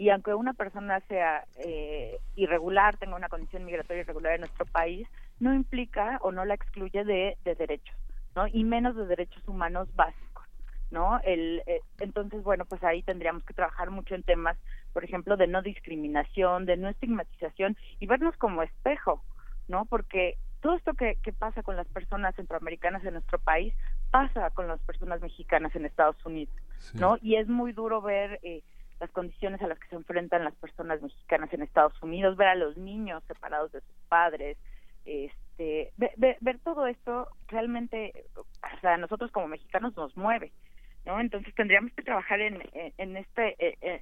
y 0.00 0.08
aunque 0.08 0.32
una 0.32 0.54
persona 0.54 1.00
sea 1.08 1.44
eh, 1.62 2.20
irregular, 2.34 2.96
tenga 2.96 3.16
una 3.16 3.28
condición 3.28 3.66
migratoria 3.66 4.00
irregular 4.00 4.32
en 4.32 4.40
nuestro 4.40 4.64
país, 4.64 5.06
no 5.40 5.52
implica 5.52 6.18
o 6.22 6.32
no 6.32 6.46
la 6.46 6.54
excluye 6.54 7.04
de, 7.04 7.36
derechos, 7.44 7.94
¿no? 8.34 8.46
Y 8.46 8.64
menos 8.64 8.96
de 8.96 9.04
derechos 9.04 9.46
humanos 9.46 9.94
básicos, 9.94 10.46
¿no? 10.90 11.20
El, 11.22 11.62
eh, 11.66 11.82
entonces, 11.98 12.42
bueno, 12.42 12.64
pues 12.64 12.82
ahí 12.82 13.02
tendríamos 13.02 13.44
que 13.44 13.52
trabajar 13.52 13.90
mucho 13.90 14.14
en 14.14 14.22
temas, 14.22 14.56
por 14.94 15.04
ejemplo, 15.04 15.36
de 15.36 15.48
no 15.48 15.60
discriminación, 15.60 16.64
de 16.64 16.78
no 16.78 16.88
estigmatización 16.88 17.76
y 17.98 18.06
vernos 18.06 18.34
como 18.38 18.62
espejo, 18.62 19.22
¿no? 19.68 19.84
Porque 19.84 20.38
todo 20.62 20.76
esto 20.76 20.94
que, 20.94 21.16
que 21.16 21.34
pasa 21.34 21.62
con 21.62 21.76
las 21.76 21.88
personas 21.88 22.34
centroamericanas 22.36 23.04
en 23.04 23.12
nuestro 23.12 23.38
país 23.38 23.74
pasa 24.10 24.48
con 24.48 24.66
las 24.66 24.80
personas 24.80 25.20
mexicanas 25.20 25.76
en 25.76 25.84
Estados 25.84 26.16
Unidos, 26.24 26.54
¿no? 26.94 27.16
Y 27.20 27.36
es 27.36 27.48
muy 27.48 27.72
duro 27.72 28.00
ver 28.00 28.38
eh, 28.42 28.62
las 29.00 29.10
condiciones 29.10 29.60
a 29.62 29.66
las 29.66 29.78
que 29.78 29.88
se 29.88 29.96
enfrentan 29.96 30.44
las 30.44 30.54
personas 30.56 31.00
mexicanas 31.02 31.52
en 31.52 31.62
Estados 31.62 32.00
Unidos, 32.02 32.36
ver 32.36 32.48
a 32.48 32.54
los 32.54 32.76
niños 32.76 33.22
separados 33.26 33.72
de 33.72 33.80
sus 33.80 33.96
padres, 34.08 34.58
este, 35.04 35.92
ver, 35.96 36.58
todo 36.62 36.86
esto 36.86 37.28
realmente, 37.48 38.12
o 38.36 38.44
sea, 38.80 38.94
a 38.94 38.98
nosotros 38.98 39.30
como 39.30 39.48
mexicanos 39.48 39.96
nos 39.96 40.14
mueve, 40.16 40.52
¿no? 41.06 41.18
Entonces 41.18 41.54
tendríamos 41.54 41.92
que 41.92 42.02
trabajar 42.02 42.40
en, 42.40 42.62
en 42.74 43.16
este 43.16 43.56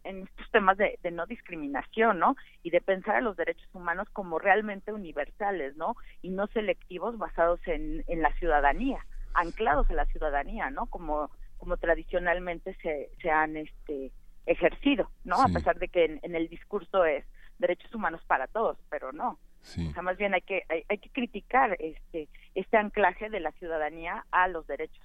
en 0.08 0.24
estos 0.24 0.50
temas 0.50 0.76
de, 0.76 0.98
de, 1.02 1.12
no 1.12 1.26
discriminación, 1.26 2.18
¿no? 2.18 2.34
Y 2.64 2.70
de 2.70 2.80
pensar 2.80 3.16
a 3.16 3.20
los 3.20 3.36
derechos 3.36 3.68
humanos 3.72 4.08
como 4.12 4.40
realmente 4.40 4.92
universales, 4.92 5.76
¿no? 5.76 5.94
Y 6.22 6.30
no 6.30 6.48
selectivos 6.48 7.16
basados 7.18 7.60
en, 7.66 8.04
en 8.08 8.22
la 8.22 8.32
ciudadanía, 8.34 9.04
anclados 9.34 9.88
en 9.90 9.96
la 9.96 10.06
ciudadanía, 10.06 10.70
¿no? 10.70 10.86
Como 10.86 11.30
como 11.58 11.76
tradicionalmente 11.76 12.74
se, 12.82 13.10
se 13.20 13.30
han 13.30 13.56
este 13.56 14.12
ejercido, 14.46 15.10
¿no? 15.24 15.36
A 15.42 15.48
pesar 15.48 15.78
de 15.78 15.88
que 15.88 16.18
en, 16.22 16.34
el 16.34 16.48
discurso 16.48 17.04
es 17.04 17.24
derechos 17.58 17.94
humanos 17.94 18.22
para 18.26 18.46
todos, 18.46 18.78
pero 18.88 19.12
no. 19.12 19.38
O 19.60 19.92
sea, 19.92 20.02
más 20.02 20.16
bien 20.16 20.34
hay 20.34 20.40
que 20.40 20.62
hay, 20.68 20.84
hay 20.88 20.98
que 20.98 21.10
criticar 21.10 21.76
este 21.80 22.28
este 22.54 22.76
anclaje 22.76 23.28
de 23.28 23.40
la 23.40 23.52
ciudadanía 23.52 24.24
a 24.30 24.48
los 24.48 24.66
derechos 24.66 25.04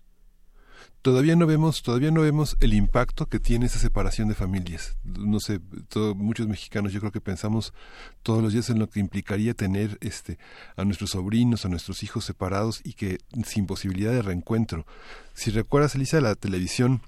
todavía 1.01 1.35
no 1.35 1.45
vemos 1.45 1.83
todavía 1.83 2.11
no 2.11 2.21
vemos 2.21 2.55
el 2.61 2.73
impacto 2.73 3.27
que 3.27 3.39
tiene 3.39 3.65
esa 3.65 3.79
separación 3.79 4.27
de 4.27 4.35
familias. 4.35 4.95
No 5.03 5.39
sé 5.39 5.59
muchos 6.15 6.47
mexicanos 6.47 6.93
yo 6.93 6.99
creo 6.99 7.11
que 7.11 7.21
pensamos 7.21 7.73
todos 8.23 8.41
los 8.41 8.53
días 8.53 8.69
en 8.69 8.79
lo 8.79 8.89
que 8.89 8.99
implicaría 8.99 9.53
tener 9.53 9.97
este 10.01 10.37
a 10.75 10.85
nuestros 10.85 11.11
sobrinos 11.11 11.65
a 11.65 11.69
nuestros 11.69 12.03
hijos 12.03 12.25
separados 12.25 12.81
y 12.83 12.93
que 12.93 13.19
sin 13.45 13.65
posibilidad 13.65 14.11
de 14.11 14.21
reencuentro. 14.21 14.85
Si 15.33 15.51
recuerdas 15.51 15.95
Elisa 15.95 16.21
la 16.21 16.35
televisión 16.35 17.01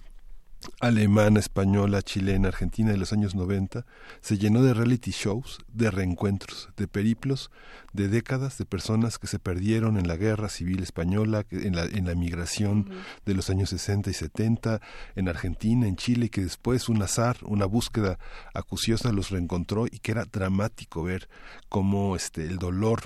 alemana, 0.80 1.40
española, 1.40 2.02
chilena, 2.02 2.50
argentina 2.50 2.92
de 2.92 2.98
los 2.98 3.14
años 3.14 3.36
90, 3.36 3.86
se 4.22 4.38
llenó 4.38 4.62
de 4.62 4.74
reality 4.74 5.12
shows, 5.12 5.60
de 5.74 5.92
reencuentros, 5.92 6.70
de 6.78 6.88
periplos, 6.88 7.52
de 7.94 8.08
décadas 8.08 8.58
de 8.58 8.66
personas 8.66 9.18
que 9.18 9.28
se 9.28 9.40
perdieron 9.40 9.98
en 9.98 10.08
la 10.08 10.18
guerra 10.18 10.50
civil 10.50 10.84
española, 10.84 11.46
en 11.52 11.76
la, 11.76 11.86
en 11.86 12.06
la 12.06 12.16
migración 12.16 12.90
de 13.26 13.34
los 13.34 13.50
años 13.50 13.70
60 13.70 14.10
y 14.10 14.14
70, 14.14 14.82
en 15.16 15.30
Argentina, 15.30 15.88
en 15.88 15.96
Chile, 15.96 16.30
que 16.30 16.42
después 16.42 16.90
un 16.90 17.02
azar, 17.02 17.38
una 17.44 17.66
búsqueda 17.66 18.20
acuciosa 18.54 19.12
los 19.12 19.30
reencontró 19.30 19.86
y 19.88 20.00
que 20.00 20.12
era 20.12 20.26
dramático 20.26 21.04
ver 21.04 21.30
cómo 21.70 22.16
este, 22.16 22.46
el 22.46 22.58
dolor 22.58 23.02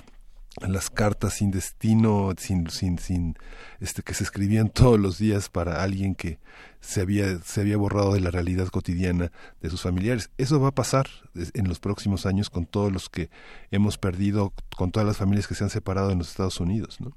las 0.68 0.90
cartas 0.90 1.34
sin 1.34 1.50
destino, 1.50 2.32
sin, 2.36 2.68
sin, 2.70 2.98
sin, 2.98 3.34
este, 3.80 4.02
que 4.02 4.14
se 4.14 4.24
escribían 4.24 4.68
todos 4.74 4.98
los 4.98 5.18
días 5.18 5.48
para 5.48 5.82
alguien 5.82 6.14
que 6.14 6.38
se 6.80 7.00
había, 7.00 7.38
se 7.38 7.60
había 7.60 7.76
borrado 7.76 8.14
de 8.14 8.20
la 8.20 8.30
realidad 8.30 8.68
cotidiana 8.68 9.30
de 9.60 9.70
sus 9.70 9.82
familiares. 9.82 10.30
Eso 10.38 10.60
va 10.60 10.68
a 10.68 10.74
pasar 10.74 11.06
en 11.54 11.68
los 11.68 11.78
próximos 11.78 12.26
años 12.26 12.50
con 12.50 12.66
todos 12.66 12.92
los 12.92 13.08
que 13.08 13.30
hemos 13.70 13.98
perdido, 13.98 14.52
con 14.76 14.90
todas 14.90 15.06
las 15.06 15.18
familias 15.18 15.46
que 15.46 15.54
se 15.54 15.64
han 15.64 15.70
separado 15.70 16.10
en 16.10 16.18
los 16.18 16.30
Estados 16.30 16.60
Unidos, 16.60 17.00
¿no? 17.00 17.12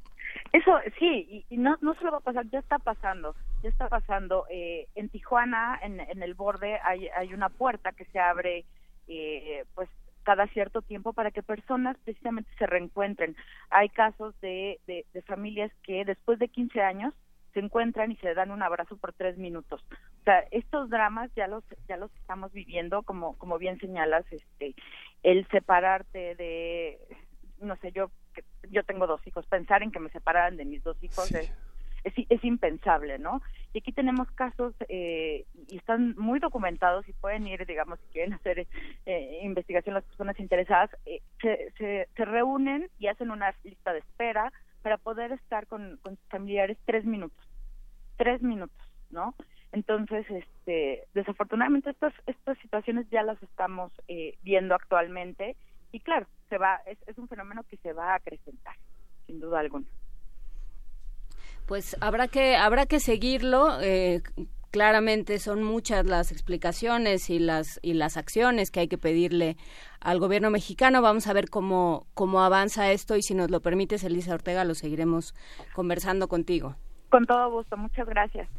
Eso 0.52 0.78
sí, 1.00 1.46
y, 1.50 1.58
no, 1.58 1.78
no 1.82 1.96
solo 1.96 2.12
va 2.12 2.18
a 2.18 2.22
pasar, 2.22 2.46
ya 2.52 2.60
está 2.60 2.78
pasando, 2.78 3.36
ya 3.64 3.70
está 3.70 3.88
pasando. 3.88 4.46
Eh, 4.52 4.88
en 4.94 5.10
Tijuana, 5.10 5.80
en, 5.82 6.00
en 6.00 6.22
el 6.22 6.36
borde, 6.36 6.80
hay, 6.84 7.08
hay 7.16 7.34
una 7.34 7.50
puerta 7.50 7.92
que 7.92 8.06
se 8.06 8.20
abre, 8.20 8.66
eh, 9.08 9.66
pues 9.74 9.90
cada 10.24 10.48
cierto 10.48 10.82
tiempo 10.82 11.14
para 11.14 11.32
que 11.32 11.44
personas 11.44 11.98
precisamente 12.04 12.50
se 12.58 12.66
reencuentren. 12.66 13.36
Hay 13.70 13.90
casos 13.90 14.40
de, 14.42 14.80
de, 14.88 15.06
familias 15.24 15.72
que 15.84 16.06
después 16.06 16.40
de 16.40 16.50
15 16.50 16.82
años 16.82 17.14
se 17.54 17.60
encuentran 17.60 18.12
y 18.12 18.16
se 18.18 18.34
dan 18.34 18.52
un 18.52 18.64
abrazo 18.64 18.98
por 18.98 19.14
tres 19.14 19.38
minutos. 19.38 19.84
O 20.22 20.24
sea, 20.24 20.40
estos 20.52 20.90
dramas 20.90 21.30
ya 21.36 21.48
los 21.48 21.64
ya 21.88 21.98
los 21.98 22.14
estamos 22.16 22.52
viviendo, 22.52 23.04
como 23.04 23.38
como 23.38 23.58
bien 23.58 23.80
señalas, 23.80 24.26
este, 24.32 24.74
el 25.22 25.48
separarte 25.50 26.36
de, 26.36 27.00
no 27.60 27.76
sé, 27.78 27.92
yo 27.92 28.10
yo 28.70 28.84
tengo 28.84 29.06
dos 29.06 29.26
hijos, 29.28 29.46
pensar 29.46 29.84
en 29.84 29.92
que 29.92 30.00
me 30.00 30.10
separaran 30.10 30.58
de 30.58 30.66
mis 30.66 30.84
dos 30.84 30.98
hijos 31.04 31.32
es 31.32 31.52
es, 32.04 32.14
es 32.30 32.44
impensable, 32.44 33.18
¿no? 33.18 33.42
Y 33.74 33.80
aquí 33.80 33.92
tenemos 33.92 34.30
casos 34.32 34.74
eh, 34.88 35.46
y 35.68 35.78
están 35.78 36.16
muy 36.18 36.40
documentados 36.40 37.08
y 37.08 37.14
pueden 37.14 37.48
ir, 37.48 37.66
digamos, 37.66 38.00
si 38.00 38.08
quieren 38.14 38.34
hacer 38.34 38.68
eh, 39.06 39.40
investigación 39.44 39.96
las 39.96 40.04
personas 40.04 40.40
interesadas, 40.40 40.90
eh, 41.06 41.22
se, 41.42 41.72
se, 41.78 42.26
reúnen 42.26 42.90
y 43.00 43.08
hacen 43.08 43.32
una 43.32 43.54
lista 43.64 43.94
de 43.94 44.00
espera 44.00 44.52
para 44.82 44.98
poder 44.98 45.32
estar 45.32 45.66
con, 45.68 46.00
sus 46.04 46.20
familiares 46.30 46.78
tres 46.86 47.06
minutos, 47.06 47.48
tres 48.18 48.42
minutos, 48.42 48.78
¿no? 49.10 49.34
Entonces, 49.72 50.30
este, 50.30 51.08
desafortunadamente 51.16 51.96
estas 52.28 52.58
situaciones 52.60 53.10
ya 53.10 53.24
las 53.24 53.42
estamos 53.42 53.92
eh, 54.08 54.38
viendo 54.44 54.76
actualmente 54.76 55.56
y 55.92 56.00
claro, 56.00 56.28
se 56.50 56.58
va 56.58 56.82
es 56.86 57.18
un 57.18 57.28
fenómeno 57.28 57.64
que 57.64 57.78
se 57.78 57.94
va 57.94 58.12
a 58.12 58.16
acrecentar, 58.16 58.76
sin 59.26 59.40
duda 59.40 59.62
alguna 59.62 59.86
pues 61.66 61.96
habrá 62.02 62.28
que 62.28 62.56
habrá 62.56 62.86
que 62.86 63.00
seguirlo 63.00 63.80
eh, 63.82 64.22
claramente 64.72 65.40
son 65.40 65.64
muchas 65.64 66.06
las 66.06 66.32
explicaciones 66.32 67.30
y 67.30 67.40
las 67.40 67.80
y 67.82 67.94
las 67.94 68.18
acciones 68.18 68.72
que 68.72 68.82
hay 68.82 68.88
que 68.88 68.98
pedirle 68.98 69.58
al 70.00 70.20
gobierno 70.20 70.50
mexicano 70.50 71.02
vamos 71.02 71.28
a 71.28 71.34
ver 71.34 71.50
cómo 71.50 72.08
cómo 72.14 72.42
avanza 72.42 72.92
esto 72.92 73.16
y 73.16 73.22
si 73.22 73.36
nos 73.36 73.52
lo 73.52 73.62
permites 73.62 74.04
Elisa 74.04 74.34
Ortega 74.34 74.64
lo 74.66 74.76
seguiremos 74.76 75.36
conversando 75.74 76.28
contigo 76.28 76.76
con 77.10 77.26
todo 77.26 77.52
gusto 77.52 77.78
muchas 77.78 78.08
gracias 78.08 78.50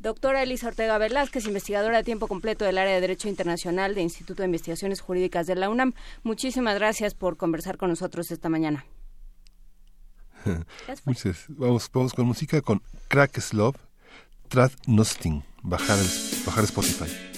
Doctora 0.00 0.42
Elisa 0.42 0.68
Ortega 0.68 0.98
Velázquez, 0.98 1.46
investigadora 1.46 1.96
de 1.96 2.04
tiempo 2.04 2.28
completo 2.28 2.66
del 2.66 2.76
área 2.76 2.94
de 2.94 3.00
Derecho 3.00 3.26
Internacional 3.26 3.94
de 3.94 4.02
Instituto 4.02 4.42
de 4.42 4.48
Investigaciones 4.48 5.00
Jurídicas 5.00 5.46
de 5.46 5.54
la 5.54 5.70
UNAM. 5.70 5.94
Muchísimas 6.22 6.74
gracias 6.74 7.14
por 7.14 7.38
conversar 7.38 7.78
con 7.78 7.88
nosotros 7.88 8.30
esta 8.30 8.50
mañana. 8.50 8.84
Muchas, 11.04 11.44
vamos, 11.48 11.90
vamos 11.92 12.12
con 12.12 12.26
música 12.26 12.60
con 12.60 12.82
Crack 13.08 13.52
Love, 13.52 13.76
Trad 14.48 14.72
Nosting, 14.86 15.42
bajar, 15.62 15.98
bajar 16.46 16.64
Spotify. 16.64 17.33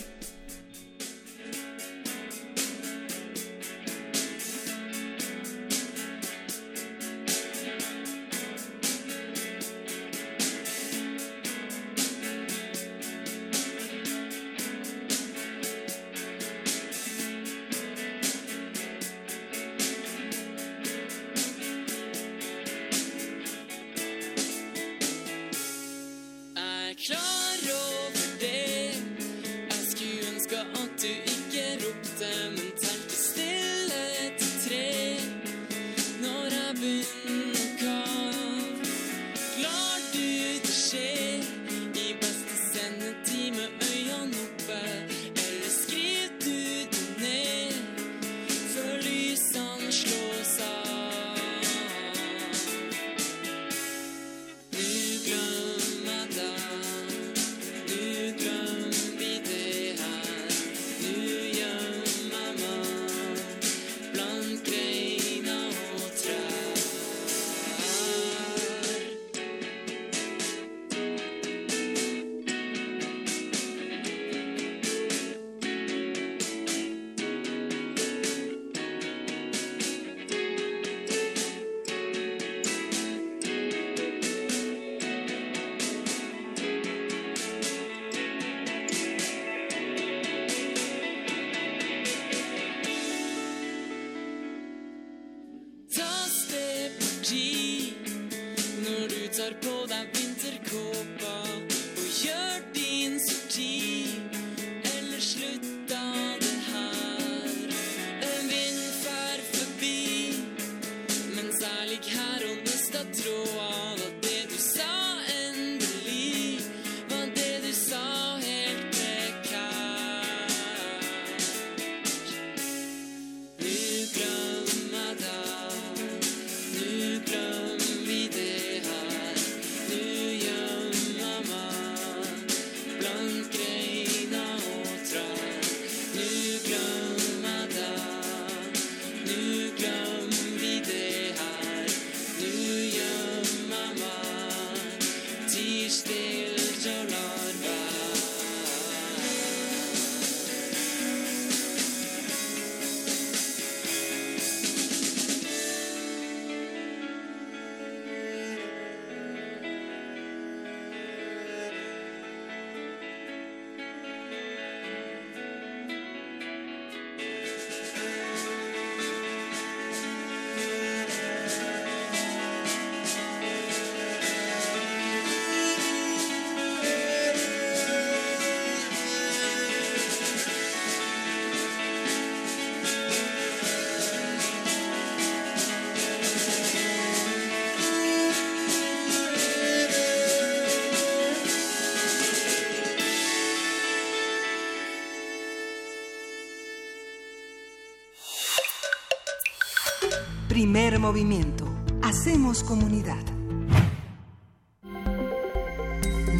Primer 200.66 200.98
movimiento. 200.98 201.64
Hacemos 202.02 202.64
comunidad. 202.64 203.24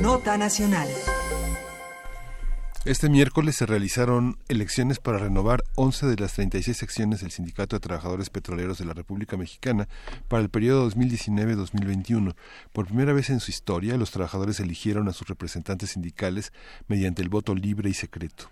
Nota 0.01 0.37
nacional. 0.37 0.89
Este 2.85 3.09
miércoles 3.09 3.55
se 3.55 3.67
realizaron 3.67 4.37
elecciones 4.49 4.99
para 4.99 5.19
renovar 5.19 5.63
11 5.77 6.07
de 6.07 6.17
las 6.17 6.33
36 6.33 6.77
secciones 6.77 7.21
del 7.21 7.31
Sindicato 7.31 7.77
de 7.77 7.81
Trabajadores 7.81 8.29
Petroleros 8.29 8.79
de 8.79 8.87
la 8.87 8.95
República 8.95 9.37
Mexicana 9.37 9.87
para 10.27 10.43
el 10.43 10.51
periodo 10.51 10.91
2019-2021. 10.91 12.35
Por 12.73 12.87
primera 12.87 13.13
vez 13.13 13.31
en 13.31 13.39
su 13.39 13.53
historia, 13.53 13.97
los 13.97 14.11
trabajadores 14.11 14.59
eligieron 14.59 15.07
a 15.07 15.13
sus 15.13 15.29
representantes 15.29 15.91
sindicales 15.91 16.53
mediante 16.89 17.23
el 17.23 17.29
voto 17.29 17.55
libre 17.55 17.91
y 17.91 17.95
secreto. 17.95 18.51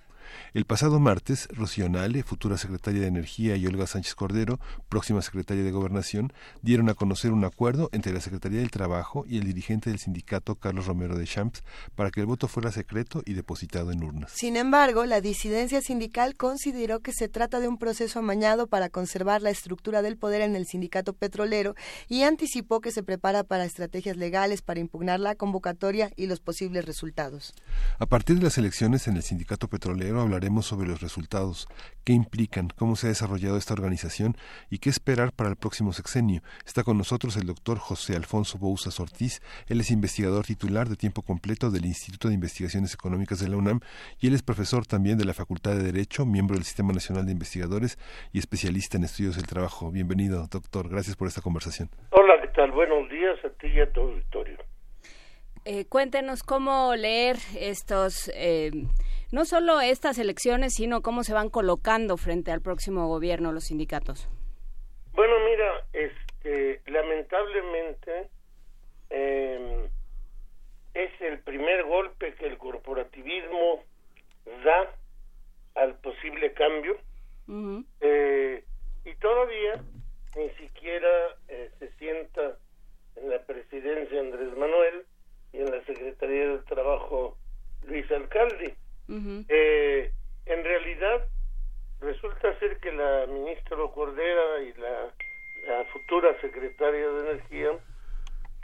El 0.54 0.66
pasado 0.66 1.00
martes, 1.00 1.48
Rocío 1.50 1.88
Nale, 1.88 2.22
futura 2.22 2.56
secretaria 2.58 3.00
de 3.00 3.08
Energía, 3.08 3.56
y 3.56 3.66
Olga 3.66 3.88
Sánchez 3.88 4.14
Cordero, 4.14 4.60
próxima 4.88 5.20
secretaria 5.20 5.64
de 5.64 5.72
Gobernación, 5.72 6.32
dieron 6.62 6.88
a 6.88 6.94
conocer 6.94 7.32
un 7.32 7.44
acuerdo 7.44 7.90
entre 7.90 8.12
la 8.12 8.20
Secretaría 8.20 8.60
del 8.60 8.70
Trabajo 8.70 9.24
y 9.26 9.38
el 9.38 9.46
dirigente 9.46 9.90
del 9.90 9.98
sindicato, 9.98 10.54
Carlos 10.54 10.86
Romero 10.86 11.18
de 11.18 11.26
Champs, 11.26 11.64
para 11.96 12.12
que 12.12 12.20
el 12.20 12.26
voto 12.26 12.46
fuera 12.46 12.70
secreto 12.70 13.24
y 13.26 13.32
depositado 13.32 13.90
en 13.90 14.04
urnas. 14.04 14.30
Sin 14.30 14.56
embargo, 14.56 15.06
la 15.06 15.20
disidencia 15.20 15.80
sindical 15.80 16.36
consideró 16.36 17.00
que 17.00 17.12
se 17.12 17.28
trata 17.28 17.58
de 17.58 17.66
un 17.66 17.76
proceso 17.76 18.20
amañado 18.20 18.68
para 18.68 18.90
conservar 18.90 19.42
la 19.42 19.50
estructura 19.50 20.02
del 20.02 20.16
poder 20.16 20.42
en 20.42 20.54
el 20.54 20.66
sindicato 20.66 21.14
petrolero 21.14 21.74
y 22.06 22.22
anticipó 22.22 22.80
que 22.80 22.92
se 22.92 23.02
prepara 23.02 23.42
para 23.42 23.64
estrategias 23.64 24.16
legales 24.16 24.62
para 24.62 24.78
impugnar 24.78 25.18
la 25.18 25.34
convocatoria 25.34 26.12
y 26.14 26.28
los 26.28 26.38
posibles 26.38 26.84
resultados. 26.84 27.54
A 27.98 28.06
partir 28.06 28.36
de 28.36 28.44
las 28.44 28.56
elecciones 28.56 29.08
en 29.08 29.16
el 29.16 29.24
sindicato 29.24 29.66
petrolero 29.66 30.20
hablaremos 30.20 30.43
sobre 30.62 30.86
los 30.86 31.00
resultados, 31.00 31.66
qué 32.04 32.12
implican, 32.12 32.68
cómo 32.76 32.96
se 32.96 33.06
ha 33.06 33.08
desarrollado 33.08 33.56
esta 33.56 33.72
organización 33.72 34.36
y 34.70 34.78
qué 34.78 34.90
esperar 34.90 35.32
para 35.32 35.48
el 35.48 35.56
próximo 35.56 35.92
sexenio. 35.92 36.42
Está 36.66 36.84
con 36.84 36.98
nosotros 36.98 37.36
el 37.36 37.46
doctor 37.46 37.78
José 37.78 38.14
Alfonso 38.14 38.58
Bouzas 38.58 39.00
Ortiz. 39.00 39.40
Él 39.68 39.80
es 39.80 39.90
investigador 39.90 40.44
titular 40.44 40.88
de 40.88 40.96
tiempo 40.96 41.22
completo 41.22 41.70
del 41.70 41.86
Instituto 41.86 42.28
de 42.28 42.34
Investigaciones 42.34 42.92
Económicas 42.92 43.40
de 43.40 43.48
la 43.48 43.56
UNAM 43.56 43.80
y 44.20 44.26
él 44.26 44.34
es 44.34 44.42
profesor 44.42 44.86
también 44.86 45.16
de 45.16 45.24
la 45.24 45.32
Facultad 45.32 45.72
de 45.72 45.82
Derecho, 45.82 46.26
miembro 46.26 46.56
del 46.56 46.64
Sistema 46.64 46.92
Nacional 46.92 47.24
de 47.24 47.32
Investigadores 47.32 47.98
y 48.32 48.38
especialista 48.38 48.98
en 48.98 49.04
estudios 49.04 49.36
del 49.36 49.46
trabajo. 49.46 49.90
Bienvenido, 49.90 50.46
doctor. 50.50 50.90
Gracias 50.90 51.16
por 51.16 51.26
esta 51.26 51.40
conversación. 51.40 51.88
Hola, 52.10 52.34
¿qué 52.42 52.48
tal? 52.48 52.70
Buenos 52.72 53.08
días 53.08 53.38
a 53.44 53.48
ti 53.58 53.68
y 53.68 53.80
a 53.80 53.90
tu 53.90 54.02
auditorio. 54.02 54.58
Eh, 55.66 55.86
cuéntenos 55.86 56.42
cómo 56.42 56.94
leer 56.94 57.36
estos, 57.58 58.30
eh, 58.34 58.70
no 59.32 59.44
solo 59.44 59.80
estas 59.80 60.18
elecciones, 60.18 60.74
sino 60.74 61.02
cómo 61.02 61.24
se 61.24 61.34
van 61.34 61.50
colocando 61.50 62.16
frente 62.16 62.52
al 62.52 62.60
próximo 62.60 63.08
gobierno 63.08 63.52
los 63.52 63.64
sindicatos. 63.64 64.28
Bueno, 65.12 65.34
mira, 65.44 65.86
este, 65.92 66.80
lamentablemente 66.86 68.28
eh, 69.10 69.88
es 70.94 71.20
el 71.20 71.38
primer 71.40 71.84
golpe 71.84 72.34
que 72.34 72.46
el 72.46 72.58
corporativismo 72.58 73.84
da 74.64 74.94
al 75.74 75.94
posible 75.96 76.52
cambio 76.52 76.96
eh, 78.00 78.64
y 79.04 79.14
todavía 79.16 79.82
ni 80.36 80.50
siquiera 80.50 81.36
eh, 81.48 81.70
se 81.78 81.92
sienta 81.92 82.56
en 83.16 83.30
la 83.30 83.40
presidencia 83.44 84.20
Andrés 84.20 84.56
Manuel 84.56 85.04
y 85.52 85.58
en 85.58 85.70
la 85.70 85.84
Secretaría 85.84 86.48
del 86.48 86.64
Trabajo 86.64 87.36
Luis 87.86 88.10
Alcalde. 88.10 88.76
Eh, 89.08 90.10
en 90.46 90.64
realidad 90.64 91.26
resulta 92.00 92.58
ser 92.58 92.78
que 92.78 92.92
la 92.92 93.26
ministra 93.26 93.76
Cordera 93.94 94.62
y 94.62 94.72
la, 94.74 95.12
la 95.66 95.84
futura 95.86 96.38
secretaria 96.40 97.08
de 97.08 97.30
Energía 97.30 97.70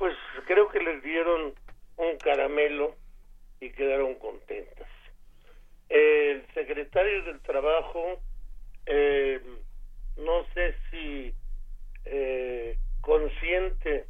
pues 0.00 0.16
creo 0.46 0.68
que 0.68 0.80
les 0.80 1.02
dieron 1.02 1.52
un 1.98 2.16
caramelo 2.16 2.96
y 3.60 3.68
quedaron 3.70 4.14
contentas. 4.14 4.88
El 5.90 6.42
secretario 6.54 7.22
del 7.24 7.40
Trabajo, 7.40 8.18
eh, 8.86 9.40
no 10.16 10.46
sé 10.54 10.74
si 10.90 11.34
eh, 12.06 12.78
consciente 13.02 14.06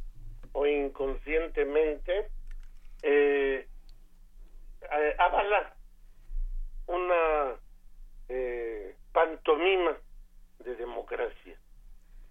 o 0.53 0.65
inconscientemente, 0.65 2.27
eh, 3.03 3.67
avala 5.17 5.75
una 6.91 7.55
eh, 8.29 8.95
pantomima 9.11 9.97
de 10.59 10.75
democracia. 10.75 11.57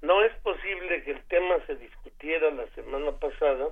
No 0.02 0.22
es 0.24 0.32
posible 0.42 1.02
que 1.04 1.10
el 1.12 1.22
tema 1.24 1.56
se 1.66 1.76
discutiera 1.76 2.50
la 2.50 2.66
semana 2.74 3.12
pasada 3.12 3.68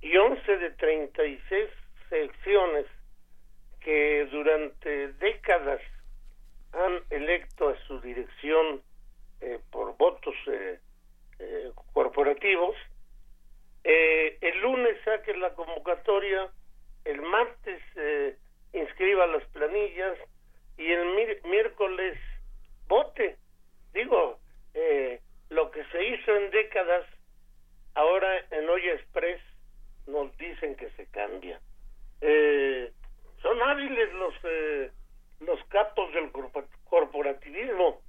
y 0.00 0.16
11 0.16 0.58
de 0.58 0.70
36 0.72 1.70
secciones 2.10 2.86
que 3.80 4.28
durante 4.30 5.12
décadas 5.14 5.80
han 6.72 7.00
electo 7.10 7.70
a 7.70 7.78
su 7.86 8.00
dirección 8.00 8.82
eh, 9.40 9.58
por 9.70 9.96
votos 9.96 10.34
eh, 10.46 10.78
eh, 11.38 11.72
corporativos, 11.92 12.76
el 13.84 14.60
lunes 14.60 14.98
saque 15.04 15.34
la 15.34 15.54
convocatoria, 15.54 16.50
el 17.04 17.22
martes 17.22 17.80
inscriba 18.72 19.26
las 19.26 19.44
planillas 19.48 20.18
y 20.76 20.92
el 20.92 21.04
mi- 21.06 21.50
miércoles 21.50 22.18
vote. 22.86 23.36
Digo, 23.92 24.38
eh, 24.74 25.20
lo 25.50 25.70
que 25.70 25.84
se 25.86 26.04
hizo 26.04 26.36
en 26.36 26.50
décadas, 26.50 27.06
ahora 27.94 28.38
en 28.50 28.68
Olla 28.68 28.92
Express 28.94 29.40
nos 30.06 30.36
dicen 30.38 30.76
que 30.76 30.90
se 30.90 31.06
cambia. 31.10 31.60
Eh, 32.20 32.92
son 33.42 33.60
hábiles 33.62 34.12
los 34.14 34.34
eh, 34.44 34.90
los 35.40 35.62
capos 35.68 36.12
del 36.12 36.30
corpo- 36.32 36.64
corporativismo. 36.84 38.00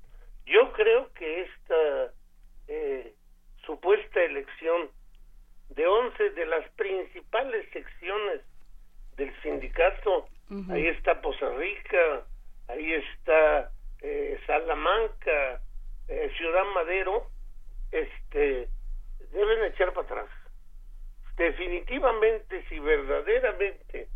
Yo 0.45 0.71
creo 0.73 1.13
que 1.13 1.41
esta 1.41 2.13
eh, 2.67 3.13
supuesta 3.65 4.21
elección 4.23 4.89
de 5.69 5.85
11 5.85 6.23
nombre 6.23 6.29
de 6.31 6.45
las 6.47 6.67
principales 6.71 7.69
secciones 7.71 8.41
del 9.15 9.31
sindicato. 9.41 10.27
Ahí 10.69 10.87
está 10.87 11.21
Poza 11.21 11.47
Rica, 11.57 12.25
ahí 12.67 12.93
está 12.93 13.71
eh, 14.01 14.39
Salamanca, 14.47 15.61
eh, 16.07 16.31
Ciudad 16.37 16.65
Madero, 16.73 17.27
este, 17.91 18.67
deben 19.31 19.63
echar 19.65 19.93
para 19.93 20.07
atrás. 20.07 20.29
Definitivamente, 21.37 22.65
si 22.67 22.79
verdaderamente 22.79 24.07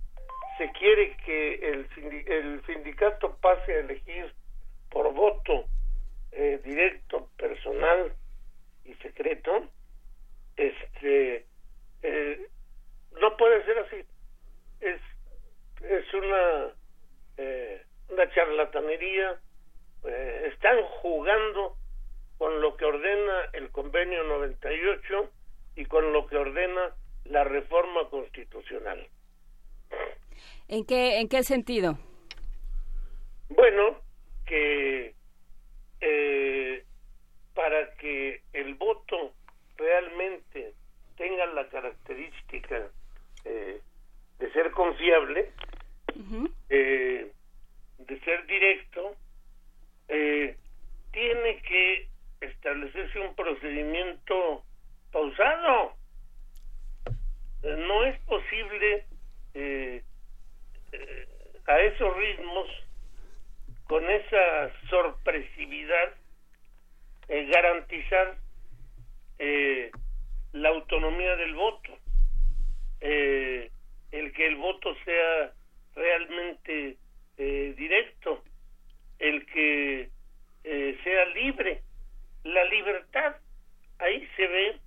se 0.58 0.72
quiere 0.72 1.16
que 1.18 1.54
el, 1.56 1.88
el 2.28 2.66
sindicato 2.66 3.38
pase 3.38 3.74
a 3.74 3.80
elegir 3.80 4.34
por 4.90 5.14
voto 5.14 5.66
eh, 6.32 6.60
directo, 6.64 7.30
personal 7.38 8.12
y 8.86 8.94
secreto, 8.96 9.68
este, 10.56 11.46
eh, 12.02 12.48
no 13.22 13.38
puede 13.38 13.64
ser 13.66 13.80
así. 13.80 14.06
Es, 14.82 15.00
es 15.84 16.14
una, 16.14 16.74
eh, 17.38 17.82
una 18.10 18.30
charlatanería. 18.34 19.40
están 20.46 20.84
jugando 21.02 21.78
con 22.38 22.60
lo 22.62 22.76
que 22.76 22.86
ordena 22.86 23.50
el 23.54 23.70
convenio 23.72 24.24
98 24.24 25.30
y 25.76 25.86
con 25.86 26.12
lo 26.12 26.28
que 26.28 26.38
ordena 26.38 26.94
la 27.26 27.44
reforma 27.44 28.10
constitucional. 28.10 29.08
¿En 30.68 30.86
qué, 30.86 31.20
en 31.20 31.30
qué 31.30 31.44
sentido? 31.44 31.98
Bueno, 33.50 34.02
que 34.46 35.14
eh, 36.02 36.84
para 37.54 37.94
que 37.96 38.42
el 38.54 38.76
voto 38.76 39.34
realmente 39.78 40.74
tenga 41.16 41.46
la 41.48 41.68
característica 41.70 42.90
eh, 43.46 43.80
de 44.40 44.52
ser 44.52 44.72
confiable, 44.72 45.52
eh, 46.70 47.32
de 48.00 48.20
ser 48.22 48.46
directo, 48.48 49.16
tiene 50.08 51.62
que 51.62 52.08
establecerse 52.42 53.20
un 53.20 53.36
procedimiento 53.36 54.64
pausado. 55.12 55.96
No 57.64 58.04
es 58.06 58.20
posible 58.22 59.06
a 61.66 61.80
esos 61.80 62.16
ritmos, 62.18 62.68
con 63.88 64.10
esa 64.10 64.72
sorpresividad, 64.90 66.14
eh, 67.30 67.46
garantizar 67.46 68.38
eh, 69.40 69.92
la 70.52 70.70
autonomía 70.70 71.36
del 71.36 71.56
voto, 71.56 71.98
eh, 73.02 73.72
el 74.12 74.34
que 74.34 74.48
el 74.48 74.56
voto 74.56 74.96
sea 75.06 75.54
realmente 75.96 76.98
directo, 77.38 78.44
el 79.20 79.46
que 79.46 80.10
sea 81.04 81.26
libre. 81.26 81.82
La 82.44 82.64
libertad 82.66 83.36
ahí 84.00 84.28
se 84.36 84.48
ve 84.48 84.80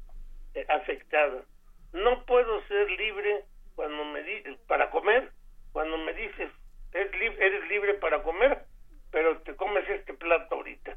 afectada. 0.68 1.44
No 1.92 2.24
puedo 2.24 2.66
ser 2.66 2.90
libre 2.90 3.44
cuando 3.74 4.04
me 4.04 4.22
para 4.66 4.90
comer, 4.90 5.30
cuando 5.72 5.98
me 5.98 6.12
dices 6.14 6.50
eres 6.92 7.68
libre 7.68 7.94
para 7.94 8.22
comer, 8.22 8.62
pero 9.10 9.38
te 9.42 9.54
comes 9.54 9.88
este 9.88 10.14
plato 10.14 10.54
ahorita. 10.54 10.96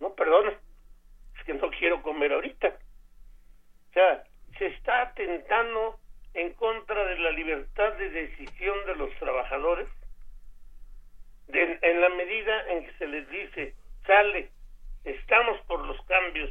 No, 0.00 0.14
perdona, 0.14 0.58
es 1.38 1.44
que 1.44 1.54
no 1.54 1.70
quiero 1.70 2.02
comer 2.02 2.32
ahorita. 2.32 2.76
O 3.90 3.92
sea, 3.92 4.24
se 4.58 4.66
está 4.66 5.02
atentando 5.02 5.98
en 6.36 6.52
contra 6.52 7.04
de 7.06 7.18
la 7.18 7.30
libertad 7.30 7.94
de 7.94 8.10
decisión 8.10 8.76
de 8.86 8.94
los 8.96 9.12
trabajadores 9.14 9.88
en 11.48 12.00
la 12.00 12.08
medida 12.10 12.72
en 12.72 12.84
que 12.84 12.92
se 12.98 13.06
les 13.06 13.28
dice, 13.30 13.74
sale, 14.06 14.50
estamos 15.04 15.60
por 15.62 15.80
los 15.86 15.96
cambios, 16.06 16.50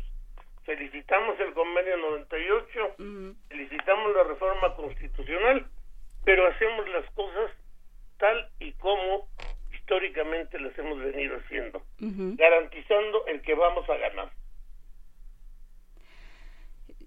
felicitamos 0.64 1.40
el 1.40 1.54
convenio 1.54 1.98
98, 1.98 2.96
felicitamos 3.50 4.16
la 4.16 4.24
reforma 4.24 4.74
constitucional, 4.76 5.68
pero 6.24 6.48
hacemos 6.48 6.88
las 6.90 7.06
cosas 7.12 7.52
tal 8.18 8.50
y 8.60 8.72
como 8.74 9.28
históricamente 9.74 10.60
las 10.60 10.76
hemos 10.80 10.98
venido 11.00 11.38
haciendo, 11.38 11.84
garantizando 12.00 13.26
el 13.28 13.42
que 13.42 13.54
vamos 13.54 13.88
a 13.90 13.98
ganar. 13.98 14.32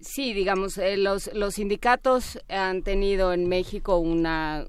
Sí, 0.01 0.31
digamos, 0.31 0.77
eh, 0.77 0.95
los, 0.95 1.29
los 1.33 1.55
sindicatos 1.55 2.39
han 2.47 2.83
tenido 2.83 3.33
en 3.33 3.49
México 3.49 3.97
una, 3.97 4.65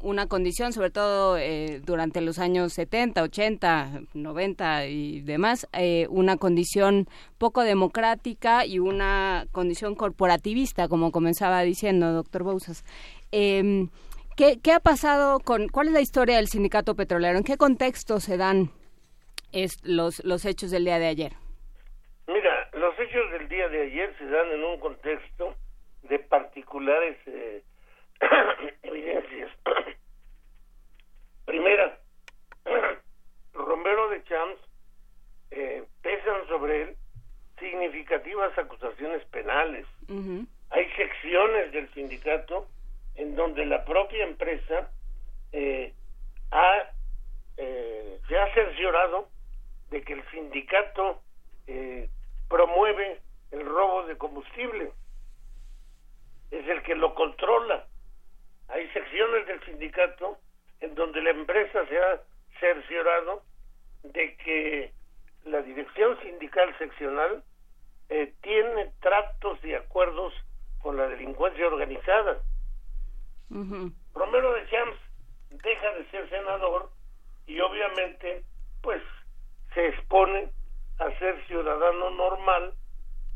una 0.00 0.26
condición, 0.28 0.72
sobre 0.72 0.90
todo 0.90 1.36
eh, 1.36 1.82
durante 1.84 2.22
los 2.22 2.38
años 2.38 2.72
70, 2.72 3.22
80, 3.22 4.00
90 4.14 4.86
y 4.86 5.20
demás, 5.20 5.68
eh, 5.74 6.06
una 6.08 6.38
condición 6.38 7.06
poco 7.36 7.64
democrática 7.64 8.64
y 8.64 8.78
una 8.78 9.44
condición 9.52 9.94
corporativista, 9.94 10.88
como 10.88 11.12
comenzaba 11.12 11.60
diciendo 11.60 12.10
doctor 12.12 12.42
Bousas. 12.42 12.82
Em, 13.30 13.90
¿Qué, 14.38 14.72
ha 14.72 14.80
pasado 14.80 15.40
con, 15.40 15.68
cuál 15.68 15.88
es 15.88 15.92
la 15.92 16.00
historia 16.00 16.36
del 16.36 16.48
sindicato 16.48 16.94
petrolero? 16.94 17.36
¿En 17.36 17.44
qué 17.44 17.58
contexto 17.58 18.20
se 18.20 18.38
dan 18.38 18.70
los, 19.82 20.24
los 20.24 20.46
hechos 20.46 20.70
del 20.70 20.86
día 20.86 20.98
de 20.98 21.08
ayer? 21.08 21.32
Mira, 22.26 22.70
los 22.72 22.98
hechos 22.98 23.30
del 23.32 23.41
día 23.52 23.68
de 23.68 23.82
ayer 23.82 24.14
se 24.16 24.24
dan 24.24 24.50
en 24.50 24.64
un 24.64 24.80
contexto 24.80 25.54
de 26.04 26.18
particulares 26.20 27.18
eh, 27.26 27.62
evidencias. 28.82 29.50
Primera, 31.44 31.98
Romero 33.52 34.08
de 34.08 34.24
Champs 34.24 34.58
eh, 35.50 35.84
pesan 36.00 36.48
sobre 36.48 36.82
él 36.82 36.96
significativas 37.58 38.56
acusaciones 38.58 39.22
penales. 39.26 39.86
Hay 40.70 40.90
secciones 40.96 41.72
del 41.72 41.92
sindicato 41.92 42.66
en 43.16 43.36
donde 43.36 43.66
la 43.66 43.84
propia 43.84 44.24
empresa 44.24 44.90
eh, 45.52 45.92
ha, 46.50 46.90
eh, 47.58 48.18
se 48.26 48.38
ha 48.38 48.54
cerciorado 48.54 49.28
de 49.90 50.02
que 50.02 50.14
el 50.14 50.24
sindicato 50.30 51.20
eh, 51.66 52.08
promueve 52.48 53.20
el 53.52 53.64
robo 53.66 54.04
de 54.06 54.18
combustible. 54.18 54.92
Es 56.50 56.66
el 56.68 56.82
que 56.82 56.94
lo 56.94 57.14
controla. 57.14 57.86
Hay 58.68 58.88
secciones 58.90 59.46
del 59.46 59.62
sindicato 59.64 60.38
en 60.80 60.94
donde 60.94 61.22
la 61.22 61.30
empresa 61.30 61.86
se 61.86 61.98
ha 61.98 62.20
cerciorado 62.60 63.42
de 64.02 64.36
que 64.36 64.92
la 65.44 65.62
dirección 65.62 66.20
sindical 66.20 66.76
seccional 66.78 67.44
tiene 68.42 68.92
tratos 69.00 69.58
y 69.64 69.72
acuerdos 69.74 70.34
con 70.82 70.98
la 70.98 71.08
delincuencia 71.08 71.66
organizada 71.66 72.42
Romero 74.14 74.54
de 74.54 74.66
Champs 74.68 74.98
deja 75.50 75.92
de 75.92 76.10
ser 76.10 76.28
senador 76.30 76.90
y 77.46 77.60
obviamente 77.60 78.44
pues 78.80 79.02
se 79.74 79.88
expone 79.88 80.50
a 80.98 81.10
ser 81.18 81.46
ciudadano 81.46 82.10
normal 82.10 82.72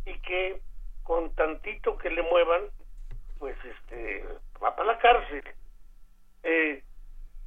y 0.07 0.19
que 0.21 0.61
con 1.03 1.35
tantito 1.35 1.99
que 1.99 2.11
le 2.11 2.23
muevan 2.23 2.63
pues 3.39 3.57
este 3.65 4.25
va 4.63 4.75
para 4.75 4.93
la 4.93 4.99
cárcel 4.99 5.43
eh, 6.43 6.83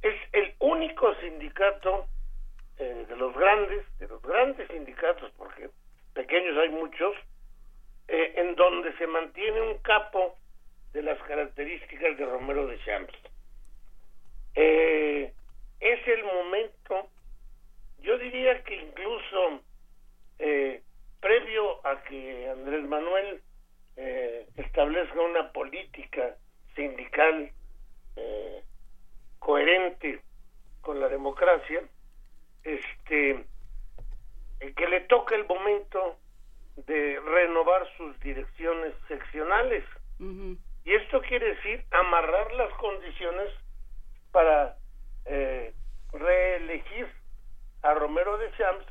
es 0.02 0.14
el 0.32 0.54
único 0.60 1.14
sindicato 1.16 2.06
eh, 2.78 3.06
de 3.08 3.16
los 3.16 3.34
grandes 3.34 3.84
de 3.98 4.06
los 4.06 4.22
grandes 4.22 4.68
sindicatos 4.68 5.32
porque 5.36 5.70
pequeños 6.14 6.56
hay 6.58 6.68
muchos 6.68 7.16
eh, 8.12 8.34
en 8.36 8.56
donde 8.56 8.92
se 8.98 9.06
mantiene 9.06 9.60
un 9.60 9.78
capo 9.78 10.36
de 10.92 11.02
las 11.02 11.16
características 11.22 12.18
de 12.18 12.26
Romero 12.26 12.66
de 12.66 12.76
Champs. 12.84 13.14
Eh, 14.56 15.32
es 15.78 16.08
el 16.08 16.24
momento, 16.24 17.08
yo 18.00 18.18
diría 18.18 18.64
que 18.64 18.74
incluso 18.74 19.62
eh, 20.40 20.82
previo 21.20 21.86
a 21.86 22.02
que 22.02 22.48
Andrés 22.48 22.84
Manuel 22.84 23.42
eh, 23.96 24.46
establezca 24.56 25.20
una 25.20 25.52
política 25.52 26.36
sindical 26.74 27.52
coherente 29.38 30.20
con 30.80 31.00
la 31.00 31.08
democracia, 31.08 31.82
este, 32.62 33.44
que 34.76 34.88
le 34.88 35.00
toca 35.02 35.34
el 35.34 35.46
momento 35.46 36.18
de 36.86 37.18
renovar 37.20 37.86
sus 37.96 38.18
direcciones 38.20 38.94
seccionales. 39.08 39.84
Y 40.18 40.94
esto 40.94 41.20
quiere 41.22 41.54
decir 41.54 41.84
amarrar 41.90 42.52
las 42.54 42.72
condiciones 42.74 43.50
para 44.32 44.76
eh, 45.24 45.72
reelegir 46.12 47.08
a 47.82 47.94
Romero 47.94 48.36
de 48.38 48.50
Champs 48.52 48.86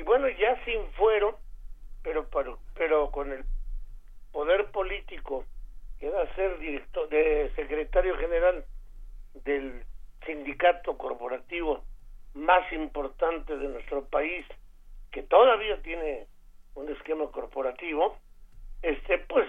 y 0.00 0.02
bueno, 0.02 0.28
ya 0.30 0.64
sin 0.64 0.90
fuero, 0.92 1.38
pero, 2.02 2.26
pero, 2.74 3.10
con 3.10 3.32
el 3.32 3.44
poder 4.32 4.70
político 4.70 5.44
ser 6.34 6.58
director, 6.58 7.06
de 7.10 7.52
secretario 7.54 8.16
general 8.16 8.64
del 9.44 9.84
sindicato 10.24 10.96
corporativo 10.96 11.84
más 12.32 12.72
importante 12.72 13.58
de 13.58 13.68
nuestro 13.68 14.06
país, 14.06 14.46
que 15.12 15.22
todavía 15.22 15.82
tiene 15.82 16.26
un 16.76 16.88
esquema 16.88 17.30
corporativo, 17.30 18.16
este 18.80 19.18
pues 19.18 19.48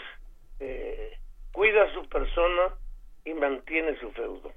eh, 0.60 1.18
cuida 1.53 1.94
su 1.94 2.10
persona 2.10 2.76
y 3.23 3.34
mantiene 3.34 3.98
su 3.99 4.11
feudo. 4.11 4.52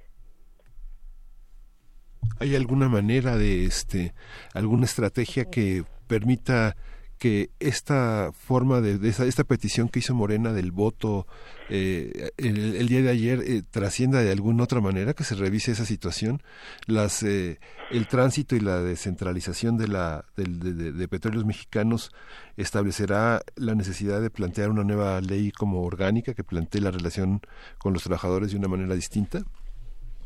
¿Hay 2.38 2.54
alguna 2.56 2.88
manera 2.88 3.36
de 3.36 3.64
este 3.64 4.14
alguna 4.54 4.84
estrategia 4.84 5.44
que 5.44 5.84
permita 6.06 6.76
que 7.18 7.50
esta 7.60 8.32
forma 8.32 8.80
de, 8.80 9.08
esta 9.08 9.44
petición 9.44 9.88
que 9.88 10.00
hizo 10.00 10.14
Morena 10.14 10.52
del 10.52 10.72
voto 10.72 11.26
eh, 11.70 12.30
el, 12.36 12.86
día 12.86 13.02
de 13.02 13.08
ayer 13.08 13.40
eh, 13.40 13.62
trascienda 13.70 14.20
de 14.20 14.30
alguna 14.30 14.64
otra 14.64 14.80
manera 14.80 15.14
que 15.14 15.24
se 15.24 15.34
revise 15.34 15.72
esa 15.72 15.86
situación 15.86 16.42
las 16.86 17.22
eh, 17.22 17.60
el 17.90 18.08
tránsito 18.08 18.56
y 18.56 18.60
la 18.60 18.80
descentralización 18.80 19.78
de 19.78 19.88
la 19.88 20.24
de, 20.36 21.08
petróleos 21.08 21.46
mexicanos 21.46 22.10
establecerá 22.56 23.40
la 23.56 23.74
necesidad 23.74 24.20
de 24.20 24.30
plantear 24.30 24.68
una 24.70 24.84
nueva 24.84 25.20
ley 25.20 25.50
como 25.50 25.82
orgánica 25.82 26.34
que 26.34 26.44
plantee 26.44 26.80
la 26.80 26.90
relación 26.90 27.40
con 27.78 27.92
los 27.92 28.02
trabajadores 28.02 28.50
de 28.50 28.58
una 28.58 28.68
manera 28.68 28.94
distinta. 28.94 29.38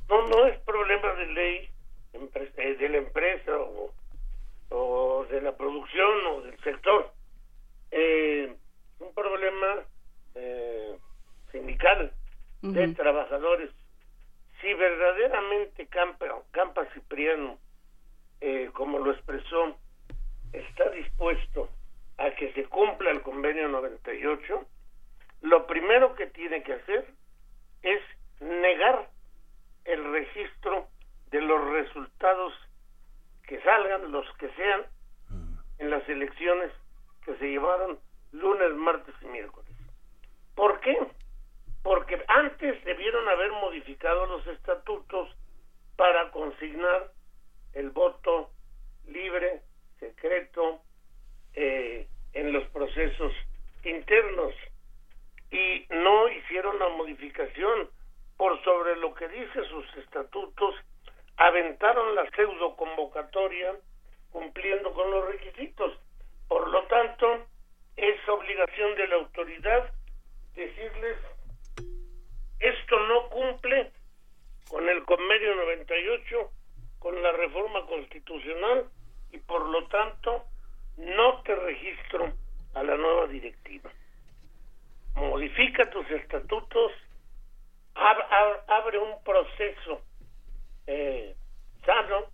No 0.08 0.26
no 0.26 0.46
es 0.46 0.58
problema 0.60 1.14
de 1.14 1.26
ley 1.32 1.77
de 2.18 2.88
la 2.88 2.98
empresa 2.98 3.56
o 3.58 3.92
o 4.70 5.26
de 5.30 5.40
la 5.40 5.56
producción 5.56 6.26
o 6.26 6.42
del 6.42 6.58
sector. 6.60 7.12
Eh, 7.90 8.54
un 8.98 9.14
problema 9.14 9.84
eh, 10.34 10.98
sindical 11.52 12.12
de 12.62 12.88
trabajadores. 12.88 13.70
Si 14.60 14.74
verdaderamente 14.74 15.86
Campa, 15.86 16.26
Campa 16.50 16.84
Cipriano, 16.92 17.58
eh, 18.40 18.70
como 18.74 18.98
lo 18.98 19.12
expresó, 19.12 19.76
está 20.52 20.90
dispuesto 20.90 21.68
a 22.18 22.30
que 22.32 22.52
se 22.52 22.64
cumpla 22.64 23.10
el 23.10 23.22
convenio 23.22 23.68
98, 23.68 24.66
lo 25.42 25.66
primero 25.66 26.16
que 26.16 26.26
tiene 26.26 26.64
que 26.64 26.72
hacer 26.72 27.06
es 27.82 28.02
negar 28.40 29.08
el 29.84 30.12
registro 30.12 30.88
de 31.30 31.40
los 31.40 31.64
resultados 31.70 32.52
que 33.46 33.60
salgan 33.62 34.10
los 34.12 34.26
que 34.36 34.50
sean 34.50 34.86
en 35.78 35.90
las 35.90 36.06
elecciones 36.08 36.72
que 37.24 37.36
se 37.36 37.48
llevaron 37.50 37.98
lunes, 38.32 38.72
martes 38.74 39.14
y 39.22 39.26
miércoles. 39.26 39.70
¿Por 40.54 40.80
qué? 40.80 40.98
Porque 41.82 42.22
antes 42.28 42.84
debieron 42.84 43.28
haber 43.28 43.52
modificado 43.52 44.26
los 44.26 44.46
estatutos 44.46 45.34
para 45.96 46.30
consignar 46.30 47.12
el 47.74 47.90
voto 47.90 48.50
libre, 49.06 49.62
secreto, 49.98 50.80
eh, 51.54 52.06
en 52.32 52.52
los 52.52 52.64
procesos 52.68 53.32
internos 53.84 54.54
y 55.50 55.86
no 55.90 56.28
hicieron 56.28 56.78
la 56.78 56.88
modificación 56.88 57.88
por 58.36 58.62
sobre 58.64 58.96
lo 58.96 59.14
que 59.14 59.28
dice 59.28 59.64
sus 59.68 59.96
estatutos 59.96 60.74
aventaron 61.38 62.14
la 62.14 62.28
pseudo 62.30 62.76
convocatoria 62.76 63.74
cumpliendo 64.30 64.92
con 64.92 65.10
los 65.10 65.24
requisitos. 65.26 65.96
Por 66.48 66.68
lo 66.68 66.82
tanto, 66.84 67.46
es 67.96 68.28
obligación 68.28 68.94
de 68.96 69.08
la 69.08 69.16
autoridad 69.16 69.92
decirles 70.54 71.16
esto 72.58 72.98
no 73.06 73.28
cumple 73.28 73.92
con 74.68 74.88
el 74.88 75.04
convenio 75.04 75.54
98, 75.54 76.50
con 76.98 77.22
la 77.22 77.30
reforma 77.32 77.86
constitucional 77.86 78.88
y 79.30 79.38
por 79.38 79.64
lo 79.66 79.86
tanto 79.86 80.44
no 80.96 81.40
te 81.42 81.54
registro 81.54 82.32
a 82.74 82.82
la 82.82 82.96
nueva 82.96 83.28
directiva. 83.28 83.90
Modifica 85.14 85.88
tus 85.90 86.10
estatutos, 86.10 86.92
abre 87.94 88.98
un 88.98 89.22
proceso 89.22 90.02
eh, 90.88 91.36
sano, 91.84 92.24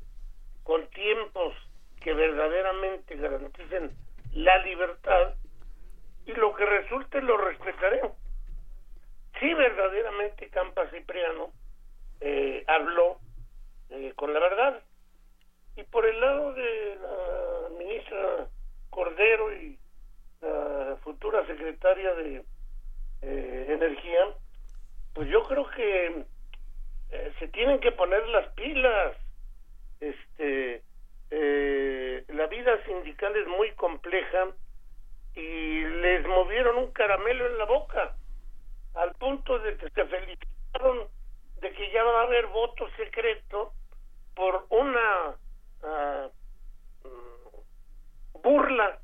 con 0.63 0.87
tiempos 0.91 1.55
que 2.01 2.15
verdaderamente 2.15 3.17
garanticen 3.17 3.91
la 4.33 4.59
libertad 4.59 5.35
y 6.25 6.33
lo 6.33 6.55
que 6.55 6.65
resulte 6.65 7.21
lo 7.21 7.37
respetaré. 7.37 8.01
Si 9.41 9.53
verdaderamente 9.53 10.49
Campa 10.51 10.89
Cipriano 10.91 11.53
eh, 12.21 12.65
habló 12.69 13.19
eh, 13.91 14.13
con 14.15 14.33
la 14.33 14.39
verdad 14.39 14.83
y 15.77 15.83
por 15.83 16.07
el 16.07 16.21
lado 16.21 16.53
de 16.55 16.97
la 17.03 17.69
ministra 17.77 18.49
Cordero 18.89 19.53
y 19.53 19.77
la 20.41 20.97
futura 21.03 21.45
secretaria 21.47 22.15
de 22.15 22.45
eh, 23.23 23.67
Energía, 23.69 24.29
pues 25.13 25.29
yo 25.29 25.43
creo 25.43 25.69
que 25.71 26.25
eh, 27.11 27.33
se 27.39 27.49
tienen 27.49 27.81
que 27.81 27.93
poner 27.93 28.27
las 28.29 28.49
pilas. 28.55 29.17
Este, 30.01 30.83
eh, 31.31 32.25
la 32.29 32.47
vida 32.47 32.85
sindical 32.85 33.37
es 33.37 33.47
muy 33.49 33.71
compleja 33.73 34.49
y 35.35 35.85
les 35.85 36.27
movieron 36.27 36.77
un 36.77 36.93
caramelo 36.93 37.47
en 37.47 37.59
la 37.59 37.65
boca 37.65 38.17
al 38.95 39.13
punto 39.15 39.59
de 39.59 39.77
que 39.77 39.91
se 39.91 40.05
felicitaron 40.05 41.09
de 41.61 41.73
que 41.73 41.91
ya 41.91 42.05
va 42.05 42.21
a 42.21 42.25
haber 42.25 42.47
voto 42.49 42.89
secreto 42.97 43.73
por 44.35 44.67
una 44.71 45.37
mm, 45.83 47.11
burla 48.43 48.99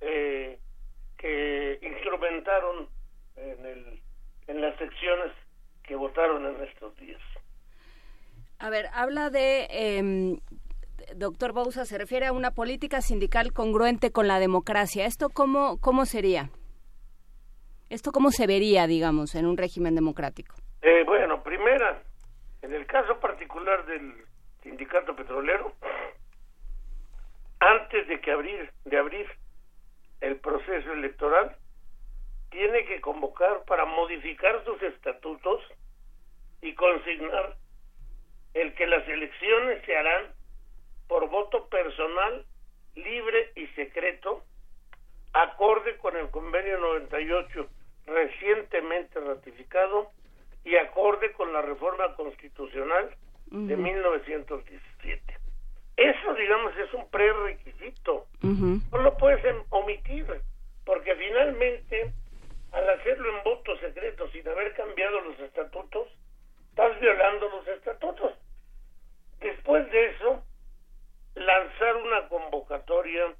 eh, 0.00 0.58
que 1.16 1.78
instrumentaron 1.80 2.88
en, 3.36 3.66
el, 3.66 4.02
en 4.48 4.60
las 4.60 4.76
secciones 4.78 5.32
que 5.82 5.96
votaron 5.96 6.46
en 6.46 6.62
estos 6.62 6.96
días. 6.96 7.20
A 8.58 8.70
ver, 8.70 8.86
habla 8.92 9.30
de, 9.30 9.66
eh, 9.70 10.38
doctor 11.16 11.52
Bouza, 11.52 11.84
se 11.84 11.98
refiere 11.98 12.26
a 12.26 12.32
una 12.32 12.52
política 12.52 13.00
sindical 13.00 13.52
congruente 13.52 14.12
con 14.12 14.28
la 14.28 14.38
democracia. 14.38 15.06
¿Esto 15.06 15.30
cómo, 15.30 15.78
cómo 15.80 16.06
sería? 16.06 16.50
¿Esto 17.90 18.12
cómo 18.12 18.30
se 18.30 18.46
vería, 18.46 18.86
digamos, 18.86 19.34
en 19.34 19.46
un 19.46 19.56
régimen 19.56 19.94
democrático? 19.94 20.54
Eh, 20.80 21.02
bueno, 21.04 21.42
primera, 21.42 22.02
en 22.62 22.72
el 22.72 22.86
caso 22.86 23.18
particular 23.20 23.84
del 23.86 24.14
sindicato 24.62 25.14
petrolero, 25.14 25.74
antes 27.60 28.08
de 28.08 28.20
que 28.20 28.30
abrir, 28.32 28.70
de 28.84 28.98
abrir 28.98 29.26
el 30.20 30.36
proceso 30.36 30.92
electoral, 30.92 31.56
tiene 32.52 32.84
que 32.84 33.00
convocar 33.00 33.64
para 33.64 33.84
modificar 33.84 34.64
sus 34.64 34.80
estatutos 34.82 35.60
y 36.60 36.74
consignar 36.74 37.56
el 38.54 38.74
que 38.74 38.86
las 38.86 39.06
elecciones 39.08 39.84
se 39.84 39.96
harán 39.96 40.26
por 41.08 41.28
voto 41.28 41.68
personal, 41.68 42.44
libre 42.94 43.52
y 43.56 43.66
secreto, 43.68 44.44
acorde 45.32 45.96
con 45.96 46.16
el 46.16 46.30
convenio 46.30 46.78
98 46.78 47.68
recientemente 48.06 49.18
ratificado 49.20 50.10
y 50.64 50.76
acorde 50.76 51.32
con 51.32 51.52
la 51.52 51.62
reforma 51.62 52.14
constitucional 52.14 53.10
de 53.46 53.76
1917. 53.76 55.38
Eso, 55.96 56.34
digamos, 56.34 56.76
es 56.76 56.92
un 56.94 57.08
prerequisito. 57.10 58.26
No 58.42 58.98
lo 58.98 59.16
puedes 59.16 59.42
omitir, 59.70 60.26
porque 60.84 61.14
finalmente 61.16 62.12
al 62.72 62.88
hacerlo 62.88 63.36
en 63.36 63.44
voto 63.44 63.76
secreto 63.78 64.28
sin 64.30 64.48
haber 64.48 64.74
cambiado 64.74 65.20
los 65.20 65.38
estatutos, 65.40 66.08
estás 66.70 66.98
violando 67.00 67.48
los 67.50 67.68
estatutos. 67.68 68.32
Después 69.40 69.90
de 69.90 70.06
eso, 70.10 70.42
lanzar 71.34 71.96
una 71.96 72.28
convocatoria 72.28 73.34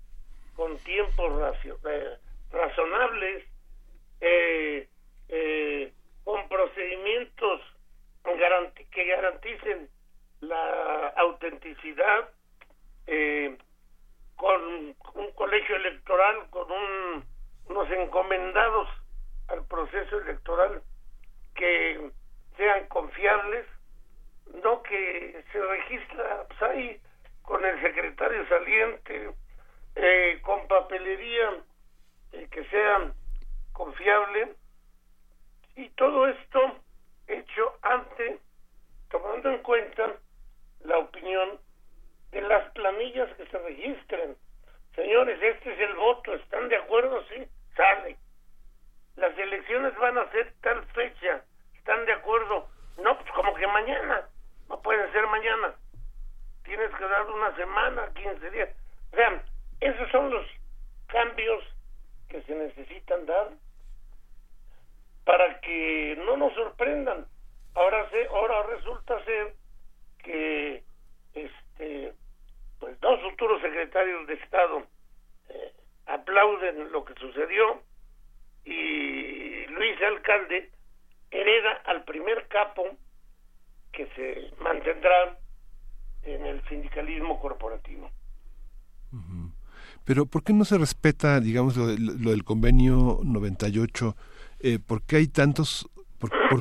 con 0.55 0.77
tiempos 0.79 1.57
eh, 1.65 2.19
razonables, 2.51 3.45
eh, 4.21 4.89
eh, 5.29 5.93
con 6.25 6.49
procedimientos 6.49 7.61
que 8.91 9.05
garanticen 9.07 9.89
la 10.41 11.09
autenticidad, 11.17 12.29
con 14.37 14.63
un 15.15 15.33
colegio 15.35 15.77
electoral, 15.77 16.49
con 16.51 16.69
unos 17.67 17.91
encomendados 17.91 18.89
al 19.53 19.67
proceso 19.67 20.19
electoral 20.21 20.83
que 21.55 22.11
sean 22.57 22.87
confiables, 22.89 23.67
no 24.63 24.83
que 24.83 25.45
se 25.53 25.61
registra 25.61 26.45
pues, 26.49 26.63
ahí 26.63 27.01
con 27.43 27.65
el 27.65 27.81
secretario 27.83 28.49
saliente, 28.49 29.31
eh, 29.95 30.41
con 30.43 30.67
papelería 30.69 31.63
eh, 32.33 32.49
que 32.51 32.65
sea 32.65 33.13
confiable, 33.73 34.55
y 35.77 35.89
todo 35.91 36.29
esto 36.29 36.79
hecho 37.27 37.79
ante, 37.83 38.39
tomando 39.11 39.51
en 39.51 39.59
cuenta 39.59 40.17
la 40.81 40.99
opinión 40.99 41.61
de 42.31 42.43
las 42.43 42.71
planillas 42.73 43.35
que 43.37 43.47
se 43.47 43.59
registren. 43.59 44.37
Señores, 44.95 45.39
este 45.43 45.73
es 45.73 45.81
el 45.81 45.95
voto, 45.95 46.35
¿están 46.35 46.69
de 46.69 46.77
acuerdo? 46.77 47.23
Sí, 47.29 47.47
sale. 47.75 48.17
Las 49.17 49.37
elecciones 49.39 49.95
van 49.97 50.19
a 50.19 50.31
ser 50.33 50.53
tal 50.63 50.85
fecha, 50.87 51.45
¿están 51.75 52.05
de 52.07 52.13
acuerdo? 52.13 52.69
No, 52.99 53.19
pues 53.19 53.31
como 53.33 53.55
que 53.55 53.67
mañana, 53.67 54.29
no 54.69 54.81
pueden 54.81 55.11
ser 55.13 55.27
mañana. 55.27 55.75
Tienes 56.65 56.91
que 56.95 57.05
dar 57.05 57.27
una 57.31 57.55
semana, 57.57 58.09
15 58.15 58.51
días. 58.51 58.71
Vean, 59.13 59.43
esos 59.81 60.11
son 60.11 60.31
los 60.31 60.47
cambios 61.09 61.63
que 62.29 62.43
se 62.43 62.55
necesitan 62.55 63.27
dar 63.27 63.51
para 65.25 65.61
que 65.61 66.17
no 66.25 66.37
nos 66.37 66.55
sorprendan. 66.55 67.27
Ahora 67.75 68.09
se, 68.11 68.27
ahora 68.27 68.63
resulta 68.65 69.23
ser 69.25 69.55
que 70.23 70.83
este 71.35 72.15
pues 72.81 72.99
dos 73.01 73.21
futuros 73.23 73.61
secretarios 73.63 74.27
de 74.27 74.35
Estado 74.35 74.83
eh, 75.49 75.73
aplauden 76.07 76.91
lo 76.91 77.05
que 77.05 77.15
sucedió 77.15 77.81
y 78.65 79.67
Luis 79.67 80.01
Alcalde 80.03 80.71
hereda 81.31 81.73
al 81.87 82.05
primer 82.05 82.47
capo 82.49 82.85
que 83.93 84.07
se 84.15 84.63
mantendrá 84.63 85.39
en 86.23 86.47
el 86.47 86.63
sindicalismo 86.69 87.41
corporativo. 87.41 88.11
Pero 90.05 90.27
¿por 90.27 90.43
qué 90.43 90.53
no 90.53 90.65
se 90.65 90.79
respeta, 90.79 91.39
digamos, 91.41 91.77
lo, 91.77 91.87
lo 91.87 92.31
del 92.31 92.45
convenio 92.45 93.21
98? 93.23 94.17
Eh, 94.61 94.79
¿Por 94.79 95.03
qué 95.03 95.17
hay 95.17 95.29
tantos 95.29 95.89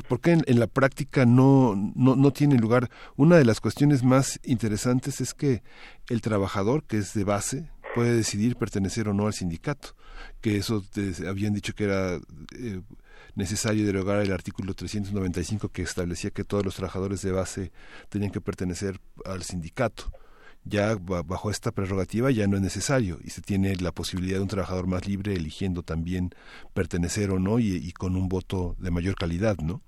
por, 0.08 0.20
qué 0.20 0.32
en, 0.32 0.58
la 0.58 0.66
práctica 0.66 1.24
no, 1.24 1.74
no, 1.94 2.16
no, 2.16 2.32
tiene 2.32 2.56
lugar? 2.56 2.90
Una 3.16 3.36
de 3.36 3.44
las 3.44 3.60
cuestiones 3.60 4.02
más 4.02 4.40
interesantes 4.42 5.20
es 5.20 5.34
que 5.34 5.62
el 6.08 6.20
trabajador, 6.20 6.82
que 6.84 6.98
es 6.98 7.14
de 7.14 7.24
base, 7.24 7.70
puede 7.94 8.14
decidir 8.14 8.56
pertenecer 8.56 9.08
o 9.08 9.14
no 9.14 9.26
al 9.26 9.32
sindicato, 9.32 9.94
que 10.40 10.56
eso 10.56 10.82
habían 11.28 11.52
dicho 11.54 11.74
que 11.74 11.84
era 11.84 12.16
eh, 12.16 12.80
necesario 13.34 13.86
derogar 13.86 14.20
el 14.20 14.32
artículo 14.32 14.74
395 14.74 15.68
que 15.68 15.82
establecía 15.82 16.30
que 16.30 16.44
todos 16.44 16.64
los 16.64 16.76
trabajadores 16.76 17.22
de 17.22 17.32
base 17.32 17.72
tenían 18.08 18.30
que 18.30 18.40
pertenecer 18.40 18.98
al 19.24 19.42
sindicato 19.42 20.12
ya 20.64 20.94
bajo 21.00 21.50
esta 21.50 21.72
prerrogativa 21.72 22.30
ya 22.30 22.46
no 22.46 22.56
es 22.56 22.62
necesario 22.62 23.18
y 23.22 23.30
se 23.30 23.42
tiene 23.42 23.74
la 23.76 23.90
posibilidad 23.90 24.36
de 24.36 24.42
un 24.42 24.48
trabajador 24.48 24.86
más 24.86 25.06
libre 25.08 25.34
eligiendo 25.34 25.82
también 25.82 26.30
pertenecer 26.72 27.30
o 27.30 27.38
no 27.38 27.58
y, 27.58 27.92
con 27.92 28.16
un 28.16 28.28
voto 28.28 28.74
de 28.78 28.90
mayor 28.90 29.16
calidad, 29.16 29.56
¿no? 29.58 29.80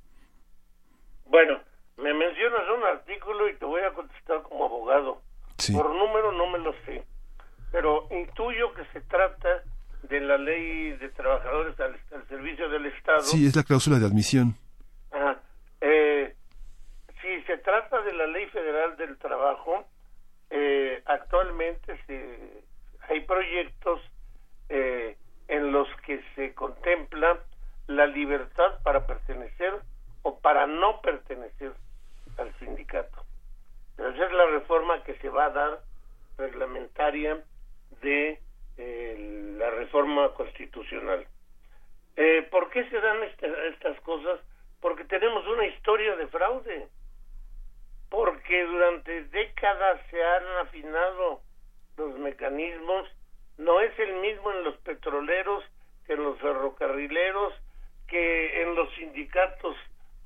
Bueno, 1.26 1.60
me 1.96 2.12
mencionas 2.12 2.62
un 2.76 2.84
artículo 2.84 3.48
y 3.48 3.56
te 3.56 3.64
voy 3.64 3.82
a 3.82 3.92
contestar 3.92 4.42
como 4.42 4.64
abogado. 4.64 5.22
Por 5.72 5.94
número 5.94 6.32
no 6.32 6.50
me 6.50 6.58
lo 6.58 6.72
sé, 6.84 7.04
pero 7.74 8.06
intuyo 8.12 8.72
que 8.72 8.84
se 8.92 9.00
trata 9.00 9.64
de 10.04 10.20
la 10.20 10.38
ley 10.38 10.92
de 10.92 11.08
trabajadores 11.08 11.74
al, 11.80 11.98
servicio 12.28 12.68
del 12.68 12.86
Estado. 12.86 13.22
Sí, 13.22 13.48
es 13.48 13.56
la 13.56 13.64
cláusula 13.64 13.98
de 13.98 14.06
admisión. 14.06 14.54
Ajá. 15.10 15.40
Eh, 15.80 16.36
si 17.20 17.42
se 17.42 17.58
trata 17.58 18.00
de 18.02 18.12
la 18.12 18.28
ley 18.28 18.46
federal 18.50 18.96
del 18.96 19.18
trabajo, 19.18 19.88
eh, 20.50 21.02
actualmente 21.04 22.00
se, 22.06 22.62
hay 23.08 23.22
proyectos 23.22 24.00
eh, 24.68 25.16
en 25.48 25.72
los 25.72 25.88
que 26.06 26.22
se 26.36 26.54
contempla 26.54 27.40
la 27.88 28.06
libertad 28.06 28.80
para 28.84 29.04
pertenecer 29.04 29.80
o 30.22 30.38
para 30.38 30.68
no 30.68 31.00
pertenecer 31.00 31.72
al 32.38 32.56
sindicato. 32.60 33.24
Pero 33.96 34.10
esa 34.10 34.26
es 34.26 34.32
la 34.32 34.46
reforma 34.46 35.02
que 35.02 35.16
se 35.16 35.28
va 35.28 35.46
a 35.46 35.50
dar 35.50 35.80
reglamentaria 36.38 37.42
de 38.00 38.40
eh, 38.76 39.54
la 39.58 39.70
reforma 39.70 40.32
constitucional. 40.34 41.26
Eh, 42.16 42.46
¿Por 42.50 42.70
qué 42.70 42.88
se 42.90 43.00
dan 43.00 43.22
este, 43.24 43.68
estas 43.68 44.00
cosas? 44.00 44.40
Porque 44.80 45.04
tenemos 45.04 45.46
una 45.46 45.66
historia 45.66 46.16
de 46.16 46.26
fraude 46.28 46.88
porque 48.14 48.64
durante 48.64 49.24
décadas 49.24 50.00
se 50.08 50.22
han 50.22 50.46
afinado 50.58 51.40
los 51.96 52.16
mecanismos, 52.18 53.08
no 53.58 53.80
es 53.80 53.98
el 53.98 54.14
mismo 54.20 54.52
en 54.52 54.62
los 54.62 54.76
petroleros 54.78 55.64
que 56.06 56.12
en 56.12 56.22
los 56.22 56.38
ferrocarrileros, 56.38 57.54
que 58.06 58.62
en 58.62 58.76
los 58.76 58.88
sindicatos 58.94 59.76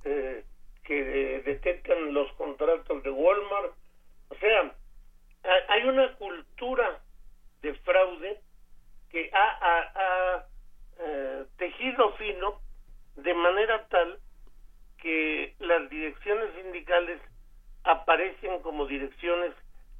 eh, 0.04 0.44
que 0.84 1.02
detectan 1.46 2.12
los 2.12 2.30
contratos 2.32 3.02
de 3.02 3.10
Walmart. 3.10 3.72
O 4.28 4.34
sea, 4.34 4.74
hay 5.68 5.84
una 5.84 6.14
cultura 6.16 7.00
de 7.62 7.74
fraude 7.74 8.40
que 9.10 9.30
ha, 9.32 10.44
eh, 11.00 11.44
tejido 11.56 12.12
fino 12.14 12.60
de 13.16 13.34
manera 13.34 13.86
tal 13.88 14.18
que 14.98 15.54
las 15.58 15.88
direcciones 15.90 16.54
sindicales 16.54 17.20
aparecen 17.84 18.60
como 18.62 18.86
direcciones 18.86 19.54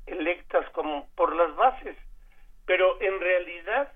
electas 0.06 0.68
como 0.70 1.08
por 1.14 1.34
las 1.34 1.54
bases, 1.56 1.96
pero 2.66 3.00
en 3.00 3.20
realidad 3.20 3.92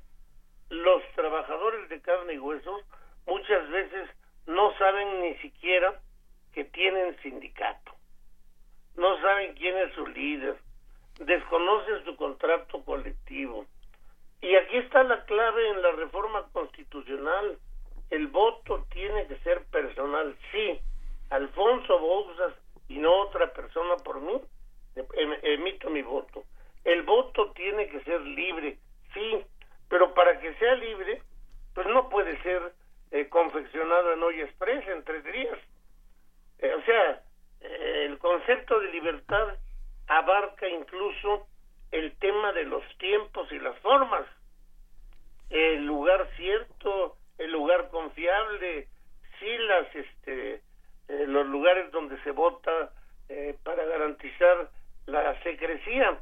los 0.68 1.02
trabajadores 1.14 1.88
de 1.88 2.00
carne 2.00 2.34
y 2.34 2.38
hueso 2.38 2.80
muchas 3.26 3.68
veces 3.68 4.08
no 4.46 4.76
saben 4.78 5.22
ni 5.22 5.34
siquiera 5.38 6.00
que 6.52 6.64
tienen 6.64 7.16
sindicato, 7.22 7.92
no 8.96 9.20
saben 9.20 9.54
quién 9.54 9.76
es 9.78 9.92
su 9.94 10.06
líder, 10.06 10.56
desconocen 11.26 12.04
su 12.04 12.16
contrato 12.16 12.82
colectivo. 12.84 13.66
Y 14.40 14.54
aquí 14.56 14.78
está 14.78 15.02
la 15.04 15.24
clave 15.24 15.68
en 15.70 15.82
la 15.82 15.92
reforma 15.92 16.44
constitucional. 16.52 17.58
El 18.10 18.26
voto 18.28 18.86
tiene 18.90 19.26
que 19.26 19.36
ser 19.38 19.64
personal. 19.66 20.36
Sí, 20.50 20.80
Alfonso 21.30 21.98
Bouzas 21.98 22.54
y 22.88 22.98
no 22.98 23.22
otra 23.22 23.52
persona 23.52 23.96
por 23.98 24.20
mí, 24.20 24.40
em, 24.96 25.32
emito 25.42 25.88
mi 25.90 26.02
voto. 26.02 26.44
El 26.84 27.02
voto 27.02 27.52
tiene 27.52 27.88
que 27.88 28.00
ser 28.00 28.20
libre, 28.20 28.78
sí, 29.14 29.44
pero 29.88 30.12
para 30.14 30.38
que 30.40 30.54
sea 30.54 30.74
libre, 30.74 31.22
pues 31.74 31.86
no 31.86 32.08
puede 32.08 32.40
ser 32.42 32.72
eh, 33.12 33.28
confeccionado 33.28 34.12
en 34.12 34.22
olla 34.22 34.44
expresa 34.44 34.90
en 34.90 35.04
tres 35.04 35.24
días. 35.24 35.58
Eh, 36.58 36.74
o 36.74 36.82
sea, 36.82 37.22
eh, 37.60 38.06
el 38.06 38.18
concepto 38.18 38.80
de 38.80 38.88
libertad 38.90 39.54
abarca 40.08 40.68
incluso 40.68 41.46
el 41.90 42.16
tema 42.18 42.52
de 42.52 42.64
los 42.64 42.82
tiempos 42.98 43.50
y 43.52 43.58
las 43.58 43.78
formas, 43.80 44.26
el 45.50 45.84
lugar 45.84 46.28
cierto, 46.36 47.16
el 47.38 47.52
lugar 47.52 47.90
confiable, 47.90 48.88
sí 49.38 49.58
las 49.58 49.94
este 49.94 50.62
eh, 51.08 51.26
los 51.26 51.46
lugares 51.46 51.90
donde 51.92 52.20
se 52.22 52.30
vota 52.30 52.90
eh, 53.28 53.56
para 53.64 53.84
garantizar 53.84 54.70
la 55.06 55.40
secrecía. 55.42 56.18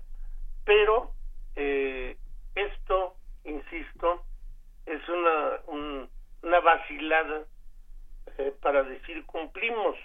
Pero 0.64 1.12
eh, 1.54 2.16
esto, 2.54 3.14
insisto, 3.44 4.24
es 4.86 5.06
una, 5.08 6.08
una 6.42 6.60
vacilada 6.60 7.44
para 8.62 8.82
decir 8.84 9.24
cumplimos. 9.26 9.96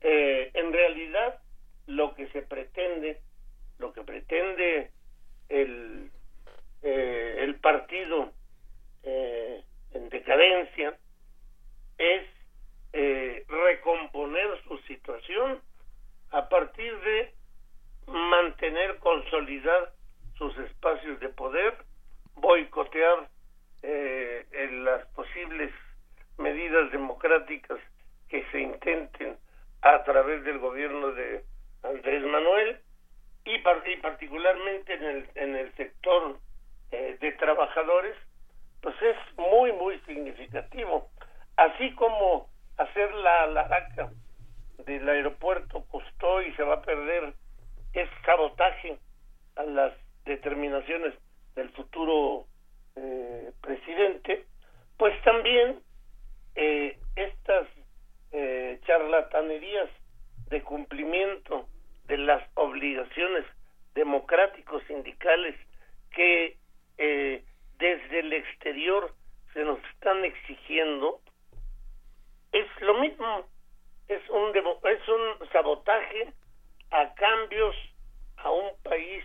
en 0.00 0.72
realidad, 0.72 1.40
lo 1.88 2.14
que 2.14 2.28
se 2.28 2.42
pretende, 2.42 3.20
lo 3.78 3.92
que 3.92 4.02
pretende 4.02 4.92
el, 5.48 6.10
el 6.82 7.54
partido 7.56 8.32
en 9.02 10.08
decadencia 10.10 10.96
es 11.98 12.22
eh, 12.92 13.44
recomponer 13.48 14.62
su 14.66 14.78
situación 14.78 15.60
a 16.30 16.48
partir 16.48 16.98
de 17.00 17.34
mantener, 18.06 18.96
consolidar 18.98 19.92
sus 20.36 20.56
espacios 20.58 21.18
de 21.20 21.28
poder, 21.30 21.74
boicotear 22.34 23.28
eh, 23.82 24.46
en 24.52 24.84
las 24.84 25.06
posibles 25.08 25.72
medidas 26.38 26.90
democráticas 26.92 27.78
que 28.28 28.44
se 28.50 28.60
intenten 28.60 29.36
a 29.82 30.02
través 30.04 30.44
del 30.44 30.58
gobierno 30.58 31.12
de 31.12 31.44
Andrés 31.82 32.22
Manuel 32.24 32.80
y, 33.44 33.58
particularmente 33.58 34.94
en 34.94 35.04
el, 35.04 35.28
en 35.34 35.56
el 35.56 35.74
sector 35.76 36.38
eh, 36.90 37.16
de 37.20 37.32
trabajadores, 37.32 38.14
pues 38.82 38.94
es 39.00 39.16
muy, 39.36 39.72
muy 39.72 39.98
significativo. 40.00 41.08
Así 41.56 41.94
como 41.94 42.48
hacer 42.76 43.12
la 43.14 43.46
laraca 43.46 44.10
del 44.84 45.08
aeropuerto 45.08 45.84
costó 45.90 46.42
y 46.42 46.52
se 46.54 46.62
va 46.62 46.74
a 46.74 46.82
perder 46.82 47.34
es 47.94 48.08
sabotaje 48.24 48.98
a 49.56 49.62
las 49.64 49.92
determinaciones 50.24 51.14
del 51.56 51.70
futuro 51.70 52.44
eh, 52.96 53.50
presidente, 53.60 54.44
pues 54.96 55.20
también 55.22 55.80
eh, 56.54 56.98
estas 57.16 57.66
charlatanerías 58.86 59.88
de 60.48 60.62
cumplimiento 60.62 61.68
de 62.06 62.18
las 62.18 62.42
obligaciones 62.54 63.44
democráticos 63.94 64.82
sindicales 64.86 65.54
que 66.12 66.56
eh, 66.98 67.44
desde 67.78 68.20
el 68.20 68.32
exterior 68.32 69.14
se 69.52 69.64
nos 69.64 69.78
están 69.94 70.24
exigiendo 70.24 71.20
es 72.52 72.66
lo 72.80 72.94
mismo 72.94 73.46
es 74.08 74.22
un 74.30 74.56
es 74.56 75.08
un 75.08 75.48
sabotaje 75.52 76.32
a 76.90 77.14
cambios 77.14 77.76
a 78.38 78.50
un 78.50 78.70
país 78.82 79.24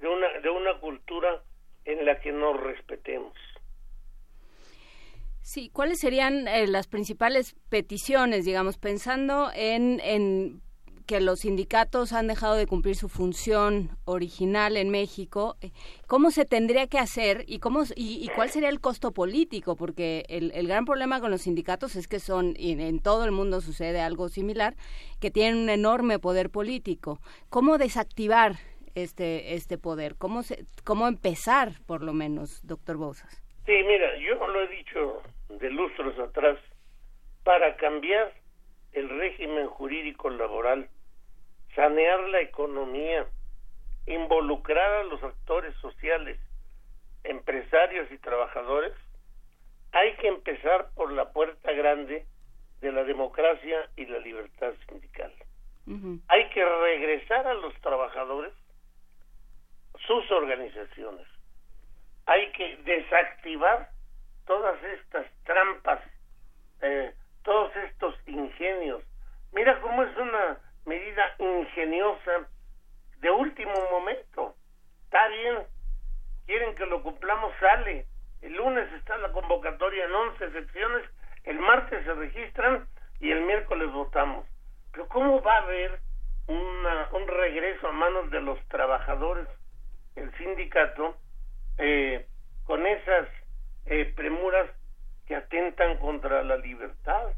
de 0.00 0.08
una 0.08 0.28
de 0.40 0.50
una 0.50 0.74
cultura 0.74 1.42
en 1.84 2.04
la 2.04 2.20
que 2.20 2.32
nos 2.32 2.60
respetemos 2.60 3.34
Sí, 5.44 5.68
¿cuáles 5.70 6.00
serían 6.00 6.48
eh, 6.48 6.66
las 6.66 6.86
principales 6.86 7.54
peticiones, 7.68 8.46
digamos, 8.46 8.78
pensando 8.78 9.50
en, 9.54 10.00
en 10.02 10.62
que 11.04 11.20
los 11.20 11.40
sindicatos 11.40 12.14
han 12.14 12.28
dejado 12.28 12.54
de 12.54 12.66
cumplir 12.66 12.96
su 12.96 13.10
función 13.10 13.90
original 14.06 14.78
en 14.78 14.88
México, 14.88 15.58
eh, 15.60 15.70
¿cómo 16.06 16.30
se 16.30 16.46
tendría 16.46 16.86
que 16.86 16.98
hacer 16.98 17.44
y 17.46 17.58
cómo 17.58 17.82
y, 17.94 18.26
cuál 18.34 18.48
sería 18.48 18.70
el 18.70 18.80
costo 18.80 19.12
político? 19.12 19.76
Porque 19.76 20.24
el, 20.30 20.50
el, 20.54 20.66
gran 20.66 20.86
problema 20.86 21.20
con 21.20 21.30
los 21.30 21.42
sindicatos 21.42 21.94
es 21.94 22.08
que 22.08 22.20
son, 22.20 22.54
y 22.56 22.80
en 22.80 23.00
todo 23.00 23.26
el 23.26 23.30
mundo 23.30 23.60
sucede 23.60 24.00
algo 24.00 24.30
similar, 24.30 24.74
que 25.20 25.30
tienen 25.30 25.58
un 25.58 25.68
enorme 25.68 26.18
poder 26.18 26.48
político. 26.48 27.18
¿Cómo 27.50 27.76
desactivar 27.76 28.54
este, 28.94 29.52
este 29.52 29.76
poder? 29.76 30.14
¿Cómo, 30.16 30.42
se, 30.42 30.64
¿Cómo 30.84 31.06
empezar, 31.06 31.72
por 31.86 32.02
lo 32.02 32.14
menos, 32.14 32.66
doctor 32.66 32.96
Bozas? 32.96 33.42
Sí, 33.66 33.72
mira, 33.86 34.06
yo 34.18 34.46
lo 34.46 34.62
he 34.62 34.68
dicho 34.68 35.22
de 35.58 35.70
lustros 35.70 36.18
atrás, 36.18 36.58
para 37.42 37.76
cambiar 37.76 38.32
el 38.92 39.08
régimen 39.08 39.66
jurídico 39.68 40.30
laboral, 40.30 40.88
sanear 41.74 42.20
la 42.28 42.40
economía, 42.40 43.26
involucrar 44.06 44.92
a 44.92 45.04
los 45.04 45.22
actores 45.22 45.74
sociales, 45.76 46.38
empresarios 47.24 48.10
y 48.12 48.18
trabajadores, 48.18 48.92
hay 49.92 50.14
que 50.16 50.28
empezar 50.28 50.90
por 50.94 51.12
la 51.12 51.32
puerta 51.32 51.72
grande 51.72 52.26
de 52.80 52.92
la 52.92 53.04
democracia 53.04 53.88
y 53.96 54.06
la 54.06 54.18
libertad 54.18 54.72
sindical. 54.88 55.32
Hay 56.28 56.48
que 56.48 56.64
regresar 56.64 57.46
a 57.46 57.54
los 57.54 57.74
trabajadores 57.80 58.52
sus 60.06 60.30
organizaciones. 60.30 61.26
Hay 62.26 62.50
que 62.52 62.76
desactivar 62.84 63.90
todas 64.46 64.82
estas 64.82 65.26
trampas, 65.44 66.00
eh, 66.82 67.12
todos 67.42 67.74
estos 67.76 68.14
ingenios. 68.26 69.02
Mira 69.52 69.80
cómo 69.80 70.02
es 70.02 70.16
una 70.16 70.58
medida 70.84 71.22
ingeniosa 71.38 72.48
de 73.18 73.30
último 73.30 73.74
momento. 73.90 74.54
Está 75.04 75.28
bien, 75.28 75.58
quieren 76.46 76.74
que 76.74 76.86
lo 76.86 77.02
cumplamos, 77.02 77.52
sale. 77.60 78.06
El 78.42 78.54
lunes 78.54 78.92
está 78.94 79.16
la 79.18 79.32
convocatoria 79.32 80.04
en 80.04 80.14
11 80.14 80.50
secciones, 80.50 81.08
el 81.44 81.58
martes 81.58 82.04
se 82.04 82.12
registran 82.14 82.86
y 83.20 83.30
el 83.30 83.42
miércoles 83.42 83.90
votamos. 83.92 84.46
Pero 84.92 85.08
¿cómo 85.08 85.40
va 85.42 85.54
a 85.54 85.62
haber 85.62 86.00
una, 86.46 87.08
un 87.12 87.26
regreso 87.26 87.88
a 87.88 87.92
manos 87.92 88.30
de 88.30 88.40
los 88.40 88.58
trabajadores, 88.68 89.48
el 90.16 90.30
sindicato, 90.36 91.16
eh, 91.78 92.26
con 92.64 92.86
esas 92.86 93.28
eh, 93.86 94.12
premuras 94.16 94.70
que 95.26 95.36
atentan 95.36 95.98
contra 95.98 96.42
la 96.42 96.56
libertad. 96.56 97.28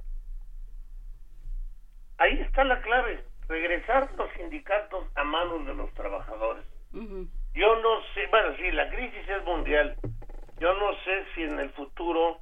Ahí 2.19 2.41
está 2.41 2.65
la 2.65 2.81
clave, 2.81 3.23
regresar 3.49 4.11
los 4.17 4.31
sindicatos 4.33 5.07
a 5.15 5.25
manos 5.25 5.67
de 5.67 5.75
los 5.75 5.93
trabajadores. 5.95 6.65
Yo 6.93 7.77
no 7.77 8.03
sé, 8.15 8.27
bueno, 8.31 8.57
sí, 8.57 8.71
la 8.73 8.89
crisis 8.91 9.29
es 9.29 9.45
mundial. 9.45 9.97
Yo 10.59 10.73
no 10.75 10.95
sé 11.05 11.25
si 11.35 11.43
en 11.43 11.61
el 11.61 11.71
futuro 11.71 12.39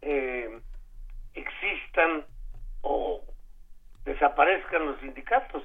eh, 0.00 0.60
existan 1.34 2.24
o 2.82 3.22
desaparezcan 4.04 4.86
los 4.86 5.00
sindicatos, 5.00 5.62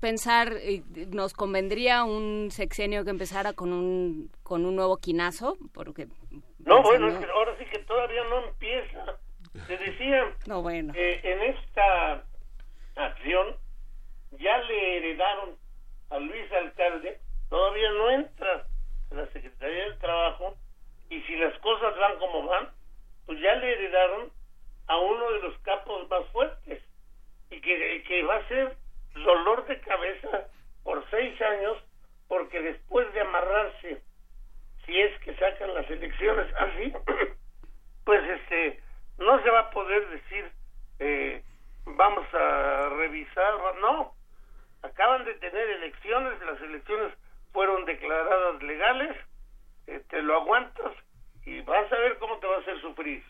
Pensar, 0.00 0.52
eh, 0.60 0.82
nos 1.08 1.32
convendría 1.32 2.04
un 2.04 2.50
sexenio 2.50 3.04
que 3.04 3.10
empezara 3.10 3.52
con 3.54 3.72
un 3.72 4.30
con 4.42 4.66
un 4.66 4.76
nuevo 4.76 4.98
quinazo, 4.98 5.56
porque 5.72 6.06
No, 6.58 6.82
bueno, 6.82 7.06
pensando- 7.06 7.08
es 7.08 7.24
que 7.26 7.32
ahora 7.32 7.56
sí 7.58 7.64
que 7.66 7.78
todavía 7.80 8.22
no 8.24 8.44
empieza. 8.48 9.04
Se 9.66 9.76
decía 9.78 10.34
No, 10.46 10.60
bueno. 10.62 10.92
que 10.92 11.20
en 11.24 11.42
esta 11.54 12.24
acción 12.96 13.56
ya 14.32 14.58
le 14.58 14.96
heredaron 14.98 15.56
a 16.10 16.18
Luis 16.18 16.52
Alcalde, 16.52 17.18
todavía 17.48 17.90
no 17.92 18.10
entra 18.10 18.66
a 19.10 19.14
la 19.14 19.26
Secretaría 19.32 19.84
del 19.84 19.98
Trabajo 19.98 20.54
y 21.08 21.20
si 21.22 21.36
las 21.36 21.58
cosas 21.60 21.96
van 21.98 22.18
como 22.18 22.46
van, 22.46 22.68
pues 23.26 23.40
ya 23.40 23.54
le 23.56 23.72
heredaron 23.72 24.30
a 24.86 24.98
uno 24.98 25.30
de 25.32 25.38
los 25.40 25.58
capos 25.60 26.08
más 26.10 26.26
fuertes 26.32 26.82
y 27.50 27.60
que, 27.60 28.02
que 28.06 28.22
va 28.24 28.36
a 28.36 28.48
ser 28.48 28.76
dolor 29.14 29.66
de 29.66 29.78
cabeza 29.82 30.48
por 30.82 31.04
seis 31.10 31.38
años 31.42 31.76
porque 32.28 32.60
después 32.62 33.12
de 33.12 33.20
amarrarse 33.20 34.02
si 34.86 34.98
es 34.98 35.20
que 35.20 35.34
sacan 35.36 35.74
las 35.74 35.88
elecciones 35.90 36.46
así 36.58 36.90
pues 38.04 38.22
este 38.40 38.80
no 39.18 39.40
se 39.42 39.50
va 39.50 39.60
a 39.60 39.70
poder 39.70 40.08
decir 40.08 40.50
eh, 40.98 41.42
vamos 41.84 42.26
a 42.32 42.88
revisar 42.88 43.52
no 43.82 44.14
acaban 44.82 45.26
de 45.26 45.34
tener 45.34 45.68
elecciones 45.68 46.40
las 46.40 46.60
elecciones 46.62 47.12
fueron 47.52 47.84
declaradas 47.84 48.62
legales 48.62 49.14
eh, 49.88 50.00
te 50.08 50.22
lo 50.22 50.36
aguantas 50.40 50.92
y 51.44 51.60
vas 51.60 51.92
a 51.92 51.98
ver 51.98 52.16
cómo 52.18 52.38
te 52.38 52.46
va 52.46 52.56
a 52.56 52.60
hacer 52.60 52.80
sufrir 52.80 53.22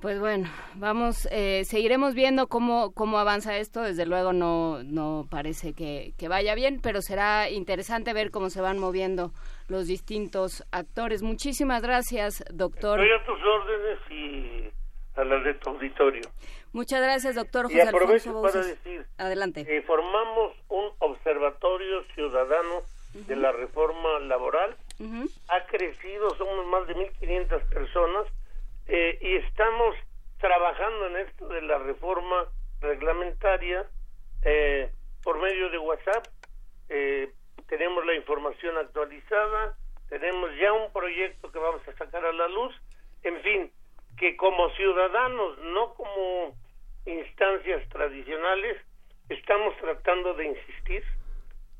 Pues 0.00 0.20
bueno, 0.20 0.48
vamos, 0.76 1.26
eh, 1.32 1.64
seguiremos 1.78 2.14
viendo 2.14 2.48
cómo, 2.48 2.92
cómo 2.92 3.18
avanza 3.20 3.56
esto. 3.56 3.82
Desde 3.82 4.04
luego 4.04 4.32
no, 4.32 4.82
no 4.82 5.28
parece 5.30 5.74
que, 5.74 6.12
que 6.18 6.26
vaya 6.26 6.56
bien, 6.56 6.80
pero 6.82 7.02
será 7.02 7.48
interesante 7.50 8.12
ver 8.12 8.32
cómo 8.32 8.50
se 8.50 8.60
van 8.60 8.80
moviendo 8.80 9.30
los 9.68 9.86
distintos 9.86 10.64
actores. 10.72 11.22
Muchísimas 11.22 11.80
gracias, 11.80 12.42
doctor. 12.52 12.98
estoy 13.00 13.16
a 13.16 13.24
tus 13.24 13.40
órdenes 13.44 13.98
y 14.10 15.20
a 15.20 15.24
las 15.24 15.44
de 15.44 15.54
tu 15.54 15.70
auditorio 15.70 16.22
Muchas 16.72 17.00
gracias, 17.00 17.36
doctor 17.36 17.66
y 17.70 17.74
José 17.74 17.88
aprovecho 17.88 18.30
Alfonso 18.30 18.52
para 18.52 18.66
decir 18.66 19.06
Adelante. 19.16 19.60
eh, 19.60 19.82
formamos 19.82 20.56
un 20.68 20.90
observatorio 20.98 22.02
ciudadano 22.14 22.82
de 23.14 23.36
la 23.36 23.52
reforma 23.52 24.18
laboral 24.20 24.76
Ujú. 24.98 25.28
ha 25.48 25.64
crecido, 25.66 26.34
somos 26.36 26.66
más 26.66 26.88
de 26.88 26.94
1.500 26.96 27.68
personas 27.68 28.26
eh, 28.88 29.18
y 29.20 29.36
estamos 29.46 29.94
trabajando 30.40 31.06
en 31.06 31.16
esto 31.26 31.48
de 31.48 31.62
la 31.62 31.78
reforma 31.78 32.46
reglamentaria 32.80 33.86
eh, 34.42 34.90
por 35.22 35.38
medio 35.40 35.68
de 35.70 35.78
WhatsApp. 35.78 36.26
Eh, 36.88 37.32
tenemos 37.68 38.04
la 38.06 38.14
información 38.14 38.76
actualizada, 38.78 39.76
tenemos 40.08 40.50
ya 40.60 40.72
un 40.72 40.92
proyecto 40.92 41.50
que 41.52 41.58
vamos 41.58 41.82
a 41.88 41.92
sacar 41.96 42.24
a 42.24 42.32
la 42.32 42.48
luz, 42.48 42.74
en 43.28 43.42
fin, 43.42 43.70
que 44.18 44.36
como 44.36 44.70
ciudadanos, 44.70 45.58
no 45.58 45.94
como 45.94 46.56
instancias 47.06 47.88
tradicionales, 47.90 48.76
estamos 49.28 49.76
tratando 49.80 50.34
de 50.34 50.46
insistir 50.46 51.02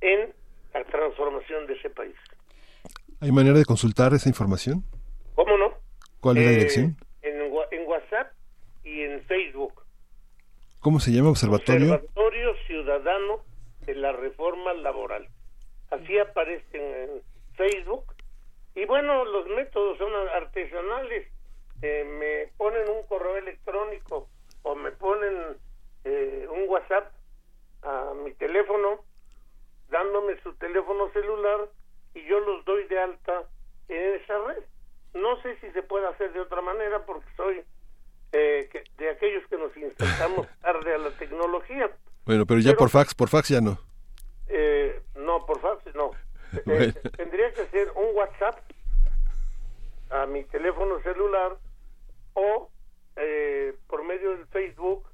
en 0.00 0.32
la 0.74 0.84
transformación 0.84 1.66
de 1.66 1.74
ese 1.74 1.90
país. 1.90 2.14
¿Hay 3.20 3.32
manera 3.32 3.58
de 3.58 3.64
consultar 3.64 4.12
esa 4.14 4.28
información? 4.28 4.84
¿Cómo 5.34 5.56
no? 5.56 5.72
¿Cuál 6.20 6.38
es 6.38 6.44
la 6.44 6.50
Eh, 6.50 6.54
dirección? 6.54 6.96
En, 7.22 7.36
en 7.72 7.86
WhatsApp 7.88 8.32
y 8.84 9.02
en 9.02 9.22
Facebook. 9.24 9.82
¿Cómo 10.80 11.00
se 11.00 11.10
llama? 11.10 11.30
Observatorio. 11.30 11.94
Observatorio 11.94 12.54
Ciudadano 12.66 13.40
de 13.86 13.94
la 13.96 14.12
Reforma 14.12 14.72
Laboral. 14.74 15.26
Así 15.90 16.18
aparecen 16.18 16.80
en 16.82 17.22
Facebook. 17.56 18.04
Y 18.76 18.84
bueno, 18.84 19.24
los 19.24 19.46
métodos 19.48 19.98
son 19.98 20.12
artesanales. 20.36 21.26
Eh, 21.82 22.04
me 22.04 22.52
ponen 22.56 22.88
un 22.88 23.02
correo 23.06 23.36
electrónico 23.36 24.28
o 24.62 24.74
me 24.74 24.90
ponen 24.92 25.56
eh, 26.04 26.46
un 26.50 26.68
WhatsApp 26.68 27.12
a 27.82 28.12
mi 28.24 28.32
teléfono 28.34 29.04
dándome 29.88 30.40
su 30.42 30.52
teléfono 30.54 31.10
celular 31.12 31.68
y 32.14 32.24
yo 32.26 32.40
los 32.40 32.64
doy 32.64 32.84
de 32.88 32.98
alta 33.00 33.44
en 33.88 34.14
esa 34.16 34.38
red. 34.46 34.62
No 35.14 35.40
sé 35.42 35.56
si 35.60 35.70
se 35.70 35.82
puede 35.82 36.06
hacer 36.08 36.32
de 36.32 36.40
otra 36.40 36.60
manera 36.60 37.04
porque 37.06 37.26
soy 37.36 37.62
eh, 38.32 38.68
que- 38.72 38.84
de 38.98 39.10
aquellos 39.10 39.46
que 39.48 39.56
nos 39.56 39.74
insertamos 39.76 40.46
tarde 40.60 40.94
a 40.94 40.98
la 40.98 41.10
tecnología. 41.12 41.90
Bueno, 42.26 42.44
pero 42.44 42.60
ya 42.60 42.74
por 42.74 42.90
fax, 42.90 43.14
por 43.14 43.28
fax 43.28 43.48
ya 43.48 43.60
no. 43.60 43.78
Eh, 44.48 45.00
no, 45.14 45.46
por 45.46 45.60
fax 45.60 45.94
no. 45.94 46.10
Eh. 46.66 46.92
Tendría 47.16 47.52
que 47.52 47.66
ser 47.66 47.90
un 47.94 48.14
WhatsApp 48.16 48.58
a 50.10 50.24
mi 50.26 50.44
teléfono 50.44 50.98
celular 51.02 51.56
o 52.38 52.70
eh, 53.16 53.74
por 53.88 54.04
medio 54.04 54.36
del 54.36 54.46
Facebook 54.46 55.06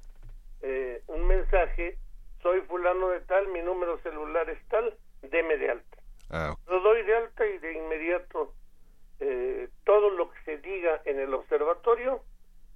eh, 0.61 1.01
un 1.07 1.27
mensaje, 1.27 1.97
soy 2.41 2.61
fulano 2.61 3.09
de 3.09 3.21
tal, 3.21 3.47
mi 3.49 3.61
número 3.61 3.99
celular 4.01 4.49
es 4.49 4.63
tal, 4.67 4.95
deme 5.21 5.57
de 5.57 5.71
alta. 5.71 5.97
Ah. 6.29 6.55
Lo 6.67 6.79
doy 6.81 7.03
de 7.03 7.15
alta 7.15 7.45
y 7.45 7.57
de 7.59 7.73
inmediato 7.73 8.53
eh, 9.19 9.69
todo 9.85 10.09
lo 10.11 10.31
que 10.31 10.39
se 10.43 10.57
diga 10.57 11.01
en 11.05 11.19
el 11.19 11.33
observatorio 11.33 12.21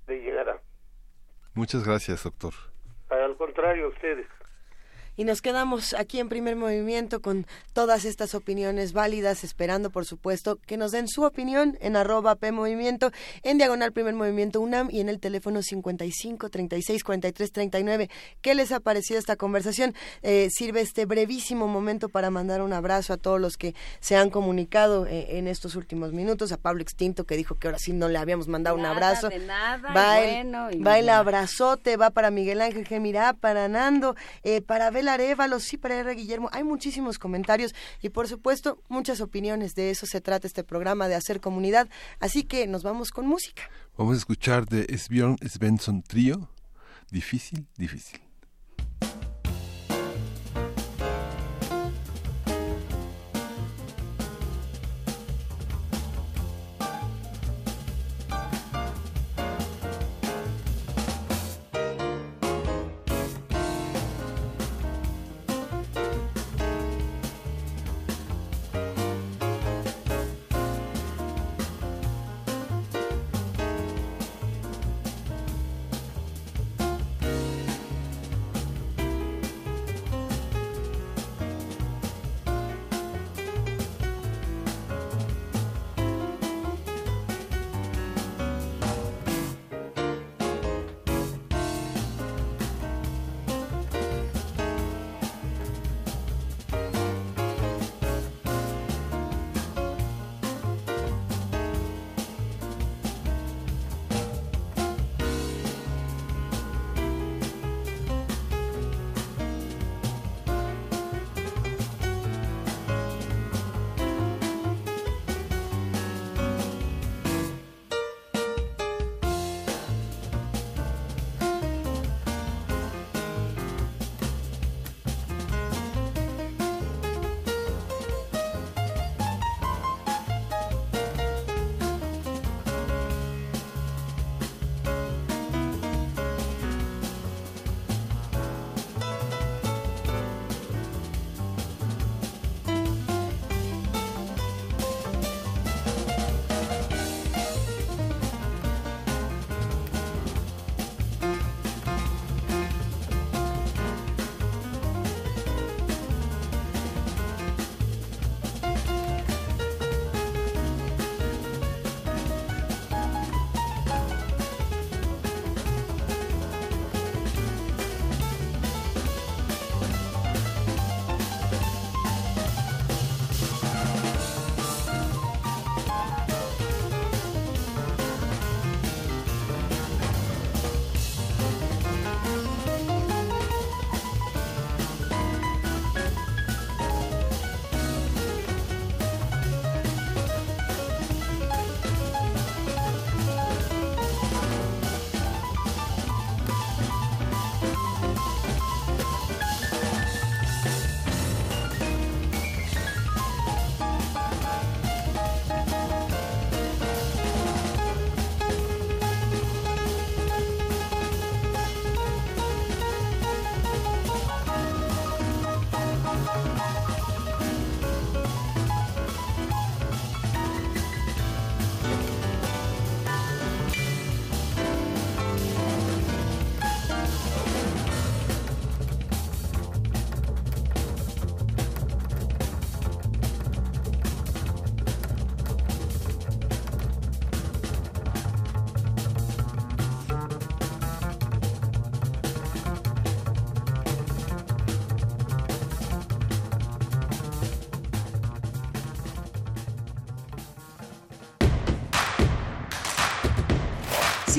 le 0.08 0.22
llegará. 0.22 0.60
Muchas 1.54 1.86
gracias, 1.86 2.24
doctor. 2.24 2.54
Al 3.10 3.36
contrario, 3.38 3.90
ustedes. 3.90 4.28
Y 5.20 5.26
nos 5.26 5.42
quedamos 5.42 5.94
aquí 5.96 6.22
en 6.22 6.30
primer 6.30 6.56
movimiento 6.56 7.22
con 7.22 7.46
todas 7.74 8.06
estas 8.06 8.34
opiniones 8.36 8.94
válidas, 8.94 9.44
esperando, 9.44 9.90
por 9.90 10.06
supuesto, 10.06 10.60
que 10.66 10.78
nos 10.78 10.94
den 10.94 11.10
su 11.10 11.24
opinión 11.24 11.78
en 11.82 11.98
arroba 11.98 12.36
P 12.36 12.54
Movimiento, 12.54 13.12
en 13.44 13.58
diagonal 13.58 13.92
primer 13.92 14.14
movimiento 14.14 14.62
UNAM 14.62 14.88
y 14.90 15.02
en 15.02 15.10
el 15.10 15.20
teléfono 15.20 15.62
55 15.62 16.50
36 16.50 17.04
43 17.04 17.52
39. 17.52 18.10
¿Qué 18.40 18.56
les 18.56 18.72
ha 18.72 18.80
parecido 18.80 19.20
esta 19.20 19.36
conversación? 19.36 19.94
Eh, 20.22 20.48
sirve 20.54 20.80
este 20.80 21.06
brevísimo 21.06 21.68
momento 21.68 22.08
para 22.08 22.30
mandar 22.30 22.62
un 22.62 22.72
abrazo 22.72 23.12
a 23.12 23.18
todos 23.18 23.42
los 23.42 23.58
que 23.58 23.76
se 24.00 24.16
han 24.16 24.30
comunicado 24.30 25.06
eh, 25.06 25.38
en 25.38 25.50
estos 25.50 25.76
últimos 25.76 26.14
minutos. 26.14 26.54
A 26.54 26.58
Pablo 26.58 26.82
Extinto, 26.82 27.26
que 27.26 27.36
dijo 27.36 27.56
que 27.56 27.68
ahora 27.68 27.80
sí 27.80 27.92
no 27.92 28.08
le 28.08 28.20
habíamos 28.20 28.48
mandado 28.48 28.78
un 28.78 28.86
abrazo. 28.86 29.28
de 29.28 29.40
nada, 29.40 29.94
va, 29.94 30.22
el, 30.22 30.46
bueno, 30.46 30.70
va 30.82 30.98
el 30.98 31.10
abrazote, 31.10 31.98
va 31.98 32.10
para 32.10 32.32
Miguel 32.32 32.62
Ángel 32.62 32.88
Gemirá, 32.88 33.34
para 33.34 33.68
Nando, 33.68 34.16
eh, 34.44 34.62
para 34.62 34.90
Bel 35.10 35.22
Arevalo, 35.22 35.60
sí, 35.60 35.78
para 35.78 35.96
R. 35.96 36.14
Guillermo. 36.14 36.50
Hay 36.52 36.64
muchísimos 36.64 37.18
comentarios 37.18 37.74
y, 38.02 38.10
por 38.10 38.28
supuesto, 38.28 38.82
muchas 38.90 39.22
opiniones. 39.22 39.74
De 39.74 39.90
eso 39.90 40.06
se 40.06 40.22
trata 40.22 40.48
este 40.48 40.64
programa, 40.64 41.08
de 41.08 41.16
hacer 41.16 41.42
comunidad. 41.42 41.90
Así 42.20 42.44
que 42.44 42.68
nos 42.68 42.84
vamos 42.84 43.12
con 43.12 43.26
música. 43.26 43.64
Vamos 43.98 44.16
a 44.16 44.18
escuchar 44.18 44.66
de 44.66 44.86
Sbjörn 44.98 45.38
Svensson 45.48 46.04
Trío. 46.04 46.50
Difícil, 47.12 47.68
difícil. 47.76 48.29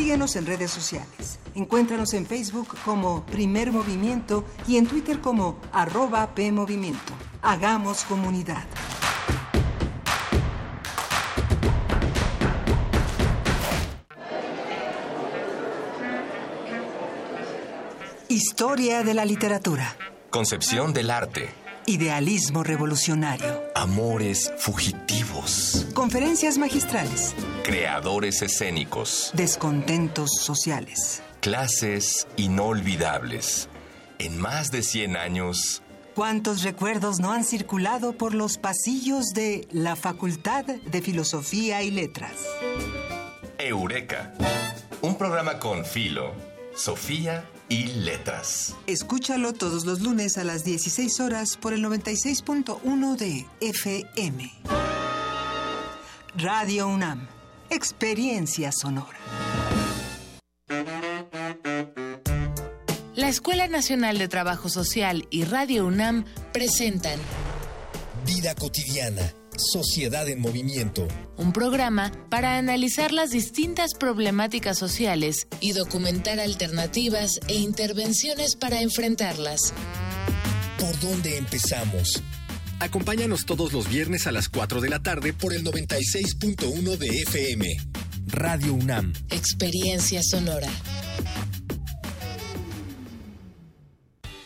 Síguenos 0.00 0.34
en 0.36 0.46
redes 0.46 0.70
sociales. 0.70 1.38
Encuéntranos 1.54 2.14
en 2.14 2.24
Facebook 2.24 2.68
como 2.86 3.26
Primer 3.26 3.70
Movimiento 3.70 4.46
y 4.66 4.78
en 4.78 4.86
Twitter 4.86 5.20
como 5.20 5.58
arroba 5.72 6.34
PMovimiento. 6.34 7.12
Hagamos 7.42 8.04
comunidad. 8.04 8.64
Historia 18.30 19.02
de 19.02 19.12
la 19.12 19.26
literatura. 19.26 19.98
Concepción 20.30 20.94
del 20.94 21.10
arte. 21.10 21.50
Idealismo 21.84 22.64
revolucionario. 22.64 23.64
Amores 23.74 24.50
fugitivos. 24.56 25.86
Conferencias 25.92 26.56
magistrales. 26.56 27.34
Creadores 27.70 28.42
escénicos. 28.42 29.30
Descontentos 29.32 30.30
sociales. 30.40 31.22
Clases 31.38 32.26
inolvidables. 32.36 33.68
En 34.18 34.40
más 34.40 34.72
de 34.72 34.82
100 34.82 35.16
años. 35.16 35.80
¿Cuántos 36.16 36.64
recuerdos 36.64 37.20
no 37.20 37.30
han 37.30 37.44
circulado 37.44 38.14
por 38.14 38.34
los 38.34 38.58
pasillos 38.58 39.26
de 39.34 39.68
la 39.70 39.94
Facultad 39.94 40.64
de 40.64 41.00
Filosofía 41.00 41.84
y 41.84 41.92
Letras? 41.92 42.32
Eureka. 43.56 44.34
Un 45.00 45.14
programa 45.14 45.60
con 45.60 45.84
Filo, 45.84 46.32
Sofía 46.74 47.48
y 47.68 47.86
Letras. 47.86 48.74
Escúchalo 48.88 49.52
todos 49.52 49.84
los 49.84 50.00
lunes 50.00 50.38
a 50.38 50.42
las 50.42 50.64
16 50.64 51.20
horas 51.20 51.56
por 51.56 51.72
el 51.72 51.84
96.1 51.84 53.16
de 53.16 53.46
FM. 53.60 54.52
Radio 56.34 56.88
UNAM. 56.88 57.39
Experiencia 57.70 58.72
sonora. 58.72 59.16
La 63.14 63.28
Escuela 63.28 63.68
Nacional 63.68 64.18
de 64.18 64.26
Trabajo 64.26 64.68
Social 64.68 65.28
y 65.30 65.44
Radio 65.44 65.86
UNAM 65.86 66.24
presentan 66.52 67.20
Vida 68.26 68.56
cotidiana, 68.56 69.22
sociedad 69.56 70.28
en 70.28 70.40
movimiento. 70.40 71.06
un 71.36 71.52
programa 71.52 72.10
para 72.28 72.58
analizar 72.58 73.12
las 73.12 73.30
distintas 73.30 73.94
problemáticas 73.94 74.76
sociales 74.76 75.46
y 75.60 75.72
documentar 75.72 76.40
alternativas 76.40 77.38
e 77.46 77.54
intervenciones 77.54 78.56
para 78.56 78.80
enfrentarlas. 78.80 79.72
¿Por 80.76 80.98
dónde 80.98 81.36
empezamos? 81.38 82.20
Acompáñanos 82.80 83.44
todos 83.44 83.74
los 83.74 83.88
viernes 83.90 84.26
a 84.26 84.32
las 84.32 84.48
4 84.48 84.80
de 84.80 84.88
la 84.88 85.02
tarde 85.02 85.34
por 85.34 85.52
el 85.52 85.62
96.1 85.64 86.96
de 86.96 87.08
FM. 87.22 87.76
Radio 88.28 88.72
UNAM. 88.72 89.12
Experiencia 89.28 90.22
sonora. 90.22 90.68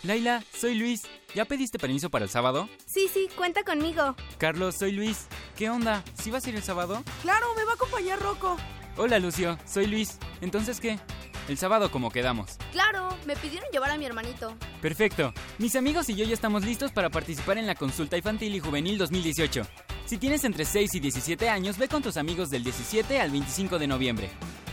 Laila, 0.02 0.42
soy 0.52 0.74
Luis. 0.74 1.02
¿Ya 1.34 1.44
pediste 1.44 1.78
permiso 1.78 2.10
para 2.10 2.24
el 2.24 2.30
sábado? 2.30 2.68
Sí, 2.86 3.08
sí, 3.12 3.28
cuenta 3.36 3.62
conmigo. 3.62 4.16
Carlos, 4.38 4.74
soy 4.74 4.90
Luis. 4.92 5.26
¿Qué 5.56 5.70
onda? 5.70 6.02
¿Sí 6.20 6.32
vas 6.32 6.44
a 6.44 6.50
ir 6.50 6.56
el 6.56 6.62
sábado? 6.64 7.04
Claro, 7.22 7.46
me 7.56 7.64
va 7.64 7.72
a 7.72 7.74
acompañar 7.74 8.20
Rocco. 8.20 8.56
Hola, 8.96 9.20
Lucio. 9.20 9.58
Soy 9.64 9.86
Luis. 9.86 10.18
¿Entonces 10.40 10.80
qué? 10.80 10.98
El 11.48 11.58
sábado 11.58 11.90
como 11.90 12.10
quedamos. 12.10 12.56
Claro, 12.72 13.08
me 13.26 13.36
pidieron 13.36 13.68
llevar 13.70 13.90
a 13.90 13.98
mi 13.98 14.06
hermanito. 14.06 14.54
Perfecto. 14.80 15.32
Mis 15.58 15.76
amigos 15.76 16.08
y 16.08 16.14
yo 16.14 16.24
ya 16.24 16.32
estamos 16.32 16.64
listos 16.64 16.90
para 16.90 17.10
participar 17.10 17.58
en 17.58 17.66
la 17.66 17.74
consulta 17.74 18.16
infantil 18.16 18.54
y 18.54 18.60
juvenil 18.60 18.96
2018. 18.96 19.62
Si 20.06 20.18
tienes 20.18 20.44
entre 20.44 20.64
6 20.64 20.94
y 20.94 21.00
17 21.00 21.48
años, 21.48 21.76
ve 21.76 21.88
con 21.88 22.02
tus 22.02 22.16
amigos 22.16 22.50
del 22.50 22.64
17 22.64 23.20
al 23.20 23.30
25 23.30 23.78
de 23.78 23.86
noviembre. 23.86 24.30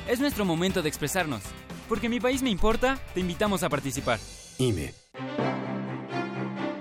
Es 0.08 0.20
nuestro 0.20 0.46
momento 0.46 0.82
de 0.82 0.90
expresarnos. 0.90 1.42
Porque 1.90 2.10
mi 2.10 2.20
país 2.20 2.42
me 2.42 2.50
importa, 2.50 2.98
te 3.14 3.20
invitamos 3.20 3.64
a 3.64 3.70
participar. 3.70 4.20
IME. 4.58 4.94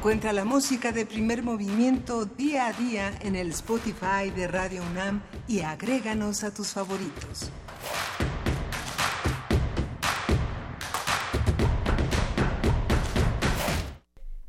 Encuentra 0.00 0.32
la 0.32 0.46
música 0.46 0.92
de 0.92 1.04
primer 1.04 1.42
movimiento 1.42 2.24
día 2.24 2.68
a 2.68 2.72
día 2.72 3.12
en 3.20 3.36
el 3.36 3.50
Spotify 3.50 4.30
de 4.34 4.48
Radio 4.48 4.82
UNAM 4.90 5.20
y 5.46 5.60
agréganos 5.60 6.42
a 6.42 6.54
tus 6.54 6.68
favoritos. 6.68 7.50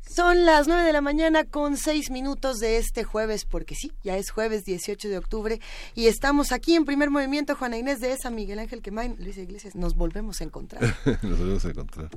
Son 0.00 0.46
las 0.46 0.68
9 0.68 0.84
de 0.84 0.92
la 0.94 1.02
mañana 1.02 1.44
con 1.44 1.76
6 1.76 2.10
minutos 2.10 2.58
de 2.58 2.78
este 2.78 3.04
jueves, 3.04 3.44
porque 3.44 3.74
sí, 3.74 3.92
ya 4.02 4.16
es 4.16 4.30
jueves 4.30 4.64
18 4.64 5.10
de 5.10 5.18
octubre 5.18 5.60
y 5.94 6.06
estamos 6.06 6.52
aquí 6.52 6.76
en 6.76 6.86
primer 6.86 7.10
movimiento, 7.10 7.56
Juana 7.56 7.76
Inés 7.76 8.00
de 8.00 8.12
esa, 8.12 8.30
Miguel 8.30 8.58
Ángel 8.58 8.80
Quemain, 8.80 9.16
Luis 9.18 9.36
Iglesias, 9.36 9.74
nos 9.74 9.96
volvemos 9.96 10.40
a 10.40 10.44
encontrar. 10.44 10.82
Nos 11.22 11.38
volvemos 11.38 11.64
a 11.66 11.68
encontrar. 11.68 12.08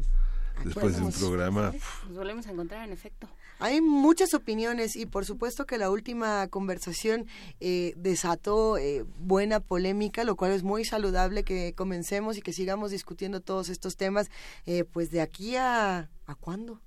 Después 0.63 0.95
de 0.97 1.03
un 1.03 1.11
programa... 1.11 1.73
Nos 2.07 2.17
volvemos 2.17 2.47
a 2.47 2.51
encontrar, 2.51 2.87
en 2.87 2.93
efecto. 2.93 3.27
Hay 3.59 3.79
muchas 3.81 4.33
opiniones 4.33 4.95
y 4.95 5.05
por 5.05 5.25
supuesto 5.25 5.65
que 5.65 5.77
la 5.77 5.89
última 5.89 6.47
conversación 6.49 7.25
eh, 7.59 7.93
desató 7.95 8.77
eh, 8.77 9.05
buena 9.19 9.59
polémica, 9.59 10.23
lo 10.23 10.35
cual 10.35 10.51
es 10.51 10.63
muy 10.63 10.83
saludable 10.83 11.43
que 11.43 11.73
comencemos 11.73 12.37
y 12.37 12.41
que 12.41 12.51
sigamos 12.51 12.91
discutiendo 12.91 13.39
todos 13.41 13.69
estos 13.69 13.95
temas, 13.95 14.27
eh, 14.65 14.83
pues 14.83 15.09
de 15.11 15.21
aquí 15.21 15.55
a... 15.55 16.09
¿A 16.25 16.35
cuándo? 16.35 16.81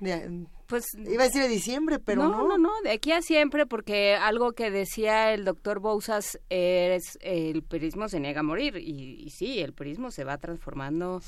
De- 0.00 0.46
pues 0.66 0.84
iba 0.96 1.22
a 1.22 1.26
decir 1.26 1.42
de 1.42 1.48
diciembre, 1.48 2.00
pero 2.00 2.24
no. 2.24 2.30
no, 2.38 2.48
no, 2.48 2.58
no, 2.58 2.70
de 2.82 2.90
aquí 2.90 3.12
a 3.12 3.22
siempre, 3.22 3.66
porque 3.66 4.16
algo 4.16 4.50
que 4.52 4.72
decía 4.72 5.32
el 5.32 5.44
doctor 5.44 5.78
Bousas 5.78 6.40
es 6.50 7.18
el 7.20 7.62
perismo 7.62 8.08
se 8.08 8.18
niega 8.18 8.40
a 8.40 8.42
morir 8.42 8.76
y, 8.78 9.22
y 9.24 9.30
sí, 9.30 9.60
el 9.60 9.72
perismo 9.74 10.10
se 10.10 10.24
va 10.24 10.38
transformando 10.38 11.22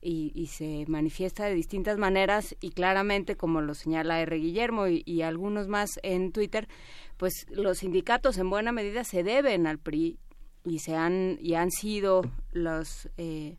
y, 0.00 0.32
y 0.34 0.46
se 0.46 0.84
manifiesta 0.88 1.44
de 1.44 1.54
distintas 1.54 1.98
maneras 1.98 2.56
y 2.60 2.70
claramente, 2.70 3.36
como 3.36 3.60
lo 3.60 3.74
señala 3.74 4.20
R. 4.20 4.36
Guillermo 4.36 4.86
y, 4.86 5.22
algunos 5.22 5.68
más 5.68 6.00
en 6.02 6.32
Twitter, 6.32 6.68
pues 7.16 7.46
los 7.50 7.78
sindicatos 7.78 8.38
en 8.38 8.50
buena 8.50 8.72
medida 8.72 9.04
se 9.04 9.22
deben 9.22 9.66
al 9.66 9.78
PRI 9.78 10.18
y 10.64 10.78
se 10.78 10.96
han 10.96 11.38
y 11.40 11.54
han 11.54 11.70
sido 11.70 12.22
los 12.52 13.08
eh, 13.16 13.58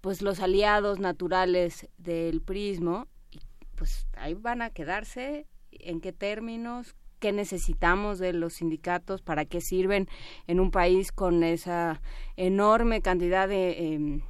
pues 0.00 0.22
los 0.22 0.40
aliados 0.40 0.98
naturales 0.98 1.88
del 1.98 2.40
prismo 2.40 3.06
y 3.30 3.40
pues 3.76 4.08
ahí 4.16 4.34
van 4.34 4.62
a 4.62 4.70
quedarse 4.70 5.46
en 5.70 6.00
qué 6.00 6.12
términos 6.12 6.96
qué 7.20 7.30
necesitamos 7.30 8.18
de 8.18 8.32
los 8.32 8.54
sindicatos 8.54 9.22
para 9.22 9.44
qué 9.44 9.60
sirven 9.60 10.08
en 10.48 10.58
un 10.58 10.72
país 10.72 11.12
con 11.12 11.44
esa 11.44 12.02
enorme 12.36 13.00
cantidad 13.00 13.48
de 13.48 13.94
em, 13.94 14.22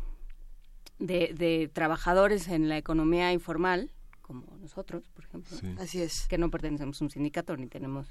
de, 1.06 1.34
de 1.36 1.68
trabajadores 1.72 2.48
en 2.48 2.68
la 2.68 2.76
economía 2.78 3.32
informal 3.32 3.90
como 4.20 4.44
nosotros 4.60 5.08
por 5.14 5.24
ejemplo 5.24 5.56
Así 5.80 6.00
es. 6.00 6.26
que 6.28 6.38
no 6.38 6.48
pertenecemos 6.48 7.00
a 7.00 7.04
un 7.04 7.10
sindicato 7.10 7.56
ni 7.56 7.66
tenemos 7.66 8.06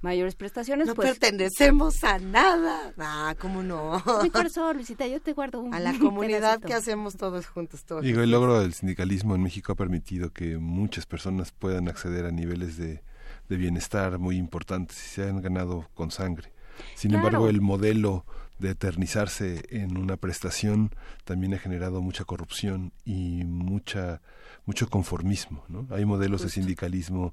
mayores 0.00 0.36
prestaciones 0.36 0.86
No 0.86 0.94
pues 0.94 1.08
pertenecemos 1.10 2.04
a 2.04 2.18
nada. 2.20 2.94
Ah, 2.96 3.34
¿cómo 3.40 3.62
no? 3.64 4.00
mi 4.22 4.30
corazón 4.30 4.76
Luisita 4.76 5.06
yo 5.08 5.20
te 5.20 5.32
guardo 5.32 5.60
un 5.60 5.74
A 5.74 5.80
la 5.80 5.92
comunidad 5.98 6.40
pedacito. 6.60 6.68
que 6.68 6.74
hacemos 6.74 7.16
todos 7.16 7.46
juntos. 7.48 7.84
Todos 7.84 8.04
Digo, 8.04 8.20
el 8.22 8.30
logro 8.30 8.60
del 8.60 8.72
sindicalismo 8.72 9.34
en 9.34 9.42
México 9.42 9.72
ha 9.72 9.76
permitido 9.76 10.32
que 10.32 10.58
muchas 10.58 11.06
personas 11.06 11.50
puedan 11.50 11.88
acceder 11.88 12.24
a 12.24 12.30
niveles 12.30 12.76
de, 12.76 13.02
de 13.48 13.56
bienestar 13.56 14.18
muy 14.20 14.36
importantes 14.36 14.96
y 15.04 15.08
se 15.08 15.28
han 15.28 15.42
ganado 15.42 15.88
con 15.94 16.12
sangre. 16.12 16.52
Sin 16.94 17.10
Claro. 17.10 17.26
embargo, 17.26 17.48
el 17.48 17.60
modelo 17.60 18.24
de 18.58 18.70
eternizarse 18.70 19.64
en 19.70 19.96
una 19.96 20.16
prestación 20.16 20.90
también 21.24 21.54
ha 21.54 21.58
generado 21.58 22.02
mucha 22.02 22.24
corrupción 22.24 22.92
y 23.04 23.44
mucha 23.44 24.20
mucho 24.66 24.90
conformismo. 24.90 25.64
¿no? 25.68 25.86
Hay 25.90 26.04
modelos 26.04 26.42
de 26.42 26.50
sindicalismo 26.50 27.32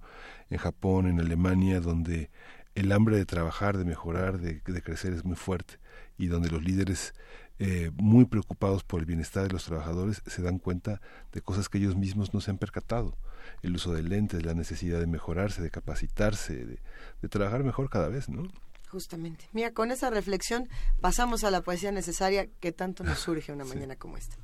en 0.49 0.57
Japón, 0.57 1.07
en 1.07 1.19
Alemania, 1.19 1.81
donde 1.81 2.29
el 2.75 2.91
hambre 2.93 3.17
de 3.17 3.25
trabajar, 3.25 3.77
de 3.77 3.83
mejorar, 3.83 4.39
de, 4.39 4.61
de 4.65 4.81
crecer 4.81 5.11
es 5.11 5.25
muy 5.25 5.35
fuerte 5.35 5.79
y 6.17 6.27
donde 6.27 6.49
los 6.49 6.63
líderes 6.63 7.13
eh, 7.57 7.91
muy 7.95 8.25
preocupados 8.25 8.83
por 8.83 8.99
el 8.99 9.05
bienestar 9.05 9.43
de 9.47 9.53
los 9.53 9.65
trabajadores 9.65 10.21
se 10.25 10.41
dan 10.41 10.59
cuenta 10.59 11.01
de 11.31 11.41
cosas 11.41 11.69
que 11.69 11.77
ellos 11.77 11.95
mismos 11.95 12.33
no 12.33 12.41
se 12.41 12.51
han 12.51 12.57
percatado. 12.57 13.17
El 13.61 13.75
uso 13.75 13.93
de 13.93 14.03
lentes, 14.03 14.45
la 14.45 14.53
necesidad 14.53 14.99
de 14.99 15.07
mejorarse, 15.07 15.61
de 15.61 15.71
capacitarse, 15.71 16.65
de, 16.65 16.79
de 17.21 17.29
trabajar 17.29 17.63
mejor 17.63 17.89
cada 17.89 18.09
vez, 18.09 18.27
¿no? 18.29 18.43
Justamente. 18.89 19.49
Mira, 19.51 19.71
con 19.71 19.91
esa 19.91 20.09
reflexión 20.09 20.69
pasamos 21.01 21.43
a 21.43 21.51
la 21.51 21.61
poesía 21.61 21.91
necesaria 21.91 22.47
que 22.59 22.71
tanto 22.71 23.03
nos 23.03 23.19
surge 23.19 23.51
una 23.51 23.65
mañana 23.65 23.95
como 23.95 24.17
esta. 24.17 24.37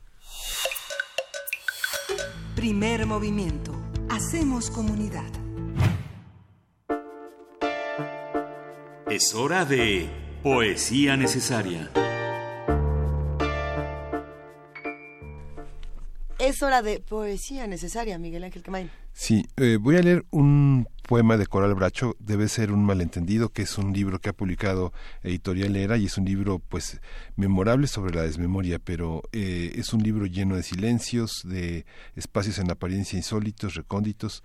Primer 2.56 3.06
movimiento. 3.06 3.74
Hacemos 4.10 4.70
comunidad. 4.70 5.32
Es 9.10 9.34
hora 9.36 9.66
de 9.66 10.10
Poesía 10.44 11.18
Necesaria. 11.18 11.92
Es 16.42 16.64
hora 16.64 16.82
de 16.82 17.00
poesía 17.00 17.68
necesaria, 17.68 18.18
Miguel 18.18 18.44
Ángel 18.44 18.64
Quemain. 18.64 18.90
Sí, 19.14 19.46
eh, 19.58 19.78
voy 19.80 19.98
a 19.98 20.02
leer 20.02 20.26
un 20.32 20.88
poema 21.08 21.38
de 21.38 21.46
Coral 21.46 21.76
Bracho, 21.76 22.16
debe 22.18 22.48
ser 22.48 22.72
un 22.72 22.84
malentendido, 22.84 23.50
que 23.50 23.62
es 23.62 23.78
un 23.78 23.94
libro 23.94 24.18
que 24.18 24.30
ha 24.30 24.34
publicado 24.34 24.92
Editorial 25.22 25.76
Era 25.76 25.98
y 25.98 26.06
es 26.06 26.18
un 26.18 26.26
libro 26.26 26.58
pues 26.58 27.00
memorable 27.36 27.86
sobre 27.86 28.16
la 28.16 28.24
desmemoria, 28.24 28.80
pero 28.80 29.22
eh, 29.32 29.74
es 29.76 29.94
un 29.94 30.02
libro 30.02 30.26
lleno 30.26 30.56
de 30.56 30.64
silencios, 30.64 31.44
de 31.44 31.86
espacios 32.16 32.58
en 32.58 32.72
apariencia 32.72 33.18
insólitos, 33.18 33.76
recónditos, 33.76 34.42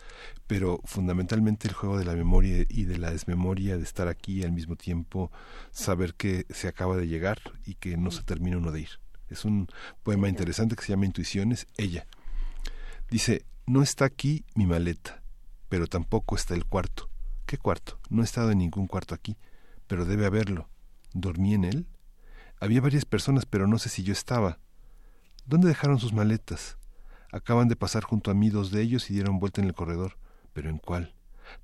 pero 0.46 0.82
fundamentalmente 0.84 1.66
el 1.66 1.72
juego 1.72 1.96
de 1.96 2.04
la 2.04 2.12
memoria 2.12 2.66
y 2.68 2.84
de 2.84 2.98
la 2.98 3.10
desmemoria, 3.10 3.78
de 3.78 3.84
estar 3.84 4.08
aquí 4.08 4.40
y 4.40 4.42
al 4.42 4.52
mismo 4.52 4.76
tiempo 4.76 5.32
saber 5.70 6.12
que 6.12 6.44
se 6.50 6.68
acaba 6.68 6.98
de 6.98 7.08
llegar 7.08 7.38
y 7.64 7.76
que 7.76 7.96
no 7.96 8.10
se 8.10 8.22
termina 8.22 8.58
uno 8.58 8.70
de 8.70 8.82
ir. 8.82 9.05
Es 9.28 9.44
un 9.44 9.68
poema 10.02 10.28
interesante 10.28 10.76
que 10.76 10.82
se 10.82 10.92
llama 10.92 11.06
Intuiciones, 11.06 11.66
ella. 11.76 12.06
Dice, 13.10 13.44
no 13.66 13.82
está 13.82 14.04
aquí 14.04 14.44
mi 14.54 14.66
maleta, 14.66 15.22
pero 15.68 15.86
tampoco 15.86 16.36
está 16.36 16.54
el 16.54 16.64
cuarto. 16.64 17.10
¿Qué 17.46 17.58
cuarto? 17.58 17.98
No 18.10 18.22
he 18.22 18.24
estado 18.24 18.50
en 18.50 18.58
ningún 18.58 18.86
cuarto 18.86 19.14
aquí, 19.14 19.36
pero 19.86 20.04
debe 20.04 20.26
haberlo. 20.26 20.68
¿Dormí 21.12 21.54
en 21.54 21.64
él? 21.64 21.86
Había 22.60 22.80
varias 22.80 23.04
personas, 23.04 23.46
pero 23.46 23.66
no 23.66 23.78
sé 23.78 23.88
si 23.88 24.02
yo 24.02 24.12
estaba. 24.12 24.58
¿Dónde 25.44 25.68
dejaron 25.68 25.98
sus 25.98 26.12
maletas? 26.12 26.78
Acaban 27.32 27.68
de 27.68 27.76
pasar 27.76 28.02
junto 28.02 28.30
a 28.30 28.34
mí 28.34 28.50
dos 28.50 28.70
de 28.70 28.82
ellos 28.82 29.10
y 29.10 29.14
dieron 29.14 29.38
vuelta 29.38 29.60
en 29.60 29.66
el 29.66 29.74
corredor. 29.74 30.18
¿Pero 30.52 30.70
en 30.70 30.78
cuál? 30.78 31.14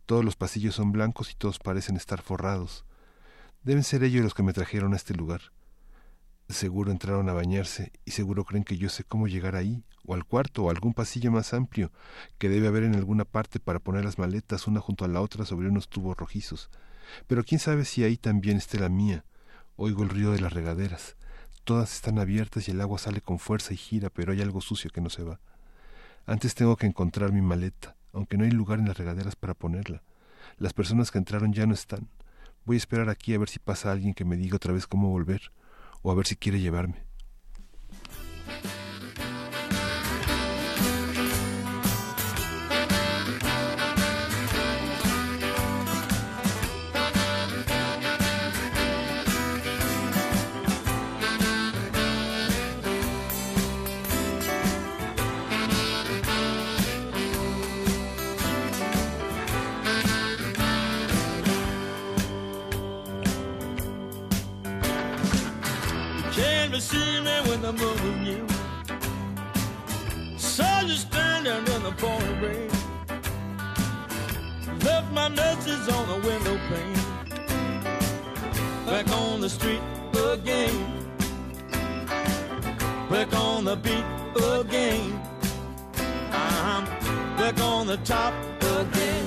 Todos 0.06 0.24
los 0.24 0.36
pasillos 0.36 0.74
son 0.74 0.92
blancos 0.92 1.30
y 1.30 1.34
todos 1.34 1.58
parecen 1.58 1.96
estar 1.96 2.22
forrados. 2.22 2.84
Deben 3.62 3.84
ser 3.84 4.04
ellos 4.04 4.22
los 4.22 4.34
que 4.34 4.42
me 4.42 4.52
trajeron 4.52 4.92
a 4.92 4.96
este 4.96 5.14
lugar. 5.14 5.40
Seguro 6.52 6.92
entraron 6.92 7.30
a 7.30 7.32
bañarse 7.32 7.92
y 8.04 8.10
seguro 8.10 8.44
creen 8.44 8.62
que 8.62 8.76
yo 8.76 8.90
sé 8.90 9.04
cómo 9.04 9.26
llegar 9.26 9.56
ahí, 9.56 9.82
o 10.04 10.12
al 10.12 10.26
cuarto, 10.26 10.64
o 10.64 10.70
algún 10.70 10.92
pasillo 10.92 11.32
más 11.32 11.54
amplio, 11.54 11.90
que 12.36 12.50
debe 12.50 12.68
haber 12.68 12.82
en 12.82 12.94
alguna 12.94 13.24
parte 13.24 13.58
para 13.58 13.78
poner 13.78 14.04
las 14.04 14.18
maletas 14.18 14.66
una 14.66 14.78
junto 14.78 15.06
a 15.06 15.08
la 15.08 15.22
otra 15.22 15.46
sobre 15.46 15.68
unos 15.68 15.88
tubos 15.88 16.14
rojizos. 16.14 16.68
Pero 17.26 17.42
quién 17.42 17.58
sabe 17.58 17.86
si 17.86 18.04
ahí 18.04 18.18
también 18.18 18.58
esté 18.58 18.78
la 18.78 18.90
mía. 18.90 19.24
Oigo 19.76 20.02
el 20.02 20.10
ruido 20.10 20.32
de 20.32 20.40
las 20.40 20.52
regaderas. 20.52 21.16
Todas 21.64 21.94
están 21.94 22.18
abiertas 22.18 22.68
y 22.68 22.72
el 22.72 22.82
agua 22.82 22.98
sale 22.98 23.22
con 23.22 23.38
fuerza 23.38 23.72
y 23.72 23.78
gira, 23.78 24.10
pero 24.10 24.32
hay 24.32 24.42
algo 24.42 24.60
sucio 24.60 24.90
que 24.90 25.00
no 25.00 25.08
se 25.08 25.22
va. 25.22 25.40
Antes 26.26 26.54
tengo 26.54 26.76
que 26.76 26.86
encontrar 26.86 27.32
mi 27.32 27.40
maleta, 27.40 27.96
aunque 28.12 28.36
no 28.36 28.44
hay 28.44 28.50
lugar 28.50 28.78
en 28.78 28.88
las 28.88 28.98
regaderas 28.98 29.36
para 29.36 29.54
ponerla. 29.54 30.02
Las 30.58 30.74
personas 30.74 31.10
que 31.10 31.16
entraron 31.16 31.54
ya 31.54 31.64
no 31.64 31.72
están. 31.72 32.10
Voy 32.66 32.76
a 32.76 32.78
esperar 32.78 33.08
aquí 33.08 33.32
a 33.32 33.38
ver 33.38 33.48
si 33.48 33.58
pasa 33.58 33.90
alguien 33.90 34.12
que 34.12 34.26
me 34.26 34.36
diga 34.36 34.56
otra 34.56 34.74
vez 34.74 34.86
cómo 34.86 35.08
volver, 35.08 35.50
o 36.02 36.10
a 36.10 36.14
ver 36.14 36.26
si 36.26 36.36
quiere 36.36 36.60
llevarme. 36.60 37.11
To 66.72 66.80
see 66.80 67.20
me 67.20 67.30
when 67.48 67.60
the 67.60 67.70
moon 67.70 67.96
was 68.02 68.16
new. 68.26 68.46
Saw 70.38 70.80
you 70.80 70.94
standing 70.94 71.66
in 71.74 71.82
the 71.82 71.92
pouring 71.98 72.40
rain. 72.40 72.70
Left 74.80 75.12
my 75.12 75.28
message 75.28 75.86
on 75.92 76.08
the 76.08 76.18
window 76.26 76.58
pane. 76.70 76.94
Back 78.86 79.06
on 79.10 79.42
the 79.42 79.50
street 79.50 79.82
again. 80.32 80.74
Back 83.10 83.34
on 83.34 83.64
the 83.64 83.76
beat 83.76 84.06
again. 84.42 85.20
I'm 86.32 86.84
back 87.36 87.60
on 87.60 87.86
the 87.86 87.98
top 87.98 88.32
again. 88.78 89.26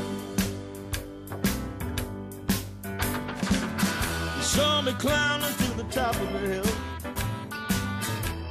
You 4.37 4.41
saw 4.41 4.81
me 4.81 4.93
climbing 4.93 5.53
to 5.57 5.77
the 5.77 5.85
top 5.91 6.15
of 6.15 6.33
the 6.33 6.39
hill. 6.39 6.84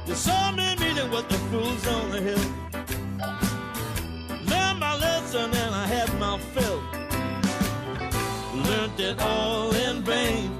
You 0.07 0.13
saw 0.13 0.51
me 0.51 0.75
meeting 0.75 1.09
with 1.09 1.27
the 1.29 1.37
fools 1.49 1.87
on 1.87 2.11
the 2.11 2.21
hill. 2.21 2.45
Learned 4.45 4.79
my 4.79 4.95
lesson 4.97 5.51
and 5.51 5.75
I 5.75 5.87
had 5.87 6.13
my 6.19 6.37
fill. 6.53 6.79
Learned 8.69 8.99
it 8.99 9.19
all 9.19 9.73
in 9.73 10.03
vain. 10.03 10.55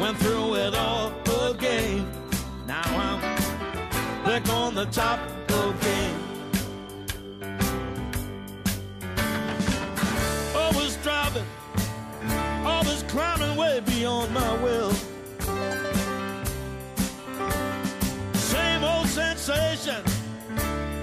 Went 0.00 0.18
through 0.18 0.56
it 0.56 0.74
all 0.74 1.12
again. 1.48 2.10
Now 2.66 2.82
I'm 2.82 3.20
back 4.24 4.48
on 4.48 4.74
the 4.74 4.86
top 4.86 5.20
again. 5.46 6.14
Always 10.56 10.96
driving, 11.04 11.46
always 12.64 13.04
climbing 13.04 13.56
way 13.56 13.80
beyond 13.86 14.34
my 14.34 14.54
will. 14.60 14.92
Old 19.48 19.58
sensation, 19.58 20.02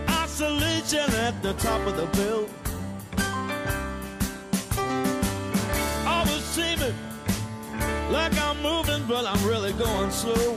isolation 0.10 1.10
at 1.16 1.42
the 1.42 1.54
top 1.54 1.86
of 1.88 1.96
the 1.96 2.06
bill. 2.18 2.50
Always 6.06 6.44
seeming 6.44 6.96
like 8.12 8.38
I'm 8.42 8.62
moving, 8.62 9.06
but 9.08 9.26
I'm 9.26 9.44
really 9.48 9.74
going 9.74 10.12
slow. 10.12 10.56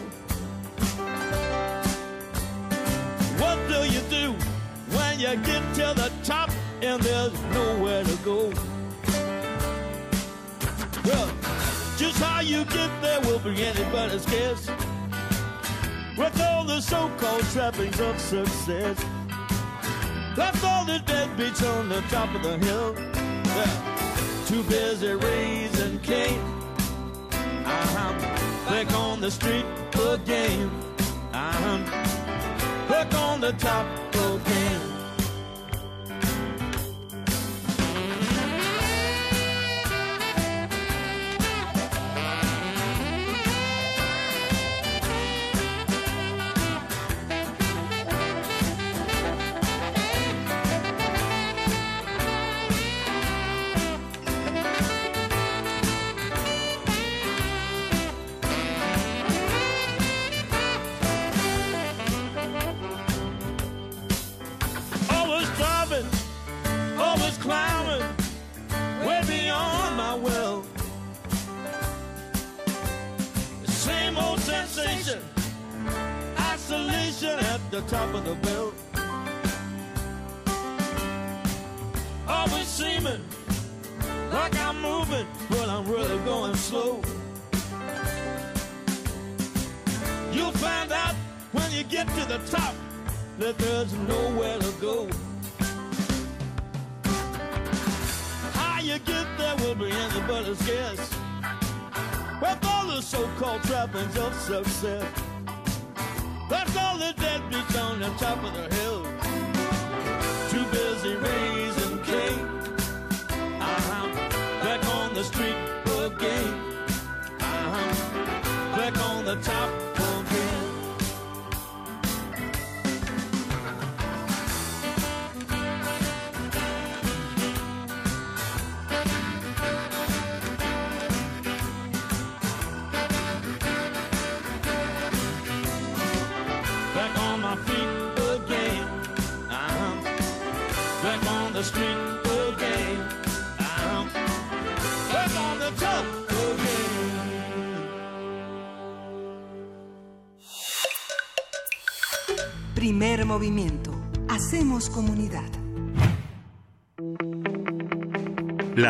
What 3.39 3.59
do 3.69 3.85
you 3.87 4.01
do 4.11 4.33
when 4.97 5.21
you 5.21 5.37
get 5.45 5.63
to 5.75 5.95
the 5.95 6.13
top 6.25 6.51
and 6.83 7.01
there's 7.03 7.33
nowhere 7.55 8.05
to 8.05 8.17
go? 8.25 8.53
Well, 11.05 11.31
just 11.97 12.21
how 12.21 12.41
you 12.41 12.65
get 12.65 12.91
there 13.03 13.21
will 13.23 13.39
be 13.39 13.63
anybody's 13.63 14.27
guess. 14.27 14.71
With 16.19 16.41
all 16.41 16.65
the 16.65 16.81
so-called 16.81 17.45
trappings 17.53 18.01
of 18.01 18.19
success, 18.19 19.05
left 20.37 20.65
all 20.65 20.85
the 20.85 20.99
deadbeats 21.07 21.63
on 21.63 21.89
the 21.89 22.01
top 22.11 22.35
of 22.35 22.43
the 22.43 22.59
hill. 22.59 22.93
Yeah. 22.99 24.45
Too 24.47 24.65
busy 24.65 25.15
raising 25.15 26.01
Cain. 26.01 26.41
I'm 27.65 28.19
back 28.67 28.93
on 28.95 29.21
the 29.21 29.31
street 29.31 29.65
again. 29.95 30.69
Uh-huh. 31.33 31.69
I'm 31.69 32.89
back 32.89 33.15
on 33.15 33.41
the 33.41 33.53
top 33.53 33.87
again. 34.15 34.98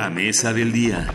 La 0.08 0.14
mesa 0.14 0.54
del 0.54 0.72
día. 0.72 1.12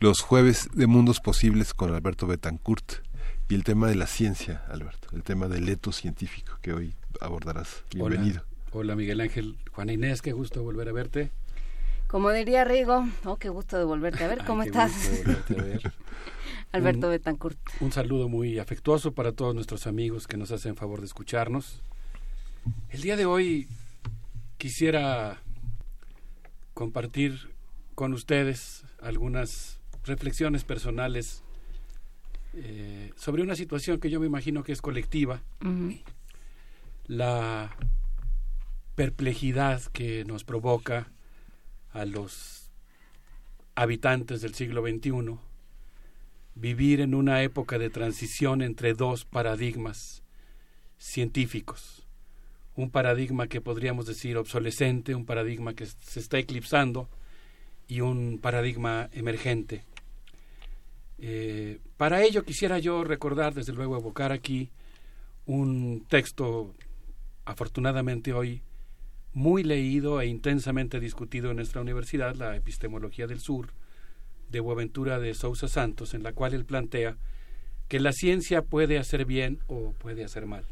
Los 0.00 0.22
jueves 0.22 0.68
de 0.74 0.88
Mundos 0.88 1.20
Posibles 1.20 1.72
con 1.72 1.94
Alberto 1.94 2.26
Betancourt 2.26 2.94
y 3.48 3.54
el 3.54 3.62
tema 3.62 3.86
de 3.86 3.94
la 3.94 4.08
ciencia, 4.08 4.64
Alberto, 4.68 5.06
el 5.14 5.22
tema 5.22 5.46
del 5.46 5.68
eto 5.68 5.92
científico 5.92 6.58
que 6.60 6.72
hoy 6.72 6.96
abordarás. 7.20 7.84
Bienvenido. 7.94 8.42
Hola, 8.42 8.70
Hola, 8.72 8.96
Miguel 8.96 9.20
Ángel. 9.20 9.56
Juana 9.70 9.92
Inés, 9.92 10.20
qué 10.20 10.32
gusto 10.32 10.64
volver 10.64 10.88
a 10.88 10.92
verte. 10.92 11.30
Como 12.08 12.32
diría 12.32 12.64
Rigo, 12.64 13.06
oh, 13.24 13.36
qué 13.36 13.50
gusto 13.50 13.78
de 13.78 13.84
volverte 13.84 14.24
a 14.24 14.26
ver, 14.26 14.44
¿cómo 14.44 14.62
Ay, 14.62 14.70
qué 14.72 14.78
estás? 14.78 14.92
gusto 14.92 15.22
volverte 15.26 15.60
a 15.60 15.62
ver. 15.62 15.92
Alberto 16.72 17.06
Un- 17.06 17.12
Betancourt. 17.12 17.58
Un 17.78 17.92
saludo 17.92 18.28
muy 18.28 18.58
afectuoso 18.58 19.12
para 19.12 19.30
todos 19.30 19.54
nuestros 19.54 19.86
amigos 19.86 20.26
que 20.26 20.36
nos 20.36 20.50
hacen 20.50 20.74
favor 20.74 20.98
de 20.98 21.06
escucharnos. 21.06 21.82
El 22.88 23.02
día 23.02 23.14
de 23.16 23.26
hoy 23.26 23.68
quisiera 24.58 25.40
compartir 26.80 27.50
con 27.94 28.14
ustedes 28.14 28.86
algunas 29.02 29.82
reflexiones 30.02 30.64
personales 30.64 31.44
eh, 32.54 33.12
sobre 33.16 33.42
una 33.42 33.54
situación 33.54 34.00
que 34.00 34.08
yo 34.08 34.18
me 34.18 34.24
imagino 34.24 34.62
que 34.62 34.72
es 34.72 34.80
colectiva, 34.80 35.42
la 37.06 37.76
perplejidad 38.94 39.82
que 39.92 40.24
nos 40.24 40.44
provoca 40.44 41.12
a 41.92 42.06
los 42.06 42.70
habitantes 43.74 44.40
del 44.40 44.54
siglo 44.54 44.80
XXI 44.80 45.36
vivir 46.54 47.02
en 47.02 47.14
una 47.14 47.42
época 47.42 47.78
de 47.78 47.90
transición 47.90 48.62
entre 48.62 48.94
dos 48.94 49.26
paradigmas 49.26 50.22
científicos. 50.96 51.99
Un 52.80 52.90
paradigma 52.90 53.46
que 53.46 53.60
podríamos 53.60 54.06
decir 54.06 54.38
obsolescente, 54.38 55.14
un 55.14 55.26
paradigma 55.26 55.74
que 55.74 55.84
se 55.84 56.18
está 56.18 56.38
eclipsando 56.38 57.10
y 57.88 58.00
un 58.00 58.38
paradigma 58.40 59.10
emergente. 59.12 59.84
Eh, 61.18 61.78
para 61.98 62.22
ello 62.22 62.42
quisiera 62.42 62.78
yo 62.78 63.04
recordar, 63.04 63.52
desde 63.52 63.74
luego, 63.74 63.98
evocar 63.98 64.32
aquí 64.32 64.70
un 65.44 66.06
texto, 66.08 66.72
afortunadamente 67.44 68.32
hoy, 68.32 68.62
muy 69.34 69.62
leído 69.62 70.22
e 70.22 70.26
intensamente 70.26 71.00
discutido 71.00 71.50
en 71.50 71.56
nuestra 71.56 71.82
universidad, 71.82 72.34
la 72.34 72.56
Epistemología 72.56 73.26
del 73.26 73.40
Sur, 73.40 73.74
de 74.48 74.60
Boaventura 74.60 75.18
de 75.18 75.34
Sousa 75.34 75.68
Santos, 75.68 76.14
en 76.14 76.22
la 76.22 76.32
cual 76.32 76.54
él 76.54 76.64
plantea 76.64 77.18
que 77.88 78.00
la 78.00 78.12
ciencia 78.12 78.62
puede 78.62 78.96
hacer 78.96 79.26
bien 79.26 79.58
o 79.66 79.92
puede 79.92 80.24
hacer 80.24 80.46
mal. 80.46 80.64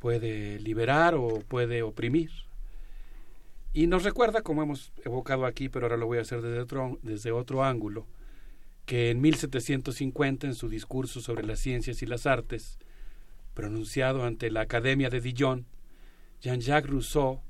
Puede 0.00 0.58
liberar 0.58 1.14
o 1.14 1.40
puede 1.46 1.82
oprimir. 1.82 2.30
Y 3.72 3.86
nos 3.86 4.02
recuerda, 4.02 4.42
como 4.42 4.62
hemos 4.62 4.92
evocado 5.04 5.46
aquí, 5.46 5.68
pero 5.68 5.86
ahora 5.86 5.96
lo 5.96 6.06
voy 6.06 6.18
a 6.18 6.22
hacer 6.22 6.42
desde 6.42 6.58
otro, 6.58 6.98
desde 7.02 7.30
otro 7.30 7.62
ángulo, 7.62 8.08
que 8.84 9.10
en 9.10 9.20
1750, 9.20 10.48
en 10.48 10.54
su 10.56 10.68
discurso 10.68 11.20
sobre 11.20 11.46
las 11.46 11.60
ciencias 11.60 12.02
y 12.02 12.06
las 12.06 12.26
artes, 12.26 12.78
pronunciado 13.54 14.24
ante 14.24 14.50
la 14.50 14.62
Academia 14.62 15.10
de 15.10 15.20
Dijon, 15.20 15.66
Jean-Jacques 16.40 16.90
Rousseau 16.90 17.42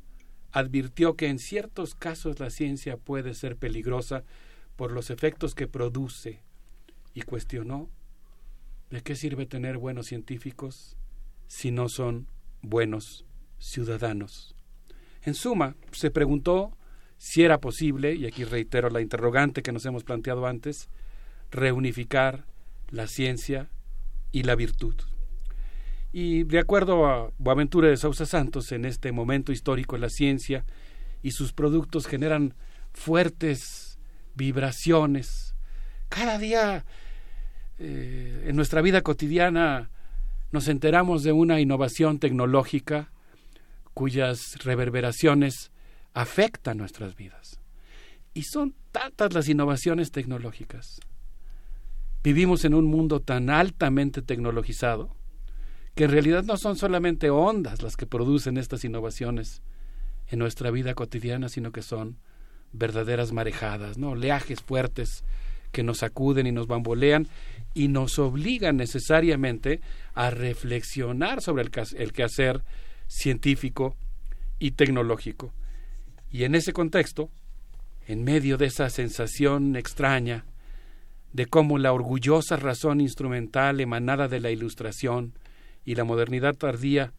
advirtió 0.52 1.14
que 1.14 1.28
en 1.28 1.38
ciertos 1.38 1.94
casos 1.94 2.40
la 2.40 2.50
ciencia 2.50 2.96
puede 2.96 3.34
ser 3.34 3.56
peligrosa 3.56 4.24
por 4.76 4.92
los 4.92 5.10
efectos 5.10 5.54
que 5.54 5.68
produce 5.68 6.42
y 7.14 7.22
cuestionó 7.22 7.88
¿de 8.90 9.02
qué 9.02 9.14
sirve 9.14 9.46
tener 9.46 9.78
buenos 9.78 10.08
científicos 10.08 10.96
si 11.46 11.70
no 11.70 11.88
son 11.88 12.26
buenos 12.62 13.24
ciudadanos? 13.58 14.54
En 15.22 15.34
suma, 15.34 15.76
se 15.92 16.10
preguntó 16.10 16.76
si 17.18 17.42
era 17.42 17.58
posible, 17.58 18.14
y 18.14 18.26
aquí 18.26 18.44
reitero 18.44 18.88
la 18.88 19.02
interrogante 19.02 19.62
que 19.62 19.72
nos 19.72 19.84
hemos 19.84 20.04
planteado 20.04 20.46
antes, 20.46 20.88
reunificar 21.50 22.46
la 22.88 23.06
ciencia 23.06 23.68
y 24.32 24.44
la 24.44 24.54
virtud. 24.54 24.94
Y 26.12 26.44
de 26.44 26.58
acuerdo 26.58 27.06
a 27.06 27.30
Boaventura 27.38 27.88
de 27.88 27.96
Sousa 27.96 28.26
Santos, 28.26 28.72
en 28.72 28.84
este 28.84 29.12
momento 29.12 29.52
histórico 29.52 29.96
la 29.96 30.08
ciencia 30.08 30.64
y 31.22 31.32
sus 31.32 31.52
productos 31.52 32.06
generan 32.06 32.54
fuertes 32.92 33.98
vibraciones. 34.34 35.54
Cada 36.08 36.38
día 36.38 36.84
eh, 37.78 38.46
en 38.48 38.56
nuestra 38.56 38.80
vida 38.82 39.02
cotidiana 39.02 39.90
nos 40.52 40.68
enteramos 40.68 41.22
de 41.22 41.32
una 41.32 41.60
innovación 41.60 42.18
tecnológica 42.18 43.12
cuyas 43.94 44.56
reverberaciones 44.64 45.70
afectan 46.14 46.78
nuestras 46.78 47.14
vidas. 47.14 47.60
Y 48.34 48.42
son 48.42 48.74
tantas 48.92 49.32
las 49.32 49.48
innovaciones 49.48 50.10
tecnológicas. 50.10 51.00
Vivimos 52.22 52.64
en 52.64 52.74
un 52.74 52.84
mundo 52.84 53.20
tan 53.20 53.50
altamente 53.50 54.22
tecnologizado 54.22 55.16
que 55.94 56.04
en 56.04 56.10
realidad 56.10 56.44
no 56.44 56.56
son 56.56 56.76
solamente 56.76 57.30
ondas 57.30 57.82
las 57.82 57.96
que 57.96 58.06
producen 58.06 58.56
estas 58.56 58.84
innovaciones 58.84 59.62
en 60.28 60.38
nuestra 60.38 60.70
vida 60.70 60.94
cotidiana, 60.94 61.48
sino 61.48 61.72
que 61.72 61.82
son 61.82 62.18
verdaderas 62.72 63.32
marejadas, 63.32 63.98
¿no? 63.98 64.10
oleajes 64.10 64.60
fuertes 64.60 65.24
que 65.72 65.82
nos 65.82 65.98
sacuden 65.98 66.46
y 66.46 66.52
nos 66.52 66.66
bambolean 66.66 67.28
y 67.74 67.88
nos 67.88 68.18
obligan 68.18 68.76
necesariamente 68.76 69.80
a 70.14 70.30
reflexionar 70.30 71.40
sobre 71.40 71.62
el, 71.62 71.70
el 71.96 72.12
quehacer 72.12 72.62
científico 73.06 73.96
y 74.58 74.72
tecnológico. 74.72 75.52
Y 76.30 76.44
en 76.44 76.54
ese 76.54 76.72
contexto, 76.72 77.30
en 78.06 78.24
medio 78.24 78.56
de 78.56 78.66
esa 78.66 78.88
sensación 78.90 79.76
extraña 79.76 80.44
de 81.32 81.46
cómo 81.46 81.78
la 81.78 81.92
orgullosa 81.92 82.56
razón 82.56 83.00
instrumental 83.00 83.80
emanada 83.80 84.28
de 84.28 84.40
la 84.40 84.50
Ilustración 84.50 85.34
y 85.84 85.94
la 85.94 86.04
modernidad 86.04 86.54
tardía, 86.54 87.12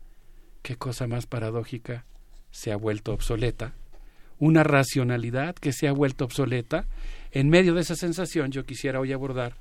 qué 0.61 0.75
cosa 0.75 1.07
más 1.07 1.27
paradójica, 1.27 2.05
se 2.51 2.71
ha 2.71 2.75
vuelto 2.75 3.13
obsoleta, 3.13 3.73
una 4.41 4.63
racionalidad 4.63 5.53
que 5.53 5.71
se 5.71 5.87
ha 5.87 5.91
vuelto 5.91 6.25
obsoleta, 6.25 6.87
en 7.31 7.49
medio 7.49 7.75
de 7.75 7.81
esa 7.81 7.95
sensación 7.95 8.51
yo 8.51 8.65
quisiera 8.65 8.99
hoy 8.99 9.13
abordar 9.13 9.55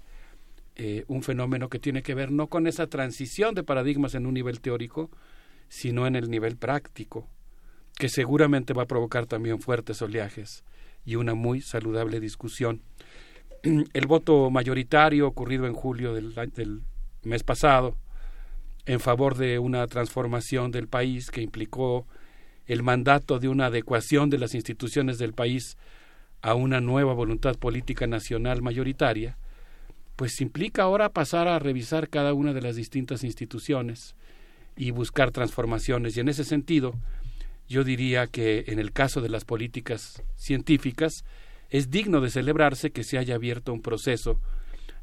eh, 0.74 1.04
un 1.06 1.22
fenómeno 1.22 1.68
que 1.68 1.78
tiene 1.78 2.02
que 2.02 2.14
ver 2.14 2.32
no 2.32 2.46
con 2.46 2.66
esa 2.66 2.86
transición 2.86 3.54
de 3.54 3.62
paradigmas 3.62 4.14
en 4.14 4.24
un 4.24 4.32
nivel 4.32 4.62
teórico, 4.62 5.10
sino 5.68 6.06
en 6.06 6.16
el 6.16 6.30
nivel 6.30 6.56
práctico, 6.56 7.28
que 7.98 8.08
seguramente 8.08 8.72
va 8.72 8.84
a 8.84 8.86
provocar 8.86 9.26
también 9.26 9.60
fuertes 9.60 10.00
oleajes 10.00 10.64
y 11.04 11.16
una 11.16 11.34
muy 11.34 11.60
saludable 11.60 12.18
discusión. 12.18 12.80
El 13.62 14.06
voto 14.06 14.48
mayoritario 14.48 15.28
ocurrido 15.28 15.66
en 15.66 15.74
julio 15.74 16.14
del, 16.14 16.34
del 16.54 16.80
mes 17.22 17.42
pasado 17.42 17.98
en 18.86 18.98
favor 18.98 19.36
de 19.36 19.58
una 19.58 19.86
transformación 19.88 20.70
del 20.70 20.88
país 20.88 21.30
que 21.30 21.42
implicó 21.42 22.06
el 22.70 22.84
mandato 22.84 23.40
de 23.40 23.48
una 23.48 23.66
adecuación 23.66 24.30
de 24.30 24.38
las 24.38 24.54
instituciones 24.54 25.18
del 25.18 25.32
país 25.32 25.76
a 26.40 26.54
una 26.54 26.80
nueva 26.80 27.14
voluntad 27.14 27.56
política 27.56 28.06
nacional 28.06 28.62
mayoritaria, 28.62 29.36
pues 30.14 30.40
implica 30.40 30.84
ahora 30.84 31.08
pasar 31.08 31.48
a 31.48 31.58
revisar 31.58 32.08
cada 32.08 32.32
una 32.32 32.52
de 32.52 32.62
las 32.62 32.76
distintas 32.76 33.24
instituciones 33.24 34.14
y 34.76 34.92
buscar 34.92 35.32
transformaciones. 35.32 36.16
Y 36.16 36.20
en 36.20 36.28
ese 36.28 36.44
sentido, 36.44 36.94
yo 37.68 37.82
diría 37.82 38.28
que 38.28 38.62
en 38.68 38.78
el 38.78 38.92
caso 38.92 39.20
de 39.20 39.30
las 39.30 39.44
políticas 39.44 40.22
científicas, 40.36 41.24
es 41.70 41.90
digno 41.90 42.20
de 42.20 42.30
celebrarse 42.30 42.92
que 42.92 43.02
se 43.02 43.18
haya 43.18 43.34
abierto 43.34 43.72
un 43.72 43.82
proceso 43.82 44.40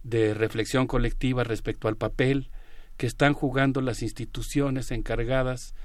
de 0.03 0.33
reflexión 0.33 0.87
colectiva 0.87 1.43
respecto 1.43 1.89
al 1.89 1.97
papel 1.97 2.49
que 2.95 3.07
están 3.07 3.33
jugando 3.33 3.81
las 3.81 4.01
instituciones 4.01 4.91
encargadas 4.91 5.75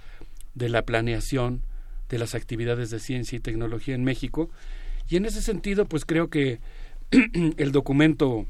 de 0.55 0.69
la 0.69 0.83
planeación 0.83 1.65
de 2.12 2.18
las 2.18 2.34
actividades 2.34 2.90
de 2.90 3.01
ciencia 3.01 3.36
y 3.36 3.40
tecnología 3.40 3.94
en 3.94 4.05
México. 4.05 4.51
Y 5.09 5.16
en 5.16 5.24
ese 5.24 5.40
sentido, 5.40 5.86
pues 5.86 6.05
creo 6.05 6.28
que 6.28 6.60
el 7.56 7.72
documento 7.72 8.47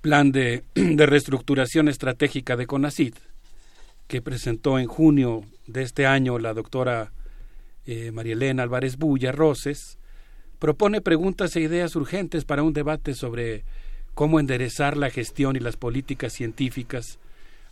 Plan 0.00 0.32
de, 0.32 0.64
Reestructuración 0.74 1.88
Estratégica 1.88 2.56
de 2.56 2.66
CONACID, 2.66 3.14
que 4.06 4.22
presentó 4.22 4.78
en 4.78 4.86
junio 4.86 5.44
de 5.66 5.82
este 5.82 6.06
año 6.06 6.38
la 6.38 6.54
doctora 6.54 7.12
eh, 7.84 8.10
María 8.10 8.32
Elena 8.32 8.62
Álvarez 8.62 8.96
Bulla 8.96 9.32
Roses, 9.32 9.98
propone 10.58 11.02
preguntas 11.02 11.54
e 11.56 11.60
ideas 11.60 11.94
urgentes 11.94 12.46
para 12.46 12.62
un 12.62 12.72
debate 12.72 13.12
sobre 13.12 13.64
cómo 14.14 14.40
enderezar 14.40 14.96
la 14.96 15.10
gestión 15.10 15.56
y 15.56 15.60
las 15.60 15.76
políticas 15.76 16.32
científicas 16.32 17.18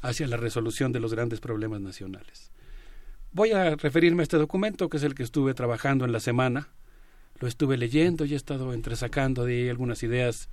hacia 0.03 0.27
la 0.27 0.37
resolución 0.37 0.93
de 0.93 1.01
los 1.01 1.15
grandes 1.15 1.41
problemas 1.41 1.81
nacionales. 1.81 2.54
Voy 3.35 3.51
a 3.51 3.75
referirme 3.75 4.23
a 4.23 4.23
este 4.23 4.37
documento, 4.37 4.89
que 4.89 4.97
es 4.97 5.03
el 5.03 5.17
que 5.17 5.25
estuve 5.25 5.55
trabajando 5.55 6.05
en 6.05 6.13
la 6.13 6.21
semana. 6.21 6.69
Lo 7.41 7.49
estuve 7.49 7.77
leyendo 7.77 8.25
y 8.25 8.33
he 8.33 8.37
estado 8.37 8.73
entresacando 8.73 9.45
de 9.45 9.55
ahí 9.55 9.69
algunas 9.69 10.05
ideas 10.05 10.49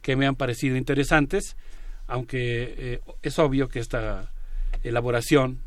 que 0.00 0.14
me 0.14 0.28
han 0.28 0.36
parecido 0.36 0.76
interesantes, 0.76 1.56
aunque 2.06 2.74
eh, 2.78 3.00
es 3.22 3.40
obvio 3.40 3.68
que 3.68 3.80
esta 3.80 4.30
elaboración 4.84 5.58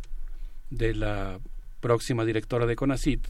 de 0.69 0.95
la 0.95 1.37
próxima 1.81 2.23
directora 2.23 2.65
de 2.65 2.77
CONACIT 2.77 3.27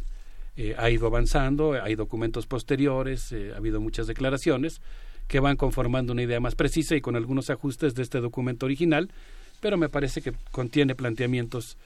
eh, 0.56 0.76
ha 0.78 0.92
ido 0.92 1.08
avanzando, 1.08 1.74
hay 1.74 1.96
documentos 1.96 2.46
posteriores, 2.46 3.32
eh, 3.32 3.52
ha 3.56 3.58
habido 3.58 3.82
muchas 3.82 4.06
declaraciones 4.06 4.80
que 5.28 5.40
van 5.40 5.58
conformando 5.58 6.14
una 6.14 6.22
idea 6.22 6.40
más 6.40 6.54
precisa 6.54 6.96
y 6.96 7.02
con 7.02 7.16
algunos 7.16 7.50
ajustes 7.50 7.96
de 7.96 8.04
este 8.04 8.20
documento 8.20 8.68
original, 8.68 9.10
pero 9.60 9.76
me 9.76 9.90
parece 9.90 10.22
que 10.22 10.34
contiene 10.52 10.94
planteamientos 10.94 11.78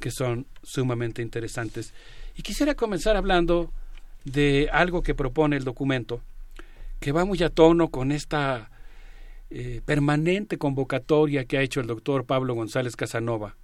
que 0.00 0.10
son 0.10 0.46
sumamente 0.62 1.22
interesantes. 1.22 1.92
Y 2.36 2.42
quisiera 2.42 2.74
comenzar 2.74 3.16
hablando 3.16 3.72
de 4.24 4.68
algo 4.72 5.02
que 5.02 5.14
propone 5.14 5.56
el 5.56 5.64
documento, 5.64 6.22
que 7.00 7.12
va 7.12 7.24
muy 7.24 7.42
a 7.42 7.50
tono 7.50 7.88
con 7.88 8.12
esta 8.12 8.70
eh, 9.50 9.80
permanente 9.84 10.58
convocatoria 10.58 11.44
que 11.44 11.58
ha 11.58 11.62
hecho 11.62 11.80
el 11.80 11.86
doctor 11.86 12.26
Pablo 12.26 12.54
González 12.54 12.96
Casanova 12.96 13.56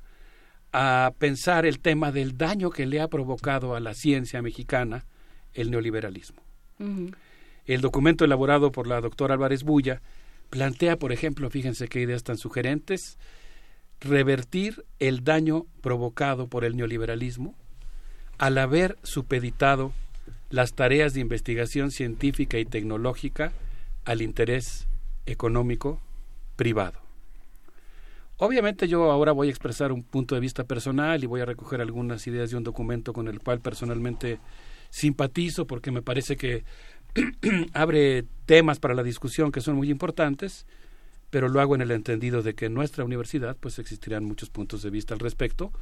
a 0.72 1.12
pensar 1.18 1.66
el 1.66 1.80
tema 1.80 2.12
del 2.12 2.38
daño 2.38 2.70
que 2.70 2.86
le 2.86 3.00
ha 3.00 3.08
provocado 3.08 3.74
a 3.74 3.80
la 3.80 3.92
ciencia 3.92 4.40
mexicana 4.40 5.04
el 5.52 5.70
neoliberalismo. 5.70 6.42
El 7.66 7.80
documento 7.80 8.24
elaborado 8.24 8.72
por 8.72 8.86
la 8.86 9.00
doctora 9.00 9.34
Álvarez 9.34 9.62
Bulla 9.62 10.00
plantea, 10.50 10.96
por 10.96 11.12
ejemplo, 11.12 11.48
fíjense 11.50 11.88
qué 11.88 12.00
ideas 12.00 12.24
tan 12.24 12.38
sugerentes, 12.38 13.18
revertir 14.02 14.84
el 14.98 15.24
daño 15.24 15.66
provocado 15.80 16.46
por 16.48 16.64
el 16.64 16.76
neoliberalismo 16.76 17.54
al 18.38 18.58
haber 18.58 18.98
supeditado 19.02 19.92
las 20.50 20.74
tareas 20.74 21.14
de 21.14 21.20
investigación 21.20 21.90
científica 21.90 22.58
y 22.58 22.64
tecnológica 22.64 23.52
al 24.04 24.20
interés 24.22 24.88
económico 25.26 26.00
privado. 26.56 27.00
Obviamente 28.38 28.88
yo 28.88 29.10
ahora 29.10 29.32
voy 29.32 29.46
a 29.46 29.50
expresar 29.50 29.92
un 29.92 30.02
punto 30.02 30.34
de 30.34 30.40
vista 30.40 30.64
personal 30.64 31.22
y 31.22 31.26
voy 31.26 31.40
a 31.40 31.44
recoger 31.44 31.80
algunas 31.80 32.26
ideas 32.26 32.50
de 32.50 32.56
un 32.56 32.64
documento 32.64 33.12
con 33.12 33.28
el 33.28 33.38
cual 33.38 33.60
personalmente 33.60 34.40
simpatizo 34.90 35.66
porque 35.66 35.92
me 35.92 36.02
parece 36.02 36.36
que 36.36 36.64
abre 37.72 38.24
temas 38.46 38.80
para 38.80 38.94
la 38.94 39.02
discusión 39.02 39.52
que 39.52 39.60
son 39.60 39.76
muy 39.76 39.90
importantes, 39.90 40.66
pero 41.32 41.48
lo 41.48 41.62
hago 41.62 41.74
en 41.74 41.80
el 41.80 41.90
entendido 41.92 42.42
de 42.42 42.54
que 42.54 42.66
en 42.66 42.74
nuestra 42.74 43.06
universidad 43.06 43.56
pues 43.58 43.78
existirán 43.78 44.22
muchos 44.22 44.50
puntos 44.50 44.82
de 44.82 44.90
vista 44.90 45.14
al 45.14 45.20
respecto, 45.20 45.72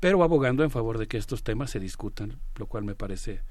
pero 0.00 0.24
abogando 0.24 0.64
en 0.64 0.72
favor 0.72 0.98
de 0.98 1.06
que 1.06 1.18
estos 1.18 1.44
temas 1.44 1.70
se 1.70 1.78
discutan, 1.78 2.40
lo 2.56 2.66
cual 2.66 2.82
me 2.82 2.96
parece 2.96 3.42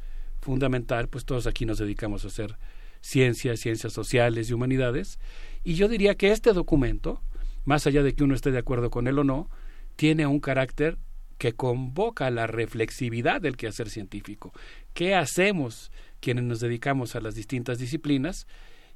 fundamental, 0.41 1.07
pues 1.07 1.23
todos 1.23 1.47
aquí 1.47 1.65
nos 1.65 1.77
dedicamos 1.77 2.25
a 2.25 2.27
hacer 2.27 2.57
ciencias, 2.99 3.61
ciencias 3.61 3.93
sociales 3.93 4.49
y 4.49 4.53
humanidades, 4.53 5.19
y 5.63 5.75
yo 5.75 5.87
diría 5.87 6.15
que 6.15 6.33
este 6.33 6.51
documento, 6.51 7.21
más 7.63 7.87
allá 7.87 8.03
de 8.03 8.13
que 8.13 8.25
uno 8.25 8.35
esté 8.35 8.51
de 8.51 8.59
acuerdo 8.59 8.89
con 8.89 9.07
él 9.07 9.17
o 9.17 9.23
no, 9.23 9.49
tiene 9.95 10.27
un 10.27 10.41
carácter 10.41 10.97
que 11.37 11.53
convoca 11.53 12.29
la 12.29 12.47
reflexividad 12.47 13.39
del 13.39 13.55
quehacer 13.55 13.89
científico. 13.89 14.51
¿Qué 14.93 15.15
hacemos 15.15 15.93
quienes 16.19 16.43
nos 16.43 16.59
dedicamos 16.59 17.15
a 17.15 17.21
las 17.21 17.35
distintas 17.35 17.79
disciplinas? 17.79 18.47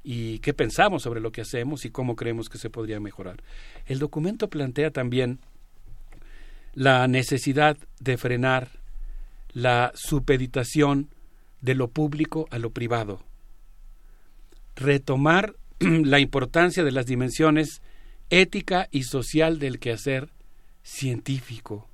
Y 0.04 0.40
qué 0.40 0.54
pensamos 0.54 1.04
sobre 1.04 1.22
lo 1.22 1.32
que 1.32 1.42
hacemos 1.42 1.86
y 1.86 1.92
cómo 1.92 2.16
creemos 2.16 2.50
que 2.50 2.58
se 2.58 2.70
podría 2.70 3.00
mejorar. 3.00 3.44
El 3.86 4.00
documento 4.00 4.50
plantea 4.50 4.92
también 4.92 5.40
la 6.74 7.08
necesidad 7.08 7.78
de 8.00 8.18
frenar 8.18 8.70
la 9.54 9.92
supeditación 9.96 11.10
de 11.62 11.76
lo 11.76 11.90
público 11.90 12.48
a 12.50 12.58
lo 12.58 12.72
privado, 12.72 13.22
retomar 14.76 15.56
la 15.80 16.20
importancia 16.20 16.84
de 16.84 16.92
las 16.92 17.06
dimensiones 17.06 17.82
ética 18.30 18.88
y 18.92 19.04
social 19.04 19.60
del 19.60 19.80
quehacer 19.80 20.30
científico, 20.84 21.88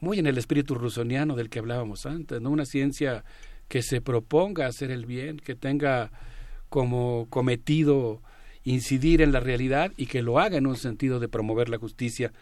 muy 0.00 0.18
en 0.18 0.26
el 0.26 0.36
espíritu 0.36 0.74
rusoniano 0.74 1.36
del 1.36 1.48
que 1.48 1.60
hablábamos 1.60 2.04
antes. 2.04 2.40
Una 2.40 2.66
ciencia 2.66 3.24
que 3.68 3.82
se 3.82 4.02
proponga 4.02 4.66
hacer 4.66 4.90
el 4.90 5.06
bien, 5.06 5.38
que 5.38 5.54
tenga 5.54 6.10
como 6.74 7.28
cometido 7.30 8.20
incidir 8.64 9.22
en 9.22 9.30
la 9.30 9.38
realidad 9.38 9.92
y 9.96 10.06
que 10.06 10.22
lo 10.22 10.40
haga 10.40 10.56
en 10.56 10.66
un 10.66 10.76
sentido 10.76 11.20
de 11.20 11.28
promover 11.28 11.68
la 11.68 11.78
justicia. 11.78 12.32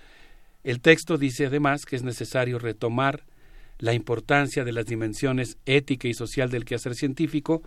El 0.65 0.81
texto 0.81 1.19
dice 1.19 1.45
además 1.45 1.85
que 1.85 1.97
es 1.97 2.03
necesario 2.03 2.59
retomar 2.59 3.27
la 3.79 3.93
importancia 3.93 4.65
de 4.65 4.73
las 4.73 4.87
dimensiones 4.87 5.59
ética 5.67 6.09
y 6.09 6.15
social 6.15 6.49
del 6.49 6.65
quehacer 6.65 6.95
científico 6.95 7.63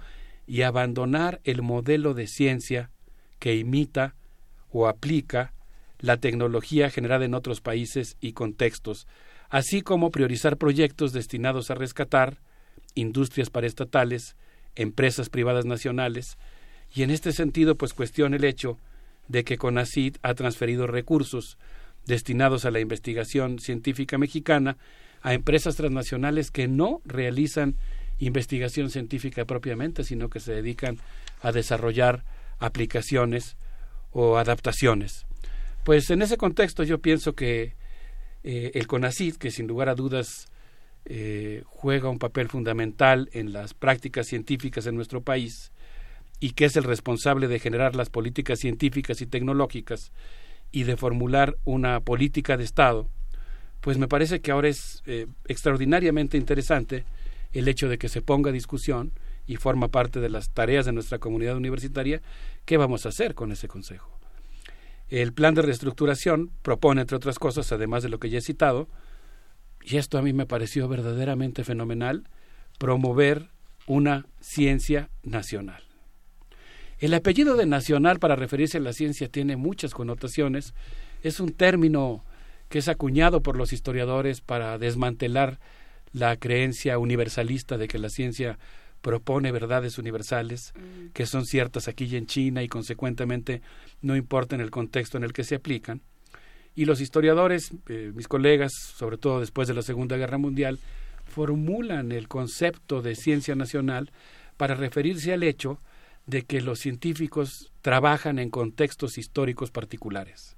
y 0.48 0.64
abandonar 0.64 1.40
el 1.44 1.62
modelo 1.62 2.16
de 2.16 2.26
ciencia 2.26 2.90
que 3.38 3.56
imita 3.56 4.16
o 4.72 4.88
aplica 4.88 5.54
la 6.00 6.18
tecnología 6.18 6.90
generada 6.90 7.26
en 7.26 7.36
otros 7.36 7.62
países 7.62 8.18
y 8.22 8.34
contextos, 8.34 9.06
así 9.50 9.84
como 9.84 10.10
priorizar 10.10 10.58
proyectos 10.58 11.14
destinados 11.14 11.70
a 11.70 11.76
rescatar 11.76 12.40
industrias 12.96 13.52
paraestatales, 13.52 14.36
empresas 14.74 15.30
privadas 15.30 15.66
nacionales, 15.66 16.40
y 16.96 17.04
en 17.04 17.12
este 17.12 17.34
sentido 17.34 17.76
pues 17.76 17.94
cuestiona 17.94 18.38
el 18.38 18.46
hecho 18.46 18.80
de 19.28 19.44
que 19.44 19.58
CONACID 19.58 20.16
ha 20.24 20.34
transferido 20.34 20.88
recursos 20.88 21.58
destinados 22.06 22.66
a 22.66 22.72
la 22.72 22.80
investigación 22.80 23.60
científica 23.60 24.18
mexicana 24.18 24.78
a 25.22 25.34
empresas 25.34 25.76
transnacionales 25.76 26.52
que 26.52 26.68
no 26.68 27.02
realizan 27.04 27.76
investigación 28.20 28.90
científica 28.90 29.44
propiamente, 29.46 30.04
sino 30.04 30.30
que 30.30 30.40
se 30.40 30.54
dedican 30.54 30.98
a 31.42 31.52
desarrollar 31.52 32.24
aplicaciones 32.60 33.58
o 34.12 34.38
adaptaciones. 34.38 35.26
Pues 35.84 36.10
en 36.12 36.22
ese 36.22 36.38
contexto 36.38 36.84
yo 36.84 37.00
pienso 37.00 37.34
que 37.34 37.76
eh, 38.44 38.72
el 38.74 38.88
CONACID, 38.88 39.36
que 39.36 39.52
sin 39.52 39.68
lugar 39.68 39.90
a 39.90 39.96
dudas 39.96 40.48
eh, 41.06 41.64
juega 41.66 42.10
un 42.10 42.20
papel 42.20 42.48
fundamental 42.48 43.30
en 43.34 43.52
las 43.52 43.74
prácticas 43.74 44.28
científicas 44.28 44.86
en 44.86 44.96
nuestro 44.96 45.22
país 45.22 45.72
y 46.40 46.52
que 46.52 46.66
es 46.66 46.76
el 46.76 46.84
responsable 46.84 47.48
de 47.48 47.60
generar 47.60 47.96
las 47.96 48.10
políticas 48.10 48.60
científicas 48.60 49.22
y 49.22 49.26
tecnológicas 49.26 50.12
y 50.72 50.84
de 50.84 50.98
formular 50.98 51.58
una 51.64 52.00
política 52.02 52.58
de 52.58 52.64
Estado, 52.64 53.10
pues 53.82 53.98
me 53.98 54.08
parece 54.08 54.42
que 54.42 54.52
ahora 54.52 54.68
es 54.68 55.04
eh, 55.06 55.28
extraordinariamente 55.48 56.38
interesante 56.38 57.06
el 57.54 57.68
hecho 57.68 57.88
de 57.88 57.98
que 57.98 58.10
se 58.10 58.22
ponga 58.22 58.50
a 58.50 58.54
discusión 58.54 59.14
y 59.48 59.58
forma 59.58 59.90
parte 59.90 60.20
de 60.20 60.30
las 60.30 60.50
tareas 60.50 60.86
de 60.86 60.92
nuestra 60.92 61.20
comunidad 61.20 61.56
universitaria, 61.56 62.22
¿qué 62.66 62.78
vamos 62.78 63.06
a 63.06 63.10
hacer 63.10 63.36
con 63.36 63.52
ese 63.52 63.68
Consejo? 63.68 64.20
El 65.08 65.34
plan 65.34 65.54
de 65.54 65.62
reestructuración 65.62 66.52
propone, 66.64 67.02
entre 67.02 67.16
otras 67.16 67.38
cosas, 67.38 67.72
además 67.72 68.02
de 68.02 68.10
lo 68.10 68.20
que 68.20 68.30
ya 68.30 68.40
he 68.40 68.42
citado, 68.42 68.90
y 69.84 69.98
esto 69.98 70.18
a 70.18 70.24
mí 70.24 70.34
me 70.34 70.48
pareció 70.48 70.88
verdaderamente 70.88 71.64
fenomenal, 71.64 72.28
promover 72.80 73.50
una 73.86 74.26
ciencia 74.42 75.10
nacional. 75.22 75.85
El 77.00 77.14
apellido 77.14 77.56
de 77.56 77.66
nacional 77.66 78.20
para 78.20 78.36
referirse 78.36 78.78
a 78.78 78.82
la 78.82 78.94
ciencia 78.94 79.28
tiene 79.28 79.58
muchas 79.58 79.94
connotaciones, 79.94 80.74
es 81.24 81.40
un 81.40 81.52
término 81.52 82.24
que 82.70 82.80
es 82.80 82.88
acuñado 82.88 83.42
por 83.42 83.58
los 83.58 83.74
historiadores 83.74 84.42
para 84.42 84.78
desmantelar 84.78 85.60
la 86.14 86.38
creencia 86.38 86.98
universalista 86.98 87.78
de 87.78 87.88
que 87.88 88.00
la 88.00 88.10
ciencia 88.10 88.58
propone 89.02 89.52
verdades 89.52 89.98
universales 90.00 90.74
Mm. 90.76 91.10
que 91.14 91.26
son 91.26 91.46
ciertas 91.46 91.88
aquí 91.88 92.06
y 92.06 92.16
en 92.16 92.26
China 92.26 92.64
y 92.64 92.68
consecuentemente 92.68 93.62
no 94.02 94.16
importa 94.16 94.56
en 94.56 94.62
el 94.62 94.72
contexto 94.72 95.18
en 95.18 95.24
el 95.24 95.34
que 95.34 95.44
se 95.44 95.56
aplican. 95.56 96.02
Y 96.74 96.86
los 96.86 97.02
historiadores, 97.02 97.72
eh, 97.88 98.12
mis 98.16 98.28
colegas, 98.28 98.74
sobre 98.74 99.18
todo 99.18 99.40
después 99.40 99.68
de 99.68 99.74
la 99.74 99.82
Segunda 99.82 100.18
Guerra 100.18 100.38
Mundial, 100.38 100.80
formulan 101.26 102.12
el 102.12 102.28
concepto 102.28 103.02
de 103.02 103.16
ciencia 103.16 103.56
nacional 103.56 104.12
para 104.58 104.76
referirse 104.76 105.34
al 105.34 105.44
hecho 105.44 105.80
de 106.28 106.44
que 106.44 106.62
los 106.62 106.80
científicos 106.80 107.72
trabajan 107.82 108.40
en 108.40 108.50
contextos 108.50 109.18
históricos 109.18 109.72
particulares, 109.72 110.58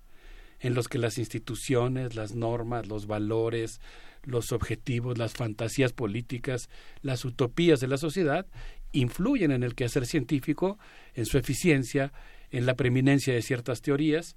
en 0.60 0.74
los 0.74 0.88
que 0.88 0.98
las 0.98 1.18
instituciones, 1.18 2.16
las 2.16 2.36
normas, 2.36 2.88
los 2.88 3.06
valores, 3.06 3.82
los 4.24 4.52
objetivos, 4.52 5.18
las 5.18 5.34
fantasías 5.34 5.94
políticas, 5.94 6.70
las 7.02 7.26
utopías 7.26 7.80
de 7.80 7.88
la 7.88 7.98
sociedad 7.98 8.46
influyen 8.92 9.52
en 9.52 9.64
el 9.64 9.76
quehacer 9.76 10.06
científico, 10.06 10.78
en 11.14 11.26
su 11.26 11.38
eficiencia, 11.38 12.14
en 12.52 12.66
la 12.66 12.76
preeminencia 12.76 13.34
de 13.34 13.42
ciertas 13.42 13.82
teorías, 13.82 14.36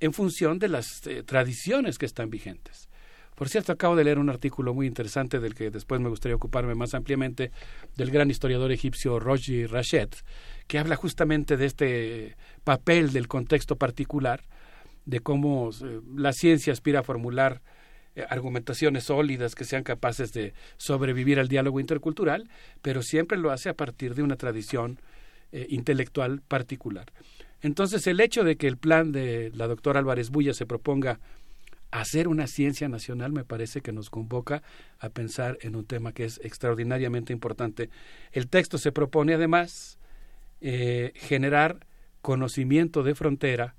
en 0.00 0.12
función 0.12 0.58
de 0.58 0.68
las 0.68 1.06
eh, 1.06 1.22
tradiciones 1.22 1.98
que 1.98 2.06
están 2.06 2.30
vigentes. 2.30 2.88
Por 3.36 3.50
cierto, 3.50 3.70
acabo 3.70 3.94
de 3.96 4.02
leer 4.02 4.18
un 4.18 4.30
artículo 4.30 4.72
muy 4.72 4.86
interesante 4.86 5.38
del 5.40 5.54
que 5.54 5.70
después 5.70 6.00
me 6.00 6.08
gustaría 6.08 6.34
ocuparme 6.34 6.74
más 6.74 6.94
ampliamente, 6.94 7.52
del 7.94 8.10
gran 8.10 8.30
historiador 8.30 8.72
egipcio 8.72 9.20
Roji 9.20 9.66
Rashed, 9.66 10.08
que 10.66 10.78
habla 10.78 10.96
justamente 10.96 11.58
de 11.58 11.66
este 11.66 12.36
papel 12.64 13.12
del 13.12 13.28
contexto 13.28 13.76
particular, 13.76 14.42
de 15.04 15.20
cómo 15.20 15.68
eh, 15.70 16.00
la 16.16 16.32
ciencia 16.32 16.72
aspira 16.72 17.00
a 17.00 17.02
formular 17.02 17.60
eh, 18.14 18.24
argumentaciones 18.26 19.04
sólidas 19.04 19.54
que 19.54 19.66
sean 19.66 19.82
capaces 19.84 20.32
de 20.32 20.54
sobrevivir 20.78 21.38
al 21.38 21.48
diálogo 21.48 21.78
intercultural, 21.78 22.48
pero 22.80 23.02
siempre 23.02 23.36
lo 23.36 23.50
hace 23.50 23.68
a 23.68 23.74
partir 23.74 24.14
de 24.14 24.22
una 24.22 24.36
tradición 24.36 24.98
eh, 25.52 25.66
intelectual 25.68 26.40
particular. 26.40 27.12
Entonces, 27.60 28.06
el 28.06 28.20
hecho 28.20 28.44
de 28.44 28.56
que 28.56 28.66
el 28.66 28.78
plan 28.78 29.12
de 29.12 29.52
la 29.54 29.66
doctora 29.66 30.00
Álvarez 30.00 30.30
Bulla 30.30 30.54
se 30.54 30.64
proponga 30.64 31.20
hacer 31.90 32.28
una 32.28 32.46
ciencia 32.46 32.88
nacional 32.88 33.32
me 33.32 33.44
parece 33.44 33.80
que 33.80 33.92
nos 33.92 34.10
convoca 34.10 34.62
a 34.98 35.08
pensar 35.10 35.58
en 35.60 35.76
un 35.76 35.84
tema 35.84 36.12
que 36.12 36.24
es 36.24 36.40
extraordinariamente 36.42 37.32
importante. 37.32 37.90
El 38.32 38.48
texto 38.48 38.78
se 38.78 38.92
propone 38.92 39.34
además 39.34 39.98
eh, 40.60 41.12
generar 41.14 41.86
conocimiento 42.22 43.02
de 43.02 43.14
frontera 43.14 43.74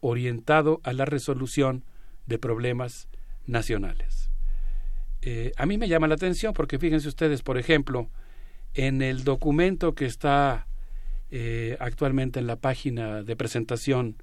orientado 0.00 0.80
a 0.84 0.92
la 0.92 1.04
resolución 1.04 1.84
de 2.26 2.38
problemas 2.38 3.08
nacionales. 3.46 4.30
Eh, 5.22 5.52
a 5.56 5.66
mí 5.66 5.76
me 5.76 5.88
llama 5.88 6.08
la 6.08 6.14
atención 6.14 6.54
porque 6.54 6.78
fíjense 6.78 7.08
ustedes, 7.08 7.42
por 7.42 7.58
ejemplo, 7.58 8.08
en 8.74 9.02
el 9.02 9.24
documento 9.24 9.94
que 9.94 10.06
está 10.06 10.66
eh, 11.30 11.76
actualmente 11.80 12.40
en 12.40 12.46
la 12.46 12.56
página 12.56 13.22
de 13.22 13.36
presentación 13.36 14.16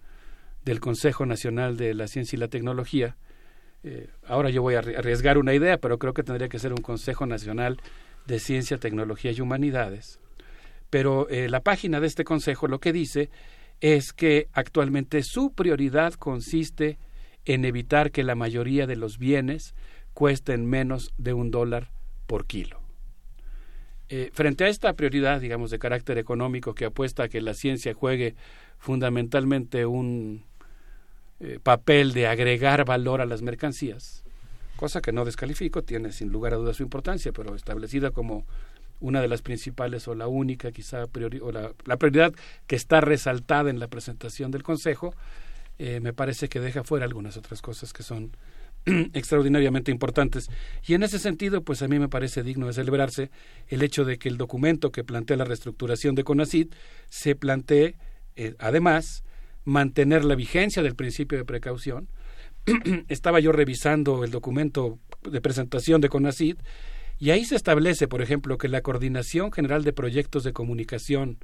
del 0.65 0.79
Consejo 0.79 1.25
Nacional 1.25 1.77
de 1.77 1.93
la 1.93 2.07
Ciencia 2.07 2.35
y 2.35 2.39
la 2.39 2.47
Tecnología, 2.47 3.15
eh, 3.83 4.09
ahora 4.25 4.49
yo 4.49 4.61
voy 4.61 4.75
a 4.75 4.79
arriesgar 4.79 5.37
una 5.37 5.53
idea, 5.53 5.77
pero 5.77 5.97
creo 5.97 6.13
que 6.13 6.23
tendría 6.23 6.49
que 6.49 6.59
ser 6.59 6.71
un 6.71 6.81
Consejo 6.81 7.25
Nacional 7.25 7.77
de 8.25 8.39
Ciencia, 8.39 8.77
Tecnología 8.77 9.31
y 9.31 9.41
Humanidades. 9.41 10.19
Pero 10.89 11.27
eh, 11.29 11.49
la 11.49 11.61
página 11.61 11.99
de 11.99 12.07
este 12.07 12.23
Consejo 12.23 12.67
lo 12.67 12.79
que 12.79 12.93
dice 12.93 13.29
es 13.79 14.13
que 14.13 14.47
actualmente 14.53 15.21
su 15.23 15.53
prioridad 15.53 16.13
consiste 16.13 16.97
en 17.45 17.65
evitar 17.65 18.11
que 18.11 18.23
la 18.23 18.35
mayoría 18.35 18.87
de 18.87 18.95
los 18.95 19.17
bienes 19.17 19.75
cuesten 20.13 20.65
menos 20.65 21.13
de 21.17 21.33
un 21.33 21.51
dólar 21.51 21.91
por 22.25 22.45
kilo. 22.45 22.81
Eh, 24.09 24.29
frente 24.33 24.63
a 24.63 24.67
esta 24.67 24.93
prioridad, 24.93 25.41
digamos, 25.41 25.69
de 25.69 25.79
carácter 25.79 26.17
económico 26.17 26.73
que 26.73 26.85
apuesta 26.85 27.23
a 27.23 27.27
que 27.29 27.41
la 27.41 27.53
ciencia 27.53 27.93
juegue 27.93 28.35
fundamentalmente 28.77 29.85
un 29.85 30.45
eh, 31.39 31.59
papel 31.61 32.13
de 32.13 32.27
agregar 32.27 32.85
valor 32.85 33.21
a 33.21 33.25
las 33.25 33.41
mercancías, 33.41 34.23
cosa 34.75 35.01
que 35.01 35.11
no 35.11 35.25
descalifico, 35.25 35.83
tiene 35.83 36.11
sin 36.11 36.31
lugar 36.31 36.53
a 36.53 36.57
dudas 36.57 36.77
su 36.77 36.83
importancia, 36.83 37.31
pero 37.31 37.55
establecida 37.55 38.11
como 38.11 38.45
una 38.99 39.21
de 39.21 39.27
las 39.27 39.41
principales 39.41 40.07
o 40.07 40.15
la 40.15 40.27
única 40.27 40.71
quizá 40.71 41.05
priori 41.07 41.39
o 41.39 41.51
la, 41.51 41.97
prioridad 41.97 42.33
que 42.65 42.75
está 42.75 43.01
resaltada 43.01 43.69
en 43.69 43.79
la 43.79 43.87
presentación 43.87 44.51
del 44.51 44.63
Consejo, 44.63 45.13
eh, 45.77 45.99
me 45.99 46.13
parece 46.13 46.49
que 46.49 46.59
deja 46.59 46.83
fuera 46.83 47.05
algunas 47.05 47.37
otras 47.37 47.61
cosas 47.61 47.93
que 47.93 48.01
son 48.01 48.31
extraordinariamente 49.13 49.91
importantes. 49.91 50.49
Y 50.87 50.93
en 50.93 51.03
ese 51.03 51.19
sentido, 51.19 51.61
pues 51.61 51.81
a 51.81 51.87
mí 51.87 51.99
me 51.99 52.09
parece 52.09 52.41
digno 52.41 52.67
de 52.67 52.73
celebrarse 52.73 53.29
el 53.67 53.83
hecho 53.83 54.05
de 54.05 54.17
que 54.17 54.29
el 54.29 54.37
documento 54.37 54.91
que 54.91 55.03
plantea 55.03 55.37
la 55.37 55.45
reestructuración 55.45 56.15
de 56.15 56.23
CONACID 56.23 56.69
se 57.09 57.35
plantee, 57.35 57.95
eh, 58.35 58.55
además, 58.59 59.23
mantener 59.67 60.23
la 60.23 60.35
vigencia 60.35 60.81
del 60.81 60.95
principio 60.95 61.37
de 61.37 61.43
precaución, 61.43 62.07
estaba 63.09 63.41
yo 63.41 63.51
revisando 63.51 64.23
el 64.23 64.31
documento 64.31 64.97
de 65.29 65.41
presentación 65.41 65.99
de 65.99 66.07
CONACID 66.07 66.55
y 67.19 67.31
ahí 67.31 67.43
se 67.43 67.57
establece, 67.57 68.07
por 68.07 68.21
ejemplo, 68.21 68.57
que 68.57 68.69
la 68.69 68.81
Coordinación 68.81 69.51
General 69.51 69.83
de 69.83 69.91
Proyectos 69.91 70.45
de 70.45 70.53
Comunicación 70.53 71.37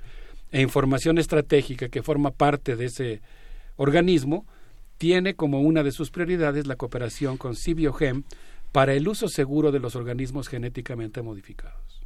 e 0.52 0.62
Información 0.62 1.18
Estratégica, 1.18 1.90
que 1.90 2.02
forma 2.02 2.32
parte 2.32 2.78
de 2.78 2.86
ese 2.86 3.22
organismo, 3.76 4.46
tiene 4.98 5.36
como 5.36 5.60
una 5.60 5.84
de 5.84 5.92
sus 5.92 6.10
prioridades 6.10 6.66
la 6.66 6.78
cooperación 6.78 7.36
con 7.36 7.58
Cibiogem 7.58 8.24
para 8.72 8.94
el 8.94 9.06
uso 9.06 9.28
seguro 9.28 9.74
de 9.74 9.80
los 9.80 9.98
organismos 9.98 10.48
genéticamente 10.48 11.22
modificados. 11.22 12.03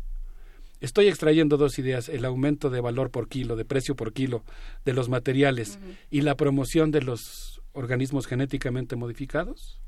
Estoy 0.80 1.08
extrayendo 1.08 1.58
dos 1.58 1.80
ideas, 1.80 2.08
el 2.10 2.26
aumento 2.26 2.70
de 2.70 2.82
valor 2.82 3.10
por 3.10 3.28
kilo, 3.28 3.56
de 3.56 3.66
precio 3.66 3.96
por 3.96 4.14
kilo 4.14 4.44
de 4.86 4.94
los 4.94 5.10
materiales 5.10 5.80
y 6.12 6.22
la 6.22 6.36
promoción 6.36 6.92
de 6.92 7.02
los 7.02 7.62
organismos 7.74 8.28
genéticamente 8.28 8.96
modificados 8.96 9.82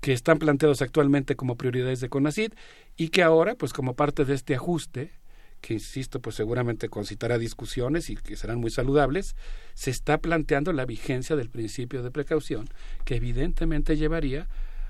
que 0.00 0.12
están 0.12 0.38
planteados 0.38 0.82
actualmente 0.82 1.36
como 1.36 1.56
prioridades 1.56 2.00
de 2.00 2.08
CONACID 2.08 2.52
y 2.96 3.08
que 3.08 3.22
ahora, 3.22 3.54
pues 3.54 3.72
como 3.72 3.94
parte 3.94 4.24
de 4.24 4.34
este 4.34 4.54
ajuste, 4.54 5.12
que 5.60 5.74
insisto, 5.74 6.20
pues 6.20 6.36
seguramente 6.36 6.88
concitará 6.88 7.36
discusiones 7.36 8.08
y 8.08 8.16
que 8.16 8.36
serán 8.36 8.60
muy 8.60 8.70
saludables, 8.70 9.36
se 9.74 9.90
está 9.90 10.18
planteando 10.18 10.72
la 10.72 10.86
vigencia 10.86 11.36
del 11.36 11.50
principio 11.50 12.02
de 12.02 12.10
precaución, 12.10 12.68
que 13.04 13.16
evidentemente 13.16 13.96
llevaría 13.96 14.48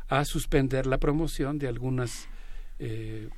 a 0.09 0.25
suspender 0.25 0.87
la 0.87 0.99
promoción 0.99 1.59
de 1.59 1.67
algunas 1.67 2.29
eh, 2.79 3.29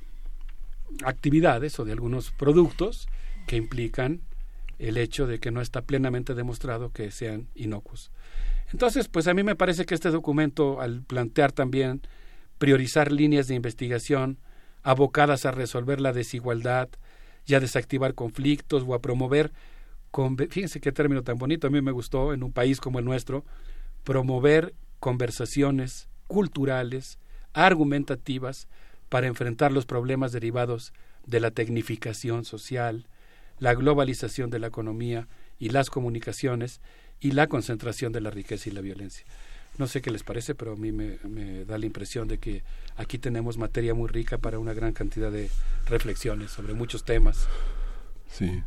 actividades 1.03 1.79
o 1.79 1.85
de 1.85 1.91
algunos 1.91 2.31
productos 2.31 3.07
que 3.47 3.57
implican 3.57 4.21
el 4.79 4.97
hecho 4.97 5.27
de 5.27 5.39
que 5.39 5.51
no 5.51 5.61
está 5.61 5.81
plenamente 5.81 6.33
demostrado 6.33 6.91
que 6.91 7.11
sean 7.11 7.47
inocuos. 7.55 8.11
Entonces, 8.71 9.07
pues 9.07 9.27
a 9.27 9.33
mí 9.33 9.43
me 9.43 9.55
parece 9.55 9.85
que 9.85 9.93
este 9.93 10.09
documento, 10.09 10.81
al 10.81 11.03
plantear 11.03 11.51
también 11.51 12.01
priorizar 12.57 13.11
líneas 13.11 13.47
de 13.47 13.55
investigación 13.55 14.39
abocadas 14.81 15.45
a 15.45 15.51
resolver 15.51 16.01
la 16.01 16.13
desigualdad 16.13 16.89
y 17.45 17.53
a 17.55 17.59
desactivar 17.59 18.13
conflictos 18.13 18.83
o 18.87 18.93
a 18.93 19.01
promover, 19.01 19.51
fíjense 20.49 20.79
qué 20.79 20.91
término 20.91 21.23
tan 21.23 21.37
bonito, 21.37 21.67
a 21.67 21.69
mí 21.69 21.81
me 21.81 21.91
gustó 21.91 22.33
en 22.33 22.43
un 22.43 22.51
país 22.51 22.79
como 22.79 22.99
el 22.99 23.05
nuestro, 23.05 23.45
promover 24.03 24.73
conversaciones 24.99 26.09
culturales, 26.27 27.19
argumentativas, 27.53 28.67
para 29.13 29.27
enfrentar 29.27 29.71
los 29.71 29.85
problemas 29.85 30.31
derivados 30.31 30.91
de 31.27 31.39
la 31.39 31.51
tecnificación 31.51 32.45
social, 32.45 33.05
la 33.59 33.75
globalización 33.75 34.49
de 34.49 34.57
la 34.57 34.65
economía 34.65 35.27
y 35.59 35.69
las 35.69 35.91
comunicaciones 35.91 36.81
y 37.19 37.29
la 37.29 37.45
concentración 37.45 38.11
de 38.11 38.21
la 38.21 38.31
riqueza 38.31 38.69
y 38.69 38.71
la 38.71 38.81
violencia. 38.81 39.23
No 39.77 39.85
sé 39.85 40.01
qué 40.01 40.09
les 40.09 40.23
parece, 40.23 40.55
pero 40.55 40.71
a 40.71 40.75
mí 40.77 40.91
me, 40.91 41.19
me, 41.29 41.63
da 41.63 41.77
la 41.77 41.85
impresión 41.85 42.27
de 42.27 42.39
que 42.39 42.63
aquí 42.95 43.19
tenemos 43.19 43.59
materia 43.59 43.93
muy 43.93 44.07
rica 44.07 44.39
para 44.39 44.57
una 44.57 44.73
gran 44.73 44.93
cantidad 44.93 45.31
de 45.31 45.51
reflexiones 45.85 46.49
sobre 46.49 46.73
muchos 46.73 47.05
temas. 47.05 47.47
Sí, 48.33 48.63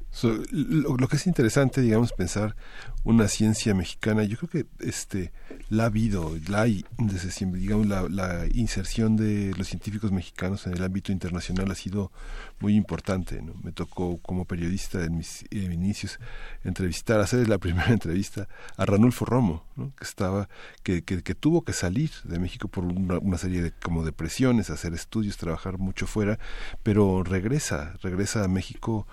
lo, 0.52 1.08
que 1.08 1.16
es 1.16 1.26
interesante, 1.26 1.80
digamos, 1.80 2.12
pensar 2.12 2.54
una 3.02 3.26
ciencia 3.26 3.74
mexicana, 3.74 4.22
yo 4.22 4.36
creo 4.36 4.48
que 4.48 4.66
este 4.78 5.32
la 5.70 5.84
ha 5.84 5.86
habido, 5.86 6.36
la 6.48 6.62
hay 6.62 6.84
desde 6.98 7.32
siempre, 7.32 7.60
digamos, 7.60 7.88
la, 7.88 8.08
la, 8.08 8.46
inserción 8.54 9.16
de 9.16 9.52
los 9.58 9.66
científicos 9.66 10.12
mexicanos 10.12 10.68
en 10.68 10.74
el 10.74 10.84
ámbito 10.84 11.10
internacional 11.10 11.68
ha 11.72 11.74
sido 11.74 12.12
muy 12.60 12.76
importante. 12.76 13.42
¿no? 13.42 13.54
Me 13.62 13.72
tocó 13.72 14.18
como 14.18 14.44
periodista 14.44 15.04
en 15.04 15.16
mis, 15.16 15.44
inicios 15.50 16.20
entrevistar, 16.64 17.20
hacer 17.20 17.48
la 17.48 17.58
primera 17.66 17.92
entrevista 17.92 18.48
a 18.76 18.86
Ranulfo 18.86 19.24
Romo, 19.24 19.64
¿no? 19.74 19.92
que 19.96 20.04
estaba, 20.04 20.48
que, 20.84 21.02
que, 21.02 21.34
tuvo 21.34 21.62
que 21.62 21.72
salir 21.72 22.10
de 22.24 22.38
México 22.38 22.68
por 22.68 22.84
una, 22.84 23.18
una, 23.18 23.38
serie 23.38 23.62
de 23.62 23.72
como 23.72 24.04
de 24.04 24.12
presiones, 24.12 24.70
hacer 24.70 24.94
estudios, 24.94 25.36
trabajar 25.36 25.78
mucho 25.78 26.06
fuera, 26.06 26.38
pero 26.82 27.24
regresa, 27.24 27.94
regresa 28.02 28.44
a 28.44 28.48
México 28.48 29.06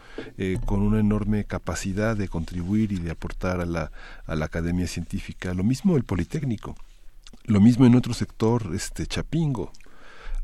con 0.65 0.81
una 0.81 0.99
enorme 0.99 1.45
capacidad 1.45 2.15
de 2.15 2.27
contribuir 2.27 2.91
y 2.91 2.99
de 2.99 3.11
aportar 3.11 3.61
a 3.61 3.65
la, 3.65 3.91
a 4.25 4.35
la 4.35 4.45
academia 4.45 4.87
científica. 4.87 5.53
Lo 5.53 5.63
mismo 5.63 5.97
el 5.97 6.03
Politécnico. 6.03 6.75
Lo 7.45 7.59
mismo 7.59 7.85
en 7.85 7.95
otro 7.95 8.13
sector, 8.13 8.71
este 8.73 9.05
Chapingo, 9.05 9.71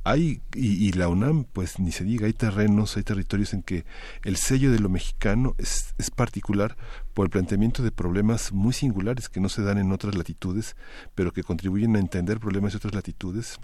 hay 0.03 0.42
y, 0.56 0.92
la 0.94 1.08
UNAM 1.08 1.44
pues 1.44 1.80
ni 1.80 1.92
se 1.92 2.03
diga 2.03 2.26
hay 2.26 2.34
terrenos 2.34 2.95
hay 2.95 3.03
territorios 3.03 3.53
en 3.53 3.61
que 3.61 3.86
el 4.24 4.38
sello 4.38 4.72
de 4.72 4.80
lo 4.80 4.90
mexicano 4.90 5.56
es, 5.58 5.94
es, 5.98 6.10
particular 6.10 6.78
por 7.14 7.26
el 7.26 7.30
planteamiento 7.30 7.84
de 7.84 7.92
problemas 7.92 8.53
muy 8.53 8.74
singulares 8.74 9.28
que 9.30 9.42
no 9.42 9.50
se 9.50 9.61
dan 9.61 9.78
en 9.78 9.92
otras 9.92 10.16
latitudes 10.16 10.76
pero 11.16 11.34
que 11.34 11.44
contribuyen 11.44 11.95
a 11.95 12.00
entender 12.00 12.40
problemas 12.40 12.74
de 12.74 12.78
otras 12.78 12.95
latitudes 12.95 13.60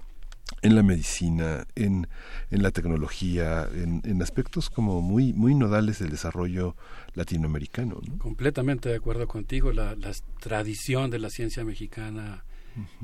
en 0.61 0.75
la 0.75 0.83
medicina, 0.83 1.67
en, 1.75 2.07
en 2.51 2.63
la 2.63 2.71
tecnología, 2.71 3.67
en, 3.73 4.01
en, 4.05 4.21
aspectos 4.21 4.69
como 4.69 5.01
muy, 5.01 5.33
muy 5.33 5.55
nodales 5.55 5.99
del 5.99 6.09
desarrollo 6.09 6.75
latinoamericano. 7.13 7.99
Completamente 8.17 8.89
de 8.89 8.95
acuerdo 8.95 9.27
contigo, 9.27 9.71
la, 9.71 9.95
la 9.95 10.11
tradición 10.39 11.09
de 11.09 11.19
la 11.19 11.29
ciencia 11.29 11.63
mexicana 11.63 12.45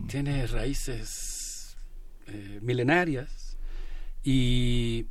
tiene 0.08 0.46
raíces 0.48 1.78
eh, 2.28 2.60
milenarias 2.62 3.58
y 4.24 5.08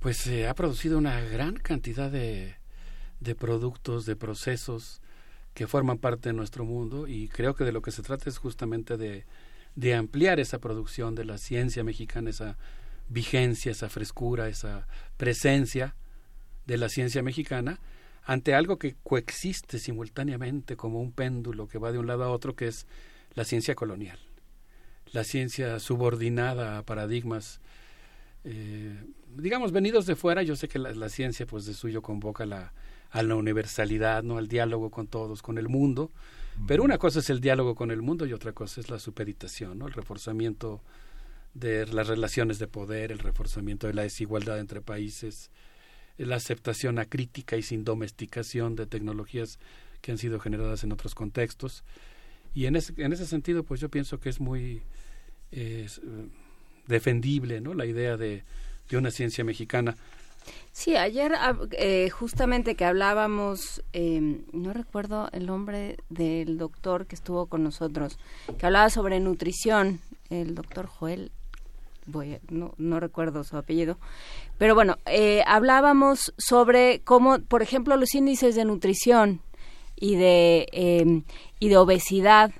pues 0.00 0.16
se 0.16 0.48
ha 0.48 0.54
producido 0.54 0.98
una 0.98 1.20
gran 1.20 1.56
cantidad 1.56 2.10
de, 2.10 2.56
de 3.20 3.34
productos, 3.34 4.04
de 4.04 4.16
procesos 4.16 5.00
que 5.54 5.66
forman 5.66 5.98
parte 5.98 6.28
de 6.28 6.34
nuestro 6.34 6.64
mundo 6.64 7.08
y 7.08 7.28
creo 7.28 7.54
que 7.54 7.64
de 7.64 7.72
lo 7.72 7.82
que 7.82 7.90
se 7.90 8.02
trata 8.02 8.28
es 8.28 8.38
justamente 8.38 8.96
de, 8.96 9.24
de 9.78 9.94
ampliar 9.94 10.40
esa 10.40 10.58
producción 10.58 11.14
de 11.14 11.24
la 11.24 11.38
ciencia 11.38 11.84
mexicana, 11.84 12.30
esa 12.30 12.56
vigencia, 13.08 13.72
esa 13.72 13.88
frescura, 13.88 14.48
esa 14.48 14.86
presencia 15.16 15.94
de 16.66 16.76
la 16.76 16.88
ciencia 16.88 17.22
mexicana 17.22 17.80
ante 18.24 18.54
algo 18.54 18.78
que 18.78 18.96
coexiste 19.02 19.78
simultáneamente 19.78 20.76
como 20.76 21.00
un 21.00 21.12
péndulo 21.12 21.66
que 21.68 21.78
va 21.78 21.92
de 21.92 21.98
un 21.98 22.06
lado 22.06 22.24
a 22.24 22.30
otro, 22.30 22.54
que 22.54 22.66
es 22.66 22.86
la 23.34 23.44
ciencia 23.44 23.74
colonial 23.74 24.18
la 25.12 25.24
ciencia 25.24 25.78
subordinada 25.78 26.78
a 26.78 26.82
paradigmas, 26.82 27.60
eh, 28.44 29.04
digamos, 29.36 29.72
venidos 29.72 30.06
de 30.06 30.16
fuera. 30.16 30.42
Yo 30.42 30.56
sé 30.56 30.68
que 30.68 30.78
la, 30.78 31.08
ciencia, 31.08 31.46
pues 31.46 31.64
de 31.66 31.74
suyo, 31.74 32.02
convoca 32.02 32.46
la, 32.46 32.72
a 33.10 33.22
la 33.22 33.36
universalidad, 33.36 34.22
no 34.22 34.38
al 34.38 34.48
diálogo 34.48 34.90
con 34.90 35.06
todos, 35.06 35.42
con 35.42 35.58
el 35.58 35.68
mundo. 35.68 36.10
Pero 36.66 36.82
una 36.82 36.98
cosa 36.98 37.20
es 37.20 37.30
el 37.30 37.40
diálogo 37.40 37.74
con 37.74 37.90
el 37.90 38.02
mundo 38.02 38.26
y 38.26 38.32
otra 38.32 38.52
cosa 38.52 38.80
es 38.80 38.90
la 38.90 38.98
supeditación, 38.98 39.78
¿no? 39.78 39.86
el 39.86 39.92
reforzamiento 39.92 40.82
de 41.54 41.86
las 41.86 42.08
relaciones 42.08 42.58
de 42.58 42.66
poder, 42.66 43.10
el 43.10 43.18
reforzamiento 43.18 43.86
de 43.86 43.94
la 43.94 44.02
desigualdad 44.02 44.58
entre 44.58 44.80
países, 44.80 45.50
la 46.18 46.36
aceptación 46.36 46.98
acrítica 46.98 47.56
y 47.56 47.62
sin 47.62 47.84
domesticación 47.84 48.76
de 48.76 48.86
tecnologías 48.86 49.58
que 50.00 50.12
han 50.12 50.18
sido 50.18 50.40
generadas 50.40 50.84
en 50.84 50.92
otros 50.92 51.14
contextos. 51.14 51.84
Y 52.54 52.66
en 52.66 52.76
ese, 52.76 52.92
en 52.96 53.12
ese 53.12 53.26
sentido, 53.26 53.62
pues 53.62 53.80
yo 53.80 53.88
pienso 53.88 54.20
que 54.20 54.28
es 54.28 54.40
muy 54.40 54.82
eh, 55.52 55.88
defendible, 56.86 57.60
¿no? 57.60 57.74
La 57.74 57.86
idea 57.86 58.16
de, 58.16 58.42
de 58.88 58.96
una 58.96 59.10
ciencia 59.10 59.44
mexicana. 59.44 59.96
Sí, 60.72 60.96
ayer 60.96 61.32
eh, 61.72 62.08
justamente 62.10 62.76
que 62.76 62.84
hablábamos, 62.84 63.82
eh, 63.92 64.42
no 64.52 64.72
recuerdo 64.72 65.28
el 65.32 65.46
nombre 65.46 65.96
del 66.08 66.56
doctor 66.56 67.06
que 67.06 67.16
estuvo 67.16 67.46
con 67.46 67.64
nosotros, 67.64 68.18
que 68.58 68.66
hablaba 68.66 68.88
sobre 68.88 69.18
nutrición, 69.18 70.00
el 70.30 70.54
doctor 70.54 70.86
Joel, 70.86 71.32
voy 72.06 72.38
no, 72.48 72.74
no 72.78 73.00
recuerdo 73.00 73.44
su 73.44 73.56
apellido, 73.56 73.98
pero 74.56 74.74
bueno, 74.74 74.96
eh, 75.06 75.42
hablábamos 75.46 76.32
sobre 76.38 77.00
cómo, 77.00 77.40
por 77.40 77.62
ejemplo, 77.62 77.96
los 77.96 78.14
índices 78.14 78.54
de 78.54 78.64
nutrición 78.64 79.40
y 79.96 80.16
de, 80.16 80.68
em, 80.72 81.24
y 81.58 81.68
de 81.70 81.76
obesidad 81.76 82.52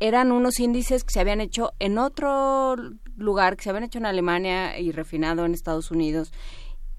eran 0.00 0.32
unos 0.32 0.58
índices 0.58 1.04
que 1.04 1.12
se 1.12 1.20
habían 1.20 1.40
hecho 1.40 1.74
en 1.78 1.96
otro 1.98 2.74
lugar, 3.16 3.56
que 3.56 3.62
se 3.62 3.70
habían 3.70 3.84
hecho 3.84 3.98
en 3.98 4.06
Alemania 4.06 4.78
y 4.78 4.90
refinado 4.90 5.44
en 5.44 5.54
Estados 5.54 5.92
Unidos, 5.92 6.32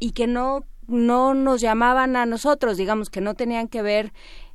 y 0.04 0.12
que 0.12 0.28
no, 0.28 0.66
no 0.86 1.34
nos 1.34 1.62
llamaban 1.62 2.18
a 2.18 2.26
nosotros, 2.26 2.76
digamos, 2.76 3.10
que 3.10 3.22
no 3.22 3.36
tenían 3.36 3.70
que 3.70 3.82
ver 3.82 4.12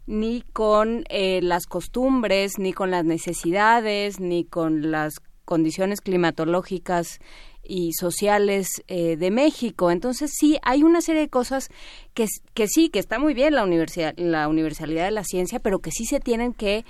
ni 0.07 0.43
con 0.53 1.05
eh, 1.09 1.41
las 1.41 1.67
costumbres, 1.67 2.59
ni 2.59 2.75
con 2.75 2.91
las 2.91 3.07
necesidades, 3.07 4.21
ni 4.21 4.45
con 4.45 4.91
las 4.91 5.21
condiciones 5.47 6.03
climatológicas 6.03 7.19
y 7.63 7.95
sociales 7.95 8.69
eh, 8.89 9.17
de 9.17 9.31
México. 9.31 9.91
Entonces 9.91 10.33
sí, 10.39 10.59
hay 10.63 10.83
una 10.83 11.01
serie 11.01 11.23
de 11.23 11.31
cosas 11.31 11.71
que, 12.13 12.27
que 12.53 12.67
sí, 12.69 12.91
que 12.91 12.99
está 12.99 13.19
muy 13.19 13.33
bien 13.33 13.55
la, 13.55 13.65
universidad, 13.65 14.13
la 14.19 14.49
universalidad 14.49 15.07
de 15.07 15.13
la 15.13 15.25
ciencia, 15.25 15.61
pero 15.61 15.79
que 15.79 15.93
sí 15.93 16.05
se 16.05 16.21
tienen 16.21 16.53
que 16.53 16.85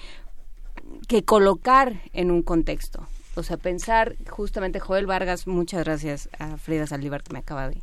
que 1.07 1.23
colocar 1.23 2.01
en 2.13 2.31
un 2.33 2.43
contexto. 2.43 3.07
O 3.37 3.45
sea, 3.45 3.57
pensar 3.57 4.17
justamente 4.29 4.81
Joel 4.81 5.07
Vargas, 5.07 5.47
muchas 5.47 5.85
gracias 5.85 6.29
a 6.41 6.57
Frida 6.57 6.89
Saldívar 6.89 7.23
que 7.23 7.33
me 7.33 7.39
acaba 7.39 7.69
de, 7.69 7.81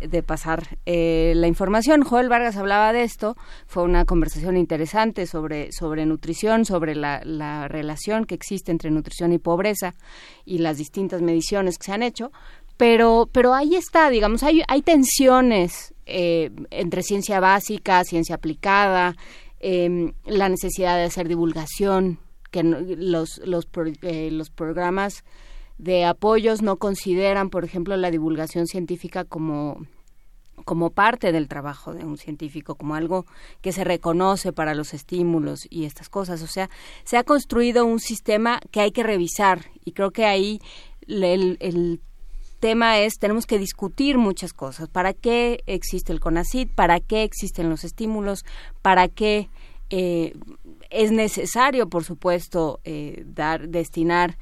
de, 0.00 0.22
pasar 0.22 0.78
eh, 0.86 1.32
la 1.36 1.46
información. 1.46 2.02
Joel 2.02 2.28
Vargas 2.28 2.56
hablaba 2.56 2.92
de 2.92 3.02
esto, 3.02 3.36
fue 3.66 3.82
una 3.82 4.04
conversación 4.04 4.56
interesante 4.56 5.26
sobre, 5.26 5.72
sobre 5.72 6.06
nutrición, 6.06 6.64
sobre 6.64 6.94
la, 6.94 7.20
la 7.24 7.68
relación 7.68 8.24
que 8.24 8.34
existe 8.34 8.70
entre 8.70 8.90
nutrición 8.90 9.32
y 9.32 9.38
pobreza 9.38 9.94
y 10.44 10.58
las 10.58 10.78
distintas 10.78 11.22
mediciones 11.22 11.78
que 11.78 11.84
se 11.84 11.92
han 11.92 12.02
hecho, 12.02 12.32
pero, 12.76 13.28
pero 13.30 13.54
ahí 13.54 13.76
está, 13.76 14.10
digamos, 14.10 14.42
hay, 14.42 14.62
hay 14.66 14.82
tensiones 14.82 15.94
eh, 16.06 16.50
entre 16.70 17.02
ciencia 17.02 17.40
básica, 17.40 18.04
ciencia 18.04 18.34
aplicada, 18.34 19.16
eh, 19.60 20.12
la 20.26 20.48
necesidad 20.48 20.96
de 20.96 21.04
hacer 21.04 21.28
divulgación, 21.28 22.18
que 22.50 22.62
los, 22.62 23.40
los, 23.44 23.68
eh, 24.02 24.30
los 24.30 24.50
programas 24.50 25.24
de 25.78 26.04
apoyos 26.04 26.62
no 26.62 26.76
consideran, 26.76 27.50
por 27.50 27.64
ejemplo, 27.64 27.96
la 27.96 28.10
divulgación 28.10 28.66
científica 28.66 29.24
como 29.24 29.86
como 30.64 30.90
parte 30.90 31.32
del 31.32 31.48
trabajo 31.48 31.92
de 31.92 32.04
un 32.04 32.16
científico, 32.16 32.76
como 32.76 32.94
algo 32.94 33.26
que 33.60 33.72
se 33.72 33.84
reconoce 33.84 34.52
para 34.52 34.74
los 34.74 34.94
estímulos 34.94 35.66
y 35.68 35.84
estas 35.84 36.08
cosas. 36.08 36.42
O 36.42 36.46
sea, 36.46 36.70
se 37.04 37.16
ha 37.16 37.24
construido 37.24 37.84
un 37.84 38.00
sistema 38.00 38.60
que 38.70 38.80
hay 38.80 38.90
que 38.90 39.02
revisar 39.02 39.66
y 39.84 39.92
creo 39.92 40.10
que 40.10 40.24
ahí 40.24 40.60
el, 41.06 41.58
el 41.60 42.00
tema 42.60 42.98
es, 43.00 43.18
tenemos 43.18 43.44
que 43.44 43.58
discutir 43.58 44.16
muchas 44.16 44.54
cosas. 44.54 44.88
¿Para 44.88 45.12
qué 45.12 45.62
existe 45.66 46.12
el 46.12 46.20
CONACID? 46.20 46.68
¿Para 46.74 46.98
qué 47.00 47.22
existen 47.22 47.68
los 47.68 47.84
estímulos? 47.84 48.46
¿Para 48.80 49.08
qué 49.08 49.50
eh, 49.90 50.32
es 50.88 51.12
necesario, 51.12 51.88
por 51.88 52.04
supuesto, 52.04 52.80
eh, 52.84 53.24
dar, 53.26 53.68
destinar 53.68 54.38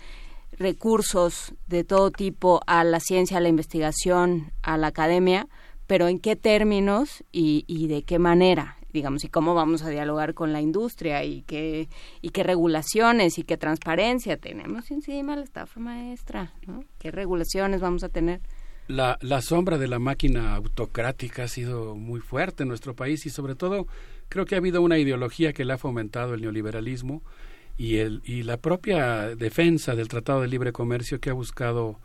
recursos 0.59 1.55
de 1.67 1.85
todo 1.85 2.11
tipo 2.11 2.61
a 2.67 2.85
la 2.85 3.01
ciencia, 3.01 3.39
a 3.39 3.41
la 3.41 3.49
investigación, 3.49 4.53
a 4.63 4.77
la 4.77 4.89
academia, 4.89 5.49
pero 5.87 6.09
en 6.09 6.19
qué 6.19 6.37
términos 6.37 7.25
y, 7.33 7.87
de 7.87 8.03
qué 8.03 8.19
manera 8.19 8.77
digamos, 8.93 9.25
y 9.25 9.29
cómo 9.29 9.55
vamos 9.55 9.83
a 9.85 9.89
dialogar 9.89 10.35
con 10.35 10.53
la 10.53 10.61
industria 10.61 11.25
y 11.25 11.41
qué, 11.45 11.89
y 12.21 12.29
qué 12.29 12.43
regulaciones 12.43 13.39
y 13.39 13.43
qué 13.43 13.57
transparencia 13.57 14.37
tenemos 14.37 14.91
encima 14.91 15.35
la 15.35 15.45
estafa 15.45 15.81
maestra, 15.81 16.53
¿no? 16.67 16.85
¿Qué 16.99 17.11
regulaciones 17.11 17.81
vamos 17.81 18.05
a 18.05 18.11
tener? 18.11 18.43
La, 18.89 19.17
la 19.23 19.41
sombra 19.41 19.79
de 19.79 19.89
la 19.89 19.99
máquina 19.99 20.55
autocrática 20.55 21.45
ha 21.45 21.49
sido 21.49 21.95
muy 21.97 22.21
fuerte 22.21 22.65
en 22.65 22.69
nuestro 22.69 22.95
país 22.95 23.25
y 23.25 23.31
sobre 23.31 23.55
todo 23.55 23.87
creo 24.29 24.45
que 24.45 24.57
ha 24.57 24.59
habido 24.59 24.83
una 24.83 24.99
ideología 24.99 25.55
que 25.55 25.65
le 25.65 25.73
ha 25.73 25.79
fomentado 25.79 26.35
el 26.35 26.43
neoliberalismo 26.43 27.23
y, 27.77 27.97
el, 27.97 28.23
y 28.25 28.43
la 28.43 28.59
propia 28.59 29.35
defensa 29.35 29.95
del 29.95 30.09
Tratado 30.09 30.43
de 30.43 30.49
Libre 30.49 30.73
Comercio 30.73 31.21
que 31.21 31.31
ha 31.31 31.35
buscado, 31.35 31.99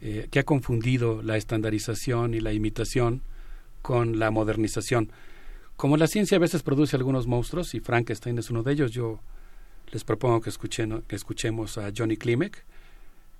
eh, 0.00 0.28
que 0.30 0.38
ha 0.38 0.44
confundido 0.44 1.22
la 1.22 1.36
estandarización 1.36 2.34
y 2.34 2.40
la 2.40 2.52
imitación 2.52 3.22
con 3.82 4.18
la 4.18 4.30
modernización. 4.30 5.10
Como 5.76 5.96
la 5.96 6.08
ciencia 6.08 6.36
a 6.36 6.40
veces 6.40 6.62
produce 6.62 6.96
algunos 6.96 7.26
monstruos, 7.26 7.74
y 7.74 7.80
Frankenstein 7.80 8.38
es 8.38 8.50
uno 8.50 8.62
de 8.62 8.72
ellos, 8.72 8.90
yo 8.90 9.20
les 9.92 10.04
propongo 10.04 10.40
que, 10.40 10.50
escuchen, 10.50 11.02
que 11.06 11.16
escuchemos 11.16 11.78
a 11.78 11.90
Johnny 11.96 12.16
Klimek 12.16 12.64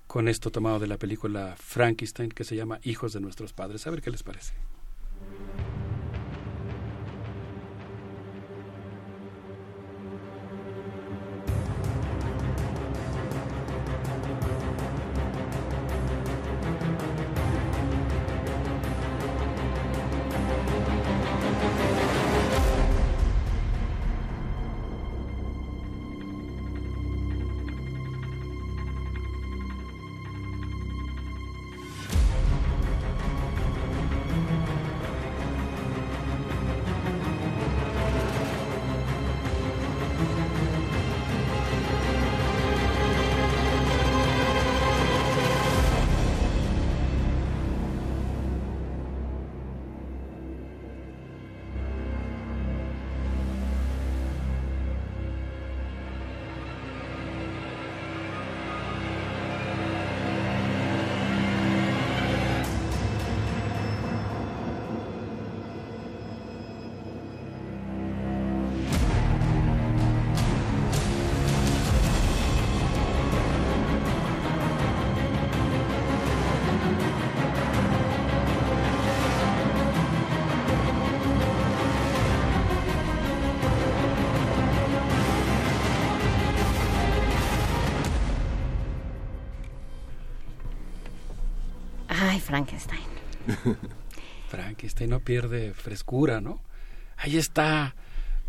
con 0.07 0.27
esto 0.27 0.49
tomado 0.49 0.79
de 0.79 0.87
la 0.87 0.97
película 0.97 1.55
Frankenstein 1.59 2.31
que 2.31 2.43
se 2.43 2.55
llama 2.55 2.79
Hijos 2.83 3.13
de 3.13 3.19
nuestros 3.19 3.53
padres. 3.53 3.85
A 3.85 3.91
ver 3.91 4.01
qué 4.01 4.09
les 4.09 4.23
parece. 4.23 4.53
Frankenstein. 92.49 93.01
Frankenstein 94.49 95.11
no 95.11 95.19
pierde 95.19 95.71
frescura, 95.75 96.41
¿no? 96.41 96.59
Ahí 97.17 97.37
está 97.37 97.93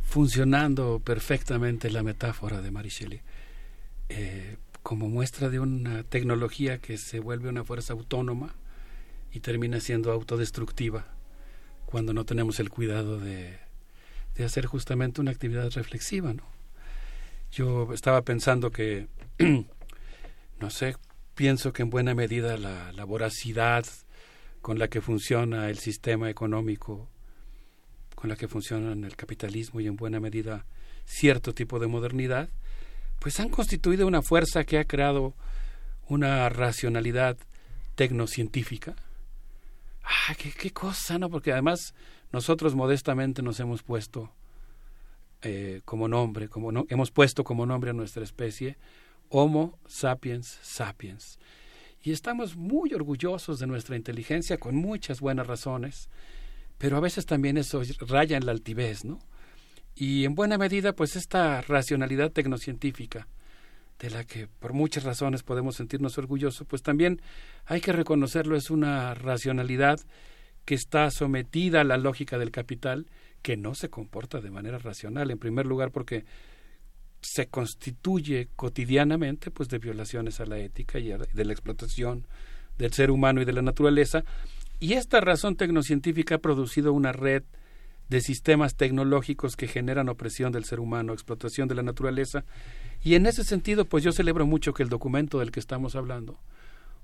funcionando 0.03 1.01
perfectamente 1.01 1.91
la 1.91 2.03
metáfora 2.03 2.63
de 2.63 2.71
Mary. 2.71 2.91
Eh, 4.09 4.57
como 4.83 5.11
muestra 5.11 5.51
de 5.51 5.61
una 5.61 6.03
tecnología 6.03 6.79
que 6.79 6.97
se 6.97 7.21
vuelve 7.21 7.51
una 7.51 7.63
fuerza 7.63 7.93
autónoma 7.93 8.55
y 9.35 9.41
termina 9.41 9.81
siendo 9.81 10.13
autodestructiva 10.13 11.05
cuando 11.85 12.15
no 12.15 12.25
tenemos 12.25 12.59
el 12.59 12.71
cuidado 12.71 13.21
de, 13.21 13.59
de 14.35 14.45
hacer 14.45 14.65
justamente 14.65 15.21
una 15.21 15.33
actividad 15.33 15.71
reflexiva, 15.73 16.33
¿no? 16.33 16.45
Yo 17.53 17.93
estaba 17.93 18.23
pensando 18.23 18.71
que, 18.71 19.09
no 20.59 20.71
sé, 20.71 20.97
pienso 21.41 21.73
que 21.73 21.81
en 21.81 21.89
buena 21.89 22.15
medida 22.15 22.59
la, 22.59 23.05
voracidad 23.07 23.87
con 24.61 24.79
la 24.79 24.89
que 24.89 25.01
funciona 25.01 25.71
el 25.71 25.79
sistema 25.79 26.29
económico, 26.29 27.09
con 28.15 28.29
la 28.29 28.37
que 28.37 28.47
funciona 28.47 28.93
el 28.93 29.17
capitalismo 29.17 29.81
y 29.81 29.87
en 29.87 29.97
buena 29.97 30.21
medida 30.21 30.67
cierto 31.07 31.55
tipo 31.55 31.79
de 31.79 31.87
modernidad, 31.87 32.51
pues 33.21 33.41
han 33.41 33.49
constituido 33.49 34.07
una 34.07 34.21
fuerza 34.21 34.65
que 34.65 34.77
ha 34.77 34.85
creado 34.85 35.33
una 36.09 36.47
racionalidad 36.51 37.39
tecnocientífica. 37.95 38.95
Ah, 40.05 40.35
qué, 40.37 40.71
cosa, 40.73 41.19
¿no? 41.19 41.31
Porque 41.31 41.53
además 41.53 41.95
nosotros 42.33 42.75
modestamente 42.75 43.41
nos 43.41 43.59
hemos 43.61 43.83
puesto 43.83 44.31
eh, 45.41 45.81
como 45.87 46.07
nombre, 46.07 46.51
como 46.51 46.71
no, 46.71 46.85
hemos 46.91 47.11
puesto 47.11 47.45
como 47.45 47.65
nombre 47.65 47.93
a 47.93 47.95
nuestra 47.95 48.25
especie 48.25 48.77
Homo 49.33 49.79
sapiens 49.87 50.59
sapiens. 50.61 51.39
Y 52.03 52.11
estamos 52.11 52.57
muy 52.57 52.93
orgullosos 52.95 53.61
de 53.61 53.69
nuestra 53.69 53.97
inteligencia 53.97 54.59
con 54.59 54.75
muchas 54.75 55.21
buenas 55.21 55.47
razones, 55.47 56.09
pero 56.79 56.97
a 56.97 57.01
veces 57.01 57.27
también 57.27 57.57
eso 57.57 57.81
raya 58.01 58.37
en 58.37 58.45
la 58.45 58.53
altivez, 58.53 59.05
¿no? 59.05 59.21
Y 59.95 60.25
en 60.25 60.35
buena 60.35 60.59
medida, 60.59 60.95
pues 60.95 61.15
esta 61.15 61.61
racionalidad 61.61 62.33
tecnocientífica, 62.33 63.29
de 64.01 64.11
la 64.11 64.25
que 64.25 64.49
por 64.49 64.73
muchas 64.73 65.05
razones 65.05 65.45
podemos 65.45 65.77
sentirnos 65.77 66.19
orgullosos, 66.19 66.67
pues 66.67 66.83
también 66.83 67.21
hay 67.67 67.81
que 67.81 67.93
reconocerlo, 67.93 68.57
es 68.57 68.71
una 68.71 69.15
racionalidad 69.15 70.01
que 70.65 70.75
está 70.75 71.09
sometida 71.11 71.83
a 71.83 71.85
la 71.85 71.99
lógica 71.99 72.37
del 72.37 72.51
capital, 72.51 73.07
que 73.43 73.57
no 73.57 73.75
se 73.75 73.91
comporta 73.91 74.41
de 74.41 74.51
manera 74.51 74.79
racional, 74.79 75.31
en 75.31 75.39
primer 75.39 75.67
lugar 75.67 75.93
porque 75.93 76.25
se 77.21 77.47
constituye 77.49 78.49
cotidianamente 78.57 79.51
pues 79.51 79.69
de 79.69 79.79
violaciones 79.79 80.41
a 80.41 80.47
la 80.47 80.59
ética 80.59 80.99
y 80.99 81.09
de 81.11 81.45
la 81.45 81.53
explotación 81.53 82.27
del 82.79 82.93
ser 82.93 83.11
humano 83.11 83.43
y 83.43 83.45
de 83.45 83.53
la 83.53 83.63
naturaleza 83.63 84.25
y 84.79 84.95
esta 84.95 85.21
razón 85.21 85.57
tecnocientífica 85.57 86.37
ha 86.37 86.39
producido 86.39 86.93
una 86.93 87.13
red 87.13 87.43
de 88.09 88.21
sistemas 88.21 88.75
tecnológicos 88.75 89.55
que 89.55 89.69
generan 89.69 90.09
opresión 90.09 90.51
del 90.51 90.65
ser 90.65 90.81
humano, 90.81 91.13
explotación 91.13 91.69
de 91.69 91.75
la 91.75 91.83
naturaleza 91.83 92.45
y 93.03 93.15
en 93.15 93.27
ese 93.27 93.45
sentido 93.45 93.85
pues 93.85 94.03
yo 94.03 94.13
celebro 94.13 94.47
mucho 94.47 94.73
que 94.73 94.83
el 94.83 94.89
documento 94.89 95.39
del 95.39 95.53
que 95.53 95.61
estamos 95.61 95.95
hablando, 95.97 96.39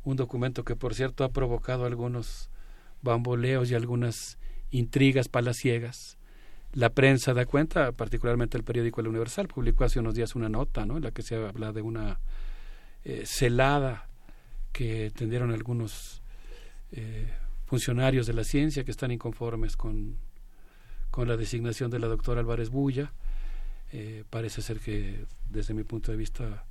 un 0.03 0.17
documento 0.17 0.65
que 0.65 0.77
por 0.77 0.95
cierto 0.95 1.25
ha 1.25 1.28
provocado 1.28 1.85
algunos 1.85 2.49
bamboleos 3.03 3.70
y 3.70 3.75
algunas 3.75 4.39
intrigas 4.70 5.28
palaciegas. 5.28 6.16
La 6.77 6.91
prensa 6.91 7.33
da 7.33 7.47
cuenta, 7.47 7.93
particularmente 7.93 8.59
el 8.59 8.63
periódico 8.63 9.01
El 9.01 9.09
Universal, 9.09 9.49
publicó 9.49 9.85
hace 9.85 9.99
unos 9.99 10.15
días 10.15 10.35
una 10.35 10.51
nota 10.51 10.85
¿no? 10.85 10.99
en 10.99 11.05
la 11.05 11.11
que 11.11 11.23
se 11.23 11.35
habla 11.35 11.73
de 11.73 11.81
una 11.81 12.21
eh, 13.03 13.23
celada 13.25 14.11
que 14.73 15.11
tendieron 15.17 15.53
algunos 15.53 16.21
eh, 16.93 17.33
funcionarios 17.65 18.27
de 18.27 18.35
la 18.35 18.45
ciencia 18.45 18.85
que 18.85 18.91
están 18.91 19.11
inconformes 19.11 19.75
con, 19.75 20.19
con 21.11 21.29
la 21.29 21.39
designación 21.39 21.91
de 21.91 21.99
la 21.99 22.09
doctora 22.09 22.41
Álvarez 22.41 22.69
Bulla. 22.69 23.11
Eh, 23.91 24.25
parece 24.29 24.61
ser 24.61 24.79
que, 24.79 25.25
desde 25.49 25.73
mi 25.73 25.83
punto 25.83 26.13
de 26.13 26.19
vista 26.19 26.67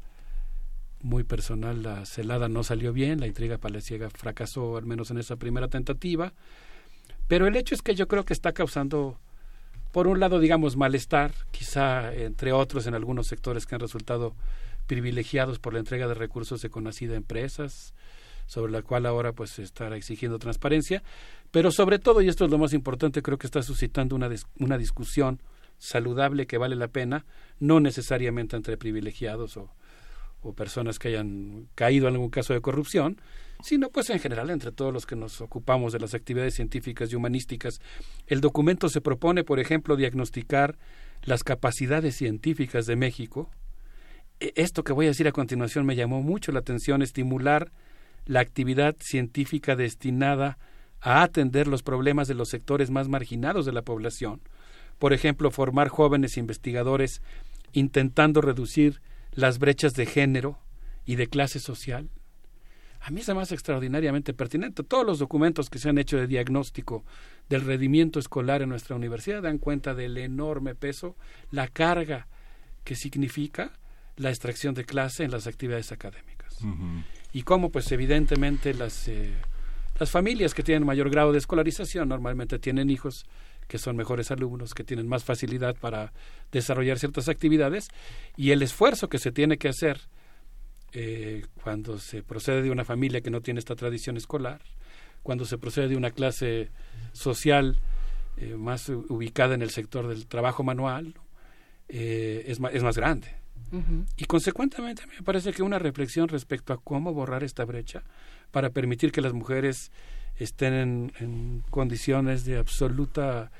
muy 1.01 1.23
personal, 1.23 1.81
la 1.81 2.05
celada 2.05 2.47
no 2.47 2.61
salió 2.61 2.93
bien, 2.93 3.19
la 3.19 3.25
intriga 3.25 3.57
palaciega 3.57 4.11
fracasó, 4.11 4.77
al 4.77 4.85
menos 4.85 5.09
en 5.09 5.17
esa 5.17 5.35
primera 5.37 5.67
tentativa. 5.67 6.31
Pero 7.27 7.47
el 7.47 7.55
hecho 7.55 7.73
es 7.73 7.81
que 7.81 7.95
yo 7.95 8.07
creo 8.07 8.23
que 8.23 8.33
está 8.33 8.53
causando, 8.53 9.17
por 9.91 10.07
un 10.07 10.19
lado, 10.19 10.39
digamos, 10.39 10.75
malestar, 10.75 11.31
quizá 11.51 12.13
entre 12.13 12.51
otros 12.51 12.87
en 12.87 12.95
algunos 12.95 13.27
sectores 13.27 13.65
que 13.65 13.75
han 13.75 13.81
resultado 13.81 14.35
privilegiados 14.87 15.59
por 15.59 15.73
la 15.73 15.79
entrega 15.79 16.07
de 16.07 16.13
recursos 16.13 16.61
de 16.61 16.69
conocida 16.69 17.15
empresas, 17.15 17.93
sobre 18.45 18.71
la 18.71 18.81
cual 18.81 19.05
ahora 19.05 19.33
pues 19.33 19.51
se 19.51 19.63
estará 19.63 19.95
exigiendo 19.95 20.37
transparencia, 20.37 21.01
pero 21.51 21.71
sobre 21.71 21.99
todo, 21.99 22.21
y 22.21 22.27
esto 22.27 22.45
es 22.45 22.51
lo 22.51 22.57
más 22.57 22.73
importante, 22.73 23.21
creo 23.21 23.37
que 23.37 23.47
está 23.47 23.63
suscitando 23.63 24.15
una, 24.15 24.29
una 24.59 24.77
discusión 24.77 25.41
saludable 25.77 26.45
que 26.45 26.57
vale 26.57 26.75
la 26.75 26.87
pena, 26.87 27.25
no 27.59 27.79
necesariamente 27.79 28.55
entre 28.55 28.77
privilegiados 28.77 29.57
o, 29.57 29.71
o 30.41 30.53
personas 30.53 30.99
que 30.99 31.09
hayan 31.09 31.67
caído 31.75 32.07
en 32.07 32.15
algún 32.15 32.29
caso 32.29 32.53
de 32.53 32.61
corrupción, 32.61 33.19
sino 33.65 33.89
pues 33.89 34.11
en 34.11 34.19
general 34.19 34.51
entre 34.51 34.71
todos 34.71 34.93
los 34.93 35.07
que 35.07 35.15
nos 35.15 35.41
ocupamos 35.41 35.91
de 35.91 35.99
las 35.99 36.13
actividades 36.13 36.53
científicas 36.53 37.11
y 37.11 37.15
humanísticas. 37.15 37.81
El 38.27 38.39
documento 38.39 38.89
se 38.89 39.01
propone, 39.01 39.43
por 39.43 39.59
ejemplo, 39.59 39.95
diagnosticar 39.95 40.77
las 41.23 41.43
capacidades 41.43 42.15
científicas 42.15 42.85
de 42.85 42.95
México. 42.95 43.49
E, 44.39 44.53
esto 44.55 44.83
que 44.83 44.93
voy 44.93 45.07
a 45.07 45.09
decir 45.09 45.27
a 45.27 45.31
continuación 45.31 45.83
me 45.83 45.95
llamó 45.95 46.21
mucho 46.21 46.51
la 46.51 46.59
atención, 46.59 47.01
estimular 47.01 47.71
la 48.27 48.39
actividad 48.39 48.95
científica 48.99 49.75
destinada 49.75 50.59
a 51.01 51.23
atender 51.23 51.67
los 51.67 51.81
problemas 51.81 52.27
de 52.27 52.35
los 52.35 52.49
sectores 52.49 52.91
más 52.91 53.07
marginados 53.07 53.65
de 53.65 53.71
la 53.71 53.81
población. 53.81 54.41
Por 54.99 55.11
ejemplo, 55.11 55.49
formar 55.49 55.87
jóvenes 55.87 56.37
investigadores 56.37 57.23
intentando 57.73 58.41
reducir 58.41 59.01
las 59.31 59.57
brechas 59.57 59.95
de 59.95 60.05
género 60.05 60.59
y 61.03 61.15
de 61.15 61.25
clase 61.25 61.59
social. 61.59 62.09
A 63.05 63.11
mí 63.11 63.21
es 63.21 63.29
más 63.35 63.51
extraordinariamente 63.51 64.33
pertinente. 64.33 64.81
Todos 64.81 65.05
los 65.05 65.19
documentos 65.19 65.69
que 65.69 65.77
se 65.77 65.89
han 65.89 65.99
hecho 65.99 66.17
de 66.17 66.25
diagnóstico 66.25 67.05
del 67.47 67.61
rendimiento 67.61 68.17
escolar 68.17 68.63
en 68.63 68.69
nuestra 68.69 68.95
universidad 68.95 69.43
dan 69.43 69.59
cuenta 69.59 69.93
del 69.93 70.17
enorme 70.17 70.73
peso, 70.73 71.15
la 71.51 71.67
carga 71.67 72.27
que 72.83 72.95
significa 72.95 73.73
la 74.15 74.29
extracción 74.29 74.73
de 74.73 74.85
clase 74.85 75.23
en 75.23 75.29
las 75.29 75.45
actividades 75.45 75.91
académicas. 75.91 76.57
Y 77.31 77.43
cómo, 77.43 77.69
pues 77.69 77.91
evidentemente, 77.91 78.73
las, 78.73 79.07
eh, 79.07 79.35
las 79.99 80.09
familias 80.09 80.55
que 80.55 80.63
tienen 80.63 80.83
mayor 80.83 81.11
grado 81.11 81.31
de 81.31 81.37
escolarización 81.37 82.09
normalmente 82.09 82.57
tienen 82.57 82.89
hijos 82.89 83.27
que 83.67 83.77
son 83.77 83.95
mejores 83.95 84.31
alumnos, 84.31 84.73
que 84.73 84.83
tienen 84.83 85.07
más 85.07 85.23
facilidad 85.23 85.75
para 85.75 86.11
desarrollar 86.51 86.97
ciertas 86.97 87.29
actividades 87.29 87.87
y 88.35 88.49
el 88.49 88.63
esfuerzo 88.63 89.09
que 89.09 89.19
se 89.19 89.31
tiene 89.31 89.59
que 89.59 89.69
hacer 89.69 90.01
eh, 90.95 91.45
cuando 91.61 91.99
se 91.99 92.23
procede 92.23 92.61
de 92.61 92.71
una 92.71 92.85
familia 92.85 93.21
que 93.21 93.29
no 93.29 93.41
tiene 93.41 93.59
esta 93.59 93.75
tradición 93.75 94.17
escolar, 94.17 94.61
cuando 95.23 95.45
se 95.45 95.57
procede 95.57 95.89
de 95.89 95.97
una 95.97 96.11
clase 96.11 96.69
social 97.11 97.79
eh, 98.37 98.55
más 98.55 98.89
ubicada 98.89 99.55
en 99.55 99.61
el 99.61 99.71
sector 99.71 100.07
del 100.07 100.25
trabajo 100.27 100.63
manual, 100.63 101.15
eh, 101.89 102.45
es, 102.47 102.59
es 102.71 102.83
más 102.83 102.97
grande. 102.97 103.27
Y 104.15 104.25
consecuentemente 104.25 105.03
me 105.07 105.21
parece 105.21 105.51
que 105.51 105.61
una 105.61 105.79
reflexión 105.79 106.29
respecto 106.29 106.71
a 106.71 106.77
cómo 106.77 107.13
borrar 107.13 107.43
esta 107.43 107.65
brecha 107.65 108.03
para 108.51 108.69
permitir 108.69 109.11
que 109.11 109.19
las 109.19 109.33
mujeres 109.33 109.91
estén 110.37 111.11
en, 111.19 111.63
condiciones 111.71 112.45
de 112.45 112.57
absoluta 112.57 113.51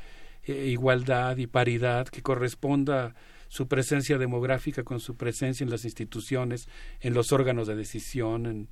eh, 0.45 0.67
igualdad 0.67 1.35
y 1.38 1.47
paridad, 1.47 2.07
que 2.07 2.22
corresponda 2.22 3.14
su 3.48 3.67
presencia 3.67 4.17
demográfica 4.17 4.83
con 4.83 4.99
su 4.99 5.15
presencia 5.15 5.64
en 5.64 5.69
las 5.69 5.85
instituciones, 5.85 6.67
en 7.01 7.14
los 7.14 7.32
órganos 7.32 7.67
de 7.67 7.75
decisión, 7.75 8.45
en 8.45 8.67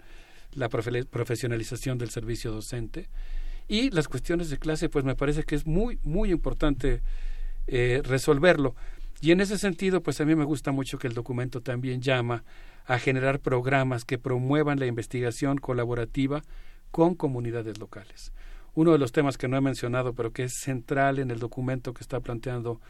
la 0.53 0.69
profesionalización 0.69 1.97
del 1.97 2.09
servicio 2.09 2.51
docente. 2.51 3.09
Y 3.67 3.91
las 3.91 4.07
cuestiones 4.07 4.49
de 4.49 4.57
clase, 4.57 4.89
pues 4.89 5.05
me 5.05 5.15
parece 5.15 5.43
que 5.43 5.55
es 5.55 5.65
muy, 5.65 5.99
muy 6.03 6.31
importante 6.31 7.01
eh, 7.67 8.01
resolverlo. 8.03 8.75
Y 9.21 9.31
en 9.31 9.39
ese 9.39 9.57
sentido, 9.57 10.03
pues 10.03 10.19
a 10.19 10.25
mí 10.25 10.35
me 10.35 10.43
gusta 10.43 10.71
mucho 10.71 10.97
que 10.97 11.07
el 11.07 11.13
documento 11.13 11.61
también 11.61 12.01
llama 12.01 12.43
a 12.85 12.99
generar 12.99 13.39
programas 13.39 14.03
que 14.03 14.17
promuevan 14.17 14.79
la 14.79 14.85
investigación 14.85 15.57
colaborativa 15.57 16.43
con 16.91 17.15
comunidades 17.15 17.79
locales. 17.79 18.33
Uno 18.75 18.91
de 18.91 18.97
los 18.97 19.11
temas 19.11 19.37
que 19.37 19.47
no 19.47 19.55
he 19.55 19.61
mencionado, 19.61 20.13
pero 20.13 20.33
que 20.33 20.43
es 20.43 20.55
central 20.55 21.19
en 21.19 21.31
el 21.31 21.39
documento 21.39 21.93
que 21.93 22.01
está 22.01 22.19
planteando 22.19 22.81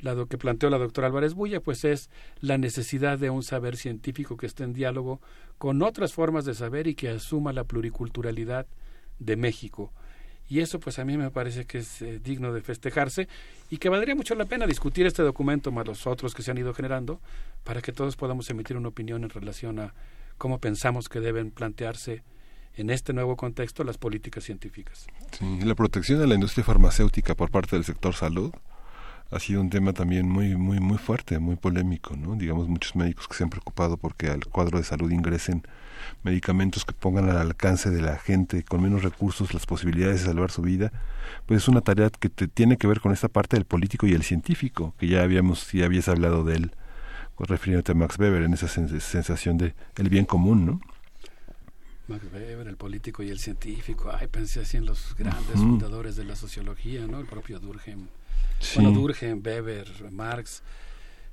la 0.00 0.14
que 0.26 0.38
planteó 0.38 0.70
la 0.70 0.78
doctora 0.78 1.08
Álvarez 1.08 1.34
Bulla, 1.34 1.60
pues 1.60 1.84
es 1.84 2.10
la 2.40 2.58
necesidad 2.58 3.18
de 3.18 3.30
un 3.30 3.42
saber 3.42 3.76
científico 3.76 4.36
que 4.36 4.46
esté 4.46 4.64
en 4.64 4.72
diálogo 4.72 5.20
con 5.58 5.82
otras 5.82 6.12
formas 6.12 6.44
de 6.44 6.54
saber 6.54 6.86
y 6.86 6.94
que 6.94 7.08
asuma 7.08 7.52
la 7.52 7.64
pluriculturalidad 7.64 8.66
de 9.18 9.36
México. 9.36 9.92
Y 10.48 10.60
eso 10.60 10.80
pues 10.80 10.98
a 10.98 11.04
mí 11.04 11.18
me 11.18 11.30
parece 11.30 11.66
que 11.66 11.78
es 11.78 12.00
eh, 12.00 12.20
digno 12.20 12.52
de 12.52 12.62
festejarse 12.62 13.28
y 13.68 13.76
que 13.76 13.90
valdría 13.90 14.14
mucho 14.14 14.34
la 14.34 14.46
pena 14.46 14.66
discutir 14.66 15.06
este 15.06 15.22
documento 15.22 15.70
más 15.72 15.86
los 15.86 16.06
otros 16.06 16.34
que 16.34 16.42
se 16.42 16.50
han 16.50 16.58
ido 16.58 16.72
generando 16.72 17.20
para 17.64 17.82
que 17.82 17.92
todos 17.92 18.16
podamos 18.16 18.48
emitir 18.48 18.76
una 18.76 18.88
opinión 18.88 19.24
en 19.24 19.30
relación 19.30 19.78
a 19.78 19.94
cómo 20.38 20.58
pensamos 20.58 21.08
que 21.08 21.20
deben 21.20 21.50
plantearse 21.50 22.22
en 22.76 22.90
este 22.90 23.12
nuevo 23.12 23.36
contexto 23.36 23.84
las 23.84 23.98
políticas 23.98 24.44
científicas. 24.44 25.06
Sí, 25.32 25.60
la 25.62 25.74
protección 25.74 26.20
de 26.20 26.28
la 26.28 26.34
industria 26.34 26.64
farmacéutica 26.64 27.34
por 27.34 27.50
parte 27.50 27.76
del 27.76 27.84
sector 27.84 28.14
salud 28.14 28.52
ha 29.30 29.40
sido 29.40 29.60
un 29.60 29.70
tema 29.70 29.92
también 29.92 30.28
muy 30.28 30.56
muy 30.56 30.80
muy 30.80 30.98
fuerte, 30.98 31.38
muy 31.38 31.56
polémico, 31.56 32.16
¿no? 32.16 32.34
Digamos 32.34 32.68
muchos 32.68 32.96
médicos 32.96 33.28
que 33.28 33.34
se 33.34 33.44
han 33.44 33.50
preocupado 33.50 33.96
porque 33.96 34.28
al 34.28 34.46
cuadro 34.46 34.78
de 34.78 34.84
salud 34.84 35.10
ingresen 35.10 35.62
medicamentos 36.22 36.84
que 36.84 36.94
pongan 36.94 37.28
al 37.28 37.36
alcance 37.36 37.90
de 37.90 38.00
la 38.00 38.16
gente 38.16 38.62
con 38.62 38.82
menos 38.82 39.02
recursos 39.02 39.52
las 39.52 39.66
posibilidades 39.66 40.20
de 40.20 40.26
salvar 40.26 40.50
su 40.50 40.62
vida, 40.62 40.92
pues 41.46 41.62
es 41.62 41.68
una 41.68 41.80
tarea 41.80 42.10
que 42.10 42.28
tiene 42.28 42.76
que 42.78 42.86
ver 42.86 43.00
con 43.00 43.12
esta 43.12 43.28
parte 43.28 43.56
del 43.56 43.66
político 43.66 44.06
y 44.06 44.14
el 44.14 44.22
científico, 44.22 44.94
que 44.98 45.08
ya 45.08 45.22
habíamos 45.22 45.70
ya 45.72 45.84
habías 45.84 46.08
hablado 46.08 46.44
de 46.44 46.56
él 46.56 46.72
refiriéndote 47.38 47.92
a 47.92 47.94
Max 47.94 48.18
Weber 48.18 48.42
en 48.42 48.54
esa 48.54 48.68
sensación 48.68 49.58
de 49.58 49.74
el 49.96 50.08
bien 50.08 50.24
común, 50.24 50.66
¿no? 50.66 50.80
Max 52.08 52.24
Weber, 52.32 52.66
el 52.66 52.76
político 52.76 53.22
y 53.22 53.28
el 53.28 53.38
científico. 53.38 54.10
Ay, 54.12 54.26
pensé 54.28 54.60
así 54.60 54.78
en 54.78 54.86
los 54.86 55.14
grandes 55.16 55.54
fundadores 55.54 56.16
de 56.16 56.24
la 56.24 56.34
sociología, 56.34 57.06
¿no? 57.06 57.20
El 57.20 57.26
propio 57.26 57.60
Durkheim. 57.60 58.08
Bueno, 58.74 58.92
Durkheim, 58.92 59.42
Weber, 59.44 59.86
Marx. 60.10 60.62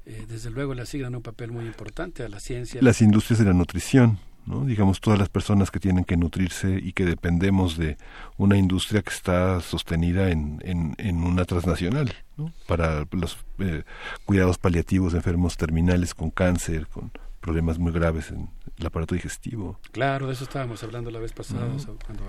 Eh, 0.06 0.26
desde 0.28 0.52
luego 0.52 0.74
le 0.74 0.84
asignan 0.84 1.16
un 1.16 1.24
papel 1.24 1.52
muy 1.52 1.66
importante 1.66 2.24
a 2.24 2.30
la 2.30 2.40
ciencia. 2.40 2.82
Las 2.82 3.02
industrias 3.02 3.40
de 3.40 3.46
la 3.46 3.54
nutrición, 3.54 4.20
¿no? 4.46 4.64
Digamos, 4.66 5.02
todas 5.02 5.18
las 5.18 5.30
personas 5.30 5.72
que 5.72 5.80
tienen 5.80 6.04
que 6.04 6.16
nutrirse 6.16 6.80
y 6.82 6.94
que 6.94 7.06
dependemos 7.06 7.78
de 7.78 7.98
una 8.38 8.56
industria 8.56 9.02
que 9.02 9.10
está 9.10 9.62
sostenida 9.62 10.30
en, 10.30 10.62
en, 10.64 10.94
en 11.00 11.24
una 11.24 11.46
transnacional, 11.46 12.14
¿no? 12.38 12.54
Para 12.68 13.08
los 13.12 13.38
eh, 13.58 13.84
cuidados 14.26 14.60
paliativos 14.60 15.14
de 15.14 15.20
enfermos 15.20 15.58
terminales 15.58 16.14
con 16.14 16.30
cáncer, 16.30 16.86
con 16.88 17.12
problemas 17.46 17.78
muy 17.78 17.92
graves 17.92 18.32
en 18.32 18.50
el 18.80 18.86
aparato 18.88 19.14
digestivo. 19.14 19.80
Claro, 19.92 20.26
de 20.26 20.34
eso 20.34 20.46
estábamos 20.46 20.84
hablando 20.84 21.12
la 21.12 21.20
vez 21.20 21.32
pasada. 21.32 21.68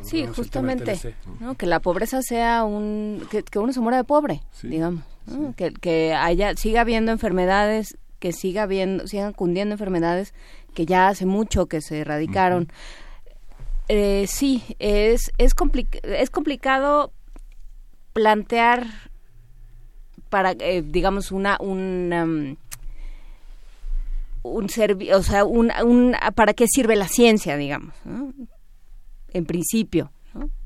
sí, 0.02 0.26
justamente, 0.26 1.14
¿no? 1.40 1.54
que 1.54 1.64
la 1.64 1.80
pobreza 1.80 2.20
sea 2.20 2.64
un... 2.64 3.26
que, 3.30 3.58
uno 3.58 3.72
se 3.72 3.80
muera 3.80 3.96
de 3.96 4.04
pobre, 4.04 4.42
digamos. 4.62 5.04
Que, 5.56 5.72
que 5.72 6.14
haya, 6.14 6.54
siga 6.54 6.82
habiendo 6.82 7.12
enfermedades, 7.12 7.96
que 8.18 8.32
siga 8.32 8.64
habiendo, 8.64 9.06
sigan 9.06 9.32
cundiendo 9.32 9.72
enfermedades 9.72 10.34
que 10.74 10.84
ya 10.84 11.08
hace 11.08 11.24
mucho 11.24 11.64
que 11.64 11.80
se 11.80 12.00
erradicaron. 12.00 12.68
eh, 13.88 14.26
sí, 14.28 14.62
es, 14.78 15.32
es, 15.38 15.54
es 16.02 16.30
complicado 16.30 17.10
plantear 18.12 18.86
para, 20.28 20.52
eh, 20.52 20.84
digamos, 20.86 21.32
una... 21.32 21.56
una 21.58 22.56
un 24.52 24.66
o 25.14 25.22
sea, 25.22 25.44
un, 25.44 25.70
un, 25.84 26.14
¿para 26.34 26.54
qué 26.54 26.66
sirve 26.68 26.96
la 26.96 27.08
ciencia, 27.08 27.56
digamos? 27.56 27.94
En 29.32 29.46
principio. 29.46 30.12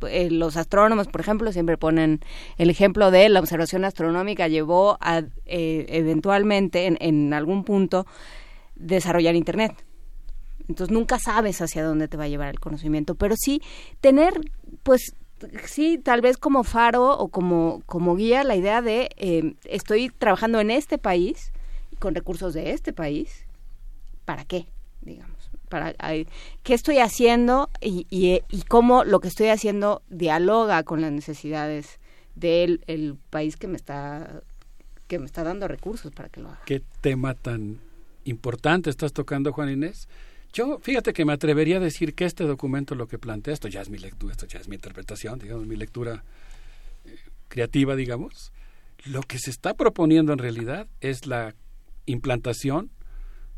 Eh, 0.09 0.31
los 0.31 0.57
astrónomos, 0.57 1.07
por 1.07 1.21
ejemplo, 1.21 1.53
siempre 1.53 1.77
ponen 1.77 2.21
el 2.59 2.71
ejemplo 2.71 3.11
de 3.11 3.29
la 3.29 3.41
observación 3.41 3.85
astronómica 3.85 4.49
llevó 4.49 4.99
a 5.01 5.23
eh, 5.47 5.87
eventualmente, 5.89 6.87
en, 6.87 6.97
en 7.01 7.33
algún 7.33 7.65
punto, 7.65 8.07
desarrollar 8.75 9.37
Internet. 9.37 9.73
Entonces 10.69 10.93
nunca 10.93 11.19
sabes 11.19 11.61
hacia 11.61 11.85
dónde 11.85 12.09
te 12.09 12.17
va 12.17 12.25
a 12.25 12.29
llevar 12.29 12.49
el 12.49 12.61
conocimiento, 12.61 13.15
pero 13.15 13.35
sí 13.37 13.61
tener, 14.01 14.41
pues, 14.83 15.15
sí, 15.65 15.99
tal 15.99 16.21
vez 16.21 16.37
como 16.37 16.65
faro 16.65 17.19
o 17.19 17.29
como, 17.29 17.83
como 17.87 18.15
guía 18.15 18.45
la 18.45 18.57
idea 18.57 18.81
de 18.83 19.11
eh, 19.17 19.55
estoy 19.65 20.11
trabajando 20.11 20.61
en 20.61 20.71
este 20.71 20.99
país, 20.99 21.53
con 21.99 22.15
recursos 22.15 22.55
de 22.55 22.71
este 22.71 22.93
país, 22.93 23.47
¿para 24.25 24.45
qué? 24.45 24.67
Digamos, 25.01 25.51
para 25.69 25.95
qué 26.63 26.75
estoy 26.75 26.99
haciendo 26.99 27.71
y, 27.81 28.43
cómo 28.69 29.05
lo 29.05 29.21
que 29.21 29.29
estoy 29.29 29.49
haciendo 29.49 30.03
dialoga 30.11 30.83
con 30.83 31.01
las 31.01 31.13
necesidades 31.13 31.99
del 32.35 32.83
el 32.87 33.17
país 33.31 33.57
que 33.57 33.67
me 33.67 33.77
está 33.77 34.43
que 35.07 35.19
me 35.19 35.27
está 35.27 35.43
dando 35.43 35.67
recursos 35.67 36.13
para 36.13 36.29
que 36.29 36.41
lo 36.41 36.49
haga. 36.49 36.61
Qué 36.67 36.83
tema 37.01 37.35
tan 37.35 37.81
importante 38.25 38.91
estás 38.91 39.13
tocando, 39.13 39.53
Juan 39.53 39.71
Inés. 39.71 40.09
Yo, 40.53 40.79
fíjate 40.81 41.13
que 41.13 41.25
me 41.25 41.33
atrevería 41.33 41.77
a 41.77 41.81
decir 41.81 42.15
que 42.15 42.25
este 42.25 42.45
documento 42.45 42.95
lo 42.95 43.09
que 43.09 43.19
plantea, 43.19 43.55
esto 43.55 43.69
ya 43.69 43.81
es 43.81 43.91
mi 43.91 43.99
lectura, 43.99 44.33
esto 44.33 44.47
ya 44.47 44.59
es 44.59 44.69
mi 44.69 44.77
interpretación, 44.77 45.39
digamos, 45.39 45.67
mi 45.67 45.77
lectura 45.77 46.25
eh, 47.05 47.17
creativa, 47.49 47.95
digamos, 47.97 48.53
lo 49.05 49.23
que 49.23 49.39
se 49.39 49.51
está 49.51 49.75
proponiendo 49.75 50.33
en 50.33 50.39
realidad 50.39 50.87
es 51.01 51.27
la 51.27 51.55
implantación 52.07 52.91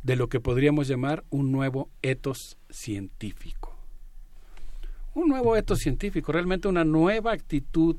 de 0.02 0.16
lo 0.16 0.28
que 0.28 0.40
podríamos 0.40 0.88
llamar 0.88 1.24
un 1.30 1.52
nuevo 1.52 1.90
etos 2.02 2.58
científico. 2.70 3.76
Un 5.14 5.28
nuevo 5.28 5.56
etos 5.56 5.78
científico, 5.80 6.32
realmente 6.32 6.68
una 6.68 6.84
nueva 6.84 7.32
actitud 7.32 7.96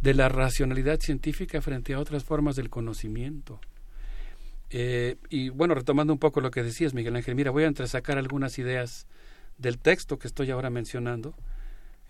de 0.00 0.14
la 0.14 0.28
racionalidad 0.28 0.98
científica 1.00 1.60
frente 1.60 1.94
a 1.94 2.00
otras 2.00 2.24
formas 2.24 2.56
del 2.56 2.70
conocimiento. 2.70 3.60
Eh, 4.70 5.16
y 5.28 5.50
bueno, 5.50 5.74
retomando 5.74 6.12
un 6.12 6.18
poco 6.18 6.40
lo 6.40 6.50
que 6.50 6.62
decías, 6.62 6.94
Miguel 6.94 7.14
Ángel, 7.14 7.34
mira, 7.34 7.50
voy 7.50 7.64
a 7.64 7.68
entresacar 7.68 8.18
algunas 8.18 8.58
ideas 8.58 9.06
del 9.58 9.78
texto 9.78 10.18
que 10.18 10.26
estoy 10.26 10.50
ahora 10.50 10.70
mencionando, 10.70 11.34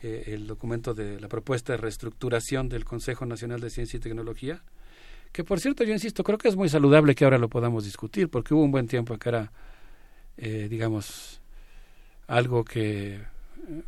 eh, 0.00 0.24
el 0.28 0.46
documento 0.46 0.94
de 0.94 1.20
la 1.20 1.28
propuesta 1.28 1.72
de 1.72 1.78
reestructuración 1.78 2.68
del 2.68 2.84
Consejo 2.84 3.26
Nacional 3.26 3.60
de 3.60 3.70
Ciencia 3.70 3.98
y 3.98 4.00
Tecnología, 4.00 4.62
que 5.32 5.44
por 5.44 5.60
cierto, 5.60 5.84
yo 5.84 5.92
insisto, 5.92 6.22
creo 6.22 6.38
que 6.38 6.48
es 6.48 6.56
muy 6.56 6.68
saludable 6.68 7.14
que 7.14 7.24
ahora 7.24 7.38
lo 7.38 7.48
podamos 7.48 7.84
discutir, 7.84 8.28
porque 8.28 8.54
hubo 8.54 8.62
un 8.62 8.70
buen 8.70 8.86
tiempo 8.86 9.16
que 9.18 9.28
era, 9.28 9.52
eh, 10.36 10.68
digamos, 10.68 11.40
algo 12.26 12.64
que 12.64 13.20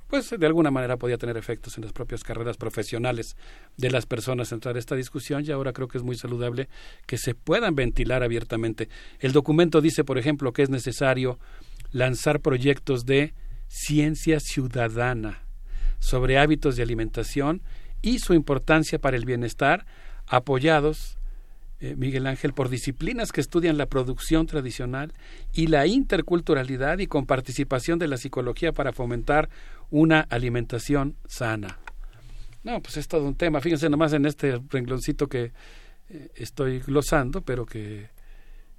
pues 0.09 0.31
de 0.31 0.47
alguna 0.47 0.71
manera 0.71 0.97
podía 0.97 1.19
tener 1.19 1.37
efectos 1.37 1.77
en 1.77 1.85
las 1.85 1.93
propias 1.93 2.23
carreras 2.23 2.57
profesionales 2.57 3.37
de 3.77 3.91
las 3.91 4.07
personas 4.07 4.53
entrar 4.53 4.77
a 4.77 4.79
esta 4.79 4.95
discusión 4.95 5.45
y 5.45 5.51
ahora 5.51 5.73
creo 5.73 5.89
que 5.89 5.99
es 5.99 6.05
muy 6.05 6.17
saludable 6.17 6.69
que 7.07 7.19
se 7.19 7.35
puedan 7.35 7.75
ventilar 7.75 8.23
abiertamente. 8.23 8.89
El 9.19 9.33
documento 9.33 9.81
dice, 9.81 10.05
por 10.05 10.17
ejemplo, 10.17 10.53
que 10.53 10.63
es 10.63 10.71
necesario 10.71 11.39
lanzar 11.91 12.41
proyectos 12.41 13.05
de 13.05 13.35
ciencia 13.67 14.39
ciudadana 14.41 15.43
sobre 15.99 16.39
hábitos 16.39 16.77
de 16.77 16.83
alimentación 16.83 17.63
y 18.01 18.19
su 18.19 18.35
importancia 18.35 18.99
para 18.99 19.17
el 19.17 19.25
bienestar, 19.25 19.87
apoyados 20.27 21.19
eh, 21.85 21.97
Miguel 21.99 22.27
Ángel, 22.27 22.55
por 22.55 22.71
disciplinas 22.71 23.31
que 23.31 23.43
estudian 23.43 23.77
la 23.77 23.85
producción 23.85 24.47
tradicional 24.47 25.13
y 25.53 25.67
la 25.67 25.87
interculturalidad 25.87 26.99
y 26.99 27.07
con 27.07 27.27
participación 27.27 27.99
de 27.99 28.09
la 28.09 28.17
psicología 28.17 28.73
para 28.73 28.93
fomentar 28.93 29.51
una 29.91 30.21
alimentación 30.21 31.17
sana. 31.27 31.79
No, 32.63 32.81
pues 32.81 32.97
es 32.97 33.07
todo 33.07 33.27
un 33.27 33.35
tema. 33.35 33.61
Fíjense 33.61 33.91
nomás 33.91 34.15
en 34.15 34.25
este 34.25 34.59
rengloncito 34.71 35.29
que 35.29 35.53
eh, 36.09 36.31
estoy 36.37 36.81
glosando, 36.81 37.43
pero 37.43 37.67
que 37.67 38.09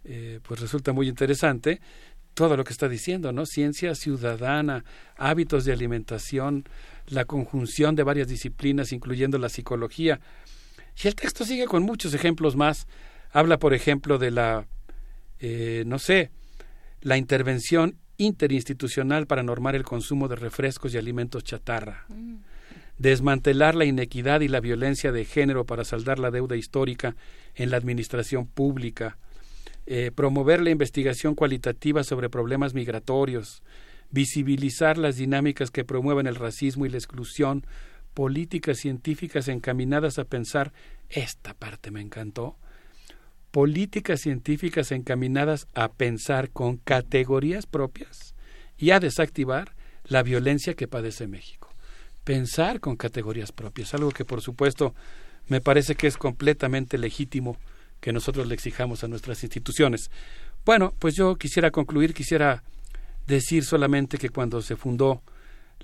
eh, 0.04 0.40
pues 0.42 0.60
resulta 0.60 0.92
muy 0.92 1.08
interesante 1.08 1.82
todo 2.34 2.58
lo 2.58 2.64
que 2.64 2.74
está 2.74 2.90
diciendo, 2.90 3.32
¿no? 3.32 3.46
Ciencia 3.46 3.94
ciudadana, 3.94 4.84
hábitos 5.16 5.64
de 5.64 5.74
alimentación, 5.74 6.66
la 7.06 7.26
conjunción 7.26 7.96
de 7.96 8.02
varias 8.02 8.28
disciplinas, 8.28 8.92
incluyendo 8.92 9.38
la 9.38 9.50
psicología, 9.50 10.20
y 11.04 11.08
el 11.08 11.16
texto 11.16 11.46
sigue 11.46 11.66
con 11.66 11.84
muchos 11.84 12.14
ejemplos 12.14 12.56
más. 12.56 12.88
Habla, 13.32 13.58
por 13.58 13.74
ejemplo, 13.74 14.18
de 14.18 14.32
la, 14.32 14.68
eh, 15.40 15.84
no 15.86 16.00
sé, 16.00 16.32
la 17.02 17.18
intervención 17.18 17.98
interinstitucional 18.18 19.28
para 19.28 19.44
normar 19.44 19.76
el 19.76 19.84
consumo 19.84 20.28
de 20.28 20.38
refrescos 20.38 20.94
y 20.94 20.98
alimentos 20.98 21.44
chatarra. 21.44 22.06
Mm. 22.08 22.36
Desmantelar 22.98 23.76
la 23.76 23.84
inequidad 23.84 24.40
y 24.40 24.48
la 24.48 24.62
violencia 24.62 25.12
de 25.12 25.26
género 25.26 25.66
para 25.66 25.84
saldar 25.84 26.18
la 26.18 26.32
deuda 26.32 26.56
histórica 26.56 27.16
en 27.56 27.72
la 27.72 27.78
administración 27.78 28.48
pública. 28.48 29.18
Eh, 29.86 30.12
promover 30.16 30.62
la 30.62 30.70
investigación 30.70 31.36
cualitativa 31.36 32.04
sobre 32.04 32.30
problemas 32.30 32.74
migratorios. 32.74 33.64
Visibilizar 34.12 34.98
las 34.98 35.18
dinámicas 35.18 35.72
que 35.72 35.84
promueven 35.84 36.26
el 36.26 36.36
racismo 36.36 36.86
y 36.86 36.90
la 36.90 36.98
exclusión 36.98 37.66
políticas 38.16 38.80
científicas 38.80 39.50
encaminadas 39.50 40.18
a 40.18 40.24
pensar, 40.24 40.74
esta 41.10 41.54
parte 41.54 41.92
me 41.92 42.02
encantó, 42.02 42.56
políticas 43.52 44.22
científicas 44.22 44.92
encaminadas 44.92 45.68
a 45.76 45.92
pensar 45.92 46.50
con 46.50 46.78
categorías 46.78 47.68
propias 47.68 48.34
y 48.78 48.92
a 48.92 49.00
desactivar 49.00 49.76
la 50.06 50.24
violencia 50.24 50.74
que 50.76 50.88
padece 50.88 51.28
México. 51.28 51.70
Pensar 52.24 52.80
con 52.80 52.96
categorías 52.96 53.52
propias, 53.52 53.94
algo 53.94 54.12
que 54.12 54.26
por 54.26 54.42
supuesto 54.42 54.96
me 55.48 55.62
parece 55.62 55.96
que 55.96 56.08
es 56.08 56.18
completamente 56.18 56.98
legítimo 56.98 57.58
que 58.00 58.14
nosotros 58.14 58.48
le 58.48 58.56
exijamos 58.56 59.04
a 59.04 59.10
nuestras 59.10 59.44
instituciones. 59.44 60.10
Bueno, 60.66 60.94
pues 61.00 61.16
yo 61.16 61.36
quisiera 61.36 61.70
concluir, 61.70 62.14
quisiera 62.14 62.64
decir 63.28 63.66
solamente 63.66 64.18
que 64.18 64.30
cuando 64.30 64.62
se 64.62 64.78
fundó 64.78 65.22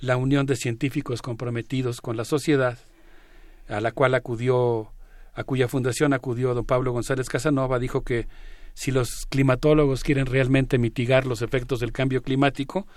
la 0.02 0.18
Unión 0.18 0.46
de 0.48 0.56
Científicos 0.56 1.22
Comprometidos 1.22 2.02
con 2.02 2.18
la 2.18 2.26
Sociedad, 2.26 2.78
a 3.70 3.80
la 3.80 3.92
cual 3.92 4.16
acudió, 4.16 4.92
a 5.34 5.44
cuya 5.44 5.68
fundación 5.68 6.14
acudió 6.14 6.54
don 6.54 6.66
Pablo 6.66 6.92
González 6.92 7.30
Casanova, 7.30 7.80
dijo 7.80 8.02
que 8.02 8.28
si 8.74 8.92
los 8.92 9.26
climatólogos 9.30 10.04
quieren 10.04 10.26
realmente 10.26 10.78
mitigar 10.80 11.26
los 11.26 11.42
efectos 11.42 11.80
del 11.80 11.92
cambio 11.92 12.24
climático, 12.24 12.88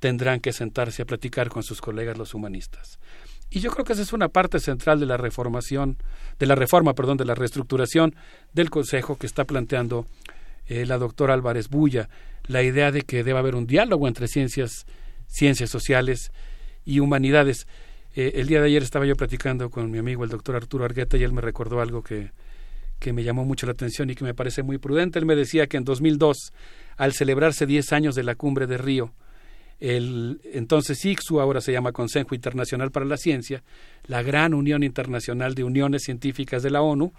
tendrán 0.00 0.40
que 0.40 0.52
sentarse 0.52 1.02
a 1.02 1.06
platicar 1.06 1.48
con 1.48 1.62
sus 1.62 1.80
colegas 1.80 2.18
los 2.18 2.34
humanistas. 2.34 2.98
Y 3.48 3.60
yo 3.60 3.70
creo 3.70 3.84
que 3.84 3.92
esa 3.92 4.02
es 4.02 4.12
una 4.12 4.28
parte 4.28 4.58
central 4.58 4.98
de 4.98 5.06
la 5.06 5.16
reformación, 5.16 5.96
de 6.38 6.46
la 6.46 6.56
reforma, 6.56 6.94
perdón, 6.94 7.16
de 7.16 7.24
la 7.24 7.36
reestructuración 7.36 8.16
del 8.52 8.68
Consejo 8.70 9.16
que 9.16 9.26
está 9.26 9.44
planteando 9.44 10.06
eh, 10.66 10.84
la 10.86 10.98
doctora 10.98 11.34
Álvarez 11.34 11.68
Bulla, 11.68 12.08
la 12.48 12.62
idea 12.64 12.90
de 12.90 13.02
que 13.02 13.22
debe 13.22 13.38
haber 13.38 13.54
un 13.54 13.66
diálogo 13.66 14.08
entre 14.08 14.26
ciencias 14.26 14.86
ciencias 15.26 15.70
sociales 15.70 16.32
y 16.84 17.00
humanidades. 17.00 17.66
Eh, 18.14 18.32
el 18.36 18.46
día 18.46 18.60
de 18.60 18.68
ayer 18.68 18.82
estaba 18.82 19.04
yo 19.04 19.14
platicando 19.14 19.70
con 19.70 19.90
mi 19.90 19.98
amigo 19.98 20.24
el 20.24 20.30
doctor 20.30 20.56
Arturo 20.56 20.84
Argueta 20.84 21.16
y 21.16 21.22
él 21.22 21.32
me 21.32 21.42
recordó 21.42 21.80
algo 21.80 22.02
que, 22.02 22.30
que 22.98 23.12
me 23.12 23.22
llamó 23.22 23.44
mucho 23.44 23.66
la 23.66 23.72
atención 23.72 24.08
y 24.08 24.14
que 24.14 24.24
me 24.24 24.34
parece 24.34 24.62
muy 24.62 24.78
prudente. 24.78 25.18
Él 25.18 25.26
me 25.26 25.36
decía 25.36 25.66
que 25.66 25.76
en 25.76 25.84
2002, 25.84 26.52
al 26.96 27.12
celebrarse 27.12 27.66
10 27.66 27.92
años 27.92 28.14
de 28.14 28.22
la 28.22 28.34
cumbre 28.34 28.66
de 28.66 28.78
Río, 28.78 29.12
el 29.78 30.40
entonces 30.54 31.04
ICSU, 31.04 31.40
ahora 31.40 31.60
se 31.60 31.72
llama 31.72 31.92
Consejo 31.92 32.34
Internacional 32.34 32.90
para 32.90 33.04
la 33.04 33.18
Ciencia, 33.18 33.62
la 34.06 34.22
gran 34.22 34.54
unión 34.54 34.82
internacional 34.82 35.54
de 35.54 35.64
uniones 35.64 36.02
científicas 36.04 36.62
de 36.62 36.70
la 36.70 36.80
ONU, 36.80 37.12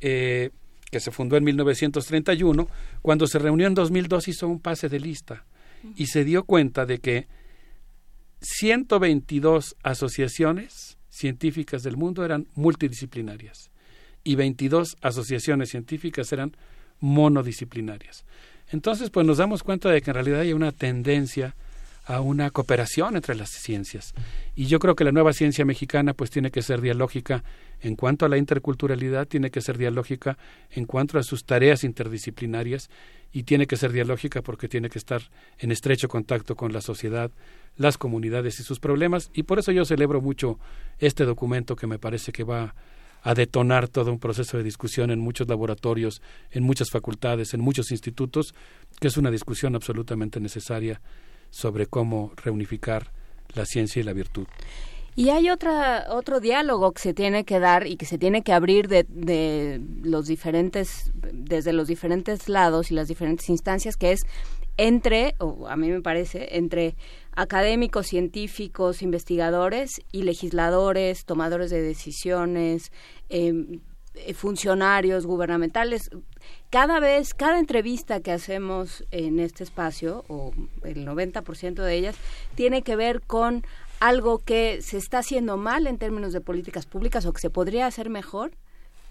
eh, 0.00 0.50
que 0.88 1.00
se 1.00 1.10
fundó 1.10 1.36
en 1.36 1.44
1931, 1.44 2.68
cuando 3.02 3.26
se 3.26 3.40
reunió 3.40 3.66
en 3.66 3.74
2002 3.74 4.28
hizo 4.28 4.46
un 4.46 4.60
pase 4.60 4.88
de 4.88 5.00
lista 5.00 5.44
y 5.96 6.06
se 6.06 6.24
dio 6.24 6.44
cuenta 6.44 6.86
de 6.86 6.98
que 6.98 7.26
122 8.40 9.76
asociaciones 9.82 10.98
científicas 11.08 11.82
del 11.82 11.96
mundo 11.96 12.24
eran 12.24 12.46
multidisciplinarias 12.54 13.70
y 14.24 14.34
22 14.34 14.96
asociaciones 15.00 15.70
científicas 15.70 16.32
eran 16.32 16.56
monodisciplinarias. 17.00 18.24
Entonces, 18.70 19.10
pues 19.10 19.26
nos 19.26 19.38
damos 19.38 19.62
cuenta 19.62 19.90
de 19.90 20.00
que 20.00 20.10
en 20.10 20.14
realidad 20.14 20.40
hay 20.40 20.52
una 20.52 20.72
tendencia 20.72 21.56
a 22.04 22.20
una 22.20 22.50
cooperación 22.50 23.16
entre 23.16 23.34
las 23.34 23.50
ciencias. 23.50 24.14
Y 24.56 24.66
yo 24.66 24.78
creo 24.78 24.96
que 24.96 25.04
la 25.04 25.12
nueva 25.12 25.32
ciencia 25.32 25.64
mexicana 25.64 26.14
pues 26.14 26.30
tiene 26.30 26.50
que 26.50 26.62
ser 26.62 26.80
dialógica 26.80 27.44
en 27.80 27.94
cuanto 27.94 28.26
a 28.26 28.28
la 28.28 28.36
interculturalidad, 28.36 29.28
tiene 29.28 29.50
que 29.50 29.60
ser 29.60 29.78
dialógica 29.78 30.38
en 30.70 30.86
cuanto 30.86 31.18
a 31.18 31.22
sus 31.22 31.44
tareas 31.44 31.84
interdisciplinarias 31.84 32.90
y 33.32 33.44
tiene 33.44 33.66
que 33.66 33.76
ser 33.76 33.92
dialógica 33.92 34.42
porque 34.42 34.68
tiene 34.68 34.90
que 34.90 34.98
estar 34.98 35.22
en 35.58 35.70
estrecho 35.70 36.08
contacto 36.08 36.56
con 36.56 36.72
la 36.72 36.80
sociedad, 36.80 37.30
las 37.76 37.96
comunidades 37.96 38.58
y 38.60 38.62
sus 38.62 38.80
problemas. 38.80 39.30
Y 39.34 39.44
por 39.44 39.58
eso 39.58 39.72
yo 39.72 39.84
celebro 39.84 40.20
mucho 40.20 40.58
este 40.98 41.24
documento 41.24 41.76
que 41.76 41.86
me 41.86 41.98
parece 41.98 42.32
que 42.32 42.44
va 42.44 42.74
a 43.22 43.34
detonar 43.34 43.88
todo 43.88 44.10
un 44.10 44.18
proceso 44.18 44.56
de 44.56 44.62
discusión 44.62 45.10
en 45.10 45.20
muchos 45.20 45.46
laboratorios, 45.48 46.22
en 46.50 46.64
muchas 46.64 46.90
facultades, 46.90 47.54
en 47.54 47.60
muchos 47.60 47.90
institutos, 47.90 48.54
que 48.98 49.08
es 49.08 49.16
una 49.16 49.30
discusión 49.30 49.74
absolutamente 49.74 50.40
necesaria 50.40 51.00
sobre 51.50 51.86
cómo 51.86 52.32
reunificar 52.42 53.12
la 53.54 53.66
ciencia 53.66 54.00
y 54.00 54.04
la 54.04 54.12
virtud. 54.12 54.46
Y 55.16 55.30
hay 55.30 55.50
otra, 55.50 56.06
otro 56.10 56.40
diálogo 56.40 56.92
que 56.92 57.02
se 57.02 57.14
tiene 57.14 57.44
que 57.44 57.58
dar 57.58 57.86
y 57.86 57.96
que 57.96 58.06
se 58.06 58.16
tiene 58.16 58.42
que 58.42 58.52
abrir 58.52 58.88
de, 58.88 59.04
de 59.08 59.80
los 60.02 60.26
diferentes, 60.26 61.10
desde 61.32 61.72
los 61.72 61.88
diferentes 61.88 62.48
lados 62.48 62.90
y 62.90 62.94
las 62.94 63.08
diferentes 63.08 63.48
instancias, 63.48 63.96
que 63.96 64.12
es 64.12 64.20
entre, 64.76 65.34
o 65.38 65.68
a 65.68 65.76
mí 65.76 65.90
me 65.90 66.00
parece, 66.00 66.56
entre 66.56 66.96
académicos, 67.32 68.06
científicos, 68.06 69.02
investigadores 69.02 70.00
y 70.10 70.22
legisladores, 70.22 71.26
tomadores 71.26 71.70
de 71.70 71.82
decisiones, 71.82 72.90
em, 73.28 73.80
eh, 74.14 74.34
funcionarios 74.34 75.26
gubernamentales. 75.26 76.10
Cada 76.70 76.98
vez, 76.98 77.34
cada 77.34 77.58
entrevista 77.58 78.20
que 78.20 78.32
hacemos 78.32 79.04
en 79.10 79.38
este 79.38 79.64
espacio, 79.64 80.24
o 80.28 80.52
el 80.82 81.04
90% 81.04 81.82
de 81.82 81.96
ellas, 81.96 82.16
tiene 82.54 82.82
que 82.82 82.96
ver 82.96 83.20
con 83.20 83.64
algo 84.00 84.38
que 84.38 84.80
se 84.82 84.96
está 84.96 85.18
haciendo 85.18 85.56
mal 85.56 85.86
en 85.86 85.98
términos 85.98 86.32
de 86.32 86.40
políticas 86.40 86.86
públicas 86.86 87.26
o 87.26 87.32
que 87.32 87.40
se 87.40 87.50
podría 87.50 87.86
hacer 87.86 88.08
mejor 88.08 88.52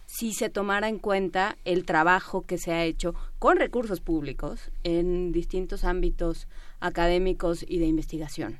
si 0.08 0.34
se 0.34 0.50
tomara 0.50 0.90
en 0.90 0.98
cuenta 0.98 1.56
el 1.66 1.86
trabajo 1.86 2.42
que 2.42 2.58
se 2.58 2.74
ha 2.74 2.84
hecho 2.84 3.14
con 3.38 3.58
recursos 3.58 4.02
públicos 4.02 4.72
en 4.84 5.32
distintos 5.32 5.84
ámbitos 5.84 6.48
académicos 6.80 7.64
y 7.68 7.78
de 7.78 7.86
investigación. 7.86 8.60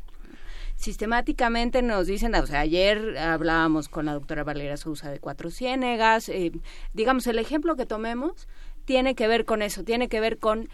Sistemáticamente 0.76 1.82
nos 1.82 2.06
dicen, 2.06 2.36
o 2.36 2.46
sea, 2.46 2.60
ayer 2.60 3.18
hablábamos 3.18 3.90
con 3.90 4.06
la 4.06 4.14
doctora 4.14 4.44
Valeria 4.44 4.78
Sousa 4.78 5.10
de 5.10 5.20
Cuatro 5.20 5.50
Ciénegas, 5.50 6.30
eh, 6.30 6.52
digamos, 6.94 7.26
el 7.26 7.40
ejemplo 7.40 7.76
que 7.76 7.88
tomemos 7.88 8.48
tiene 8.86 9.16
que 9.16 9.28
ver 9.28 9.46
con 9.46 9.64
eso, 9.64 9.84
tiene 9.84 10.08
que 10.08 10.22
ver 10.22 10.38
con 10.38 10.70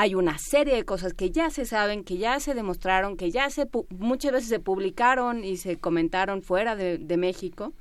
hay 0.00 0.14
una 0.14 0.38
serie 0.38 0.76
de 0.76 0.86
cosas 0.86 1.12
que 1.12 1.30
ya 1.30 1.50
se 1.50 1.66
saben, 1.66 2.04
que 2.04 2.16
ya 2.16 2.40
se 2.40 2.54
demostraron, 2.54 3.18
que 3.18 3.30
ya 3.30 3.50
se 3.50 3.68
muchas 3.90 4.32
veces 4.32 4.48
se 4.48 4.58
publicaron 4.58 5.44
y 5.44 5.58
se 5.58 5.76
comentaron 5.76 6.40
fuera 6.40 6.74
de, 6.74 7.16
México 7.18 7.74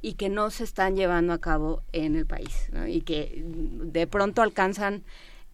y 0.00 0.12
que 0.12 0.28
no 0.28 0.50
se 0.50 0.62
están 0.62 0.94
llevando 0.94 1.32
a 1.32 1.40
cabo 1.40 1.82
en 1.90 2.14
el 2.14 2.24
país 2.24 2.70
y 2.86 3.00
que 3.00 3.42
de 3.44 4.06
pronto 4.06 4.42
alcanzan 4.42 5.02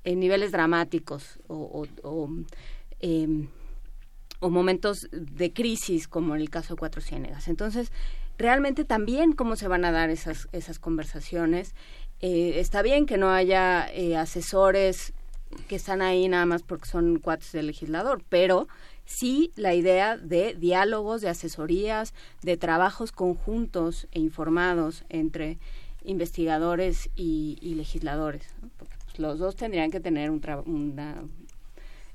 eh, 0.04 0.16
niveles 0.16 0.52
dramáticos 0.52 1.38
em, 3.00 3.48
o, 4.40 4.50
momentos 4.50 5.08
de 5.12 5.50
crisis 5.54 6.08
como 6.08 6.34
en 6.34 6.42
el 6.42 6.50
caso 6.50 6.74
de 6.74 6.78
Cuatro 6.78 7.00
Ciénegas. 7.00 7.48
Entonces, 7.48 7.90
realmente 8.36 8.84
también 8.84 9.32
cómo 9.32 9.56
se 9.56 9.66
van 9.66 9.86
a 9.86 9.92
dar 9.92 10.10
esas, 10.10 10.46
esas 10.52 10.78
conversaciones. 10.78 11.74
Eh, 12.20 12.60
está 12.60 12.82
bien 12.82 13.06
que 13.06 13.16
no 13.16 13.30
haya 13.30 13.88
eh, 13.94 14.14
asesores 14.14 15.14
que 15.68 15.76
están 15.76 16.02
ahí 16.02 16.28
nada 16.28 16.46
más 16.46 16.62
porque 16.62 16.86
son 16.86 17.18
cuates 17.18 17.52
del 17.52 17.66
legislador, 17.66 18.22
pero 18.28 18.68
sí 19.04 19.52
la 19.56 19.74
idea 19.74 20.16
de 20.16 20.54
diálogos, 20.54 21.20
de 21.20 21.28
asesorías, 21.28 22.14
de 22.42 22.56
trabajos 22.56 23.12
conjuntos 23.12 24.08
e 24.12 24.20
informados 24.20 25.04
entre 25.08 25.58
investigadores 26.04 27.10
y, 27.16 27.74
legisladores. 27.76 28.54
Pues, 28.78 28.90
los 29.18 29.38
dos 29.38 29.56
tendrían 29.56 29.90
que 29.90 30.00
tener 30.00 30.30
un, 30.30 30.40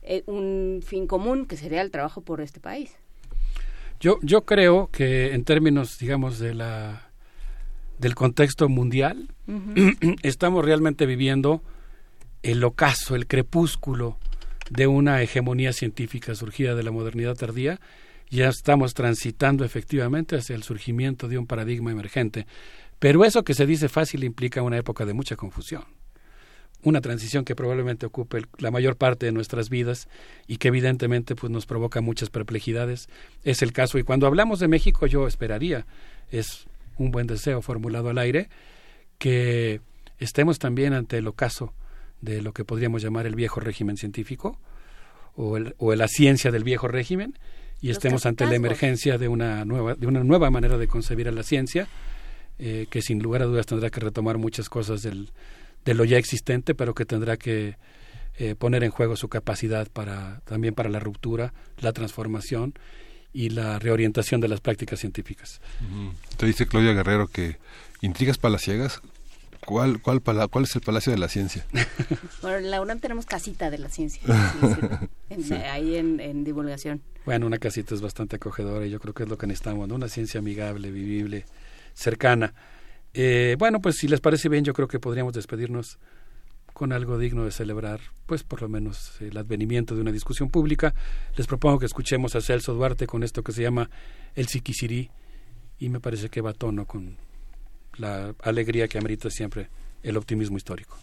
eh, 0.03 0.23
un 0.27 0.81
fin 0.85 1.07
común, 1.07 1.45
que 1.45 1.57
sería 1.57 1.81
el 1.81 1.91
trabajo 1.91 2.21
por 2.21 2.41
este 2.41 2.59
país. 2.59 2.95
Yo, 3.99 4.17
yo 4.21 4.45
creo 4.45 4.89
que 4.91 5.33
en 5.33 5.43
términos, 5.43 5.99
digamos, 5.99 6.39
de 6.39 6.55
la 6.55 7.11
del 7.99 8.15
contexto 8.15 8.67
mundial, 8.67 9.29
estamos 10.23 10.65
realmente 10.65 11.05
viviendo 11.05 11.61
el 12.43 12.63
ocaso, 12.63 13.15
el 13.15 13.27
crepúsculo 13.27 14.17
de 14.69 14.87
una 14.87 15.21
hegemonía 15.21 15.73
científica 15.73 16.33
surgida 16.33 16.75
de 16.75 16.83
la 16.83 16.91
modernidad 16.91 17.35
tardía, 17.35 17.79
ya 18.29 18.47
estamos 18.47 18.93
transitando 18.93 19.65
efectivamente 19.65 20.37
hacia 20.37 20.55
el 20.55 20.63
surgimiento 20.63 21.27
de 21.27 21.37
un 21.37 21.45
paradigma 21.45 21.91
emergente. 21.91 22.47
Pero 22.97 23.25
eso 23.25 23.43
que 23.43 23.53
se 23.53 23.65
dice 23.65 23.89
fácil 23.89 24.23
implica 24.23 24.61
una 24.61 24.77
época 24.77 25.05
de 25.05 25.13
mucha 25.13 25.35
confusión. 25.35 25.83
Una 26.83 27.01
transición 27.01 27.43
que 27.43 27.55
probablemente 27.55 28.05
ocupe 28.05 28.43
la 28.57 28.71
mayor 28.71 28.95
parte 28.95 29.25
de 29.25 29.31
nuestras 29.33 29.69
vidas 29.69 30.07
y 30.47 30.57
que 30.57 30.69
evidentemente 30.69 31.35
pues, 31.35 31.51
nos 31.51 31.65
provoca 31.65 31.99
muchas 31.99 32.29
perplejidades. 32.29 33.09
Es 33.43 33.61
el 33.61 33.73
caso. 33.73 33.99
Y 33.99 34.03
cuando 34.03 34.25
hablamos 34.25 34.59
de 34.59 34.67
México, 34.67 35.05
yo 35.05 35.27
esperaría, 35.27 35.85
es 36.31 36.67
un 36.97 37.11
buen 37.11 37.27
deseo 37.27 37.61
formulado 37.61 38.09
al 38.09 38.17
aire, 38.17 38.49
que 39.17 39.81
estemos 40.17 40.57
también 40.57 40.93
ante 40.93 41.17
el 41.17 41.27
ocaso 41.27 41.73
de 42.21 42.41
lo 42.41 42.53
que 42.53 42.63
podríamos 42.63 43.01
llamar 43.01 43.25
el 43.25 43.35
viejo 43.35 43.59
régimen 43.59 43.97
científico 43.97 44.59
o, 45.35 45.57
el, 45.57 45.75
o 45.77 45.93
la 45.95 46.07
ciencia 46.07 46.51
del 46.51 46.63
viejo 46.63 46.87
régimen 46.87 47.37
y 47.81 47.89
estemos 47.89 48.25
ante 48.25 48.45
la 48.45 48.55
emergencia 48.55 49.17
de 49.17 49.27
una 49.27 49.65
nueva 49.65 49.95
de 49.95 50.05
una 50.05 50.23
nueva 50.23 50.51
manera 50.51 50.77
de 50.77 50.87
concebir 50.87 51.27
a 51.27 51.31
la 51.31 51.43
ciencia 51.43 51.87
eh, 52.59 52.85
que 52.89 53.01
sin 53.01 53.21
lugar 53.23 53.41
a 53.41 53.45
dudas 53.45 53.65
tendrá 53.65 53.89
que 53.89 53.99
retomar 53.99 54.37
muchas 54.37 54.69
cosas 54.69 55.01
del, 55.01 55.31
de 55.83 55.93
lo 55.95 56.05
ya 56.05 56.17
existente 56.17 56.75
pero 56.75 56.93
que 56.93 57.05
tendrá 57.05 57.37
que 57.37 57.77
eh, 58.37 58.55
poner 58.55 58.83
en 58.83 58.91
juego 58.91 59.15
su 59.15 59.29
capacidad 59.29 59.87
para 59.91 60.41
también 60.45 60.75
para 60.75 60.89
la 60.89 60.99
ruptura 60.99 61.53
la 61.79 61.91
transformación 61.91 62.75
y 63.33 63.49
la 63.49 63.79
reorientación 63.79 64.41
de 64.41 64.49
las 64.49 64.59
prácticas 64.59 64.99
científicas. 64.99 65.61
Te 66.37 66.45
dice 66.45 66.67
Claudia 66.67 66.91
Guerrero 66.91 67.27
que 67.27 67.57
intrigas 68.01 68.37
palaciegas 68.37 69.01
¿Cuál, 69.65 70.01
cuál, 70.01 70.21
cuál 70.21 70.63
es 70.63 70.75
el 70.75 70.81
Palacio 70.81 71.11
de 71.11 71.19
la 71.19 71.27
Ciencia? 71.27 71.65
bueno, 72.41 72.57
en 72.57 72.71
la 72.71 72.81
UNAM 72.81 72.99
tenemos 72.99 73.25
casita 73.25 73.69
de 73.69 73.77
la 73.77 73.89
ciencia, 73.89 74.21
ahí 75.71 75.95
en, 75.95 76.43
divulgación. 76.43 77.01
Bueno, 77.25 77.45
una 77.45 77.59
casita 77.59 77.93
es 77.93 78.01
bastante 78.01 78.37
acogedora 78.37 78.85
y 78.85 78.89
yo 78.89 78.99
creo 78.99 79.13
que 79.13 79.23
es 79.23 79.29
lo 79.29 79.37
que 79.37 79.45
necesitamos, 79.45 79.87
¿no? 79.87 79.95
una 79.95 80.07
ciencia 80.07 80.39
amigable, 80.39 80.91
vivible, 80.91 81.45
cercana. 81.93 82.53
Eh, 83.13 83.55
bueno, 83.59 83.81
pues 83.81 83.97
si 83.97 84.07
les 84.07 84.19
parece 84.19 84.49
bien, 84.49 84.63
yo 84.63 84.73
creo 84.73 84.87
que 84.87 84.99
podríamos 84.99 85.33
despedirnos 85.33 85.99
con 86.73 86.93
algo 86.93 87.19
digno 87.19 87.45
de 87.45 87.51
celebrar, 87.51 87.99
pues 88.25 88.43
por 88.43 88.61
lo 88.61 88.69
menos 88.69 89.21
el 89.21 89.37
advenimiento 89.37 89.93
de 89.93 90.01
una 90.01 90.11
discusión 90.11 90.49
pública. 90.49 90.95
Les 91.35 91.45
propongo 91.45 91.77
que 91.77 91.85
escuchemos 91.85 92.35
a 92.35 92.41
Celso 92.41 92.73
Duarte 92.73 93.05
con 93.05 93.21
esto 93.21 93.43
que 93.43 93.51
se 93.51 93.61
llama 93.61 93.89
El 94.33 94.47
Siquisirí 94.47 95.11
y 95.77 95.89
me 95.89 95.99
parece 95.99 96.29
que 96.29 96.41
va 96.41 96.51
a 96.51 96.53
tono 96.53 96.85
con 96.85 97.17
la 98.01 98.35
alegría 98.41 98.87
que 98.87 98.97
amerita 98.97 99.29
siempre 99.29 99.69
el 100.03 100.17
optimismo 100.17 100.57
histórico. 100.57 100.97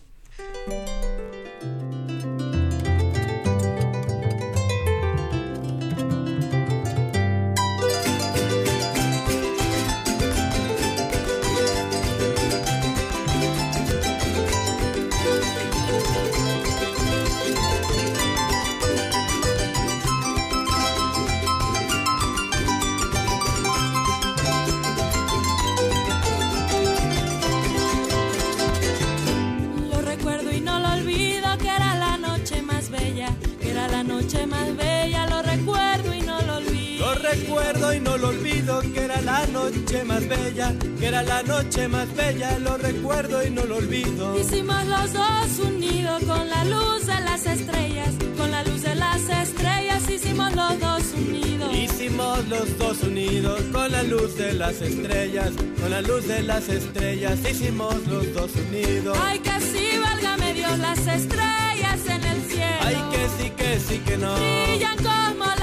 Noche 39.49 40.05
más 40.05 40.27
bella, 40.29 40.75
que 40.99 41.07
era 41.07 41.23
la 41.23 41.43
noche 41.43 41.89
más 41.89 42.15
bella, 42.15 42.59
lo 42.59 42.77
recuerdo 42.77 43.45
y 43.45 43.51
no 43.51 43.65
lo 43.65 43.77
olvido. 43.77 44.39
Hicimos 44.39 44.85
los 44.87 45.13
dos 45.13 45.59
unidos 45.67 46.23
con 46.25 46.49
la 46.49 46.65
luz 46.65 47.07
de 47.07 47.21
las 47.21 47.47
estrellas, 47.47 48.15
con 48.37 48.51
la 48.51 48.63
luz 48.65 48.83
de 48.83 48.95
las 48.95 49.29
estrellas, 49.29 50.11
hicimos 50.11 50.55
los 50.55 50.81
dos 50.81 51.03
unidos. 51.17 51.75
Hicimos 51.75 52.49
los 52.49 52.79
dos 52.79 53.03
unidos 53.03 53.61
con 53.73 53.91
la 53.91 54.03
luz 54.03 54.37
de 54.37 54.53
las 54.55 54.81
estrellas, 54.81 55.51
con 55.81 55.91
la 55.91 56.01
luz 56.03 56.27
de 56.27 56.43
las 56.43 56.69
estrellas, 56.69 57.39
hicimos 57.51 57.95
los 58.07 58.33
dos 58.35 58.51
unidos. 58.55 59.17
Ay, 59.23 59.39
que 59.41 59.61
sí, 59.61 59.99
válgame 60.03 60.55
Dios, 60.55 60.79
las 60.79 60.99
estrellas 60.99 62.01
en 62.09 62.25
el 62.25 62.43
cielo. 62.43 62.81
Ay, 62.83 62.97
que 63.13 63.29
sí, 63.43 63.51
que 63.51 63.81
sí, 63.81 63.99
que 63.99 64.17
no. 64.17 64.35
Brillan 64.35 64.97
como. 64.97 65.58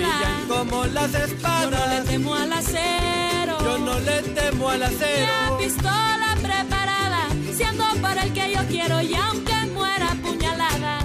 Brillan 0.00 0.48
como 0.48 0.84
las 0.86 1.14
espadas. 1.14 1.60
Yo 1.62 1.70
no 1.70 1.86
le 1.88 2.00
temo 2.10 2.34
al 2.34 2.52
acero. 2.52 3.54
Yo 3.66 3.78
no 3.78 4.00
le 4.00 4.22
temo 4.22 4.68
al 4.70 4.82
acero. 4.82 5.32
La 5.50 5.58
pistola 5.58 6.36
preparada, 6.42 7.22
siendo 7.54 7.84
por 8.00 8.16
el 8.24 8.32
que 8.32 8.52
yo 8.54 8.60
quiero 8.68 9.00
y 9.02 9.14
aunque 9.14 9.54
muera 9.74 10.08
puñaladas. 10.22 11.04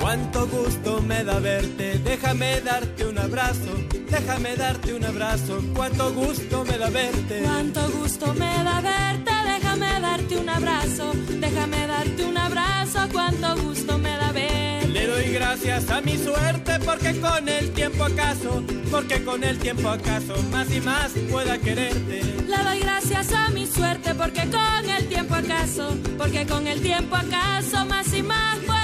Cuánto 0.00 0.46
gusto 0.46 1.02
me 1.02 1.24
da 1.24 1.38
verte, 1.40 1.85
déjame 2.26 2.60
darte 2.60 3.06
un 3.06 3.18
abrazo, 3.18 3.72
déjame 4.10 4.56
darte 4.56 4.94
un 4.94 5.04
abrazo, 5.04 5.62
cuánto 5.72 6.12
gusto 6.12 6.64
me 6.64 6.76
da 6.76 6.90
verte. 6.90 7.40
Cuánto 7.44 7.88
gusto 7.92 8.34
me 8.34 8.64
da 8.64 8.80
verte, 8.80 9.30
déjame 9.46 10.00
darte 10.00 10.36
un 10.36 10.48
abrazo, 10.48 11.12
déjame 11.40 11.86
darte 11.86 12.24
un 12.24 12.36
abrazo, 12.36 12.98
cuánto 13.12 13.56
gusto 13.62 13.96
me 13.98 14.10
da 14.16 14.32
verte. 14.32 14.88
Le 14.88 15.06
doy 15.06 15.32
gracias 15.34 15.88
a 15.88 16.00
mi 16.00 16.18
suerte 16.18 16.80
porque 16.84 17.20
con 17.20 17.48
el 17.48 17.70
tiempo 17.70 18.04
acaso, 18.04 18.60
porque 18.90 19.22
con 19.24 19.44
el 19.44 19.58
tiempo 19.58 19.88
acaso 19.88 20.34
más 20.50 20.68
y 20.74 20.80
más 20.80 21.12
pueda 21.30 21.58
quererte. 21.58 22.22
Le 22.48 22.56
doy 22.56 22.80
gracias 22.80 23.32
a 23.32 23.50
mi 23.50 23.66
suerte 23.68 24.16
porque 24.16 24.50
con 24.50 24.90
el 24.90 25.06
tiempo 25.06 25.34
acaso, 25.36 25.96
porque 26.18 26.44
con 26.44 26.66
el 26.66 26.80
tiempo 26.82 27.14
acaso 27.14 27.86
más 27.86 28.12
y 28.12 28.22
más 28.24 28.58
pueda 28.66 28.75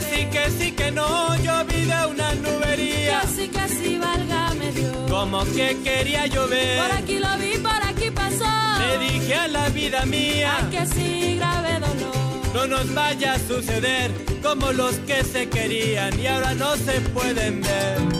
que 0.00 0.16
sí, 0.16 0.26
que 0.26 0.50
sí, 0.50 0.72
que 0.72 0.90
no, 0.90 1.36
yo 1.36 1.64
vi 1.66 1.84
de 1.84 2.06
una 2.06 2.34
nubería. 2.34 3.20
Que 3.20 3.26
sí, 3.26 3.48
que 3.48 3.68
sí, 3.68 3.98
válgame 3.98 4.72
Dios. 4.72 4.96
Como 5.10 5.44
que 5.44 5.76
quería 5.82 6.26
llover. 6.26 6.82
Por 6.82 6.98
aquí 6.98 7.18
lo 7.18 7.38
vi, 7.38 7.58
por 7.58 7.82
aquí 7.84 8.10
pasó. 8.10 8.44
Le 8.78 8.98
dije 8.98 9.34
a 9.34 9.48
la 9.48 9.68
vida 9.68 10.04
mía. 10.06 10.58
Ay, 10.58 10.70
que 10.70 10.86
sí, 10.86 11.36
grave 11.36 11.80
dolor. 11.80 12.16
No 12.54 12.66
nos 12.66 12.92
vaya 12.94 13.34
a 13.34 13.38
suceder 13.38 14.10
como 14.42 14.72
los 14.72 14.94
que 15.00 15.22
se 15.24 15.48
querían 15.48 16.18
y 16.18 16.26
ahora 16.26 16.54
no 16.54 16.76
se 16.76 17.00
pueden 17.00 17.60
ver. 17.60 18.19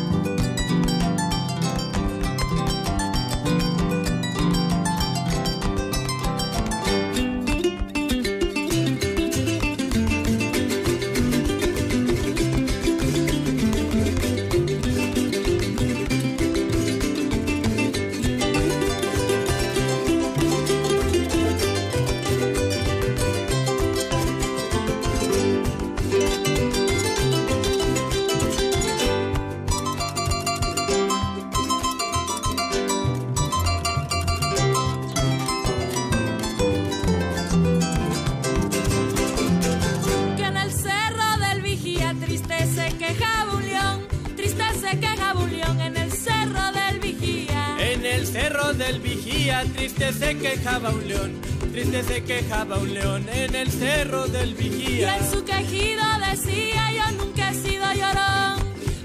Y 54.43 55.05
en 55.05 55.31
su 55.31 55.45
quejido 55.45 56.03
decía 56.31 56.93
yo 56.93 57.11
nunca 57.19 57.51
he 57.51 57.55
sido 57.55 57.93
llorón, 57.93 58.57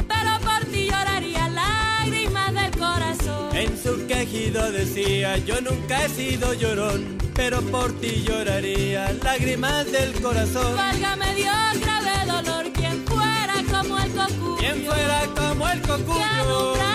pero 0.08 0.40
por 0.40 0.66
ti 0.72 0.88
lloraría 0.88 1.50
lágrimas 1.50 2.54
del 2.54 2.72
corazón. 2.72 3.56
En 3.56 3.78
su 3.78 4.08
quejido 4.08 4.72
decía 4.72 5.38
yo 5.40 5.60
nunca 5.60 6.06
he 6.06 6.10
sido 6.10 6.54
llorón, 6.54 7.18
pero 7.34 7.62
por 7.64 7.92
ti 8.00 8.24
lloraría 8.26 9.12
lágrimas 9.22 9.92
del 9.92 10.14
corazón. 10.22 10.74
Válgame 10.78 11.36
Dios, 11.36 11.82
grave 11.82 12.26
dolor, 12.28 12.72
quien 12.72 13.06
fuera 13.06 13.56
como 13.70 14.00
el 14.00 14.12
cocuyo. 14.12 14.56
Quien 14.58 14.86
fuera 14.86 15.22
como 15.36 15.68
el 15.68 15.82
cocuyo 15.82 16.95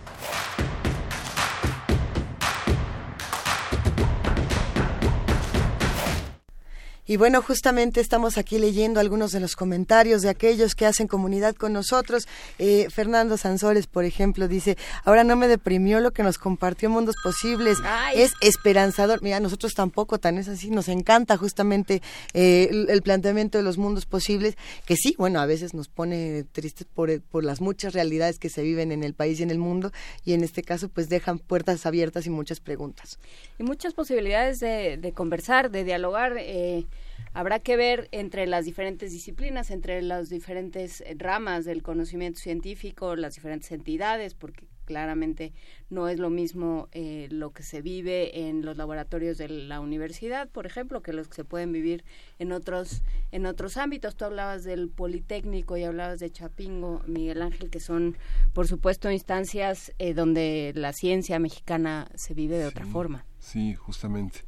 Y 7.11 7.17
bueno, 7.17 7.41
justamente 7.41 7.99
estamos 7.99 8.37
aquí 8.37 8.57
leyendo 8.57 9.01
algunos 9.01 9.33
de 9.33 9.41
los 9.41 9.57
comentarios 9.57 10.21
de 10.21 10.29
aquellos 10.29 10.75
que 10.75 10.85
hacen 10.85 11.09
comunidad 11.09 11.55
con 11.55 11.73
nosotros. 11.73 12.25
Eh, 12.57 12.87
Fernando 12.89 13.35
Sansores, 13.35 13.85
por 13.85 14.05
ejemplo, 14.05 14.47
dice, 14.47 14.77
ahora 15.03 15.25
no 15.25 15.35
me 15.35 15.49
deprimió 15.49 15.99
lo 15.99 16.11
que 16.11 16.23
nos 16.23 16.37
compartió 16.37 16.89
Mundos 16.89 17.15
Posibles. 17.21 17.79
Ay. 17.83 18.21
Es 18.21 18.31
esperanzador. 18.39 19.21
Mira, 19.21 19.41
nosotros 19.41 19.73
tampoco 19.73 20.19
tan 20.19 20.37
es 20.37 20.47
así. 20.47 20.69
Nos 20.69 20.87
encanta 20.87 21.35
justamente 21.35 22.01
eh, 22.33 22.69
el, 22.71 22.89
el 22.89 23.01
planteamiento 23.01 23.57
de 23.57 23.65
los 23.65 23.77
mundos 23.77 24.05
posibles, 24.05 24.55
que 24.85 24.95
sí, 24.95 25.13
bueno, 25.17 25.41
a 25.41 25.45
veces 25.45 25.73
nos 25.73 25.89
pone 25.89 26.45
tristes 26.53 26.87
por, 26.95 27.19
por 27.23 27.43
las 27.43 27.59
muchas 27.59 27.91
realidades 27.93 28.39
que 28.39 28.47
se 28.47 28.61
viven 28.61 28.93
en 28.93 29.03
el 29.03 29.15
país 29.15 29.41
y 29.41 29.43
en 29.43 29.51
el 29.51 29.57
mundo. 29.57 29.91
Y 30.23 30.31
en 30.31 30.45
este 30.45 30.63
caso, 30.63 30.87
pues 30.87 31.09
dejan 31.09 31.39
puertas 31.39 31.85
abiertas 31.85 32.25
y 32.25 32.29
muchas 32.29 32.61
preguntas. 32.61 33.19
y 33.59 33.63
muchas 33.63 33.93
posibilidades 33.93 34.61
de, 34.61 34.95
de 34.95 35.11
conversar, 35.11 35.71
de 35.71 35.83
dialogar. 35.83 36.37
eh, 36.39 36.85
habrá 37.33 37.59
que 37.59 37.77
ver 37.77 38.09
entre 38.11 38.47
las 38.47 38.65
diferentes 38.65 39.11
disciplinas, 39.11 39.71
entre 39.71 40.01
las 40.01 40.29
diferentes 40.29 41.01
eh, 41.01 41.15
ramas 41.17 41.65
del 41.65 41.83
conocimiento 41.83 42.39
científico, 42.39 43.15
las 43.15 43.35
diferentes 43.35 43.71
entidades, 43.71 44.33
porque 44.33 44.65
claramente 44.85 45.53
no 45.89 46.09
es 46.09 46.19
lo 46.19 46.29
mismo 46.29 46.89
eh, 46.91 47.27
lo 47.31 47.51
que 47.51 47.63
se 47.63 47.81
vive 47.81 48.47
en 48.47 48.65
los 48.65 48.75
laboratorios 48.75 49.37
de 49.37 49.47
la 49.47 49.79
universidad, 49.79 50.49
por 50.49 50.65
ejemplo, 50.65 51.01
que 51.01 51.13
los 51.13 51.29
que 51.29 51.35
se 51.35 51.45
pueden 51.45 51.71
vivir 51.71 52.03
en 52.39 52.51
otros 52.51 53.01
en 53.31 53.45
otros 53.45 53.77
ámbitos. 53.77 54.17
Tú 54.17 54.25
hablabas 54.25 54.65
del 54.65 54.89
Politécnico 54.89 55.77
y 55.77 55.85
hablabas 55.85 56.19
de 56.19 56.29
Chapingo, 56.29 57.01
Miguel 57.07 57.41
Ángel, 57.41 57.69
que 57.69 57.79
son, 57.79 58.17
por 58.51 58.67
supuesto, 58.67 59.09
instancias 59.09 59.93
eh, 59.97 60.13
donde 60.13 60.73
la 60.75 60.91
ciencia 60.91 61.39
mexicana 61.39 62.09
se 62.15 62.33
vive 62.33 62.57
de 62.57 62.65
otra 62.65 62.85
forma. 62.85 63.25
Sí, 63.39 63.75
justamente. 63.75 64.39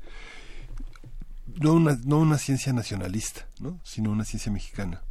No 1.60 1.74
una, 1.74 1.98
no 2.06 2.20
una 2.20 2.38
ciencia 2.38 2.74
nacionalista, 2.74 3.48
¿no? 3.60 3.80
sino 3.84 4.12
una 4.12 4.26
ciencia 4.26 4.52
mexicana. 4.52 5.02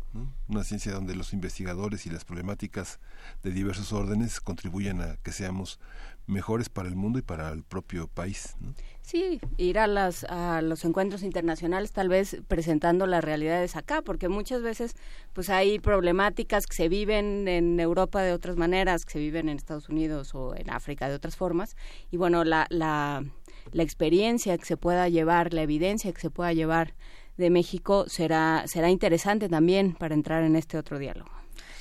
Una 0.46 0.62
ciencia 0.62 0.92
donde 0.92 1.14
los 1.14 1.32
investigadores 1.32 2.04
y 2.04 2.10
las 2.10 2.26
problemáticas 2.26 3.00
de 3.42 3.50
diversos 3.50 3.94
órdenes 3.94 4.42
contribuyen 4.42 5.00
a 5.00 5.16
que 5.22 5.32
seamos 5.32 5.80
mejores 6.26 6.68
para 6.68 6.88
el 6.88 6.96
mundo 6.96 7.18
y 7.18 7.22
para 7.22 7.50
el 7.50 7.62
propio 7.62 8.08
país. 8.08 8.54
¿no? 8.60 8.74
Sí, 9.00 9.40
ir 9.56 9.78
a, 9.78 9.86
las, 9.86 10.24
a 10.24 10.62
los 10.62 10.84
encuentros 10.84 11.22
internacionales 11.22 11.92
tal 11.92 12.08
vez 12.08 12.36
presentando 12.46 13.06
las 13.06 13.24
realidades 13.24 13.74
acá, 13.74 14.02
porque 14.02 14.28
muchas 14.28 14.62
veces 14.62 14.94
pues 15.32 15.50
hay 15.50 15.78
problemáticas 15.78 16.66
que 16.66 16.76
se 16.76 16.88
viven 16.88 17.48
en 17.48 17.80
Europa 17.80 18.22
de 18.22 18.32
otras 18.32 18.56
maneras, 18.56 19.04
que 19.04 19.14
se 19.14 19.18
viven 19.18 19.48
en 19.48 19.56
Estados 19.56 19.88
Unidos 19.88 20.34
o 20.34 20.54
en 20.54 20.70
África 20.70 21.08
de 21.08 21.14
otras 21.14 21.36
formas, 21.36 21.76
y 22.10 22.16
bueno, 22.16 22.44
la, 22.44 22.66
la, 22.70 23.24
la 23.72 23.82
experiencia 23.82 24.56
que 24.58 24.64
se 24.64 24.76
pueda 24.76 25.08
llevar, 25.08 25.52
la 25.52 25.62
evidencia 25.62 26.12
que 26.12 26.20
se 26.20 26.30
pueda 26.30 26.52
llevar 26.52 26.94
de 27.36 27.50
México 27.50 28.04
será, 28.08 28.64
será 28.66 28.90
interesante 28.90 29.48
también 29.48 29.94
para 29.94 30.14
entrar 30.14 30.42
en 30.44 30.56
este 30.56 30.78
otro 30.78 30.98
diálogo. 30.98 31.30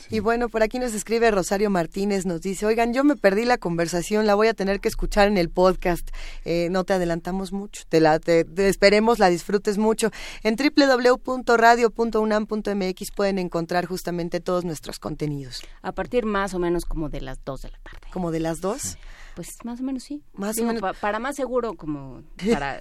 Y 0.10 0.20
bueno, 0.20 0.50
por 0.50 0.62
aquí 0.62 0.78
nos 0.78 0.94
escribe 0.94 1.32
Rosario 1.32 1.70
Martínez, 1.70 2.26
nos 2.26 2.42
dice, 2.42 2.66
oigan, 2.66 2.94
yo 2.94 3.06
me 3.06 3.16
perdí 3.16 3.46
la 3.46 3.58
conversación, 3.58 4.28
la 4.28 4.36
voy 4.36 4.50
a 4.50 4.54
tener 4.54 4.82
que 4.82 4.90
escuchar 4.90 5.30
en 5.30 5.38
el 5.38 5.50
podcast. 5.50 6.10
Eh, 6.44 6.68
no 6.70 6.84
te 6.84 6.92
adelantamos 6.92 7.54
mucho, 7.54 7.84
te 7.88 8.02
la, 8.02 8.20
te- 8.20 8.44
te 8.44 8.68
esperemos, 8.68 9.20
la 9.20 9.30
disfrutes 9.30 9.78
mucho. 9.78 10.12
En 10.44 10.58
www.radio.unam.mx 10.58 13.12
pueden 13.12 13.40
encontrar 13.40 13.86
justamente 13.86 14.42
todos 14.42 14.66
nuestros 14.66 15.00
contenidos. 15.00 15.62
A 15.82 15.94
partir 15.94 16.26
más 16.26 16.54
o 16.54 16.60
menos 16.60 16.84
como 16.86 17.08
de 17.10 17.22
las 17.22 17.44
2 17.46 17.62
de 17.62 17.70
la 17.70 17.78
tarde. 17.80 18.08
¿Como 18.12 18.32
de 18.32 18.40
las 18.42 18.60
dos? 18.62 18.98
Pues 19.36 19.58
más 19.64 19.80
o 19.80 19.84
menos 19.84 20.04
sí. 20.04 20.24
Más 20.34 20.56
Digo, 20.56 20.68
o 20.70 20.74
menos. 20.74 20.82
pa- 20.82 20.94
para 20.94 21.20
más 21.20 21.36
seguro, 21.36 21.76
como 21.76 22.24
para, 22.52 22.80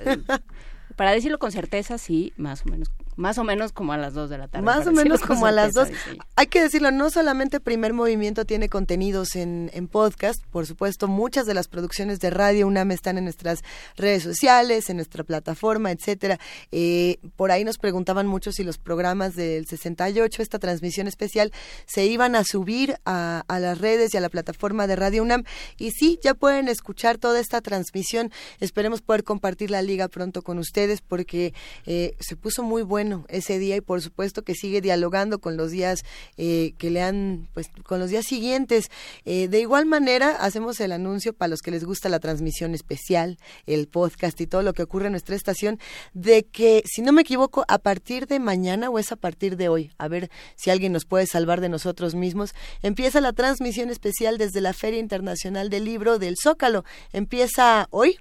para 0.97 1.13
decirlo 1.13 1.39
con 1.39 1.53
certeza, 1.53 1.99
sí, 1.99 2.33
más 2.37 2.65
o 2.67 2.69
menos 2.71 2.91
Más 3.17 3.39
o 3.39 3.45
menos 3.45 3.73
como 3.73 3.93
a 3.93 3.97
las 3.97 4.15
2 4.15 4.31
de 4.31 4.39
la 4.39 4.49
tarde. 4.49 4.65
Más 4.65 4.87
o 4.87 4.93
menos 4.93 5.21
como 5.27 5.47
a 5.47 5.53
las 5.53 5.73
2. 5.75 5.89
Hay 6.37 6.47
que 6.47 6.63
decirlo, 6.63 6.91
no 6.91 7.11
solamente 7.11 7.61
Primer 7.61 7.93
Movimiento 7.93 8.45
tiene 8.45 8.69
contenidos 8.69 9.37
en, 9.37 9.71
en, 9.75 9.89
podcast, 9.89 10.43
por 10.51 10.67
supuesto, 10.67 11.09
muchas 11.09 11.47
de 11.47 11.55
las 11.55 11.69
producciones 11.69 12.21
de 12.21 12.31
Radio 12.31 12.67
UNAM 12.67 12.93
están 12.93 13.19
en 13.19 13.25
nuestras 13.25 13.63
redes 13.97 14.23
sociales, 14.23 14.89
en 14.91 14.97
nuestra 14.97 15.25
plataforma, 15.25 15.91
etcétera. 15.91 16.39
Eh, 16.73 17.19
por 17.37 17.51
ahí 17.51 17.65
nos 17.65 17.79
preguntaban 17.79 18.27
mucho 18.27 18.53
si 18.53 18.65
los 18.65 18.79
programas 18.79 19.35
del 19.35 19.67
68, 19.67 20.43
esta 20.43 20.59
transmisión 20.59 21.07
especial, 21.07 21.53
se 21.87 22.07
iban 22.07 22.35
a 22.37 22.45
subir 22.45 22.97
a, 23.05 23.45
a 23.49 23.59
las 23.59 23.79
redes 23.79 24.15
y 24.15 24.17
a 24.17 24.21
la 24.21 24.29
plataforma 24.29 24.87
de 24.87 24.97
Radio 24.97 25.23
UNAM. 25.23 25.45
Y 25.79 25.91
sí, 25.91 26.19
ya 26.23 26.35
pueden 26.35 26.69
escuchar 26.69 27.19
toda 27.19 27.41
esta 27.41 27.61
transmisión. 27.61 28.31
Esperemos 28.61 29.03
poder 29.03 29.25
compartir 29.25 29.71
la 29.71 29.83
liga 29.83 30.09
pronto 30.09 30.43
con 30.43 30.59
ustedes 30.59 31.01
porque 31.01 31.55
eh, 31.87 32.17
se 32.21 32.37
puso 32.37 32.63
muy 32.63 32.83
ese 33.29 33.59
día 33.59 33.77
y 33.77 33.81
por 33.81 34.01
supuesto 34.03 34.43
que 34.43 34.55
sigue 34.55 34.81
dialogando 34.81 35.39
con 35.39 35.57
los 35.57 35.71
días 35.71 36.05
eh, 36.37 36.73
que 36.79 36.91
le 36.91 37.03
han, 37.03 37.49
pues 37.53 37.69
con 37.85 37.99
los 37.99 38.11
días 38.11 38.27
siguientes. 38.27 38.91
Eh, 39.25 39.49
de 39.49 39.61
igual 39.61 39.87
manera, 39.87 40.31
hacemos 40.37 40.81
el 40.81 40.93
anuncio 40.93 41.33
para 41.33 41.49
los 41.49 41.61
que 41.61 41.71
les 41.71 41.85
gusta 41.85 42.09
la 42.09 42.21
transmisión 42.21 42.75
especial, 42.75 43.39
el 43.67 43.89
podcast 43.89 44.41
y 44.41 44.47
todo 44.47 44.63
lo 44.63 44.73
que 44.73 44.83
ocurre 44.83 45.07
en 45.07 45.13
nuestra 45.13 45.37
estación, 45.37 45.79
de 46.15 46.45
que, 46.45 46.83
si 46.87 47.03
no 47.03 47.13
me 47.13 47.23
equivoco, 47.23 47.65
a 47.69 47.79
partir 47.79 48.27
de 48.27 48.39
mañana 48.39 48.91
o 48.91 48.99
es 48.99 49.13
a 49.13 49.17
partir 49.17 49.57
de 49.57 49.69
hoy, 49.69 49.91
a 49.99 50.09
ver 50.09 50.31
si 50.57 50.71
alguien 50.71 50.93
nos 50.93 51.05
puede 51.05 51.27
salvar 51.27 51.61
de 51.61 51.69
nosotros 51.69 52.15
mismos, 52.15 52.55
empieza 52.83 53.21
la 53.21 53.33
transmisión 53.33 53.91
especial 53.91 54.39
desde 54.39 54.61
la 54.61 54.73
Feria 54.73 55.01
Internacional 55.01 55.71
del 55.71 55.85
Libro 55.85 56.19
del 56.19 56.37
Zócalo. 56.41 56.85
Empieza 57.13 57.87
hoy, 57.91 58.19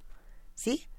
¿sí? 0.54 0.89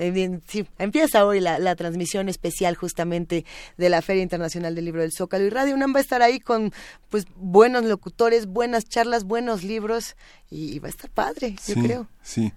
Eh, 0.00 0.40
sí, 0.46 0.66
empieza 0.78 1.26
hoy 1.26 1.40
la, 1.40 1.58
la, 1.58 1.76
transmisión 1.76 2.30
especial 2.30 2.74
justamente 2.74 3.44
de 3.76 3.90
la 3.90 4.00
Feria 4.00 4.22
Internacional 4.22 4.74
del 4.74 4.86
Libro 4.86 5.02
del 5.02 5.12
Zócalo 5.12 5.44
y 5.44 5.50
Radio 5.50 5.74
UNAM 5.74 5.94
va 5.94 5.98
a 5.98 6.00
estar 6.00 6.22
ahí 6.22 6.40
con 6.40 6.72
pues 7.10 7.26
buenos 7.36 7.84
locutores, 7.84 8.46
buenas 8.46 8.86
charlas, 8.86 9.24
buenos 9.24 9.62
libros 9.62 10.16
y, 10.48 10.78
va 10.78 10.86
a 10.86 10.90
estar 10.90 11.10
padre, 11.10 11.54
yo 11.66 11.74
creo. 11.74 12.06
Sí, 12.22 12.52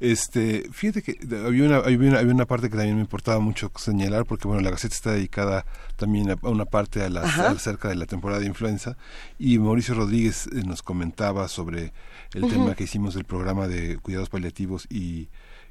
este, 0.00 0.68
fíjate 0.72 1.02
que 1.02 1.18
había 1.44 1.64
una, 1.64 1.76
había 1.76 1.98
una, 1.98 2.18
había 2.18 2.34
una 2.34 2.46
parte 2.46 2.68
que 2.68 2.76
también 2.76 2.96
me 2.96 3.02
importaba 3.02 3.38
mucho 3.38 3.70
señalar 3.76 4.26
porque 4.26 4.48
bueno 4.48 4.62
la 4.62 4.70
Gaceta 4.70 4.94
está 4.94 5.12
dedicada 5.12 5.66
también 5.96 6.30
a, 6.30 6.36
una 6.42 6.64
parte 6.64 7.02
a 7.02 7.08
la, 7.08 7.22
acerca 7.22 7.88
de 7.88 7.94
la 7.94 8.06
temporada 8.06 8.40
de 8.40 8.46
influenza 8.46 8.96
y 9.38 9.58
Mauricio 9.58 9.94
Rodríguez 9.94 10.46
eh, 10.48 10.62
nos 10.64 10.82
comentaba 10.82 11.48
sobre 11.48 11.92
el 12.34 12.48
tema 12.48 12.74
que 12.74 12.84
hicimos 12.84 13.14
del 13.14 13.24
programa 13.24 13.68
de 13.68 13.98
cuidados 13.98 14.28
paliativos 14.28 14.86
y 14.90 15.28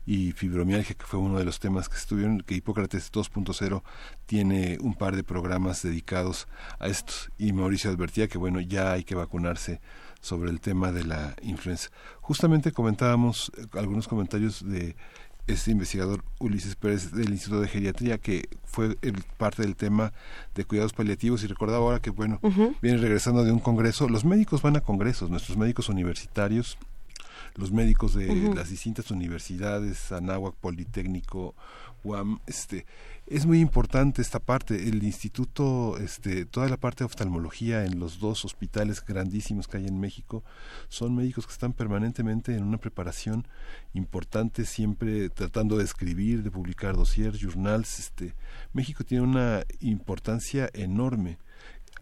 y 0.08 0.32
fibromialgia, 0.32 0.96
que 0.96 1.06
fue 1.06 1.20
uno 1.20 1.38
de 1.38 1.44
los 1.44 1.60
temas 1.60 1.90
que 1.90 1.98
estuvieron, 1.98 2.40
que 2.40 2.56
Hipócrates 2.56 3.12
2.0 3.12 3.84
tiene 4.26 4.78
un 4.80 4.96
par 4.96 5.18
de 5.18 5.24
programas 5.24 5.84
dedicados 5.84 6.48
a 6.80 6.88
estos 6.88 7.30
y 7.38 7.52
Mauricio 7.52 7.92
advertía 7.92 8.30
que 8.30 8.38
bueno, 8.38 8.62
ya 8.62 8.94
hay 8.94 9.04
que 9.04 9.16
vacunarse 9.16 9.82
sobre 10.22 10.50
el 10.50 10.62
tema 10.62 10.94
de 10.94 11.04
la 11.04 11.36
influenza. 11.42 11.90
Justamente 12.22 12.72
comentábamos 12.72 13.52
eh, 13.58 13.66
algunos 13.74 14.08
comentarios 14.08 14.66
de 14.66 14.96
este 15.46 15.72
investigador 15.72 16.24
Ulises 16.40 16.78
Pérez 16.78 17.12
del 17.12 17.30
Instituto 17.30 17.62
de 17.62 17.68
Geriatría, 17.68 18.18
que 18.18 18.48
fue 18.64 18.98
el, 19.02 19.24
parte 19.38 19.62
del 19.62 19.76
tema 19.76 20.14
de 20.56 20.64
cuidados 20.64 20.94
paliativos 20.94 21.44
y 21.44 21.48
recordaba 21.48 21.80
ahora 21.80 22.02
que, 22.02 22.12
bueno, 22.12 22.40
viene 22.82 22.98
regresando 22.98 23.44
de 23.44 23.52
un 23.52 23.60
congreso. 23.60 24.08
Los 24.08 24.24
médicos 24.26 24.62
van 24.62 24.78
a 24.78 24.82
congresos, 24.82 25.30
nuestros 25.30 25.58
médicos 25.58 25.90
universitarios 25.90 26.78
los 27.58 27.72
médicos 27.72 28.14
de 28.14 28.54
las 28.56 28.70
distintas 28.70 29.10
universidades, 29.10 30.12
Anáhuac, 30.12 30.56
Politécnico, 30.56 31.56
UAM, 32.04 32.40
este, 32.46 32.86
es 33.26 33.46
muy 33.46 33.60
importante 33.60 34.22
esta 34.22 34.40
parte. 34.40 34.88
El 34.88 35.04
instituto, 35.04 35.98
este, 35.98 36.46
toda 36.46 36.70
la 36.70 36.78
parte 36.78 37.00
de 37.00 37.06
oftalmología 37.06 37.84
en 37.84 38.00
los 38.00 38.20
dos 38.20 38.46
hospitales 38.46 39.04
grandísimos 39.04 39.68
que 39.68 39.78
hay 39.78 39.88
en 39.88 40.00
México, 40.00 40.44
son 40.88 41.16
médicos 41.16 41.48
que 41.48 41.54
están 41.54 41.74
permanentemente 41.74 42.56
en 42.56 42.64
una 42.64 42.78
preparación 42.78 43.48
importante, 43.94 44.64
siempre 44.64 45.30
tratando 45.30 45.78
de 45.78 45.84
escribir, 45.84 46.44
de 46.44 46.52
publicar 46.52 46.96
dossiers, 46.96 47.40
journals. 47.40 48.00
Este, 48.00 48.36
México 48.72 49.04
tiene 49.04 49.24
una 49.24 49.64
importancia 49.80 50.70
enorme 50.74 51.40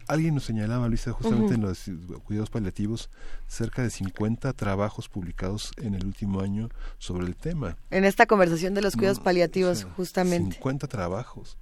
Alguien 0.08 0.35
nos 0.35 0.43
señalaba, 0.43 0.88
Luisa, 0.88 1.11
justamente 1.11 1.56
en 1.56 1.61
los 1.61 1.90
cuidados 2.24 2.50
paliativos, 2.50 3.09
cerca 3.48 3.82
de 3.82 3.90
50 3.90 4.53
trabajos 4.53 5.09
publicados 5.09 5.72
en 5.77 5.95
el 5.95 6.06
último 6.06 6.42
año 6.42 6.69
sobre 7.00 7.25
el 7.25 7.35
tema. 7.35 7.77
En 7.90 8.06
esta 8.06 8.25
conversación 8.25 8.74
de 8.74 8.82
los 8.82 8.95
cuidados 8.95 9.19
paliativos, 9.19 9.88
justamente. 9.95 10.56
50 10.56 10.88
trabajos. 10.88 11.58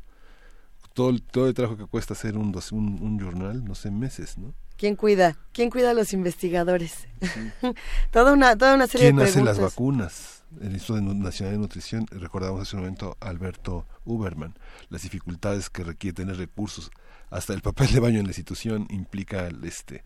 Todo 0.94 1.10
el, 1.10 1.24
todo 1.24 1.48
el 1.48 1.54
trabajo 1.54 1.78
que 1.78 1.86
cuesta 1.86 2.14
hacer 2.14 2.38
un, 2.38 2.54
un, 2.72 3.02
un 3.02 3.20
journal, 3.20 3.64
no 3.64 3.76
sé, 3.76 3.90
meses, 3.90 4.38
¿no? 4.38 4.54
¿Quién 4.78 4.96
cuida? 4.96 5.38
¿Quién 5.54 5.70
cuida 5.70 5.92
a 5.92 5.94
los 5.94 6.14
investigadores? 6.14 7.08
toda, 8.12 8.34
una, 8.34 8.58
toda 8.58 8.76
una 8.76 8.88
serie 8.88 9.08
de 9.08 9.14
preguntas. 9.14 9.34
¿Quién 9.34 9.48
hace 9.48 9.62
las 9.62 9.72
vacunas? 9.72 10.44
El 10.62 10.74
Instituto 10.74 11.02
Nacional 11.02 11.56
de 11.56 11.60
Nutrición, 11.60 12.06
recordamos 12.12 12.62
hace 12.62 12.76
un 12.76 12.84
momento 12.84 13.18
Alberto 13.20 13.88
Uberman, 14.06 14.54
las 14.90 15.02
dificultades 15.02 15.70
que 15.70 15.84
requiere 15.84 16.14
tener 16.14 16.38
recursos 16.38 16.92
hasta 17.34 17.54
el 17.54 17.62
papel 17.62 17.92
de 17.92 18.00
baño 18.00 18.20
en 18.20 18.26
la 18.26 18.30
institución 18.30 18.88
implica 18.90 19.50
este 19.64 20.04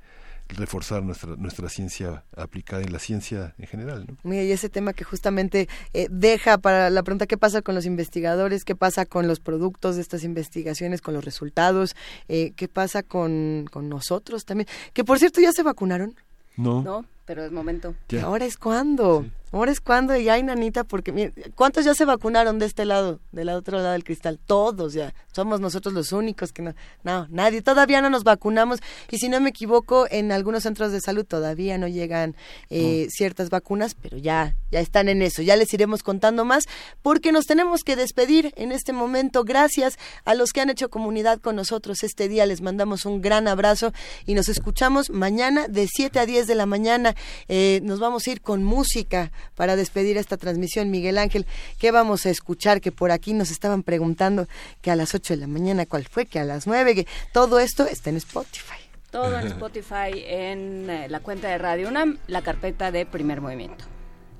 reforzar 0.49 1.03
nuestra 1.03 1.35
nuestra 1.35 1.67
ciencia 1.67 2.23
aplicada 2.35 2.81
en 2.81 2.93
la 2.93 2.99
ciencia 2.99 3.53
en 3.57 3.67
general. 3.67 4.06
¿no? 4.07 4.17
Mira, 4.23 4.43
y 4.43 4.51
ese 4.53 4.69
tema 4.69 4.93
que 4.93 5.03
justamente 5.03 5.67
eh, 5.93 6.07
deja 6.09 6.57
para 6.57 6.89
la 6.89 7.03
pregunta 7.03 7.27
qué 7.27 7.38
pasa 7.38 7.61
con 7.61 7.75
los 7.75 7.85
investigadores, 7.85 8.64
qué 8.64 8.73
pasa 8.73 9.06
con 9.06 9.27
los 9.27 9.41
productos 9.41 9.97
de 9.97 10.01
estas 10.01 10.23
investigaciones, 10.23 11.01
con 11.01 11.14
los 11.14 11.25
resultados, 11.25 11.97
eh, 12.30 12.53
qué 12.56 12.69
pasa 12.69 13.03
con, 13.03 13.65
con 13.69 13.89
nosotros 13.89 14.45
también. 14.45 14.67
Que 14.93 15.03
por 15.03 15.19
cierto, 15.19 15.41
¿ya 15.41 15.51
se 15.51 15.64
vacunaron? 15.64 16.15
No. 16.56 16.81
No, 16.81 17.06
pero 17.25 17.43
es 17.43 17.51
momento. 17.51 17.93
Ahora 18.23 18.45
es 18.45 18.57
cuando. 18.57 19.25
Ahora 19.51 19.72
es 19.72 19.80
cuando 19.80 20.16
y 20.17 20.27
hay 20.27 20.43
nanita 20.43 20.84
porque 20.84 21.32
¿cuántos 21.56 21.85
ya 21.85 21.93
se 21.93 22.03
vacunaron 22.03 22.59
de 22.59 22.66
este 22.66 22.84
lado, 22.84 23.22
del 23.32 23.50
otro 23.50 23.77
lado 23.77 23.93
del 23.93 24.03
cristal? 24.03 24.40
Todos 24.45 24.93
ya. 24.93 25.14
Somos 25.32 25.61
nosotros 25.61 25.93
los 25.93 26.11
únicos 26.11 26.51
que 26.51 26.61
no, 26.61 26.74
no, 27.03 27.27
nadie. 27.30 27.61
Todavía 27.61 28.01
no 28.01 28.09
nos 28.09 28.26
vacunamos 28.26 28.80
y 29.09 29.19
si 29.19 29.30
no 29.30 29.40
me 29.40 29.50
equivoco, 29.50 30.06
en 30.09 30.34
algunos 30.34 30.64
centros 30.64 30.92
de 30.92 31.00
salud 31.00 31.26
todavía 31.26 31.77
no 31.77 31.88
llegan 31.88 32.35
eh, 32.69 33.08
ciertas 33.09 33.50
vacunas, 33.50 33.95
pero 33.95 34.17
ya, 34.17 34.56
ya 34.69 34.82
están 34.82 35.08
en 35.08 35.22
eso. 35.22 35.42
Ya 35.42 35.56
les 35.56 35.74
iremos 35.74 36.03
contando 36.03 36.43
más 36.43 36.66
porque 37.01 37.32
nos 37.32 37.45
tenemos 37.45 37.84
que 37.84 37.95
despedir 37.95 38.51
en 38.58 38.74
este 38.74 38.92
momento. 38.92 39.45
Gracias 39.45 39.98
a 40.26 40.34
los 40.34 40.51
que 40.51 40.59
han 40.59 40.69
hecho 40.69 40.90
comunidad 40.90 41.40
con 41.40 41.56
nosotros 41.56 42.03
este 42.03 42.27
día. 42.27 42.45
Les 42.45 42.59
mandamos 42.59 43.06
un 43.06 43.22
gran 43.22 43.48
abrazo 43.48 43.93
y 44.26 44.34
nos 44.34 44.50
escuchamos 44.50 45.09
mañana 45.09 45.69
de 45.69 45.88
7 45.88 46.19
a 46.19 46.26
10 46.26 46.48
de 46.48 46.56
la 46.56 46.66
mañana. 46.66 47.16
Eh, 47.48 47.80
nos 47.84 48.00
vamos 48.00 48.27
a 48.27 48.32
ir 48.32 48.42
con 48.42 48.64
música 48.66 49.32
para 49.56 49.75
despedir 49.75 50.17
esta 50.17 50.38
transmisión. 50.38 50.90
Miguel 50.90 51.17
Ángel, 51.17 51.45
¿qué 51.80 51.91
vamos 51.91 52.25
a 52.25 52.30
escuchar? 52.30 52.82
Que 52.82 52.91
por 52.91 53.11
aquí 53.11 53.33
nos 53.33 53.51
estaban 53.51 53.83
preguntando 53.83 54.48
que 54.82 54.91
a 54.91 54.95
las 54.95 55.14
8 55.16 55.33
de 55.33 55.38
la 55.38 55.48
mañana, 55.48 55.85
¿cuál 55.85 56.06
fue? 56.06 56.25
Que 56.25 56.40
a 56.40 56.43
las 56.43 56.67
9, 56.67 56.95
que 56.95 57.07
todo 57.33 57.59
esto 57.59 57.85
está 57.85 58.09
en 58.09 58.17
Spotify. 58.17 58.80
Todo 59.11 59.40
en 59.40 59.48
Spotify, 59.53 60.11
en 60.25 60.90
eh, 60.90 61.07
la 61.09 61.19
cuenta 61.19 61.48
de 61.48 61.57
Radio 61.57 61.88
UNAM, 61.88 62.17
la 62.27 62.41
carpeta 62.41 62.91
de 62.91 63.06
primer 63.06 63.41
movimiento. 63.41 63.85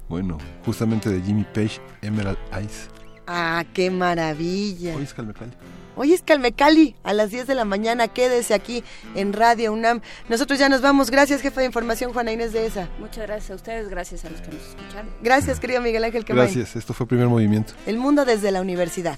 Bueno, 0.09 0.38
justamente 0.66 1.09
de 1.09 1.22
Jimmy 1.22 1.45
Page, 1.53 1.82
Emerald 2.01 2.38
Eyes. 2.53 2.90
Ah, 3.27 3.66
qué 3.74 3.92
maravilla. 3.92 4.95
Hoy 4.95 5.03
es 5.03 5.14
Calmecali. 5.14 5.51
Hoy 6.00 6.14
es 6.14 6.22
Calmecali, 6.22 6.95
a 7.03 7.11
las 7.11 7.32
10 7.32 7.48
de 7.48 7.56
la 7.56 7.66
mañana. 7.66 8.08
Quédese 8.08 8.53
aquí 8.53 8.84
en 9.16 9.34
Radio 9.34 9.74
UNAM. 9.74 10.01
Nosotros 10.30 10.59
ya 10.59 10.69
nos 10.69 10.82
vamos. 10.82 11.09
Gracias, 11.09 11.42
jefe 11.42 11.61
de 11.61 11.66
información, 11.66 12.14
Juana 12.14 12.32
Inés 12.32 12.53
de 12.53 12.67
ESA. 12.67 12.88
Muchas 13.00 13.26
gracias 13.26 13.50
a 13.50 13.56
ustedes, 13.56 13.90
gracias 13.90 14.24
a 14.24 14.30
los 14.30 14.40
que 14.42 14.51
nos 14.51 14.61
escucharon. 14.61 15.09
Gracias, 15.24 15.59
querido 15.59 15.82
Miguel 15.82 16.03
Ángel 16.03 16.24
Gracias, 16.24 16.76
esto 16.76 16.93
fue 16.93 17.08
Primer 17.08 17.27
Movimiento. 17.27 17.74
El 17.88 17.98
mundo 17.98 18.26
desde 18.26 18.51
la 18.51 18.61
universidad. 18.61 19.17